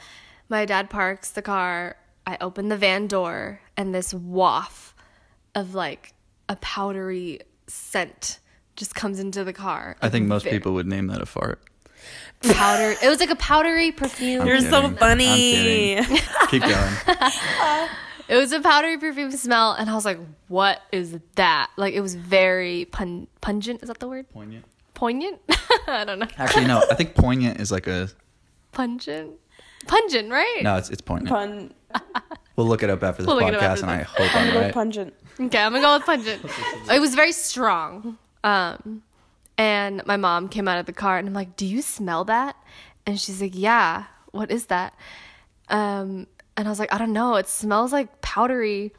my 0.50 0.66
dad 0.66 0.90
parks 0.90 1.32
the 1.32 1.42
car, 1.42 1.98
I 2.26 2.38
open 2.40 2.70
the 2.70 2.78
van 2.78 3.08
door, 3.08 3.62
and 3.76 3.94
this 3.94 4.14
waft 4.14 4.96
of 5.56 5.74
like 5.76 6.14
a 6.48 6.56
powdery 6.58 7.42
scent 7.68 8.40
just 8.76 8.96
comes 8.96 9.20
into 9.20 9.44
the 9.44 9.54
car. 9.54 9.98
I 10.02 10.10
think 10.10 10.28
most 10.28 10.44
Very- 10.44 10.58
people 10.58 10.74
would 10.74 10.88
name 10.88 11.08
that 11.08 11.22
a 11.22 11.26
fart. 11.26 11.62
powder. 12.54 12.96
It 13.04 13.10
was 13.10 13.20
like 13.20 13.30
a 13.30 13.36
powdery 13.36 13.92
perfume. 13.92 14.42
I'm 14.42 14.48
you're 14.48 14.62
so 14.62 14.82
kidding. 14.82 14.98
funny. 14.98 15.98
I'm 15.98 16.06
kidding. 16.06 16.22
Keep 16.50 16.64
going. 16.64 16.94
It 18.28 18.38
was 18.38 18.54
a 18.54 18.62
powdery 18.62 18.98
perfume 18.98 19.32
smell, 19.32 19.74
and 19.74 19.90
I 19.90 19.94
was 19.94 20.06
like, 20.06 20.18
"What 20.48 20.80
is 20.94 21.20
that?" 21.36 21.70
Like 21.76 21.94
it 21.94 22.00
was 22.00 22.16
very 22.16 22.86
pun- 22.86 23.28
pungent. 23.42 23.84
Is 23.84 23.90
that 23.90 24.00
the 24.00 24.08
word? 24.08 24.30
Poignant. 24.30 24.64
Poignant? 25.02 25.40
I 25.88 26.04
don't 26.06 26.20
know. 26.20 26.28
Actually, 26.38 26.66
no. 26.66 26.84
I 26.92 26.94
think 26.94 27.16
poignant 27.16 27.60
is 27.60 27.72
like 27.72 27.88
a 27.88 28.08
Pungent. 28.72 29.32
Pungent, 29.88 30.30
right? 30.30 30.60
no. 30.62 30.78
It's 30.78 30.92
it's 30.92 31.02
poignant. 31.02 31.30
Pun. 31.30 31.74
We'll 32.56 32.68
look 32.68 32.84
it 32.84 32.90
up 32.92 33.02
after 33.02 33.24
this 33.24 33.28
We'll 33.28 33.38
look 33.38 33.48
it 33.48 33.56
up 33.56 33.62
podcast, 33.62 33.82
after 33.82 33.86
and 33.86 33.92
I 33.92 33.98
this. 34.00 34.08
hope 34.10 34.36
I'm 34.36 34.38
I'm 34.38 34.44
a 34.44 34.46
little 34.48 34.62
right. 34.62 34.74
pungent. 34.74 35.14
Okay, 35.40 35.58
I'm 35.58 35.72
gonna 35.72 35.82
go 35.82 35.94
with 35.96 36.06
pungent. 36.06 36.46
it 36.92 37.00
was 37.02 37.16
very 37.16 37.32
strong. 37.32 38.20
Um, 38.44 39.02
and 39.58 40.06
my 40.06 40.18
mom 40.18 40.50
came 40.50 40.68
out 40.68 40.78
of 40.78 40.86
the 40.86 40.94
car, 40.94 41.18
and 41.18 41.28
I'm 41.28 41.34
like, 41.34 41.56
"Do 41.56 41.66
you 41.66 41.82
smell 41.82 42.24
that?" 42.26 42.56
And 43.08 43.20
she's 43.20 43.42
like, 43.42 43.54
"Yeah. 43.56 44.04
What 44.32 44.52
is 44.52 44.68
that?" 44.68 44.94
Um, 45.70 46.28
and 46.56 46.68
I 46.68 46.70
was 46.70 46.78
like, 46.78 46.94
"I 46.94 47.00
don't 47.00 47.14
know. 47.14 47.38
It 47.38 47.48
smells 47.48 47.92
like 47.92 48.22
powdery." 48.22 48.94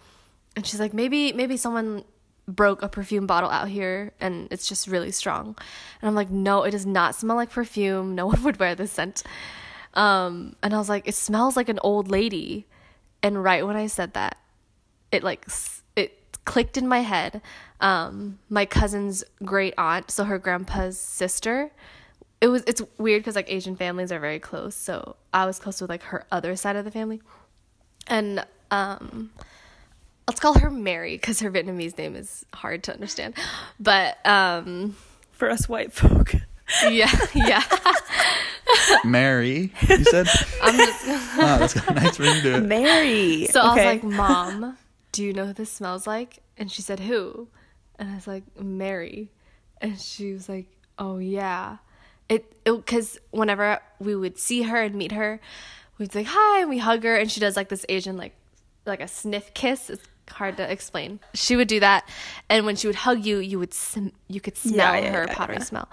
And 0.57 0.67
she's 0.67 0.81
like, 0.81 0.95
"Maybe, 0.95 1.33
maybe 1.33 1.57
someone 1.57 2.03
broke 2.49 2.83
a 2.83 2.89
perfume 2.89 3.27
bottle 3.27 3.51
out 3.51 3.69
here 3.69 4.13
and 4.21 4.49
it's 4.51 4.69
just 4.69 4.87
really 4.87 5.11
strong. 5.11 5.57
And 6.01 6.09
I'm 6.09 6.15
like, 6.15 6.31
no, 6.31 6.65
it 6.65 6.73
does 6.73 6.87
not 6.87 7.15
smell 7.15 7.37
like 7.37 7.51
perfume. 7.51 8.15
No 8.15 8.27
one 8.33 8.43
would 8.43 8.59
wear 8.59 8.75
this 8.75 8.93
scent. 8.93 9.23
Um, 9.95 10.57
and 10.63 10.75
I 10.75 10.79
was 10.79 10.89
like, 10.89 11.07
it 11.07 11.15
smells 11.15 11.57
like 11.57 11.69
an 11.69 11.79
old 11.83 12.11
lady. 12.11 12.67
And 13.23 13.43
right 13.43 13.67
when 13.67 13.77
I 13.77 13.87
said 13.87 14.15
that, 14.15 14.37
it 15.11 15.23
like 15.23 15.47
it 15.95 16.19
clicked 16.45 16.77
in 16.77 16.89
my 16.89 17.01
head. 17.01 17.43
Um, 17.81 18.39
my 18.49 18.65
cousin's 18.65 19.23
great 19.45 19.75
aunt, 19.77 20.11
so 20.11 20.25
her 20.25 20.39
grandpa's 20.39 20.99
sister. 20.99 21.71
It 22.41 22.49
was 22.49 22.65
it's 22.67 22.83
weird 22.99 23.21
because 23.21 23.37
like 23.37 23.51
Asian 23.51 23.77
families 23.77 24.11
are 24.11 24.19
very 24.19 24.41
close. 24.41 24.75
So 24.75 25.17
I 25.33 25.47
was 25.47 25.59
close 25.59 25.81
with 25.81 25.91
like 25.91 26.03
her 26.05 26.25
other 26.33 26.57
side 26.57 26.75
of 26.75 26.85
the 26.85 26.91
family, 26.91 27.21
and 28.09 28.45
um, 28.71 29.31
let's 30.29 30.41
call 30.41 30.55
her 30.59 30.71
Mary 30.71 31.15
because 31.17 31.41
her 31.41 31.51
Vietnamese 31.51 31.97
name 31.99 32.17
is 32.17 32.45
hard 32.55 32.83
to 32.85 32.95
understand. 32.95 33.35
But 33.81 34.25
um, 34.27 34.97
For 35.33 35.51
us 35.51 35.69
white 35.69 35.93
folk. 35.93 36.35
yeah, 36.89 37.11
yeah. 37.35 37.63
Mary, 39.05 39.73
you 39.89 40.05
said. 40.05 40.27
I'm 40.63 40.77
just 40.77 41.05
oh, 41.07 41.57
that's 41.59 41.75
got 41.75 41.89
a 41.91 41.95
nice 41.95 42.19
ring 42.19 42.43
to 42.43 42.57
it. 42.57 42.61
Mary. 42.63 43.47
So 43.47 43.61
I 43.61 43.75
was 43.75 43.85
like, 43.85 44.05
Mom, 44.05 44.77
do 45.13 45.25
you 45.25 45.33
know 45.33 45.47
who 45.47 45.53
this 45.53 45.71
smells 45.71 46.07
like? 46.07 46.39
And 46.57 46.71
she 46.71 46.83
said, 46.83 47.01
Who? 47.01 47.49
And 47.99 48.11
I 48.11 48.15
was 48.15 48.27
like, 48.27 48.45
Mary. 48.59 49.31
And 49.81 49.99
she 49.99 50.33
was 50.33 50.49
like, 50.49 50.67
Oh, 50.99 51.19
yeah. 51.19 51.79
It, 52.29 52.65
because 52.65 53.19
whenever 53.31 53.81
we 53.99 54.15
would 54.15 54.39
see 54.39 54.63
her 54.63 54.81
and 54.81 54.95
meet 54.95 55.13
her, 55.13 55.41
we'd 55.99 56.13
be 56.13 56.21
like, 56.21 56.29
hi 56.29 56.61
and 56.61 56.71
we 56.71 56.79
hug 56.79 57.03
her, 57.05 57.17
and 57.17 57.31
she 57.31 57.41
does 57.41 57.57
like 57.57 57.69
this 57.69 57.85
Asian, 57.89 58.17
like, 58.17 58.35
like 58.87 59.01
a 59.01 59.09
sniff 59.09 59.53
kiss. 59.53 59.91
It's 59.91 60.03
hard 60.33 60.57
to 60.57 60.71
explain. 60.71 61.21
She 61.35 61.57
would 61.57 61.69
do 61.69 61.81
that, 61.81 62.09
and 62.49 62.67
when 62.67 62.77
she 62.77 62.87
would 62.89 62.97
hug 62.97 63.25
you, 63.25 63.39
you 63.39 63.59
would 63.59 63.73
sm- 63.73 64.09
you 64.29 64.41
could 64.41 64.57
smell 64.57 64.95
yeah, 65.01 65.13
her 65.13 65.25
yeah, 65.29 65.35
powdery 65.35 65.57
yeah. 65.57 65.65
smell. 65.65 65.89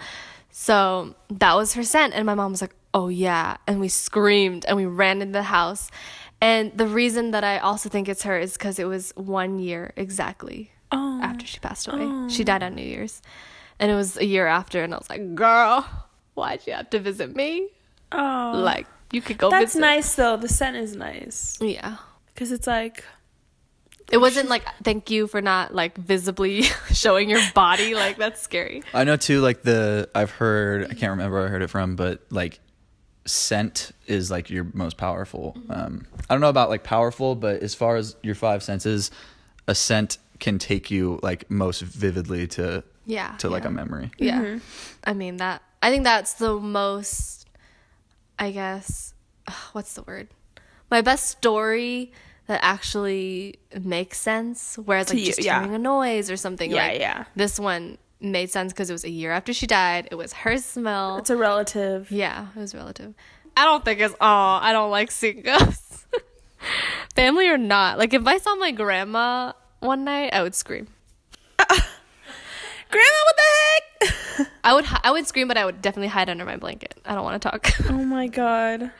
So 0.51 1.15
that 1.29 1.55
was 1.55 1.73
her 1.75 1.83
scent. 1.83 2.13
And 2.13 2.25
my 2.25 2.33
mom 2.35 2.51
was 2.51 2.61
like, 2.61 2.75
oh, 2.93 3.07
yeah. 3.07 3.57
And 3.67 3.79
we 3.79 3.87
screamed 3.87 4.65
and 4.65 4.75
we 4.75 4.85
ran 4.85 5.21
into 5.21 5.33
the 5.33 5.43
house. 5.43 5.89
And 6.41 6.75
the 6.75 6.87
reason 6.87 7.31
that 7.31 7.43
I 7.43 7.59
also 7.59 7.87
think 7.87 8.09
it's 8.09 8.23
her 8.23 8.37
is 8.37 8.53
because 8.53 8.79
it 8.79 8.85
was 8.85 9.13
one 9.15 9.59
year 9.59 9.93
exactly 9.95 10.71
Oh. 10.91 11.19
after 11.21 11.45
she 11.45 11.59
passed 11.59 11.87
away. 11.87 12.01
Oh. 12.01 12.27
She 12.29 12.43
died 12.43 12.63
on 12.63 12.73
New 12.75 12.81
Year's. 12.83 13.21
And 13.79 13.91
it 13.91 13.95
was 13.95 14.17
a 14.17 14.25
year 14.25 14.47
after. 14.47 14.83
And 14.83 14.93
I 14.93 14.97
was 14.97 15.09
like, 15.09 15.35
girl, 15.35 15.87
why'd 16.33 16.65
you 16.65 16.73
have 16.73 16.89
to 16.89 16.99
visit 16.99 17.35
me? 17.35 17.69
Oh. 18.11 18.53
Like, 18.55 18.87
you 19.11 19.21
could 19.21 19.37
go 19.37 19.49
That's 19.51 19.73
visit. 19.73 19.81
nice 19.81 20.15
though. 20.15 20.35
The 20.35 20.49
scent 20.49 20.75
is 20.75 20.95
nice. 20.95 21.57
Yeah. 21.61 21.97
Because 22.33 22.51
it's 22.51 22.67
like, 22.67 23.05
It 24.11 24.17
wasn't 24.17 24.49
like, 24.49 24.63
thank 24.83 25.09
you 25.09 25.27
for 25.27 25.41
not 25.41 25.73
like 25.73 25.97
visibly 25.97 26.63
showing 26.91 27.29
your 27.29 27.41
body. 27.53 27.95
Like, 27.95 28.17
that's 28.17 28.41
scary. 28.41 28.83
I 28.93 29.03
know 29.03 29.15
too. 29.17 29.41
Like 29.41 29.61
the 29.63 30.09
I've 30.15 30.31
heard. 30.31 30.85
I 30.85 30.93
can't 30.93 31.11
remember 31.11 31.37
where 31.37 31.45
I 31.47 31.49
heard 31.49 31.61
it 31.61 31.69
from, 31.69 31.95
but 31.95 32.21
like 32.29 32.59
scent 33.25 33.91
is 34.07 34.31
like 34.31 34.49
your 34.49 34.65
most 34.73 34.97
powerful. 34.97 35.55
Um, 35.69 36.07
I 36.29 36.33
don't 36.33 36.41
know 36.41 36.49
about 36.49 36.69
like 36.69 36.83
powerful, 36.83 37.35
but 37.35 37.61
as 37.61 37.75
far 37.75 37.95
as 37.95 38.15
your 38.23 38.35
five 38.35 38.63
senses, 38.63 39.11
a 39.67 39.75
scent 39.75 40.17
can 40.39 40.57
take 40.57 40.89
you 40.89 41.19
like 41.21 41.49
most 41.51 41.81
vividly 41.81 42.47
to 42.47 42.83
Yeah. 43.05 43.35
to 43.37 43.49
like 43.49 43.63
yeah. 43.63 43.69
a 43.69 43.71
memory. 43.71 44.11
Yeah. 44.17 44.59
I 45.03 45.13
mean 45.13 45.37
that 45.37 45.61
I 45.83 45.91
think 45.91 46.05
that's 46.05 46.33
the 46.33 46.55
most 46.59 47.47
I 48.39 48.51
guess 48.51 49.13
what's 49.73 49.93
the 49.93 50.03
word? 50.03 50.29
My 50.89 51.01
best 51.01 51.27
story 51.29 52.11
that 52.49 52.59
actually 52.63 53.59
makes 53.83 54.17
sense 54.17 54.75
whereas 54.83 55.07
To 55.07 55.13
like 55.13 55.19
you, 55.21 55.25
just 55.27 55.43
yeah. 55.43 55.59
hearing 55.59 55.75
a 55.75 55.79
noise 55.79 56.29
or 56.31 56.35
something 56.35 56.71
Yeah, 56.71 56.87
like 56.87 56.99
yeah. 56.99 57.25
this 57.35 57.59
one 57.59 57.99
made 58.19 58.49
sense 58.49 58.73
because 58.73 58.89
it 58.89 58.93
was 58.93 59.03
a 59.05 59.09
year 59.09 59.31
after 59.31 59.53
she 59.53 59.67
died. 59.67 60.07
It 60.11 60.15
was 60.15 60.33
her 60.33 60.57
smell. 60.57 61.17
it's 61.17 61.29
a 61.29 61.37
relative. 61.37 62.11
yeah, 62.11 62.47
it 62.55 62.59
was 62.59 62.73
relative. 62.73 63.13
I 63.55 63.65
don't 63.65 63.85
think 63.85 63.99
it's 63.99 64.15
oh, 64.19 64.59
I 64.61 64.73
don't 64.73 64.89
like 64.91 65.11
seeing 65.11 65.41
ghosts. 65.41 66.05
Family 67.15 67.47
or 67.47 67.57
not. 67.57 67.97
Like 67.99 68.13
if 68.13 68.25
I 68.25 68.37
saw 68.39 68.55
my 68.55 68.71
grandma 68.71 69.53
one 69.79 70.03
night, 70.05 70.33
I 70.33 70.41
would 70.43 70.55
scream. 70.55 70.87
Grandma, 72.91 73.19
what 73.25 73.35
the 73.37 74.05
heck? 74.07 74.47
I 74.63 74.73
would 74.73 74.85
I 75.03 75.11
would 75.11 75.27
scream, 75.27 75.47
but 75.47 75.57
I 75.57 75.65
would 75.65 75.81
definitely 75.81 76.07
hide 76.07 76.29
under 76.29 76.45
my 76.45 76.57
blanket. 76.57 76.95
I 77.05 77.13
don't 77.13 77.23
want 77.23 77.39
to 77.41 77.49
talk. 77.49 77.71
oh 77.89 78.03
my 78.03 78.27
god. 78.27 78.91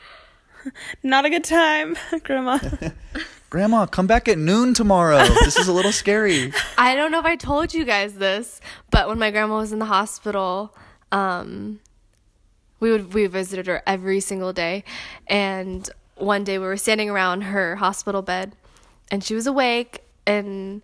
Not 1.02 1.24
a 1.24 1.30
good 1.30 1.44
time, 1.44 1.96
Grandma. 2.22 2.58
Grandma, 3.50 3.84
come 3.84 4.06
back 4.06 4.28
at 4.28 4.38
noon 4.38 4.74
tomorrow. 4.74 5.18
this 5.26 5.56
is 5.56 5.66
a 5.66 5.72
little 5.72 5.90
scary. 5.90 6.52
I 6.78 6.94
don't 6.94 7.10
know 7.10 7.18
if 7.18 7.24
I 7.24 7.34
told 7.34 7.74
you 7.74 7.84
guys 7.84 8.14
this, 8.14 8.60
but 8.92 9.08
when 9.08 9.18
my 9.18 9.32
grandma 9.32 9.56
was 9.56 9.72
in 9.72 9.80
the 9.80 9.86
hospital, 9.86 10.72
um, 11.10 11.80
we 12.78 12.92
would 12.92 13.12
we 13.12 13.26
visited 13.26 13.66
her 13.66 13.82
every 13.88 14.20
single 14.20 14.52
day, 14.52 14.84
and 15.26 15.90
one 16.14 16.44
day 16.44 16.58
we 16.58 16.64
were 16.64 16.76
standing 16.76 17.10
around 17.10 17.42
her 17.42 17.74
hospital 17.74 18.22
bed, 18.22 18.54
and 19.10 19.24
she 19.24 19.34
was 19.34 19.48
awake, 19.48 20.04
and 20.28 20.80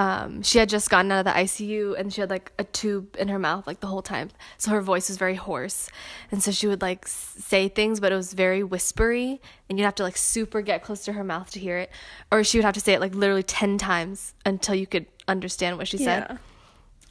um, 0.00 0.42
she 0.42 0.58
had 0.58 0.70
just 0.70 0.88
gotten 0.88 1.12
out 1.12 1.18
of 1.18 1.24
the 1.26 1.38
ICU, 1.38 1.94
and 1.98 2.10
she 2.10 2.22
had 2.22 2.30
like 2.30 2.52
a 2.58 2.64
tube 2.64 3.16
in 3.18 3.28
her 3.28 3.38
mouth 3.38 3.66
like 3.66 3.80
the 3.80 3.86
whole 3.86 4.00
time, 4.00 4.30
so 4.56 4.70
her 4.70 4.80
voice 4.80 5.10
was 5.10 5.18
very 5.18 5.34
hoarse, 5.34 5.90
and 6.30 6.42
so 6.42 6.50
she 6.50 6.66
would 6.66 6.80
like 6.80 7.06
say 7.06 7.68
things, 7.68 8.00
but 8.00 8.10
it 8.10 8.16
was 8.16 8.32
very 8.32 8.62
whispery, 8.62 9.42
and 9.68 9.78
you'd 9.78 9.84
have 9.84 9.96
to 9.96 10.02
like 10.02 10.16
super 10.16 10.62
get 10.62 10.82
close 10.82 11.04
to 11.04 11.12
her 11.12 11.22
mouth 11.22 11.50
to 11.50 11.60
hear 11.60 11.76
it, 11.76 11.90
or 12.32 12.42
she 12.42 12.56
would 12.56 12.64
have 12.64 12.72
to 12.72 12.80
say 12.80 12.94
it 12.94 13.00
like 13.00 13.14
literally 13.14 13.42
ten 13.42 13.76
times 13.76 14.32
until 14.46 14.74
you 14.74 14.86
could 14.86 15.04
understand 15.28 15.76
what 15.76 15.86
she 15.86 15.98
said. 15.98 16.26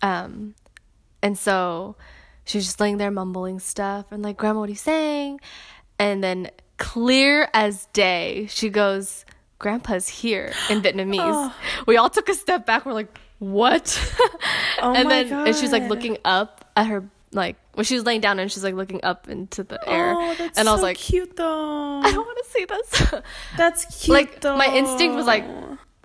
yeah. 0.01 0.23
Um, 0.23 0.55
and 1.21 1.37
so 1.37 1.95
she 2.43 2.57
was 2.57 2.65
just 2.65 2.79
laying 2.79 2.97
there 2.97 3.11
mumbling 3.11 3.59
stuff 3.59 4.11
and 4.11 4.23
like, 4.23 4.37
Grandma, 4.37 4.61
what 4.61 4.69
are 4.69 4.71
you 4.71 4.75
saying? 4.75 5.41
And 5.99 6.23
then 6.23 6.49
clear 6.77 7.49
as 7.53 7.85
day, 7.93 8.47
she 8.49 8.69
goes, 8.69 9.25
Grandpa's 9.59 10.07
here 10.07 10.53
in 10.69 10.81
Vietnamese. 10.83 11.19
Oh. 11.21 11.53
We 11.85 11.97
all 11.97 12.09
took 12.09 12.29
a 12.29 12.33
step 12.33 12.65
back. 12.65 12.85
We're 12.85 12.93
like, 12.93 13.17
what? 13.39 13.87
Oh 14.81 14.93
and 14.95 15.11
then 15.11 15.29
and 15.45 15.53
she's 15.55 15.73
like 15.73 15.89
looking 15.89 16.17
up 16.23 16.63
at 16.77 16.87
her 16.87 17.03
like 17.33 17.57
well 17.75 17.83
she 17.83 17.95
was 17.95 18.05
laying 18.05 18.21
down 18.21 18.39
and 18.39 18.49
she's 18.49 18.63
like 18.63 18.75
looking 18.75 19.01
up 19.03 19.27
into 19.27 19.61
the 19.63 19.77
air. 19.89 20.13
Oh, 20.15 20.33
that's 20.37 20.57
and 20.57 20.69
I 20.69 20.71
was 20.71 20.79
so 20.79 20.85
like, 20.87 20.95
cute 20.95 21.35
though. 21.35 21.99
I 22.03 22.11
don't 22.11 22.25
want 22.25 22.37
to 22.45 22.49
see 22.49 22.63
this. 22.65 23.13
That's 23.57 24.03
cute. 24.05 24.13
like 24.13 24.39
though. 24.39 24.55
my 24.55 24.67
instinct 24.73 25.15
was 25.17 25.25
like 25.27 25.43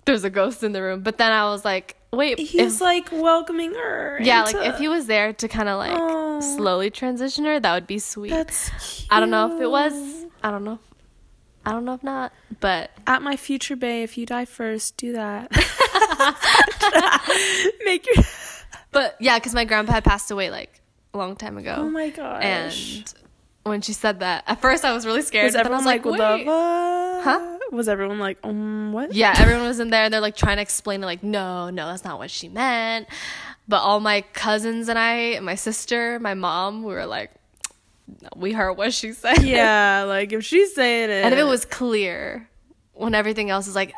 there's 0.03 0.25
a 0.25 0.29
ghost 0.29 0.61
in 0.61 0.73
the 0.73 0.81
room. 0.81 1.01
But 1.03 1.17
then 1.17 1.31
I 1.31 1.45
was 1.45 1.63
like, 1.63 1.95
wait, 2.11 2.37
he's 2.37 2.75
if- 2.75 2.81
like 2.81 3.09
welcoming 3.13 3.73
her. 3.75 4.19
yeah, 4.21 4.43
like 4.43 4.55
if 4.67 4.77
he 4.77 4.89
was 4.89 5.05
there 5.07 5.31
to 5.31 5.47
kind 5.47 5.69
of 5.69 5.77
like 5.77 5.97
Oh. 5.97 6.41
slowly 6.41 6.89
transition 6.89 7.45
her, 7.45 7.57
that 7.61 7.73
would 7.73 7.87
be 7.87 7.99
sweet. 7.99 8.31
That's 8.31 8.69
cute. 8.97 9.07
I 9.09 9.21
don't 9.21 9.29
know 9.31 9.55
if 9.55 9.61
it 9.61 9.71
was. 9.71 9.93
I 10.43 10.51
don't 10.51 10.65
know. 10.65 10.79
I 11.65 11.71
don't 11.71 11.85
know 11.85 11.93
if 11.95 12.03
not, 12.03 12.31
but 12.59 12.91
At 13.07 13.21
my 13.21 13.35
future 13.35 13.75
bay, 13.75 14.03
if 14.03 14.17
you 14.17 14.25
die 14.25 14.45
first, 14.45 14.97
do 14.97 15.13
that. 15.13 15.51
Make 17.85 18.05
your. 18.15 18.23
but 18.91 19.15
yeah, 19.19 19.37
because 19.39 19.53
my 19.53 19.65
grandpa 19.65 19.93
had 19.93 20.03
passed 20.03 20.31
away 20.31 20.49
like 20.49 20.81
a 21.13 21.17
long 21.17 21.35
time 21.35 21.57
ago. 21.57 21.75
Oh 21.77 21.89
my 21.89 22.09
gosh. 22.09 22.43
and 22.43 23.13
when 23.63 23.81
she 23.81 23.93
said 23.93 24.19
that, 24.19 24.43
at 24.47 24.61
first 24.61 24.85
I 24.85 24.93
was 24.93 25.05
really 25.05 25.21
scared. 25.23 25.45
was 25.45 25.55
but 25.55 25.63
then 25.63 25.73
I 25.73 25.77
everyone 25.77 26.03
was 26.03 26.05
like, 26.05 26.05
like, 26.05 26.19
what 26.19 26.45
wait. 26.45 27.23
Huh? 27.23 27.51
Was 27.71 27.89
everyone 27.89 28.19
like, 28.19 28.37
um, 28.43 28.93
what? 28.93 29.13
Yeah, 29.13 29.33
everyone 29.37 29.65
was 29.65 29.79
in 29.79 29.89
there 29.89 30.03
and 30.05 30.13
they're 30.13 30.21
like 30.21 30.35
trying 30.35 30.57
to 30.57 30.61
explain 30.61 31.01
it, 31.01 31.05
like, 31.07 31.23
no, 31.23 31.71
no, 31.71 31.87
that's 31.87 32.03
not 32.03 32.19
what 32.19 32.29
she 32.29 32.47
meant. 32.47 33.07
But 33.67 33.77
all 33.77 33.99
my 33.99 34.21
cousins 34.33 34.87
and 34.87 34.99
I, 34.99 35.13
and 35.33 35.43
my 35.45 35.55
sister, 35.55 36.19
my 36.19 36.35
mom, 36.35 36.83
we 36.83 36.93
were 36.93 37.07
like, 37.07 37.31
we 38.35 38.51
heard 38.53 38.73
what 38.73 38.93
she 38.93 39.13
said. 39.13 39.41
Yeah, 39.43 40.03
like 40.07 40.31
if 40.33 40.43
she's 40.45 40.73
saying 40.75 41.09
it. 41.09 41.23
And 41.25 41.33
if 41.33 41.39
it 41.39 41.43
was 41.43 41.65
clear, 41.65 42.47
when 42.93 43.15
everything 43.15 43.49
else 43.49 43.67
is 43.67 43.75
like, 43.75 43.93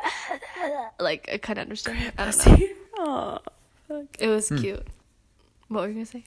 like 1.00 1.28
I 1.32 1.38
kind 1.38 1.58
of 1.58 1.62
understand. 1.64 2.12
I 2.18 2.24
don't 2.30 2.46
know. 2.48 2.66
oh, 3.90 4.06
It 4.18 4.28
was 4.28 4.48
cute. 4.48 4.86
What 5.68 5.82
were 5.82 5.88
you 5.88 5.94
gonna 5.94 6.06
say? 6.06 6.24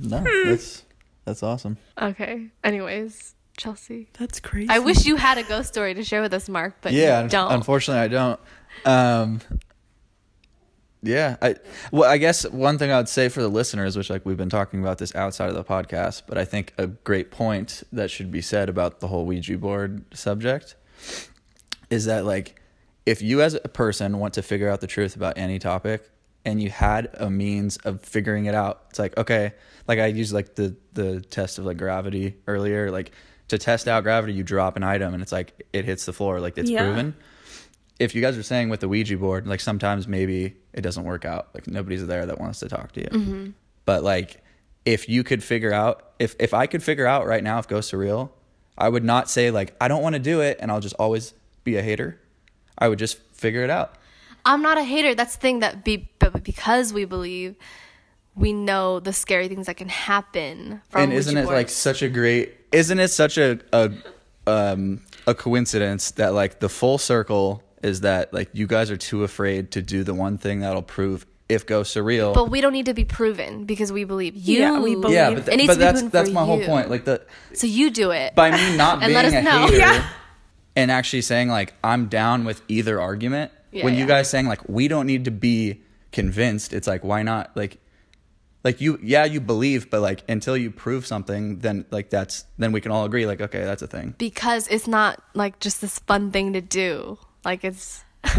No, 0.00 0.18
Hmm. 0.26 0.48
that's 0.50 0.82
that's 1.24 1.42
awesome. 1.42 1.78
Okay. 2.00 2.48
Anyways, 2.62 3.34
Chelsea. 3.56 4.08
that's 4.18 4.40
crazy. 4.40 4.68
I 4.68 4.78
wish 4.80 5.06
you 5.06 5.16
had 5.16 5.38
a 5.38 5.42
ghost 5.44 5.68
story 5.68 5.94
to 5.94 6.04
share 6.04 6.20
with 6.20 6.34
us, 6.34 6.48
Mark, 6.48 6.76
but 6.82 6.92
yeah, 6.92 7.22
you 7.22 7.28
don't. 7.28 7.52
unfortunately, 7.52 8.02
I 8.02 8.08
don't. 8.08 8.40
Um, 8.84 9.40
yeah, 11.04 11.36
I 11.42 11.56
well, 11.92 12.10
I 12.10 12.18
guess 12.18 12.48
one 12.50 12.78
thing 12.78 12.90
I 12.90 12.96
would 12.96 13.08
say 13.08 13.28
for 13.28 13.40
the 13.42 13.48
listeners, 13.48 13.96
which 13.96 14.10
like 14.10 14.24
we've 14.26 14.36
been 14.36 14.48
talking 14.50 14.80
about 14.80 14.98
this 14.98 15.14
outside 15.14 15.48
of 15.50 15.54
the 15.54 15.64
podcast, 15.64 16.22
but 16.26 16.36
I 16.38 16.44
think 16.44 16.72
a 16.78 16.86
great 16.88 17.30
point 17.30 17.82
that 17.92 18.10
should 18.10 18.30
be 18.30 18.40
said 18.40 18.68
about 18.68 19.00
the 19.00 19.08
whole 19.08 19.24
Ouija 19.26 19.56
board 19.58 20.04
subject 20.16 20.74
is 21.90 22.06
that 22.06 22.24
like 22.24 22.60
if 23.06 23.20
you 23.22 23.42
as 23.42 23.54
a 23.54 23.60
person 23.68 24.18
want 24.18 24.34
to 24.34 24.42
figure 24.42 24.68
out 24.70 24.80
the 24.80 24.86
truth 24.86 25.14
about 25.16 25.36
any 25.36 25.58
topic 25.58 26.10
and 26.44 26.62
you 26.62 26.70
had 26.70 27.08
a 27.14 27.30
means 27.30 27.76
of 27.78 28.00
figuring 28.02 28.46
it 28.46 28.54
out 28.54 28.84
it's 28.90 28.98
like 28.98 29.16
okay 29.18 29.52
like 29.86 29.98
i 29.98 30.06
used 30.06 30.32
like 30.32 30.54
the 30.54 30.74
the 30.94 31.20
test 31.20 31.58
of 31.58 31.64
like 31.66 31.76
gravity 31.76 32.34
earlier 32.46 32.90
like 32.90 33.12
to 33.48 33.58
test 33.58 33.86
out 33.88 34.02
gravity 34.02 34.32
you 34.32 34.42
drop 34.42 34.76
an 34.76 34.82
item 34.82 35.12
and 35.12 35.22
it's 35.22 35.32
like 35.32 35.66
it 35.74 35.84
hits 35.84 36.06
the 36.06 36.12
floor 36.12 36.40
like 36.40 36.56
it's 36.56 36.70
Yeah. 36.70 36.82
proven 36.84 37.14
if 37.98 38.14
you 38.14 38.20
guys 38.20 38.36
are 38.36 38.42
saying 38.42 38.68
with 38.68 38.80
the 38.80 38.88
Ouija 38.88 39.16
board, 39.16 39.46
like 39.46 39.60
sometimes 39.60 40.08
maybe 40.08 40.56
it 40.72 40.80
doesn't 40.80 41.04
work 41.04 41.24
out. 41.24 41.48
Like 41.54 41.66
nobody's 41.66 42.06
there 42.06 42.26
that 42.26 42.40
wants 42.40 42.60
to 42.60 42.68
talk 42.68 42.92
to 42.92 43.00
you. 43.00 43.08
Mm-hmm. 43.08 43.50
But 43.84 44.02
like 44.02 44.42
if 44.84 45.08
you 45.08 45.24
could 45.24 45.42
figure 45.42 45.72
out 45.72 46.12
if 46.18 46.34
if 46.38 46.54
I 46.54 46.66
could 46.66 46.82
figure 46.82 47.06
out 47.06 47.26
right 47.26 47.42
now 47.42 47.58
if 47.58 47.68
ghosts 47.68 47.94
are 47.94 47.98
real, 47.98 48.32
I 48.76 48.88
would 48.88 49.04
not 49.04 49.30
say 49.30 49.50
like 49.50 49.74
I 49.80 49.88
don't 49.88 50.02
want 50.02 50.14
to 50.14 50.20
do 50.20 50.40
it 50.40 50.58
and 50.60 50.70
I'll 50.70 50.80
just 50.80 50.96
always 50.98 51.34
be 51.62 51.76
a 51.76 51.82
hater. 51.82 52.20
I 52.76 52.88
would 52.88 52.98
just 52.98 53.18
figure 53.32 53.62
it 53.62 53.70
out. 53.70 53.94
I'm 54.44 54.60
not 54.60 54.76
a 54.76 54.84
hater. 54.84 55.14
That's 55.14 55.36
the 55.36 55.40
thing 55.40 55.60
that 55.60 55.84
be 55.84 56.10
but 56.18 56.42
because 56.42 56.92
we 56.92 57.04
believe 57.04 57.56
we 58.34 58.52
know 58.52 59.00
the 59.00 59.12
scary 59.12 59.48
things 59.48 59.66
that 59.66 59.76
can 59.76 59.88
happen 59.88 60.82
from 60.88 61.02
and 61.02 61.12
isn't 61.12 61.36
it 61.36 61.46
like 61.46 61.68
such 61.68 62.02
a 62.02 62.08
great 62.08 62.52
isn't 62.72 62.98
it 62.98 63.08
such 63.08 63.38
a 63.38 63.60
a 63.72 63.92
um 64.46 65.00
a 65.26 65.34
coincidence 65.34 66.10
that 66.12 66.34
like 66.34 66.60
the 66.60 66.68
full 66.68 66.98
circle 66.98 67.62
is 67.84 68.00
that 68.00 68.32
like 68.34 68.48
you 68.52 68.66
guys 68.66 68.90
are 68.90 68.96
too 68.96 69.22
afraid 69.24 69.70
to 69.72 69.82
do 69.82 70.02
the 70.02 70.14
one 70.14 70.38
thing 70.38 70.60
that'll 70.60 70.82
prove 70.82 71.26
if 71.48 71.66
ghosts 71.66 71.96
are 71.96 72.02
real. 72.02 72.32
But 72.32 72.50
we 72.50 72.60
don't 72.62 72.72
need 72.72 72.86
to 72.86 72.94
be 72.94 73.04
proven 73.04 73.64
because 73.66 73.92
we 73.92 74.04
believe 74.04 74.34
you. 74.34 74.58
Yeah, 74.60 74.80
we 74.80 74.94
believe- 74.94 75.14
yeah, 75.14 75.34
but, 75.34 75.48
it 75.52 75.56
needs 75.58 75.66
but 75.68 75.74
to 75.74 75.78
be 75.78 75.84
that's 75.84 76.00
proven 76.00 76.10
that's 76.10 76.28
for 76.30 76.34
my 76.34 76.44
whole 76.44 76.64
point. 76.64 76.88
Like 76.90 77.04
the 77.04 77.20
So 77.52 77.66
you 77.66 77.90
do 77.90 78.10
it. 78.12 78.34
by 78.34 78.50
me 78.50 78.76
not 78.78 78.94
And 79.02 79.12
being 79.12 79.14
let 79.14 79.24
us 79.26 79.34
a 79.34 79.42
know. 79.42 79.66
hater 79.66 79.76
Yeah. 79.76 80.08
and 80.74 80.90
actually 80.90 81.20
saying 81.22 81.48
like 81.48 81.74
I'm 81.84 82.06
down 82.06 82.44
with 82.46 82.62
either 82.68 82.98
argument. 83.00 83.52
Yeah, 83.70 83.84
when 83.84 83.94
yeah. 83.94 84.00
you 84.00 84.06
guys 84.06 84.30
saying 84.30 84.46
like 84.46 84.66
we 84.68 84.88
don't 84.88 85.06
need 85.06 85.26
to 85.26 85.30
be 85.30 85.82
convinced, 86.12 86.72
it's 86.72 86.86
like 86.88 87.04
why 87.04 87.22
not 87.22 87.54
like 87.56 87.76
like 88.62 88.80
you 88.80 88.98
yeah 89.02 89.24
you 89.26 89.40
believe 89.40 89.90
but 89.90 90.00
like 90.00 90.22
until 90.28 90.56
you 90.56 90.70
prove 90.70 91.04
something 91.06 91.58
then 91.58 91.84
like 91.90 92.08
that's 92.08 92.46
then 92.56 92.72
we 92.72 92.80
can 92.80 92.90
all 92.92 93.04
agree 93.04 93.26
like 93.26 93.42
okay 93.42 93.62
that's 93.64 93.82
a 93.82 93.86
thing. 93.86 94.14
because 94.16 94.66
it's 94.68 94.86
not 94.88 95.20
like 95.34 95.60
just 95.60 95.82
this 95.82 95.98
fun 95.98 96.30
thing 96.30 96.54
to 96.54 96.62
do. 96.62 97.18
Like 97.44 97.64
it's 97.64 98.02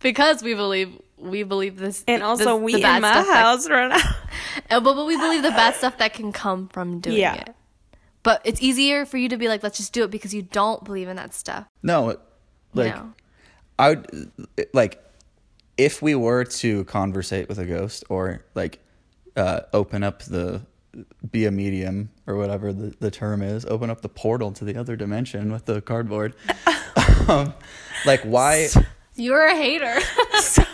because 0.00 0.42
we 0.42 0.54
believe 0.54 1.00
we 1.18 1.42
believe 1.44 1.76
this. 1.78 2.04
And 2.08 2.22
also, 2.22 2.56
this- 2.56 2.62
we 2.64 2.72
the 2.72 2.78
in 2.78 3.00
my 3.02 3.12
stuff 3.12 3.26
that- 3.26 3.36
house 3.44 3.68
right 3.70 3.88
now. 3.88 3.96
Uh, 4.70 4.80
but, 4.80 4.94
but 4.94 5.06
we 5.06 5.16
believe 5.16 5.42
the 5.42 5.50
bad 5.50 5.74
stuff 5.76 5.98
that 5.98 6.14
can 6.14 6.32
come 6.32 6.68
from 6.68 7.00
doing 7.00 7.16
Yeah. 7.18 7.34
it. 7.34 7.54
But 8.22 8.40
it's 8.44 8.60
easier 8.62 9.04
for 9.04 9.18
you 9.18 9.28
to 9.28 9.36
be 9.36 9.48
like, 9.48 9.62
let's 9.62 9.76
just 9.76 9.92
do 9.92 10.04
it 10.04 10.10
because 10.10 10.32
you 10.32 10.42
don't 10.42 10.82
believe 10.84 11.08
in 11.08 11.16
that 11.16 11.34
stuff. 11.34 11.66
No, 11.82 12.10
it- 12.10 12.20
like 12.74 12.94
No. 12.94 13.12
I 13.78 13.88
would 13.90 14.32
like 14.72 15.02
if 15.76 16.00
we 16.02 16.14
were 16.14 16.44
to 16.44 16.84
conversate 16.84 17.48
with 17.48 17.58
a 17.58 17.64
ghost 17.66 18.04
or 18.08 18.44
like 18.54 18.78
uh, 19.36 19.60
open 19.72 20.02
up 20.02 20.22
the 20.24 20.62
be 21.30 21.46
a 21.46 21.50
medium 21.50 22.10
or 22.26 22.36
whatever 22.36 22.72
the, 22.72 22.94
the 22.98 23.10
term 23.10 23.42
is, 23.42 23.64
open 23.66 23.90
up 23.90 24.00
the 24.00 24.08
portal 24.08 24.52
to 24.52 24.64
the 24.64 24.76
other 24.76 24.96
dimension 24.96 25.52
with 25.52 25.66
the 25.66 25.80
cardboard. 25.80 26.34
um, 27.28 27.54
like 28.06 28.22
why? 28.22 28.68
You're 29.14 29.46
a 29.46 29.56
hater. 29.56 29.98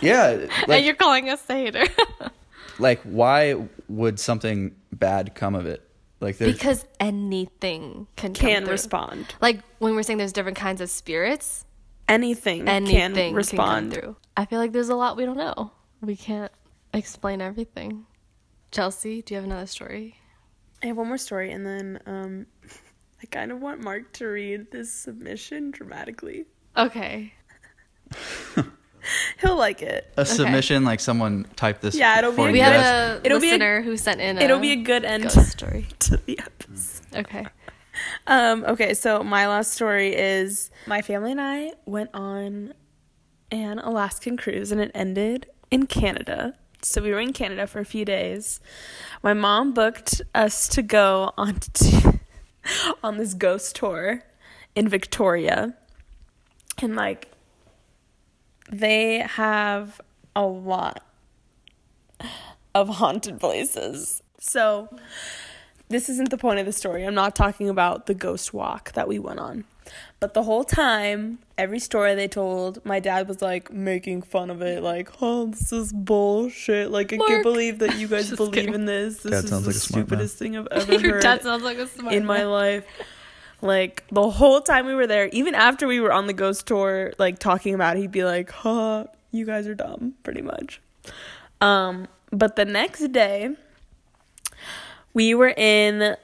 Yeah, 0.01 0.47
and 0.67 0.85
you're 0.85 0.95
calling 0.95 1.29
us 1.29 1.43
a 1.49 1.53
hater. 1.53 1.85
like 2.79 3.01
why 3.03 3.67
would 3.87 4.19
something 4.19 4.75
bad 4.91 5.35
come 5.35 5.55
of 5.55 5.65
it? 5.65 5.85
Like 6.21 6.37
because 6.37 6.85
anything 6.99 8.07
can 8.17 8.33
Can 8.33 8.65
respond. 8.65 9.33
Like 9.39 9.61
when 9.79 9.95
we're 9.95 10.03
saying 10.03 10.17
there's 10.17 10.33
different 10.33 10.57
kinds 10.57 10.81
of 10.81 10.89
spirits, 10.89 11.65
Anything, 12.09 12.67
anything 12.67 13.13
can 13.13 13.35
respond. 13.35 13.91
Can 13.91 14.01
come 14.01 14.01
through. 14.01 14.15
I 14.35 14.45
feel 14.45 14.57
like 14.57 14.71
there's 14.71 14.89
a 14.89 14.95
lot 14.95 15.15
we 15.15 15.25
don't 15.25 15.37
know. 15.37 15.71
We 16.01 16.15
can't 16.15 16.51
explain 16.91 17.39
everything. 17.39 18.07
Chelsea, 18.71 19.21
do 19.21 19.33
you 19.33 19.35
have 19.37 19.45
another 19.45 19.65
story? 19.67 20.15
I 20.83 20.87
have 20.87 20.97
one 20.97 21.07
more 21.07 21.17
story, 21.17 21.51
and 21.51 21.65
then 21.65 21.99
um, 22.05 22.45
I 23.21 23.25
kind 23.27 23.51
of 23.51 23.61
want 23.61 23.81
Mark 23.81 24.13
to 24.13 24.25
read 24.27 24.71
this 24.71 24.91
submission 24.91 25.71
dramatically. 25.71 26.45
Okay. 26.77 27.33
He'll 29.41 29.55
like 29.55 29.81
it. 29.81 30.11
a 30.17 30.25
submission 30.25 30.83
like 30.83 30.99
someone 30.99 31.47
typed 31.55 31.81
this. 31.81 31.95
Yeah, 31.95 32.17
it'll 32.19 32.31
be 32.33 32.41
a 32.43 32.45
We 32.51 32.57
you 32.59 32.63
have 32.63 32.73
guys. 32.73 32.85
a 32.85 33.25
It'll 33.25 33.39
be 33.39 33.47
a- 33.49 33.51
listener 33.53 33.81
who 33.81 33.97
sent 33.97 34.19
in 34.21 34.37
a 34.37 34.41
It'll 34.41 34.59
be 34.59 34.71
a 34.73 34.75
good 34.77 35.05
end 35.05 35.31
story. 35.31 35.87
to 35.99 36.17
the 36.17 36.37
episode. 36.39 37.15
Okay. 37.15 37.45
Um, 38.27 38.63
okay, 38.65 38.93
so 38.93 39.23
my 39.23 39.47
last 39.47 39.71
story 39.73 40.15
is 40.15 40.69
my 40.85 41.01
family 41.01 41.31
and 41.31 41.41
I 41.41 41.71
went 41.85 42.09
on 42.13 42.73
an 43.51 43.79
Alaskan 43.79 44.37
cruise 44.37 44.71
and 44.71 44.79
it 44.79 44.91
ended 44.93 45.47
in 45.71 45.87
Canada. 45.87 46.53
So 46.81 47.01
we 47.01 47.11
were 47.11 47.19
in 47.19 47.33
Canada 47.33 47.67
for 47.67 47.79
a 47.79 47.85
few 47.85 48.05
days. 48.05 48.59
My 49.21 49.33
mom 49.33 49.73
booked 49.73 50.21
us 50.33 50.67
to 50.69 50.81
go 50.81 51.33
on 51.37 51.59
on 53.03 53.17
this 53.17 53.33
ghost 53.33 53.75
tour 53.75 54.23
in 54.75 54.87
Victoria. 54.87 55.75
And 56.81 56.95
like 56.95 57.29
they 58.71 59.19
have 59.19 59.99
a 60.35 60.45
lot 60.45 61.03
of 62.73 62.87
haunted 62.87 63.39
places. 63.39 64.21
So 64.39 64.89
this 65.89 66.07
isn't 66.07 66.29
the 66.29 66.37
point 66.37 66.59
of 66.59 66.65
the 66.65 66.71
story. 66.71 67.03
I'm 67.03 67.15
not 67.15 67.35
talking 67.35 67.67
about 67.67 68.05
the 68.05 68.13
ghost 68.13 68.53
walk 68.53 68.93
that 68.93 69.07
we 69.07 69.19
went 69.19 69.39
on. 69.39 69.65
But 70.19 70.33
the 70.33 70.43
whole 70.43 70.65
time, 70.65 71.39
every 71.57 71.79
story 71.79 72.13
they 72.13 72.27
told, 72.27 72.83
my 72.85 72.99
dad 72.99 73.27
was 73.29 73.41
like 73.41 73.71
making 73.71 74.21
fun 74.23 74.49
of 74.49 74.61
it, 74.61 74.83
like, 74.83 75.09
oh, 75.21 75.45
this 75.47 75.71
is 75.71 75.93
bullshit. 75.93 76.91
Like, 76.91 77.13
I 77.13 77.17
can't 77.17 77.43
believe 77.43 77.79
that 77.79 77.97
you 77.97 78.07
guys 78.13 78.29
believe 78.31 78.53
kidding. 78.53 78.73
in 78.73 78.85
this. 78.85 79.19
This 79.23 79.31
Dad 79.31 79.43
is 79.45 79.49
sounds 79.49 79.63
the 79.63 79.69
like 79.69 79.75
a 79.77 79.79
smart 79.79 79.97
man. 79.99 80.05
stupidest 80.07 80.37
thing 80.37 80.57
I've 80.57 80.67
ever 80.71 80.93
Your 80.93 81.13
heard 81.13 81.21
dad 81.23 81.41
sounds 81.41 81.63
like 81.63 81.77
a 81.77 81.87
smart 81.87 82.13
in 82.13 82.25
my 82.25 82.43
life. 82.43 82.83
Like, 83.61 84.03
the 84.11 84.29
whole 84.29 84.59
time 84.61 84.85
we 84.87 84.93
were 84.95 85.07
there, 85.07 85.27
even 85.31 85.55
after 85.55 85.87
we 85.87 86.01
were 86.01 86.11
on 86.11 86.27
the 86.27 86.33
ghost 86.33 86.65
tour, 86.67 87.13
like, 87.17 87.39
talking 87.39 87.73
about 87.73 87.95
it, 87.95 88.01
he'd 88.01 88.11
be 88.11 88.25
like, 88.25 88.51
huh, 88.51 89.05
you 89.31 89.45
guys 89.45 89.67
are 89.67 89.75
dumb, 89.75 90.15
pretty 90.23 90.41
much. 90.41 90.81
Um, 91.61 92.07
but 92.31 92.55
the 92.57 92.65
next 92.65 93.11
day, 93.13 93.51
we 95.13 95.33
were 95.33 95.53
in 95.55 96.15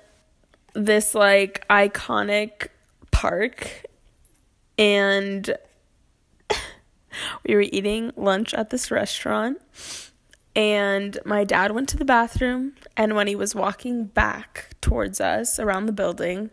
this 0.74 1.16
like 1.16 1.66
iconic 1.70 2.68
park 3.26 3.86
and 4.78 5.58
we 7.48 7.56
were 7.56 7.62
eating 7.62 8.12
lunch 8.16 8.54
at 8.54 8.70
this 8.70 8.92
restaurant 8.92 9.58
and 10.56 11.18
my 11.26 11.44
dad 11.44 11.72
went 11.72 11.90
to 11.90 11.98
the 11.98 12.06
bathroom 12.06 12.74
and 12.96 13.16
when 13.16 13.26
he 13.26 13.36
was 13.36 13.56
walking 13.56 14.06
back 14.06 14.70
towards 14.80 15.20
us 15.20 15.60
around 15.60 15.88
the 15.88 15.92
building 15.92 16.52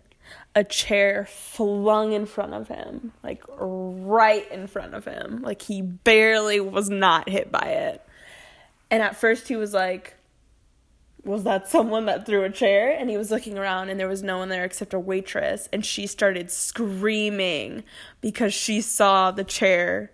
a 0.54 0.64
chair 0.64 1.26
flung 1.28 2.12
in 2.12 2.24
front 2.24 2.54
of 2.54 2.68
him 2.68 3.12
like 3.22 3.42
right 3.48 4.50
in 4.50 4.66
front 4.66 4.94
of 4.94 5.04
him. 5.04 5.42
Like 5.42 5.60
he 5.62 5.82
barely 5.82 6.60
was 6.60 6.88
not 6.88 7.28
hit 7.28 7.52
by 7.52 7.68
it. 7.68 8.02
And 8.90 9.02
at 9.02 9.16
first 9.16 9.48
he 9.48 9.56
was 9.56 9.74
like 9.74 10.14
was 11.24 11.44
that 11.44 11.68
someone 11.68 12.06
that 12.06 12.26
threw 12.26 12.42
a 12.44 12.50
chair? 12.50 12.96
And 12.96 13.08
he 13.08 13.16
was 13.16 13.30
looking 13.30 13.58
around 13.58 13.88
and 13.88 13.98
there 13.98 14.08
was 14.08 14.22
no 14.22 14.38
one 14.38 14.48
there 14.48 14.64
except 14.64 14.92
a 14.94 14.98
waitress. 14.98 15.68
And 15.72 15.84
she 15.84 16.06
started 16.06 16.50
screaming 16.50 17.84
because 18.20 18.52
she 18.52 18.80
saw 18.80 19.30
the 19.30 19.44
chair 19.44 20.10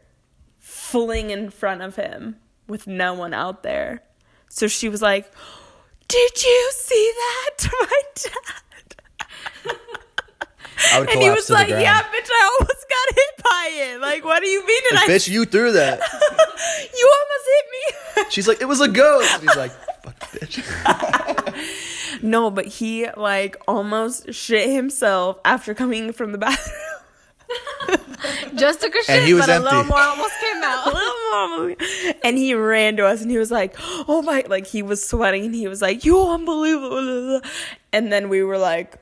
fling 0.59 1.31
in 1.31 1.51
front 1.51 1.83
of 1.83 1.97
him 1.97 2.37
with 2.67 2.87
no 2.87 3.15
one 3.15 3.33
out 3.33 3.63
there. 3.63 4.03
So 4.49 4.67
she 4.69 4.89
was 4.89 5.01
like, 5.03 5.33
Did 6.09 6.43
you 6.43 6.71
see 6.75 7.13
that? 7.15 7.51
To 7.59 7.71
my 7.81 8.03
dad. 8.15 9.75
And 10.95 11.21
he 11.21 11.29
was 11.29 11.51
like. 11.51 11.69
Yeah, 11.69 12.03
bitch, 12.03 12.29
I 12.31 12.57
almost 12.61 12.87
got 12.89 13.15
hit 13.15 13.45
by 13.45 13.71
it. 13.73 14.01
Like, 14.01 14.25
what 14.25 14.41
do 14.41 14.49
you 14.49 14.65
mean? 14.65 14.83
Did 14.91 14.99
I? 14.99 15.07
Bitch, 15.09 15.29
you 15.29 15.45
threw 15.45 15.73
that. 15.73 15.99
you 16.99 17.13
almost 17.21 17.47
hit 17.47 17.65
me. 17.73 18.31
She's 18.31 18.47
like, 18.47 18.61
it 18.61 18.67
was 18.67 18.81
a 18.81 18.89
ghost. 18.89 19.41
He's 19.41 19.57
like, 19.57 19.73
bitch. 20.21 20.63
No, 22.23 22.51
but 22.51 22.65
he 22.67 23.07
like 23.17 23.57
almost 23.69 24.33
shit 24.33 24.71
himself 24.71 25.39
after 25.45 25.73
coming 25.75 26.13
from 26.13 26.33
the 26.33 26.39
bathroom. 26.39 26.77
Just 28.57 28.81
took 28.81 28.95
a 28.95 28.99
shit, 28.99 29.11
And 29.11 29.25
he 29.27 29.35
was 29.35 29.47
but 29.47 29.57
a 29.61 29.63
little 29.63 29.85
more 29.85 29.99
almost 30.01 30.33
came 30.41 30.63
out. 30.65 30.87
a 30.87 30.91
little 30.91 31.69
more. 31.69 31.77
And 32.25 32.37
he 32.37 32.55
ran 32.55 32.97
to 32.97 33.07
us 33.07 33.23
and 33.23 33.31
he 33.31 33.39
was 33.39 33.51
like, 33.51 33.75
"Oh 34.09 34.23
my!" 34.23 34.45
Like 34.49 34.67
he 34.67 34.83
was 34.83 35.07
sweating 35.07 35.45
and 35.47 35.55
he 35.55 35.69
was 35.69 35.81
like, 35.81 36.05
"You 36.05 36.21
unbelievable!" 36.29 37.41
And 37.93 38.13
then 38.13 38.29
we 38.29 38.43
were 38.43 38.59
like, 38.59 38.97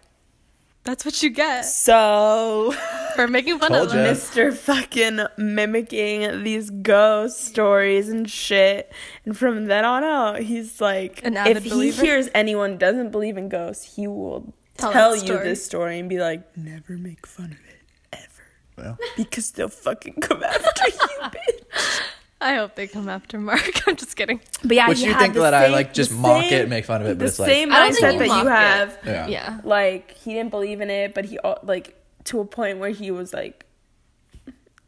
That's 0.87 1.05
what 1.05 1.23
you 1.23 1.31
get 1.31 1.65
"So, 1.67 2.75
for 3.17 3.27
making 3.29 3.59
fun 3.59 3.75
of 3.75 3.93
ya. 3.93 4.03
Mister 4.03 4.53
fucking 4.53 5.21
mimicking 5.37 6.43
these 6.45 6.71
ghost 6.71 7.45
stories 7.45 8.09
and 8.09 8.31
shit." 8.31 8.91
And 9.25 9.37
from 9.37 9.67
then 9.67 9.85
on 9.85 10.05
out, 10.05 10.39
he's 10.41 10.81
like, 10.81 11.23
An 11.25 11.37
avid 11.37 11.57
if 11.59 11.65
he 11.65 11.71
believer? 11.71 12.03
hears 12.03 12.29
anyone 12.35 12.79
doesn't 12.79 13.11
believe 13.11 13.37
in 13.37 13.49
ghosts, 13.49 13.97
he 13.97 14.07
will 14.07 14.55
Tell 14.79 14.93
tell, 14.93 15.15
you 15.17 15.21
story. 15.27 15.45
this 15.49 15.65
story 15.65 15.99
and 15.99 16.09
be 16.09 16.19
like, 16.19 16.57
"Never 16.57 16.97
make 16.97 17.27
fun 17.27 17.47
of 17.47 17.59
it 17.69 17.81
ever." 18.13 18.45
Well, 18.77 18.99
because 19.17 19.51
they'll 19.53 19.69
fucking 19.69 20.15
come 20.21 20.43
after 20.55 20.87
you, 20.87 21.19
bitch. 21.35 22.01
I 22.41 22.55
hope 22.57 22.75
they 22.75 22.87
come 22.87 23.09
after 23.09 23.39
Mark. 23.41 23.63
I'm 23.89 23.97
just 23.97 24.15
kidding. 24.17 24.41
But 24.63 24.77
yeah, 24.77 24.89
Which 24.89 25.01
he 25.01 25.07
you 25.07 25.15
think 25.15 25.35
the 25.35 25.41
that 25.41 25.55
I, 25.55 25.69
like, 25.69 25.95
just 25.95 26.11
the 26.11 26.17
mock 26.17 26.45
it 26.45 26.51
same- 26.51 26.61
and 26.63 26.71
make 26.71 26.85
fun 26.85 27.01
of 27.01 27.07
it, 27.09 27.11
but 27.15 27.19
the 27.21 27.25
it's 27.27 27.39
like- 27.39 27.49
same 27.51 27.73
I 27.73 27.79
don't 27.79 27.95
think 27.95 28.05
mindset 28.05 28.13
you 28.13 28.19
that 28.19 28.43
you 28.43 28.49
it. 28.49 28.51
have. 28.53 28.99
yeah. 29.07 29.27
Yeah. 29.27 29.61
Like 29.65 30.11
he 30.13 30.35
didn't 30.35 30.51
believe 30.51 30.81
in 30.83 30.91
it, 30.91 31.15
but 31.15 31.25
he 31.25 31.39
al- 31.43 31.61
like 31.63 31.95
to 32.25 32.41
a 32.41 32.45
point 32.45 32.79
where 32.79 32.91
he 32.91 33.11
was 33.11 33.33
like, 33.33 33.65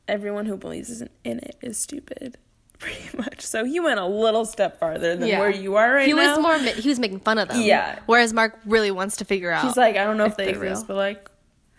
everyone 0.07 0.47
who 0.47 0.57
believes 0.57 1.01
in 1.01 1.09
in 1.25 1.39
it 1.39 1.57
is 1.63 1.79
stupid, 1.79 2.37
pretty 2.79 3.17
much. 3.17 3.41
So 3.41 3.65
he 3.65 3.81
went 3.81 3.99
a 4.01 4.07
little 4.07 4.45
step 4.45 4.79
farther 4.79 5.17
than 5.17 5.29
where 5.39 5.51
you 5.51 5.77
are 5.77 5.95
right 5.95 6.07
he 6.07 6.13
now. 6.13 6.37
was 6.37 6.43
more. 6.65 6.73
He 6.75 6.89
was 6.89 6.99
making 6.99 7.21
fun 7.21 7.39
of 7.39 7.49
them. 7.49 7.61
Yeah. 7.63 7.99
Whereas 8.07 8.33
Mark 8.33 8.59
really 8.67 8.91
wants 8.91 9.17
to 9.19 9.25
figure 9.25 9.51
out. 9.51 9.65
He's 9.65 9.77
like, 9.77 9.97
I 9.97 10.05
don't 10.05 10.17
know 10.19 10.25
if, 10.27 10.33
if 10.33 10.37
they 10.37 10.53
they're 10.53 10.65
exist, 10.65 10.83
real. 10.83 10.87
but 10.89 10.97
like, 10.97 11.31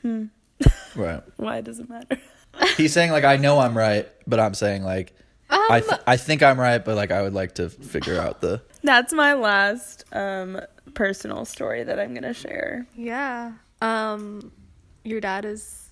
hmm, 0.01 0.25
Right. 0.95 1.21
why 1.37 1.61
does 1.61 1.79
it 1.79 1.89
matter? 1.89 2.17
He's 2.75 2.93
saying 2.93 3.11
like 3.11 3.23
I 3.23 3.37
know 3.37 3.59
I'm 3.59 3.77
right, 3.77 4.07
but 4.27 4.39
I'm 4.39 4.53
saying 4.53 4.83
like 4.83 5.13
I 5.49 5.81
th- 5.81 6.01
I 6.07 6.17
think 6.17 6.43
I'm 6.43 6.59
right, 6.59 6.83
but 6.83 6.95
like 6.95 7.11
I 7.11 7.21
would 7.21 7.33
like 7.33 7.55
to 7.55 7.69
figure 7.69 8.19
out 8.19 8.41
the 8.41 8.61
That's 8.83 9.13
my 9.13 9.33
last 9.33 10.03
um 10.13 10.59
personal 10.93 11.45
story 11.45 11.83
that 11.83 11.99
I'm 11.99 12.13
gonna 12.13 12.33
share. 12.33 12.87
yeah. 12.95 13.53
Um, 13.81 14.51
your 15.03 15.21
dad 15.21 15.45
is. 15.45 15.89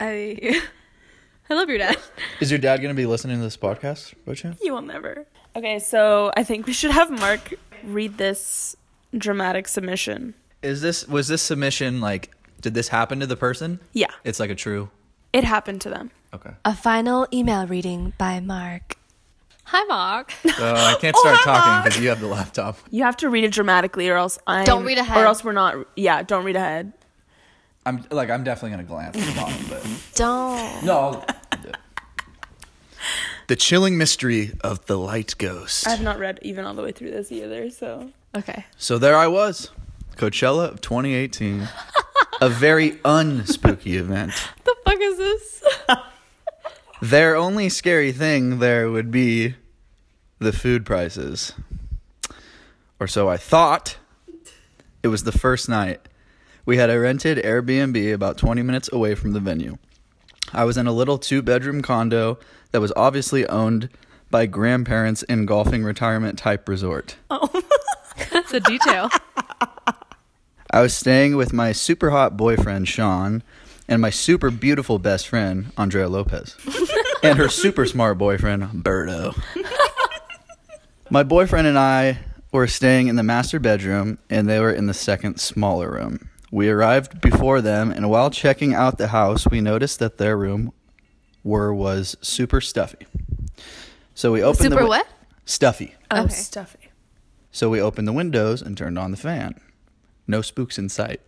I. 0.00 0.60
I 1.50 1.54
love 1.54 1.68
your 1.68 1.78
dad. 1.78 1.98
Is 2.40 2.50
your 2.50 2.58
dad 2.58 2.80
gonna 2.80 2.94
be 2.94 3.06
listening 3.06 3.36
to 3.36 3.42
this 3.42 3.56
podcast, 3.56 4.14
by 4.26 4.34
chance? 4.34 4.58
You 4.62 4.72
will 4.72 4.82
never. 4.82 5.26
Okay, 5.54 5.78
so 5.78 6.32
I 6.36 6.42
think 6.42 6.66
we 6.66 6.72
should 6.72 6.90
have 6.90 7.10
Mark 7.10 7.54
read 7.84 8.16
this 8.18 8.74
dramatic 9.16 9.68
submission. 9.68 10.34
Is 10.62 10.80
this 10.80 11.06
was 11.06 11.28
this 11.28 11.42
submission 11.42 12.00
like 12.00 12.30
did 12.60 12.72
this 12.74 12.88
happen 12.88 13.20
to 13.20 13.26
the 13.26 13.36
person? 13.36 13.78
Yeah, 13.92 14.08
It's 14.24 14.40
like 14.40 14.50
a 14.50 14.54
true 14.54 14.90
it 15.34 15.44
happened 15.44 15.80
to 15.82 15.90
them. 15.90 16.10
Okay. 16.34 16.50
A 16.64 16.74
final 16.74 17.26
email 17.32 17.66
reading 17.66 18.12
by 18.18 18.40
Mark. 18.40 18.96
Hi, 19.66 19.84
Mark. 19.84 20.32
So 20.42 20.50
I 20.74 20.96
can't 21.00 21.16
start 21.16 21.38
oh, 21.40 21.44
talking 21.44 21.84
because 21.84 22.00
you 22.02 22.08
have 22.08 22.20
the 22.20 22.26
laptop. 22.26 22.78
You 22.90 23.04
have 23.04 23.16
to 23.18 23.30
read 23.30 23.44
it 23.44 23.52
dramatically, 23.52 24.08
or 24.08 24.16
else 24.16 24.38
I 24.46 24.64
Don't 24.64 24.84
read 24.84 24.98
ahead. 24.98 25.16
or 25.16 25.26
else 25.26 25.44
we're 25.44 25.52
not. 25.52 25.86
Yeah, 25.96 26.22
don't 26.22 26.44
read 26.44 26.56
ahead. 26.56 26.92
I'm 27.86 28.04
like 28.10 28.30
I'm 28.30 28.44
definitely 28.44 28.70
gonna 28.70 28.82
glance 28.84 29.16
at 29.16 29.26
the 29.26 29.40
bottom, 29.40 29.64
but 29.68 29.86
Don't. 30.14 30.84
no. 30.84 30.98
I'll- 30.98 31.26
the 33.46 33.56
chilling 33.56 33.98
mystery 33.98 34.52
of 34.62 34.86
the 34.86 34.96
light 34.98 35.34
ghost. 35.38 35.86
I 35.86 35.90
have 35.90 36.00
not 36.00 36.18
read 36.18 36.38
even 36.42 36.64
all 36.64 36.72
the 36.74 36.82
way 36.82 36.92
through 36.92 37.10
this 37.10 37.30
either. 37.30 37.68
So 37.70 38.10
Okay. 38.34 38.64
So 38.78 38.96
there 38.98 39.16
I 39.16 39.26
was, 39.26 39.70
Coachella 40.16 40.70
of 40.70 40.80
2018, 40.80 41.68
a 42.40 42.48
very 42.48 42.92
unspooky 43.04 43.94
event. 43.98 44.32
What 44.32 44.64
the 44.64 44.76
fuck 44.84 44.98
is 45.00 45.18
this? 45.18 45.62
Their 47.04 47.36
only 47.36 47.68
scary 47.68 48.12
thing 48.12 48.60
there 48.60 48.90
would 48.90 49.10
be 49.10 49.56
the 50.38 50.54
food 50.54 50.86
prices. 50.86 51.52
Or 52.98 53.06
so 53.06 53.28
I 53.28 53.36
thought. 53.36 53.98
It 55.02 55.08
was 55.08 55.24
the 55.24 55.30
first 55.30 55.68
night. 55.68 56.00
We 56.64 56.78
had 56.78 56.88
a 56.88 56.98
rented 56.98 57.36
Airbnb 57.44 58.14
about 58.14 58.38
20 58.38 58.62
minutes 58.62 58.88
away 58.90 59.14
from 59.14 59.32
the 59.32 59.40
venue. 59.40 59.76
I 60.50 60.64
was 60.64 60.78
in 60.78 60.86
a 60.86 60.92
little 60.92 61.18
two 61.18 61.42
bedroom 61.42 61.82
condo 61.82 62.38
that 62.70 62.80
was 62.80 62.92
obviously 62.96 63.46
owned 63.48 63.90
by 64.30 64.46
grandparents 64.46 65.22
in 65.24 65.44
golfing 65.44 65.84
retirement 65.84 66.38
type 66.38 66.66
resort. 66.70 67.16
Oh, 67.30 67.50
That's 68.32 68.54
a 68.54 68.60
detail. 68.60 69.10
I 70.70 70.80
was 70.80 70.94
staying 70.94 71.36
with 71.36 71.52
my 71.52 71.72
super 71.72 72.08
hot 72.08 72.38
boyfriend, 72.38 72.88
Sean, 72.88 73.42
and 73.88 74.00
my 74.00 74.10
super 74.10 74.50
beautiful 74.50 74.98
best 74.98 75.28
friend, 75.28 75.72
Andrea 75.76 76.08
Lopez, 76.08 76.56
and 77.22 77.38
her 77.38 77.48
super 77.48 77.86
smart 77.86 78.18
boyfriend, 78.18 78.62
Berto. 78.84 79.40
my 81.10 81.22
boyfriend 81.22 81.66
and 81.66 81.78
I 81.78 82.18
were 82.52 82.66
staying 82.66 83.08
in 83.08 83.16
the 83.16 83.22
master 83.22 83.58
bedroom, 83.58 84.18
and 84.30 84.48
they 84.48 84.60
were 84.60 84.72
in 84.72 84.86
the 84.86 84.94
second 84.94 85.38
smaller 85.40 85.90
room. 85.90 86.30
We 86.50 86.68
arrived 86.68 87.20
before 87.20 87.60
them, 87.60 87.90
and 87.90 88.08
while 88.08 88.30
checking 88.30 88.74
out 88.74 88.96
the 88.98 89.08
house, 89.08 89.46
we 89.48 89.60
noticed 89.60 89.98
that 89.98 90.18
their 90.18 90.36
room 90.36 90.72
were 91.42 91.74
was 91.74 92.16
super 92.22 92.60
stuffy. 92.60 93.06
So 94.14 94.30
we 94.32 94.40
opened 94.42 94.58
the 94.72 94.76
Super 94.76 94.82
wi- 94.82 94.98
what? 94.98 95.08
Stuffy. 95.44 95.94
oh, 96.10 96.16
oh 96.18 96.24
Okay. 96.24 96.34
stuffy. 96.34 96.78
So 97.50 97.68
we 97.68 97.80
opened 97.80 98.06
the 98.08 98.12
windows 98.12 98.62
and 98.62 98.78
turned 98.78 98.98
on 98.98 99.10
the 99.10 99.16
fan. 99.16 99.60
No 100.26 100.40
spooks 100.42 100.78
in 100.78 100.88
sight. 100.88 101.20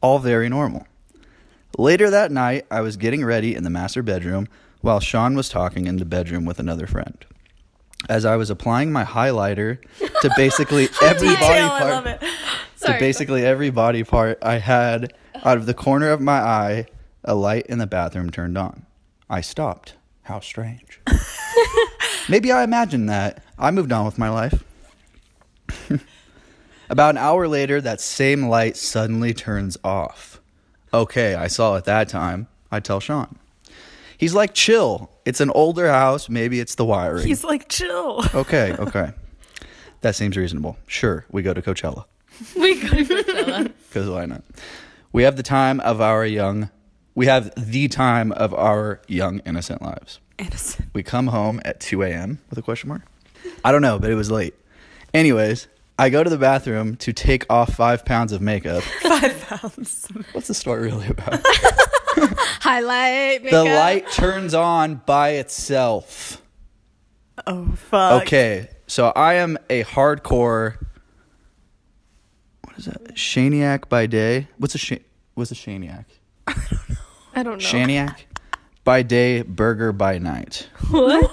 All 0.00 0.18
very 0.18 0.48
normal. 0.48 0.86
Later 1.80 2.10
that 2.10 2.32
night, 2.32 2.66
I 2.72 2.80
was 2.80 2.96
getting 2.96 3.24
ready 3.24 3.54
in 3.54 3.62
the 3.62 3.70
master 3.70 4.02
bedroom 4.02 4.48
while 4.80 4.98
Sean 4.98 5.36
was 5.36 5.48
talking 5.48 5.86
in 5.86 5.98
the 5.98 6.04
bedroom 6.04 6.44
with 6.44 6.58
another 6.58 6.88
friend. 6.88 7.24
As 8.08 8.24
I 8.24 8.34
was 8.34 8.50
applying 8.50 8.90
my 8.90 9.04
highlighter 9.04 9.78
to 10.22 10.30
basically 10.36 10.88
every 11.00 11.28
body 11.28 11.36
part, 11.36 11.82
I 11.82 11.90
love 11.90 12.06
it. 12.06 12.20
to 12.80 12.96
basically 12.98 13.46
every 13.46 13.70
body 13.70 14.02
part 14.02 14.38
I 14.42 14.58
had 14.58 15.12
out 15.44 15.56
of 15.56 15.66
the 15.66 15.74
corner 15.74 16.10
of 16.10 16.20
my 16.20 16.40
eye, 16.40 16.86
a 17.22 17.36
light 17.36 17.66
in 17.66 17.78
the 17.78 17.86
bathroom 17.86 18.30
turned 18.30 18.58
on. 18.58 18.84
I 19.30 19.40
stopped. 19.40 19.94
How 20.22 20.40
strange. 20.40 21.00
Maybe 22.28 22.50
I 22.50 22.64
imagined 22.64 23.08
that. 23.08 23.40
I 23.56 23.70
moved 23.70 23.92
on 23.92 24.04
with 24.04 24.18
my 24.18 24.30
life. 24.30 24.64
About 26.90 27.10
an 27.10 27.18
hour 27.18 27.46
later, 27.46 27.80
that 27.80 28.00
same 28.00 28.48
light 28.48 28.76
suddenly 28.76 29.32
turns 29.32 29.76
off. 29.84 30.37
Okay, 30.92 31.34
I 31.34 31.46
saw 31.48 31.76
it 31.76 31.84
that 31.84 32.08
time. 32.08 32.48
I 32.70 32.80
tell 32.80 33.00
Sean. 33.00 33.38
He's 34.16 34.34
like, 34.34 34.52
chill. 34.54 35.10
It's 35.24 35.40
an 35.40 35.50
older 35.50 35.88
house. 35.88 36.28
Maybe 36.28 36.58
it's 36.60 36.74
the 36.74 36.84
wiring. 36.84 37.26
He's 37.26 37.44
like, 37.44 37.68
chill. 37.68 38.24
okay, 38.34 38.72
okay. 38.78 39.12
That 40.00 40.16
seems 40.16 40.36
reasonable. 40.36 40.76
Sure, 40.86 41.24
we 41.30 41.42
go 41.42 41.54
to 41.54 41.62
Coachella. 41.62 42.04
we 42.56 42.80
go 42.80 42.88
to 42.88 43.04
Coachella. 43.04 43.72
Because 43.88 44.08
why 44.10 44.26
not? 44.26 44.44
We 45.12 45.22
have 45.22 45.36
the 45.36 45.42
time 45.42 45.80
of 45.80 46.00
our 46.02 46.26
young, 46.26 46.68
we 47.14 47.24
have 47.26 47.50
the 47.56 47.88
time 47.88 48.32
of 48.32 48.52
our 48.52 49.00
young 49.08 49.38
innocent 49.40 49.80
lives. 49.80 50.20
Innocent. 50.38 50.88
We 50.92 51.02
come 51.02 51.28
home 51.28 51.60
at 51.64 51.80
2 51.80 52.02
a.m. 52.02 52.38
with 52.50 52.58
a 52.58 52.62
question 52.62 52.90
mark. 52.90 53.02
I 53.64 53.72
don't 53.72 53.80
know, 53.82 53.98
but 53.98 54.10
it 54.10 54.14
was 54.14 54.30
late. 54.30 54.54
Anyways, 55.14 55.68
I 55.98 56.10
go 56.10 56.22
to 56.22 56.30
the 56.30 56.38
bathroom 56.38 56.96
to 56.98 57.12
take 57.12 57.44
off 57.50 57.74
five 57.74 58.04
pounds 58.04 58.32
of 58.32 58.40
makeup. 58.40 58.82
Five 59.02 59.40
pounds. 59.48 60.06
What's 60.32 60.46
the 60.46 60.54
story 60.54 60.82
really 60.82 61.08
about? 61.08 61.40
Highlight. 62.60 63.42
Makeup. 63.42 63.64
The 63.64 63.74
light 63.74 64.10
turns 64.12 64.54
on 64.54 65.02
by 65.06 65.30
itself. 65.30 66.40
Oh 67.46 67.72
fuck. 67.74 68.22
Okay, 68.22 68.68
so 68.86 69.08
I 69.14 69.34
am 69.34 69.58
a 69.70 69.82
hardcore. 69.84 70.76
What 72.64 72.78
is 72.78 72.84
that? 72.86 73.14
Shaniac 73.14 73.88
by 73.88 74.06
day. 74.06 74.46
What's 74.58 74.74
a 74.74 74.78
sh- 74.78 74.92
What's 75.34 75.50
a 75.50 75.54
Shaniac? 75.54 76.04
I 76.46 76.52
don't 76.54 76.88
know. 76.88 76.96
I 77.34 77.42
don't 77.42 77.58
know. 77.58 77.64
Shaniac 77.64 78.16
by 78.84 79.02
day, 79.02 79.42
burger 79.42 79.92
by 79.92 80.18
night. 80.18 80.68
What? 80.90 81.30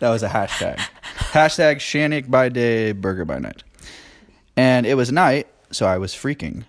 That 0.00 0.10
was 0.10 0.22
a 0.22 0.28
hashtag. 0.28 0.80
Hashtag 1.34 1.76
Shaniac 1.76 2.30
by 2.30 2.48
day, 2.48 2.92
burger 2.92 3.24
by 3.24 3.40
night. 3.40 3.64
And 4.56 4.86
it 4.86 4.94
was 4.94 5.10
night, 5.10 5.48
so 5.72 5.84
I 5.84 5.98
was 5.98 6.14
freaking. 6.14 6.62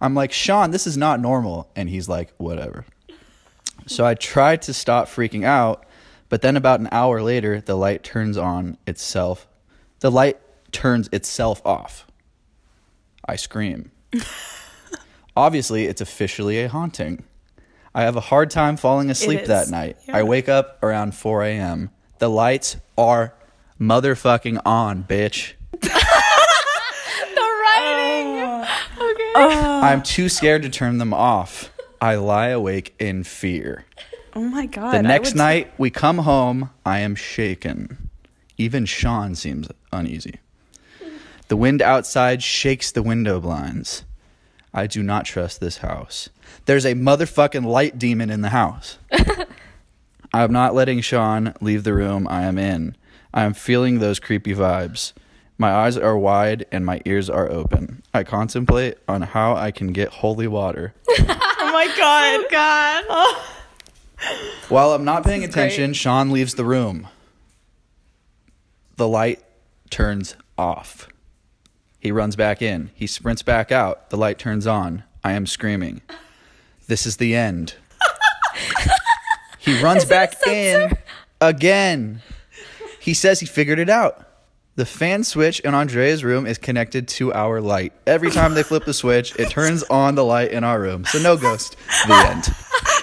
I'm 0.00 0.14
like, 0.14 0.32
Sean, 0.32 0.70
this 0.70 0.86
is 0.86 0.96
not 0.96 1.18
normal. 1.20 1.68
And 1.74 1.88
he's 1.88 2.08
like, 2.08 2.32
whatever. 2.36 2.84
So 3.86 4.06
I 4.06 4.14
tried 4.14 4.62
to 4.62 4.72
stop 4.72 5.08
freaking 5.08 5.44
out, 5.44 5.84
but 6.28 6.42
then 6.42 6.56
about 6.56 6.78
an 6.78 6.88
hour 6.92 7.22
later, 7.22 7.60
the 7.60 7.74
light 7.74 8.04
turns 8.04 8.36
on 8.36 8.76
itself. 8.86 9.48
The 9.98 10.12
light 10.12 10.38
turns 10.70 11.08
itself 11.10 11.60
off. 11.66 12.06
I 13.26 13.34
scream. 13.34 13.90
Obviously, 15.36 15.86
it's 15.86 16.00
officially 16.00 16.60
a 16.60 16.68
haunting. 16.68 17.24
I 17.94 18.02
have 18.02 18.14
a 18.14 18.20
hard 18.20 18.50
time 18.50 18.76
falling 18.76 19.10
asleep 19.10 19.46
that 19.46 19.70
night. 19.70 19.96
yeah. 20.06 20.18
I 20.18 20.22
wake 20.22 20.48
up 20.48 20.80
around 20.84 21.16
4 21.16 21.42
a.m. 21.42 21.90
The 22.18 22.30
lights 22.30 22.76
are 22.96 23.34
motherfucking 23.80 24.60
on, 24.64 25.04
bitch. 25.04 25.52
The 27.34 27.40
writing. 27.40 28.40
Oh. 28.40 28.62
okay. 29.12 29.32
Oh. 29.36 29.80
I'm 29.82 30.02
too 30.02 30.28
scared 30.28 30.62
to 30.62 30.68
turn 30.70 30.98
them 30.98 31.12
off. 31.14 31.70
I 32.00 32.16
lie 32.16 32.48
awake 32.48 32.94
in 32.98 33.24
fear. 33.24 33.84
Oh 34.34 34.42
my 34.42 34.66
god. 34.66 34.92
The 34.94 34.98
I 34.98 35.02
next 35.02 35.30
would- 35.32 35.38
night, 35.38 35.72
we 35.78 35.90
come 35.90 36.18
home. 36.18 36.70
I 36.84 37.00
am 37.00 37.14
shaken. 37.14 38.10
Even 38.56 38.86
Sean 38.86 39.34
seems 39.34 39.68
uneasy. 39.92 40.36
The 41.48 41.56
wind 41.56 41.80
outside 41.80 42.42
shakes 42.42 42.90
the 42.90 43.02
window 43.02 43.40
blinds. 43.40 44.04
I 44.74 44.86
do 44.86 45.02
not 45.02 45.24
trust 45.24 45.60
this 45.60 45.78
house. 45.78 46.28
There's 46.66 46.84
a 46.84 46.94
motherfucking 46.94 47.64
light 47.64 47.98
demon 47.98 48.30
in 48.30 48.42
the 48.42 48.50
house. 48.50 48.98
I'm 50.32 50.52
not 50.52 50.74
letting 50.74 51.00
Sean 51.00 51.54
leave 51.60 51.84
the 51.84 51.94
room 51.94 52.26
I 52.28 52.42
am 52.44 52.58
in. 52.58 52.96
I 53.32 53.44
am 53.44 53.54
feeling 53.54 53.98
those 53.98 54.18
creepy 54.18 54.54
vibes. 54.54 55.12
My 55.58 55.72
eyes 55.72 55.96
are 55.96 56.16
wide 56.16 56.66
and 56.70 56.86
my 56.86 57.00
ears 57.04 57.28
are 57.28 57.50
open. 57.50 58.02
I 58.14 58.24
contemplate 58.24 58.98
on 59.08 59.22
how 59.22 59.54
I 59.56 59.70
can 59.70 59.92
get 59.92 60.08
holy 60.08 60.46
water. 60.48 60.94
Oh 61.60 61.72
my 61.72 61.88
oh 61.92 61.96
god. 61.98 62.50
God. 62.50 63.04
Oh. 63.10 63.54
While 64.68 64.92
I'm 64.92 65.04
not 65.04 65.22
paying 65.24 65.42
is 65.42 65.50
attention, 65.50 65.92
Sean 65.92 66.30
leaves 66.30 66.54
the 66.54 66.64
room. 66.64 67.08
The 68.96 69.06
light 69.06 69.42
turns 69.90 70.34
off. 70.56 71.08
He 72.00 72.10
runs 72.10 72.36
back 72.36 72.62
in. 72.62 72.90
He 72.94 73.06
sprints 73.06 73.42
back 73.42 73.70
out. 73.70 74.08
The 74.10 74.16
light 74.16 74.38
turns 74.38 74.66
on. 74.66 75.02
I 75.22 75.32
am 75.32 75.46
screaming. 75.46 76.00
This 76.86 77.06
is 77.06 77.18
the 77.18 77.34
end. 77.34 77.74
He 79.58 79.82
runs 79.82 80.06
back 80.06 80.34
in 80.46 80.96
again. 81.42 82.22
He 83.00 83.14
says 83.14 83.40
he 83.40 83.46
figured 83.46 83.78
it 83.78 83.88
out. 83.90 84.24
The 84.76 84.86
fan 84.86 85.24
switch 85.24 85.58
in 85.60 85.74
Andrea's 85.74 86.22
room 86.22 86.46
is 86.46 86.56
connected 86.58 87.08
to 87.08 87.32
our 87.32 87.60
light. 87.60 87.92
Every 88.06 88.30
time 88.30 88.54
they 88.54 88.62
flip 88.62 88.84
the 88.84 88.94
switch, 88.94 89.34
it 89.36 89.50
turns 89.50 89.82
on 89.84 90.14
the 90.14 90.24
light 90.24 90.52
in 90.52 90.62
our 90.62 90.80
room. 90.80 91.04
So 91.04 91.18
no 91.18 91.36
ghost. 91.36 91.76
The 92.06 92.14
end. 92.14 92.44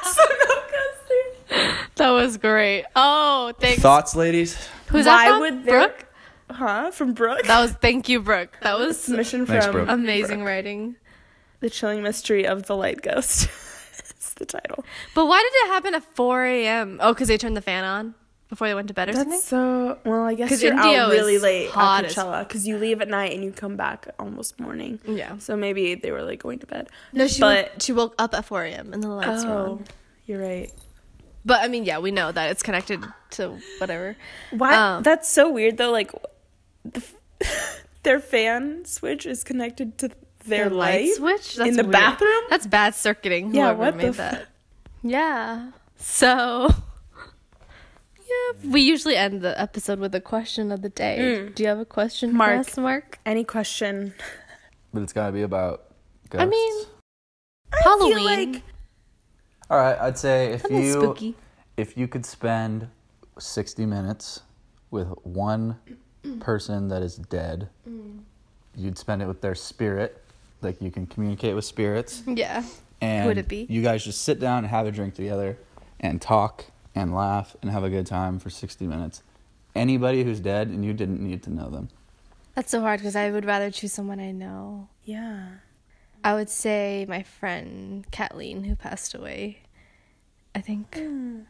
So 0.05 0.23
no 0.23 0.61
ghosting. 0.61 1.85
That 1.95 2.09
was 2.11 2.37
great. 2.37 2.85
Oh, 2.95 3.51
thanks. 3.59 3.81
Thoughts, 3.81 4.15
ladies? 4.15 4.55
Who's 4.87 5.05
Why 5.05 5.25
that 5.25 5.29
from? 5.31 5.39
would 5.41 5.65
there- 5.65 5.87
Brooke? 5.89 6.05
Huh? 6.51 6.91
From 6.91 7.13
Brooke? 7.13 7.43
That 7.43 7.59
was 7.59 7.71
thank 7.73 8.07
you, 8.07 8.21
Brooke. 8.21 8.57
That 8.61 8.77
was 8.79 8.97
submission 8.99 9.45
Thanks, 9.45 9.65
from 9.65 9.73
Brooke. 9.73 9.89
amazing 9.89 10.43
writing. 10.45 10.95
The 11.59 11.69
Chilling 11.69 12.03
Mystery 12.03 12.45
of 12.47 12.67
the 12.67 12.75
Light 12.75 13.01
Ghost. 13.01 13.49
It's 13.97 14.33
the 14.33 14.45
title. 14.45 14.83
But 15.13 15.25
why 15.27 15.39
did 15.41 15.67
it 15.69 15.73
happen 15.73 15.95
at 15.95 16.03
4 16.15 16.43
a.m.? 16.45 16.99
Oh, 17.01 17.13
because 17.13 17.27
they 17.29 17.37
turned 17.37 17.55
the 17.57 17.61
fan 17.61 17.83
on 17.83 18.15
before 18.49 18.67
they 18.67 18.73
went 18.75 18.87
to 18.89 18.93
bed 18.93 19.09
or 19.09 19.13
something? 19.13 19.31
That's 19.31 19.43
so 19.45 19.97
well. 20.05 20.23
I 20.23 20.33
guess 20.35 20.61
you're 20.61 20.73
Indio 20.73 21.01
out 21.01 21.11
really 21.11 21.37
late 21.37 21.67
at 21.67 22.05
Coachella 22.05 22.47
because 22.47 22.67
you 22.67 22.77
leave 22.77 23.01
at 23.01 23.07
night 23.07 23.33
and 23.33 23.43
you 23.43 23.51
come 23.51 23.75
back 23.75 24.07
almost 24.19 24.59
morning. 24.59 24.99
Yeah. 25.07 25.37
So 25.39 25.55
maybe 25.57 25.95
they 25.95 26.11
were 26.11 26.23
like 26.23 26.41
going 26.41 26.59
to 26.59 26.65
bed. 26.67 26.89
No, 27.13 27.27
she 27.27 27.39
But- 27.41 27.71
woke, 27.71 27.81
she 27.81 27.91
woke 27.93 28.15
up 28.19 28.33
at 28.33 28.45
4 28.45 28.63
a.m. 28.65 28.93
and 28.93 29.01
the 29.03 29.09
lights 29.09 29.43
were 29.45 29.51
Oh, 29.51 29.71
on. 29.73 29.85
you're 30.25 30.41
right. 30.41 30.71
But 31.43 31.61
I 31.61 31.67
mean, 31.67 31.85
yeah, 31.85 31.99
we 31.99 32.09
know 32.11 32.31
that 32.31 32.49
it's 32.51 32.63
connected 32.63 33.03
to 33.31 33.57
whatever. 33.79 34.15
Why? 34.51 34.73
Um, 34.75 35.03
That's 35.03 35.29
so 35.29 35.49
weird 35.51 35.77
though. 35.77 35.91
Like, 35.91 36.11
the, 36.83 37.03
their 38.03 38.19
fan 38.19 38.85
switch 38.85 39.25
is 39.25 39.43
connected 39.43 39.97
to 39.99 40.09
their, 40.45 40.69
light 40.69 41.05
light 41.05 41.13
switch 41.15 41.55
That's 41.55 41.69
in 41.69 41.75
the 41.75 41.83
weird. 41.83 41.91
bathroom. 41.91 42.43
That's 42.49 42.67
bad 42.67 42.93
circuiting. 42.95 43.53
Yeah, 43.53 43.73
Whoever 43.73 43.79
what 43.79 43.91
the 43.91 43.97
made 43.97 44.07
f- 44.09 44.17
that. 44.17 44.47
Yeah. 45.03 45.71
So. 45.97 46.69
Yeah, 48.27 48.69
we 48.71 48.81
usually 48.81 49.15
end 49.15 49.41
the 49.41 49.59
episode 49.59 49.99
with 49.99 50.15
a 50.15 50.21
question 50.21 50.71
of 50.71 50.81
the 50.81 50.89
day. 50.89 51.17
Mm. 51.49 51.55
Do 51.55 51.63
you 51.63 51.69
have 51.69 51.79
a 51.79 51.85
question 51.85 52.33
Mark. 52.35 52.53
for 52.53 52.59
us, 52.71 52.77
Mark? 52.77 53.19
Any 53.25 53.43
question? 53.43 54.13
But 54.93 55.03
it's 55.03 55.13
got 55.13 55.27
to 55.27 55.31
be 55.31 55.43
about 55.43 55.85
ghosts. 56.29 56.43
I 56.43 56.45
mean, 56.47 56.85
I 57.73 57.83
feel 57.83 57.99
Halloween. 57.99 58.51
like- 58.53 58.63
all 59.69 59.77
right, 59.77 59.97
I'd 59.99 60.17
say 60.17 60.53
if 60.53 60.65
A 60.65 60.73
you 60.73 60.91
spooky. 60.93 61.35
if 61.77 61.97
you 61.97 62.07
could 62.07 62.25
spend 62.25 62.87
60 63.39 63.85
minutes 63.85 64.41
with 64.91 65.07
one 65.23 65.77
person 66.39 66.87
that 66.89 67.01
is 67.01 67.15
dead, 67.17 67.69
Mm. 67.87 68.19
you'd 68.75 68.97
spend 68.97 69.21
it 69.21 69.27
with 69.27 69.41
their 69.41 69.55
spirit. 69.55 70.21
Like 70.61 70.81
you 70.81 70.89
can 70.91 71.05
communicate 71.05 71.53
with 71.55 71.65
spirits. 71.65 72.23
Yeah. 72.27 72.63
And 73.01 73.27
would 73.27 73.37
it 73.37 73.47
be? 73.47 73.65
You 73.69 73.81
guys 73.81 74.03
just 74.03 74.21
sit 74.21 74.39
down 74.39 74.59
and 74.59 74.67
have 74.67 74.87
a 74.87 74.91
drink 74.91 75.13
together 75.15 75.57
and 75.99 76.21
talk 76.21 76.65
and 76.95 77.13
laugh 77.13 77.55
and 77.61 77.69
have 77.69 77.83
a 77.83 77.89
good 77.89 78.07
time 78.07 78.39
for 78.39 78.49
60 78.49 78.87
minutes. 78.87 79.21
Anybody 79.75 80.23
who's 80.23 80.39
dead 80.39 80.69
and 80.69 80.85
you 80.85 80.93
didn't 80.93 81.21
need 81.21 81.43
to 81.43 81.49
know 81.49 81.69
them. 81.69 81.89
That's 82.55 82.71
so 82.71 82.79
hard 82.79 83.01
because 83.01 83.15
I 83.17 83.29
would 83.29 83.43
rather 83.45 83.69
choose 83.69 83.91
someone 83.91 84.19
I 84.21 84.31
know. 84.31 84.87
Yeah. 85.03 85.47
I 86.23 86.33
would 86.33 86.49
say 86.49 87.05
my 87.07 87.21
friend 87.23 88.09
Kathleen, 88.11 88.63
who 88.63 88.75
passed 88.75 89.13
away. 89.13 89.59
I 90.55 90.61
think. 90.61 90.95
Hmm. 90.97 91.41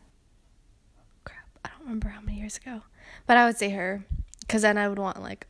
Crap, 1.23 1.45
I 1.63 1.69
don't 1.69 1.81
remember 1.81 2.09
how 2.09 2.21
many 2.21 2.39
years 2.39 2.57
ago, 2.57 2.81
but 3.27 3.37
I 3.37 3.45
would 3.45 3.55
say 3.57 3.69
her, 3.69 4.03
because 4.39 4.63
then 4.63 4.79
I 4.79 4.89
would 4.89 4.97
want 4.97 5.21
like, 5.21 5.45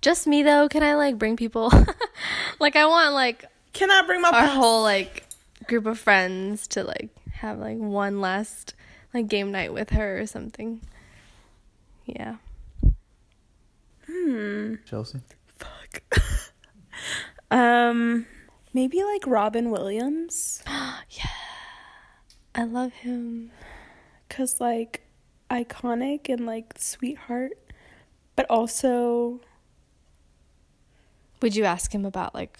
just 0.00 0.26
me 0.26 0.42
though. 0.42 0.68
Can 0.68 0.82
I 0.82 0.96
like 0.96 1.16
bring 1.18 1.36
people? 1.36 1.72
like 2.58 2.74
I 2.74 2.86
want 2.86 3.14
like 3.14 3.44
Can 3.72 3.90
I 3.92 4.02
bring 4.04 4.20
my 4.20 4.28
our 4.30 4.40
pops? 4.40 4.54
whole 4.54 4.82
like 4.82 5.24
group 5.68 5.86
of 5.86 5.98
friends 5.98 6.66
to 6.68 6.82
like 6.82 7.10
have 7.34 7.58
like 7.58 7.78
one 7.78 8.20
last 8.20 8.74
like 9.14 9.28
game 9.28 9.50
night 9.52 9.72
with 9.72 9.90
her 9.90 10.20
or 10.20 10.26
something. 10.26 10.80
Yeah. 12.06 12.36
Hmm. 14.06 14.74
Chelsea? 14.84 15.20
Fuck. 15.58 16.02
um, 17.50 18.26
maybe 18.74 19.02
like 19.04 19.26
Robin 19.26 19.70
Williams, 19.70 20.62
yeah. 20.66 21.26
I 22.54 22.64
love 22.64 22.92
him. 22.92 23.52
cause 24.28 24.60
like 24.60 25.02
iconic 25.50 26.28
and 26.28 26.46
like 26.46 26.74
sweetheart, 26.78 27.52
but 28.36 28.46
also 28.50 29.40
Would 31.42 31.54
you 31.56 31.64
ask 31.64 31.94
him 31.94 32.04
about 32.04 32.34
like 32.34 32.58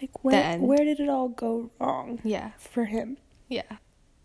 like 0.00 0.24
where 0.24 0.58
where 0.58 0.84
did 0.84 0.98
it 0.98 1.08
all 1.08 1.28
go 1.28 1.70
wrong 1.78 2.18
yeah 2.24 2.50
for 2.58 2.86
him 2.86 3.16
yeah 3.48 3.76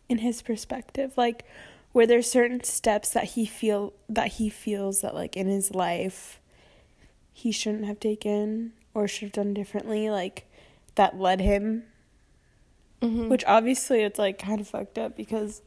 in 0.09 0.19
his 0.19 0.41
perspective? 0.41 1.13
Like, 1.17 1.45
were 1.93 2.05
there 2.05 2.21
certain 2.21 2.63
steps 2.63 3.09
that 3.11 3.23
he 3.25 3.45
feel 3.45 3.93
that 4.09 4.33
he 4.33 4.49
feels 4.49 5.01
that 5.01 5.15
like 5.15 5.35
in 5.35 5.47
his 5.47 5.73
life 5.73 6.39
he 7.33 7.51
shouldn't 7.51 7.85
have 7.85 7.99
taken 7.99 8.73
or 8.93 9.07
should 9.07 9.23
have 9.27 9.31
done 9.33 9.53
differently? 9.53 10.09
Like 10.09 10.45
that 10.95 11.17
led 11.19 11.41
him 11.41 11.83
mm-hmm. 13.01 13.29
Which 13.29 13.43
obviously 13.45 14.01
it's 14.01 14.17
like 14.19 14.37
kind 14.39 14.59
of 14.59 14.67
fucked 14.67 14.97
up 14.97 15.15
because 15.15 15.61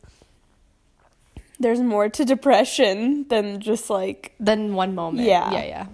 there's 1.59 1.81
more 1.81 2.09
to 2.09 2.25
depression 2.25 3.27
than 3.29 3.61
just 3.61 3.91
like 3.91 4.33
then 4.41 4.75
one 4.75 4.95
moment 4.95 5.27
Yeah. 5.27 5.51
yeah 5.53 5.65
yeah 5.65 5.87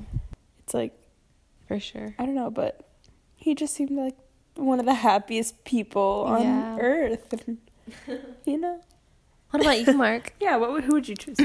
it's 0.60 0.74
like 0.74 0.92
for 1.68 1.78
sure 1.80 2.14
I 2.18 2.24
don't 2.26 2.34
know, 2.34 2.50
but 2.50 2.80
he 3.36 3.54
just 3.54 3.74
seemed 3.74 3.90
like 3.92 4.16
one 4.54 4.80
of 4.80 4.86
the 4.86 4.94
happiest 4.94 5.64
people 5.64 6.24
on 6.26 6.42
Yeah. 6.42 6.78
earth, 6.80 7.32
and, 7.46 7.58
you 8.44 8.58
know. 8.58 8.80
what 9.50 9.62
about 9.62 9.86
you 9.86 9.92
mark 9.94 10.34
Yeah, 10.40 10.56
what 10.56 10.72
would, 10.72 10.84
who 10.84 10.94
would 10.94 11.08
you 11.08 11.14
choose? 11.14 11.38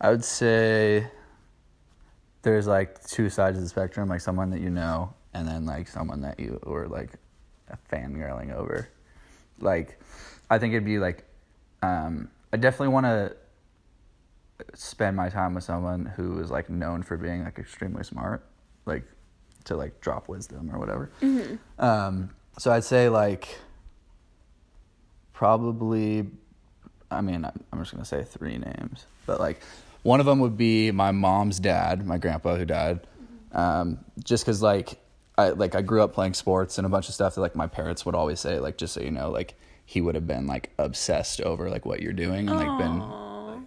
I 0.00 0.10
would 0.10 0.24
say 0.24 1.06
there's 2.42 2.66
like 2.66 3.04
two 3.06 3.28
sides 3.28 3.56
of 3.56 3.62
the 3.62 3.68
spectrum, 3.68 4.08
like 4.08 4.20
someone 4.20 4.50
that 4.50 4.60
you 4.60 4.70
know, 4.70 5.14
and 5.34 5.46
then 5.46 5.64
like 5.64 5.88
someone 5.88 6.20
that 6.22 6.38
you 6.38 6.58
were 6.64 6.88
like 6.88 7.10
a 7.68 7.78
fangirling 7.92 8.54
over. 8.54 8.88
Like, 9.60 10.00
I 10.50 10.58
think 10.58 10.72
it'd 10.74 10.84
be 10.84 10.98
like, 10.98 11.24
um, 11.82 12.28
I 12.52 12.56
definitely 12.56 12.88
want 12.88 13.06
to 13.06 13.36
spend 14.74 15.16
my 15.16 15.28
time 15.28 15.54
with 15.54 15.64
someone 15.64 16.06
who 16.16 16.38
is 16.40 16.50
like 16.50 16.68
known 16.68 17.02
for 17.02 17.16
being 17.16 17.44
like 17.44 17.58
extremely 17.58 18.04
smart, 18.04 18.44
like 18.86 19.04
to 19.64 19.76
like 19.76 20.00
drop 20.00 20.28
wisdom 20.28 20.70
or 20.72 20.78
whatever. 20.78 21.10
Um, 21.78 22.30
so 22.58 22.72
I'd 22.72 22.84
say 22.84 23.08
like 23.08 23.58
probably 25.42 26.24
I 27.10 27.20
mean, 27.20 27.44
I'm 27.44 27.64
I'm 27.72 27.78
just 27.80 27.90
gonna 27.90 28.04
say 28.04 28.22
three 28.22 28.58
names, 28.58 29.06
but 29.26 29.40
like 29.40 29.60
one 30.04 30.20
of 30.20 30.26
them 30.26 30.38
would 30.38 30.56
be 30.56 30.92
my 30.92 31.10
mom's 31.10 31.58
dad, 31.58 32.06
my 32.06 32.16
grandpa 32.16 32.54
who 32.54 32.64
died, 32.64 33.00
um, 33.50 33.98
just 34.22 34.44
because 34.44 34.62
like 34.62 35.00
I 35.36 35.48
like 35.50 35.74
I 35.74 35.82
grew 35.82 36.00
up 36.00 36.12
playing 36.14 36.34
sports 36.34 36.78
and 36.78 36.86
a 36.86 36.88
bunch 36.88 37.08
of 37.08 37.14
stuff 37.14 37.34
that 37.34 37.40
like 37.40 37.56
my 37.56 37.66
parents 37.66 38.06
would 38.06 38.14
always 38.14 38.38
say 38.38 38.60
like 38.60 38.78
just 38.78 38.94
so 38.94 39.00
you 39.00 39.10
know 39.10 39.30
like 39.30 39.54
he 39.84 40.00
would 40.00 40.14
have 40.14 40.28
been 40.28 40.46
like 40.46 40.70
obsessed 40.78 41.40
over 41.40 41.68
like 41.68 41.84
what 41.84 42.00
you're 42.02 42.12
doing 42.12 42.48
and 42.48 42.56
like 42.56 42.78
been 42.78 43.00
Aw. 43.00 43.58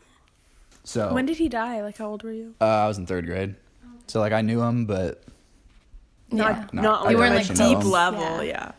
so 0.86 1.14
When 1.14 1.26
did 1.26 1.36
he 1.38 1.50
die? 1.50 1.82
Like 1.82 1.98
how 1.98 2.08
old 2.08 2.24
were 2.24 2.32
you? 2.32 2.56
uh, 2.62 2.66
I 2.86 2.88
was 2.88 2.98
in 2.98 3.06
third 3.06 3.26
grade, 3.26 3.54
so 4.08 4.22
like 4.22 4.32
I 4.32 4.42
knew 4.42 4.62
him, 4.62 4.86
but 4.86 5.24
yeah 6.32 6.38
Not- 6.38 6.74
not 6.74 7.02
I 7.02 7.04
like 7.04 7.12
You 7.12 7.18
weren't, 7.18 7.36
like, 7.36 7.58
deep 7.58 7.84
level, 7.84 8.22
Yeah. 8.42 8.42
yeah. 8.44 8.72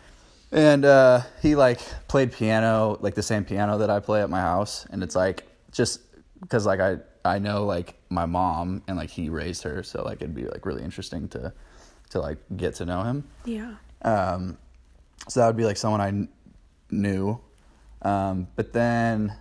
And 0.56 0.86
uh, 0.86 1.20
he 1.42 1.54
like 1.54 1.80
played 2.08 2.32
piano, 2.32 2.96
like 3.02 3.14
the 3.14 3.22
same 3.22 3.44
piano 3.44 3.76
that 3.78 3.90
I 3.90 4.00
play 4.00 4.22
at 4.22 4.30
my 4.30 4.40
house, 4.40 4.86
and 4.90 5.02
it's 5.02 5.14
like 5.14 5.44
just 5.70 6.00
because 6.40 6.64
like 6.64 6.80
I 6.80 6.96
I 7.26 7.38
know 7.38 7.66
like 7.66 7.94
my 8.08 8.24
mom 8.24 8.82
and 8.88 8.96
like 8.96 9.10
he 9.10 9.28
raised 9.28 9.62
her, 9.64 9.82
so 9.82 10.02
like 10.02 10.22
it'd 10.22 10.34
be 10.34 10.46
like 10.46 10.64
really 10.64 10.82
interesting 10.82 11.28
to 11.28 11.52
to 12.10 12.20
like 12.20 12.38
get 12.56 12.74
to 12.76 12.86
know 12.86 13.02
him. 13.02 13.24
Yeah. 13.44 13.74
Um, 14.00 14.56
so 15.28 15.40
that 15.40 15.46
would 15.46 15.58
be 15.58 15.64
like 15.64 15.76
someone 15.76 16.00
I 16.00 16.10
kn- 16.10 16.28
knew, 16.90 17.38
um, 18.00 18.48
but 18.56 18.72
then 18.72 19.36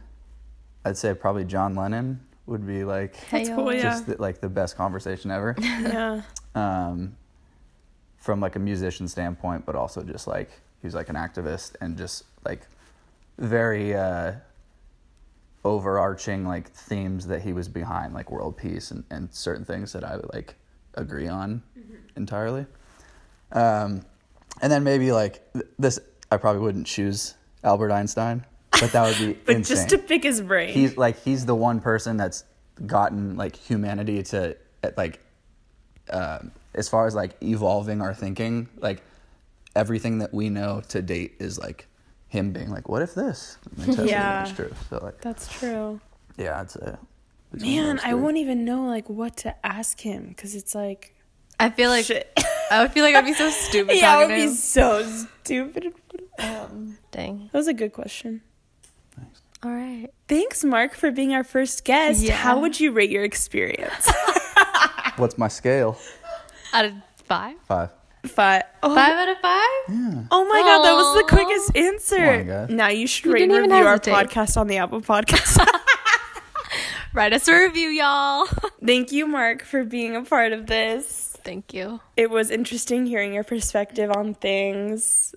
I'd 0.84 0.98
say 0.98 1.14
probably 1.14 1.46
John 1.46 1.76
Lennon 1.76 2.20
would 2.46 2.68
be 2.68 2.84
like 2.84 3.16
That's 3.30 3.50
cool, 3.50 3.74
yeah. 3.74 3.84
just 3.84 4.08
the, 4.08 4.22
like 4.22 4.42
the 4.42 4.50
best 4.50 4.76
conversation 4.76 5.32
ever. 5.32 5.56
Yeah. 5.62 6.24
um, 6.56 7.16
from 8.18 8.42
like 8.42 8.58
a 8.58 8.60
musician 8.60 9.08
standpoint, 9.08 9.66
but 9.66 9.76
also 9.76 10.04
just 10.04 10.28
like 10.28 10.50
he's 10.82 10.96
like 10.96 11.10
an 11.10 11.16
activist 11.16 11.76
and 11.82 11.98
just 11.98 12.24
like 12.46 12.68
very 13.38 13.96
uh, 13.96 14.34
overarching 15.64 16.46
like 16.46 16.70
themes 16.72 17.28
that 17.28 17.42
he 17.42 17.54
was 17.54 17.68
behind, 17.68 18.14
like 18.14 18.32
world 18.32 18.56
peace 18.58 18.92
and, 18.92 19.04
and 19.10 19.34
certain 19.34 19.66
things 19.66 19.94
that 19.94 20.04
I 20.04 20.16
would 20.16 20.32
like 20.34 20.56
agree 20.94 21.28
on 21.28 21.62
entirely. 22.16 22.66
Um, 23.52 24.02
and 24.62 24.72
then 24.72 24.84
maybe 24.84 25.12
like 25.12 25.42
th- 25.54 25.66
this, 25.80 26.00
I 26.32 26.38
probably 26.38 26.62
wouldn't 26.62 26.88
choose 26.88 27.36
Albert 27.64 27.92
Einstein, 27.92 28.46
but 28.72 28.92
that 28.92 29.06
would 29.08 29.18
be 29.18 29.34
But 29.46 29.56
insane 29.56 29.76
just 29.76 29.90
to 29.90 29.98
pick 29.98 30.24
his 30.24 30.42
brain. 30.42 30.74
he's 30.74 30.98
like 30.98 31.22
he's 31.24 31.46
the 31.46 31.56
one 31.56 31.80
person 31.80 32.18
that's 32.18 32.44
gotten 32.86 33.38
like 33.38 33.56
humanity 33.56 34.22
to 34.22 34.56
uh, 34.84 34.92
like 34.98 35.20
um, 36.10 36.52
as 36.74 36.88
far 36.90 37.08
as 37.08 37.16
like 37.16 37.36
evolving 37.42 38.02
our 38.02 38.14
thinking 38.14 38.68
like 38.78 39.02
everything 39.76 40.20
that 40.20 40.34
we 40.34 40.50
know 40.50 40.82
to 40.90 41.02
date 41.02 41.36
is 41.40 41.58
like 41.60 41.88
him 42.28 42.52
being 42.52 42.70
like, 42.70 42.90
"What 42.90 43.02
if 43.02 43.14
this?" 43.16 43.58
And 43.78 43.86
testing 43.86 44.08
Yeah. 44.08 44.44
if 44.44 44.50
it's 44.50 44.56
true. 44.58 44.74
So 44.90 45.00
like, 45.04 45.22
That's 45.22 45.48
true. 45.48 46.00
yeah, 46.38 46.60
I'd 46.60 46.72
say. 46.72 46.96
between 47.52 47.76
Man, 47.84 48.00
I 48.00 48.12
three. 48.12 48.14
won't 48.16 48.38
even 48.38 48.66
know 48.66 48.86
like 48.86 49.10
what 49.10 49.38
to 49.38 49.66
ask 49.66 50.00
him 50.00 50.28
because 50.30 50.56
it's 50.56 50.74
like 50.76 51.14
I 51.60 51.70
feel 51.70 51.90
like 51.90 52.06
shit. 52.06 52.32
I 52.72 52.82
would 52.82 52.92
feel 52.92 53.04
like 53.04 53.16
I'd 53.16 53.26
be 53.26 53.34
so 53.34 53.50
stupid 53.52 53.98
yeah, 53.98 54.16
I 54.16 54.18
would 54.20 54.28
to 54.30 54.36
be 54.36 54.42
him. 54.44 54.50
so 54.54 55.04
stupid. 55.44 55.94
Um, 56.40 56.98
Dang. 57.12 57.50
that 57.52 57.58
was 57.58 57.68
a 57.68 57.74
good 57.74 57.94
question. 57.94 58.42
Thanks. 59.16 59.42
All 59.64 59.72
right. 59.72 60.08
Thanks, 60.28 60.64
Mark, 60.66 60.96
for 60.96 61.12
being 61.12 61.34
our 61.34 61.44
first 61.46 61.86
guest. 61.86 62.22
Yeah. 62.22 62.36
How 62.36 62.60
would 62.60 62.80
you 62.80 62.92
rate 62.92 63.10
your 63.10 63.24
experience? 63.24 64.12
What's 65.18 65.38
my 65.38 65.48
scale? 65.48 65.98
Out 66.74 66.86
of 66.86 66.94
five? 67.24 67.56
Five. 67.68 67.90
Five. 68.30 68.64
Oh, 68.84 68.94
Five 68.94 69.14
out 69.14 69.30
of 69.30 69.38
five? 69.40 69.62
Yeah. 69.90 70.24
oh 70.32 70.46
my 70.46 70.60
god, 70.62 70.84
that 70.84 70.94
was 70.94 71.18
the 71.18 71.24
quickest 71.36 71.76
answer. 71.76 72.44
Come 72.44 72.70
on, 72.72 72.76
now 72.76 72.88
you 72.90 73.08
should 73.08 73.26
You 73.26 73.34
rate 73.34 73.44
and 73.44 73.52
didn't 73.52 73.70
review 73.72 73.86
our 73.88 74.00
podcast 74.00 74.58
on 74.58 74.68
the 74.68 74.78
Apple 74.78 75.02
Podcast. 75.02 75.58
Write 77.14 77.32
us 77.34 77.48
a 77.48 77.54
review, 77.58 77.88
y'all. 77.90 78.46
Thank 78.86 79.12
you, 79.14 79.26
Mark, 79.26 79.64
for 79.64 79.86
being 79.86 80.16
a 80.18 80.24
part 80.24 80.52
of 80.52 80.68
this. 80.68 81.38
Thank 81.46 81.74
you. 81.74 82.02
It 82.18 82.30
was 82.30 82.52
interesting 82.52 83.06
hearing 83.06 83.34
your 83.34 83.44
perspective 83.46 84.12
on 84.12 84.34
things. 84.34 85.34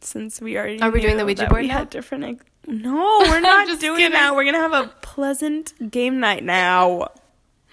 Since 0.00 0.40
we 0.40 0.56
already 0.56 0.80
Are 0.80 0.90
we 0.90 1.00
doing 1.00 1.16
the 1.16 1.26
Ouija 1.26 1.48
board 1.48 1.62
we 1.62 1.68
now? 1.68 1.78
had 1.78 1.90
different. 1.90 2.24
ex- 2.24 2.44
No, 2.66 3.18
we're 3.22 3.40
not 3.40 3.66
just 3.66 3.80
doing 3.80 3.96
kidding. 3.98 4.12
it 4.12 4.16
now. 4.16 4.34
We're 4.36 4.44
gonna 4.44 4.58
have 4.58 4.72
a 4.72 4.88
pleasant 5.02 5.90
game 5.90 6.20
night 6.20 6.44
now 6.44 7.08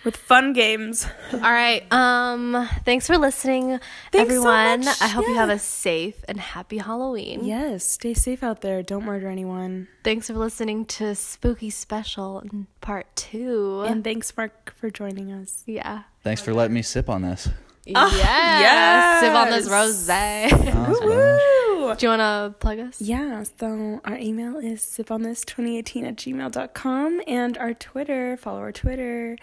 with 0.04 0.16
fun 0.18 0.54
games. 0.54 1.08
All 1.34 1.40
right. 1.40 1.84
Um. 1.92 2.68
Thanks 2.86 3.08
for 3.08 3.18
listening, 3.18 3.80
Thanks 4.12 4.34
so 4.34 4.38
everyone. 4.50 4.86
much. 4.86 5.02
I 5.02 5.08
hope 5.08 5.28
you 5.28 5.36
have 5.36 5.50
a 5.50 5.60
safe 5.60 6.24
and 6.28 6.40
happy 6.40 6.78
Halloween. 6.78 7.44
Yes, 7.46 7.84
stay 7.84 8.14
safe 8.14 8.44
out 8.44 8.62
there. 8.62 8.84
Don't 8.84 9.06
murder 9.06 9.28
anyone. 9.30 9.88
Thanks 10.04 10.28
for 10.28 10.34
listening 10.34 10.86
to 10.86 11.16
Spooky 11.16 11.70
Special 11.70 12.44
Part 12.82 13.16
Two. 13.16 13.84
And 13.88 14.04
thanks, 14.04 14.36
Mark, 14.36 14.74
for 14.78 14.90
joining 14.90 15.32
us. 15.32 15.64
yeah. 15.66 16.04
Thanks 16.24 16.42
for 16.42 16.54
letting 16.54 16.74
me 16.74 16.82
sip 16.82 17.10
on 17.10 17.22
this. 17.22 17.50
yes. 17.86 19.20
Sip 19.22 19.34
on 19.34 19.50
this 19.50 19.70
rose. 19.70 20.10
Oh, 20.10 21.94
Do 21.98 22.06
you 22.06 22.10
want 22.18 22.22
to 22.22 22.56
plug 22.60 22.80
us? 22.80 23.02
Yeah, 23.02 23.44
so 23.60 24.00
our 24.06 24.18
email 24.18 24.58
is 24.58 24.80
siponthis2018 24.82 26.04
at 26.08 26.16
gmail.com 26.16 27.22
and 27.28 27.58
our 27.58 27.74
Twitter, 27.74 28.38
follow 28.38 28.60
our 28.60 28.72
Twitter. 28.72 29.38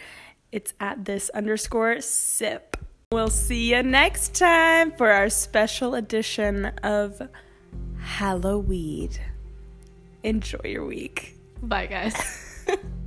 It's 0.53 0.75
at 0.81 1.05
this 1.05 1.31
underscore 1.31 2.01
sip. 2.01 2.77
We'll 3.13 3.29
see 3.29 3.71
you 3.71 3.83
next 3.83 4.35
time 4.35 4.93
for 4.93 5.11
our 5.11 5.29
special 5.29 5.95
edition 5.95 6.67
of 6.83 7.21
Halloween. 7.99 9.11
Enjoy 10.23 10.61
your 10.65 10.87
week. 10.87 11.37
Bye, 11.63 11.87
guys. 11.87 12.67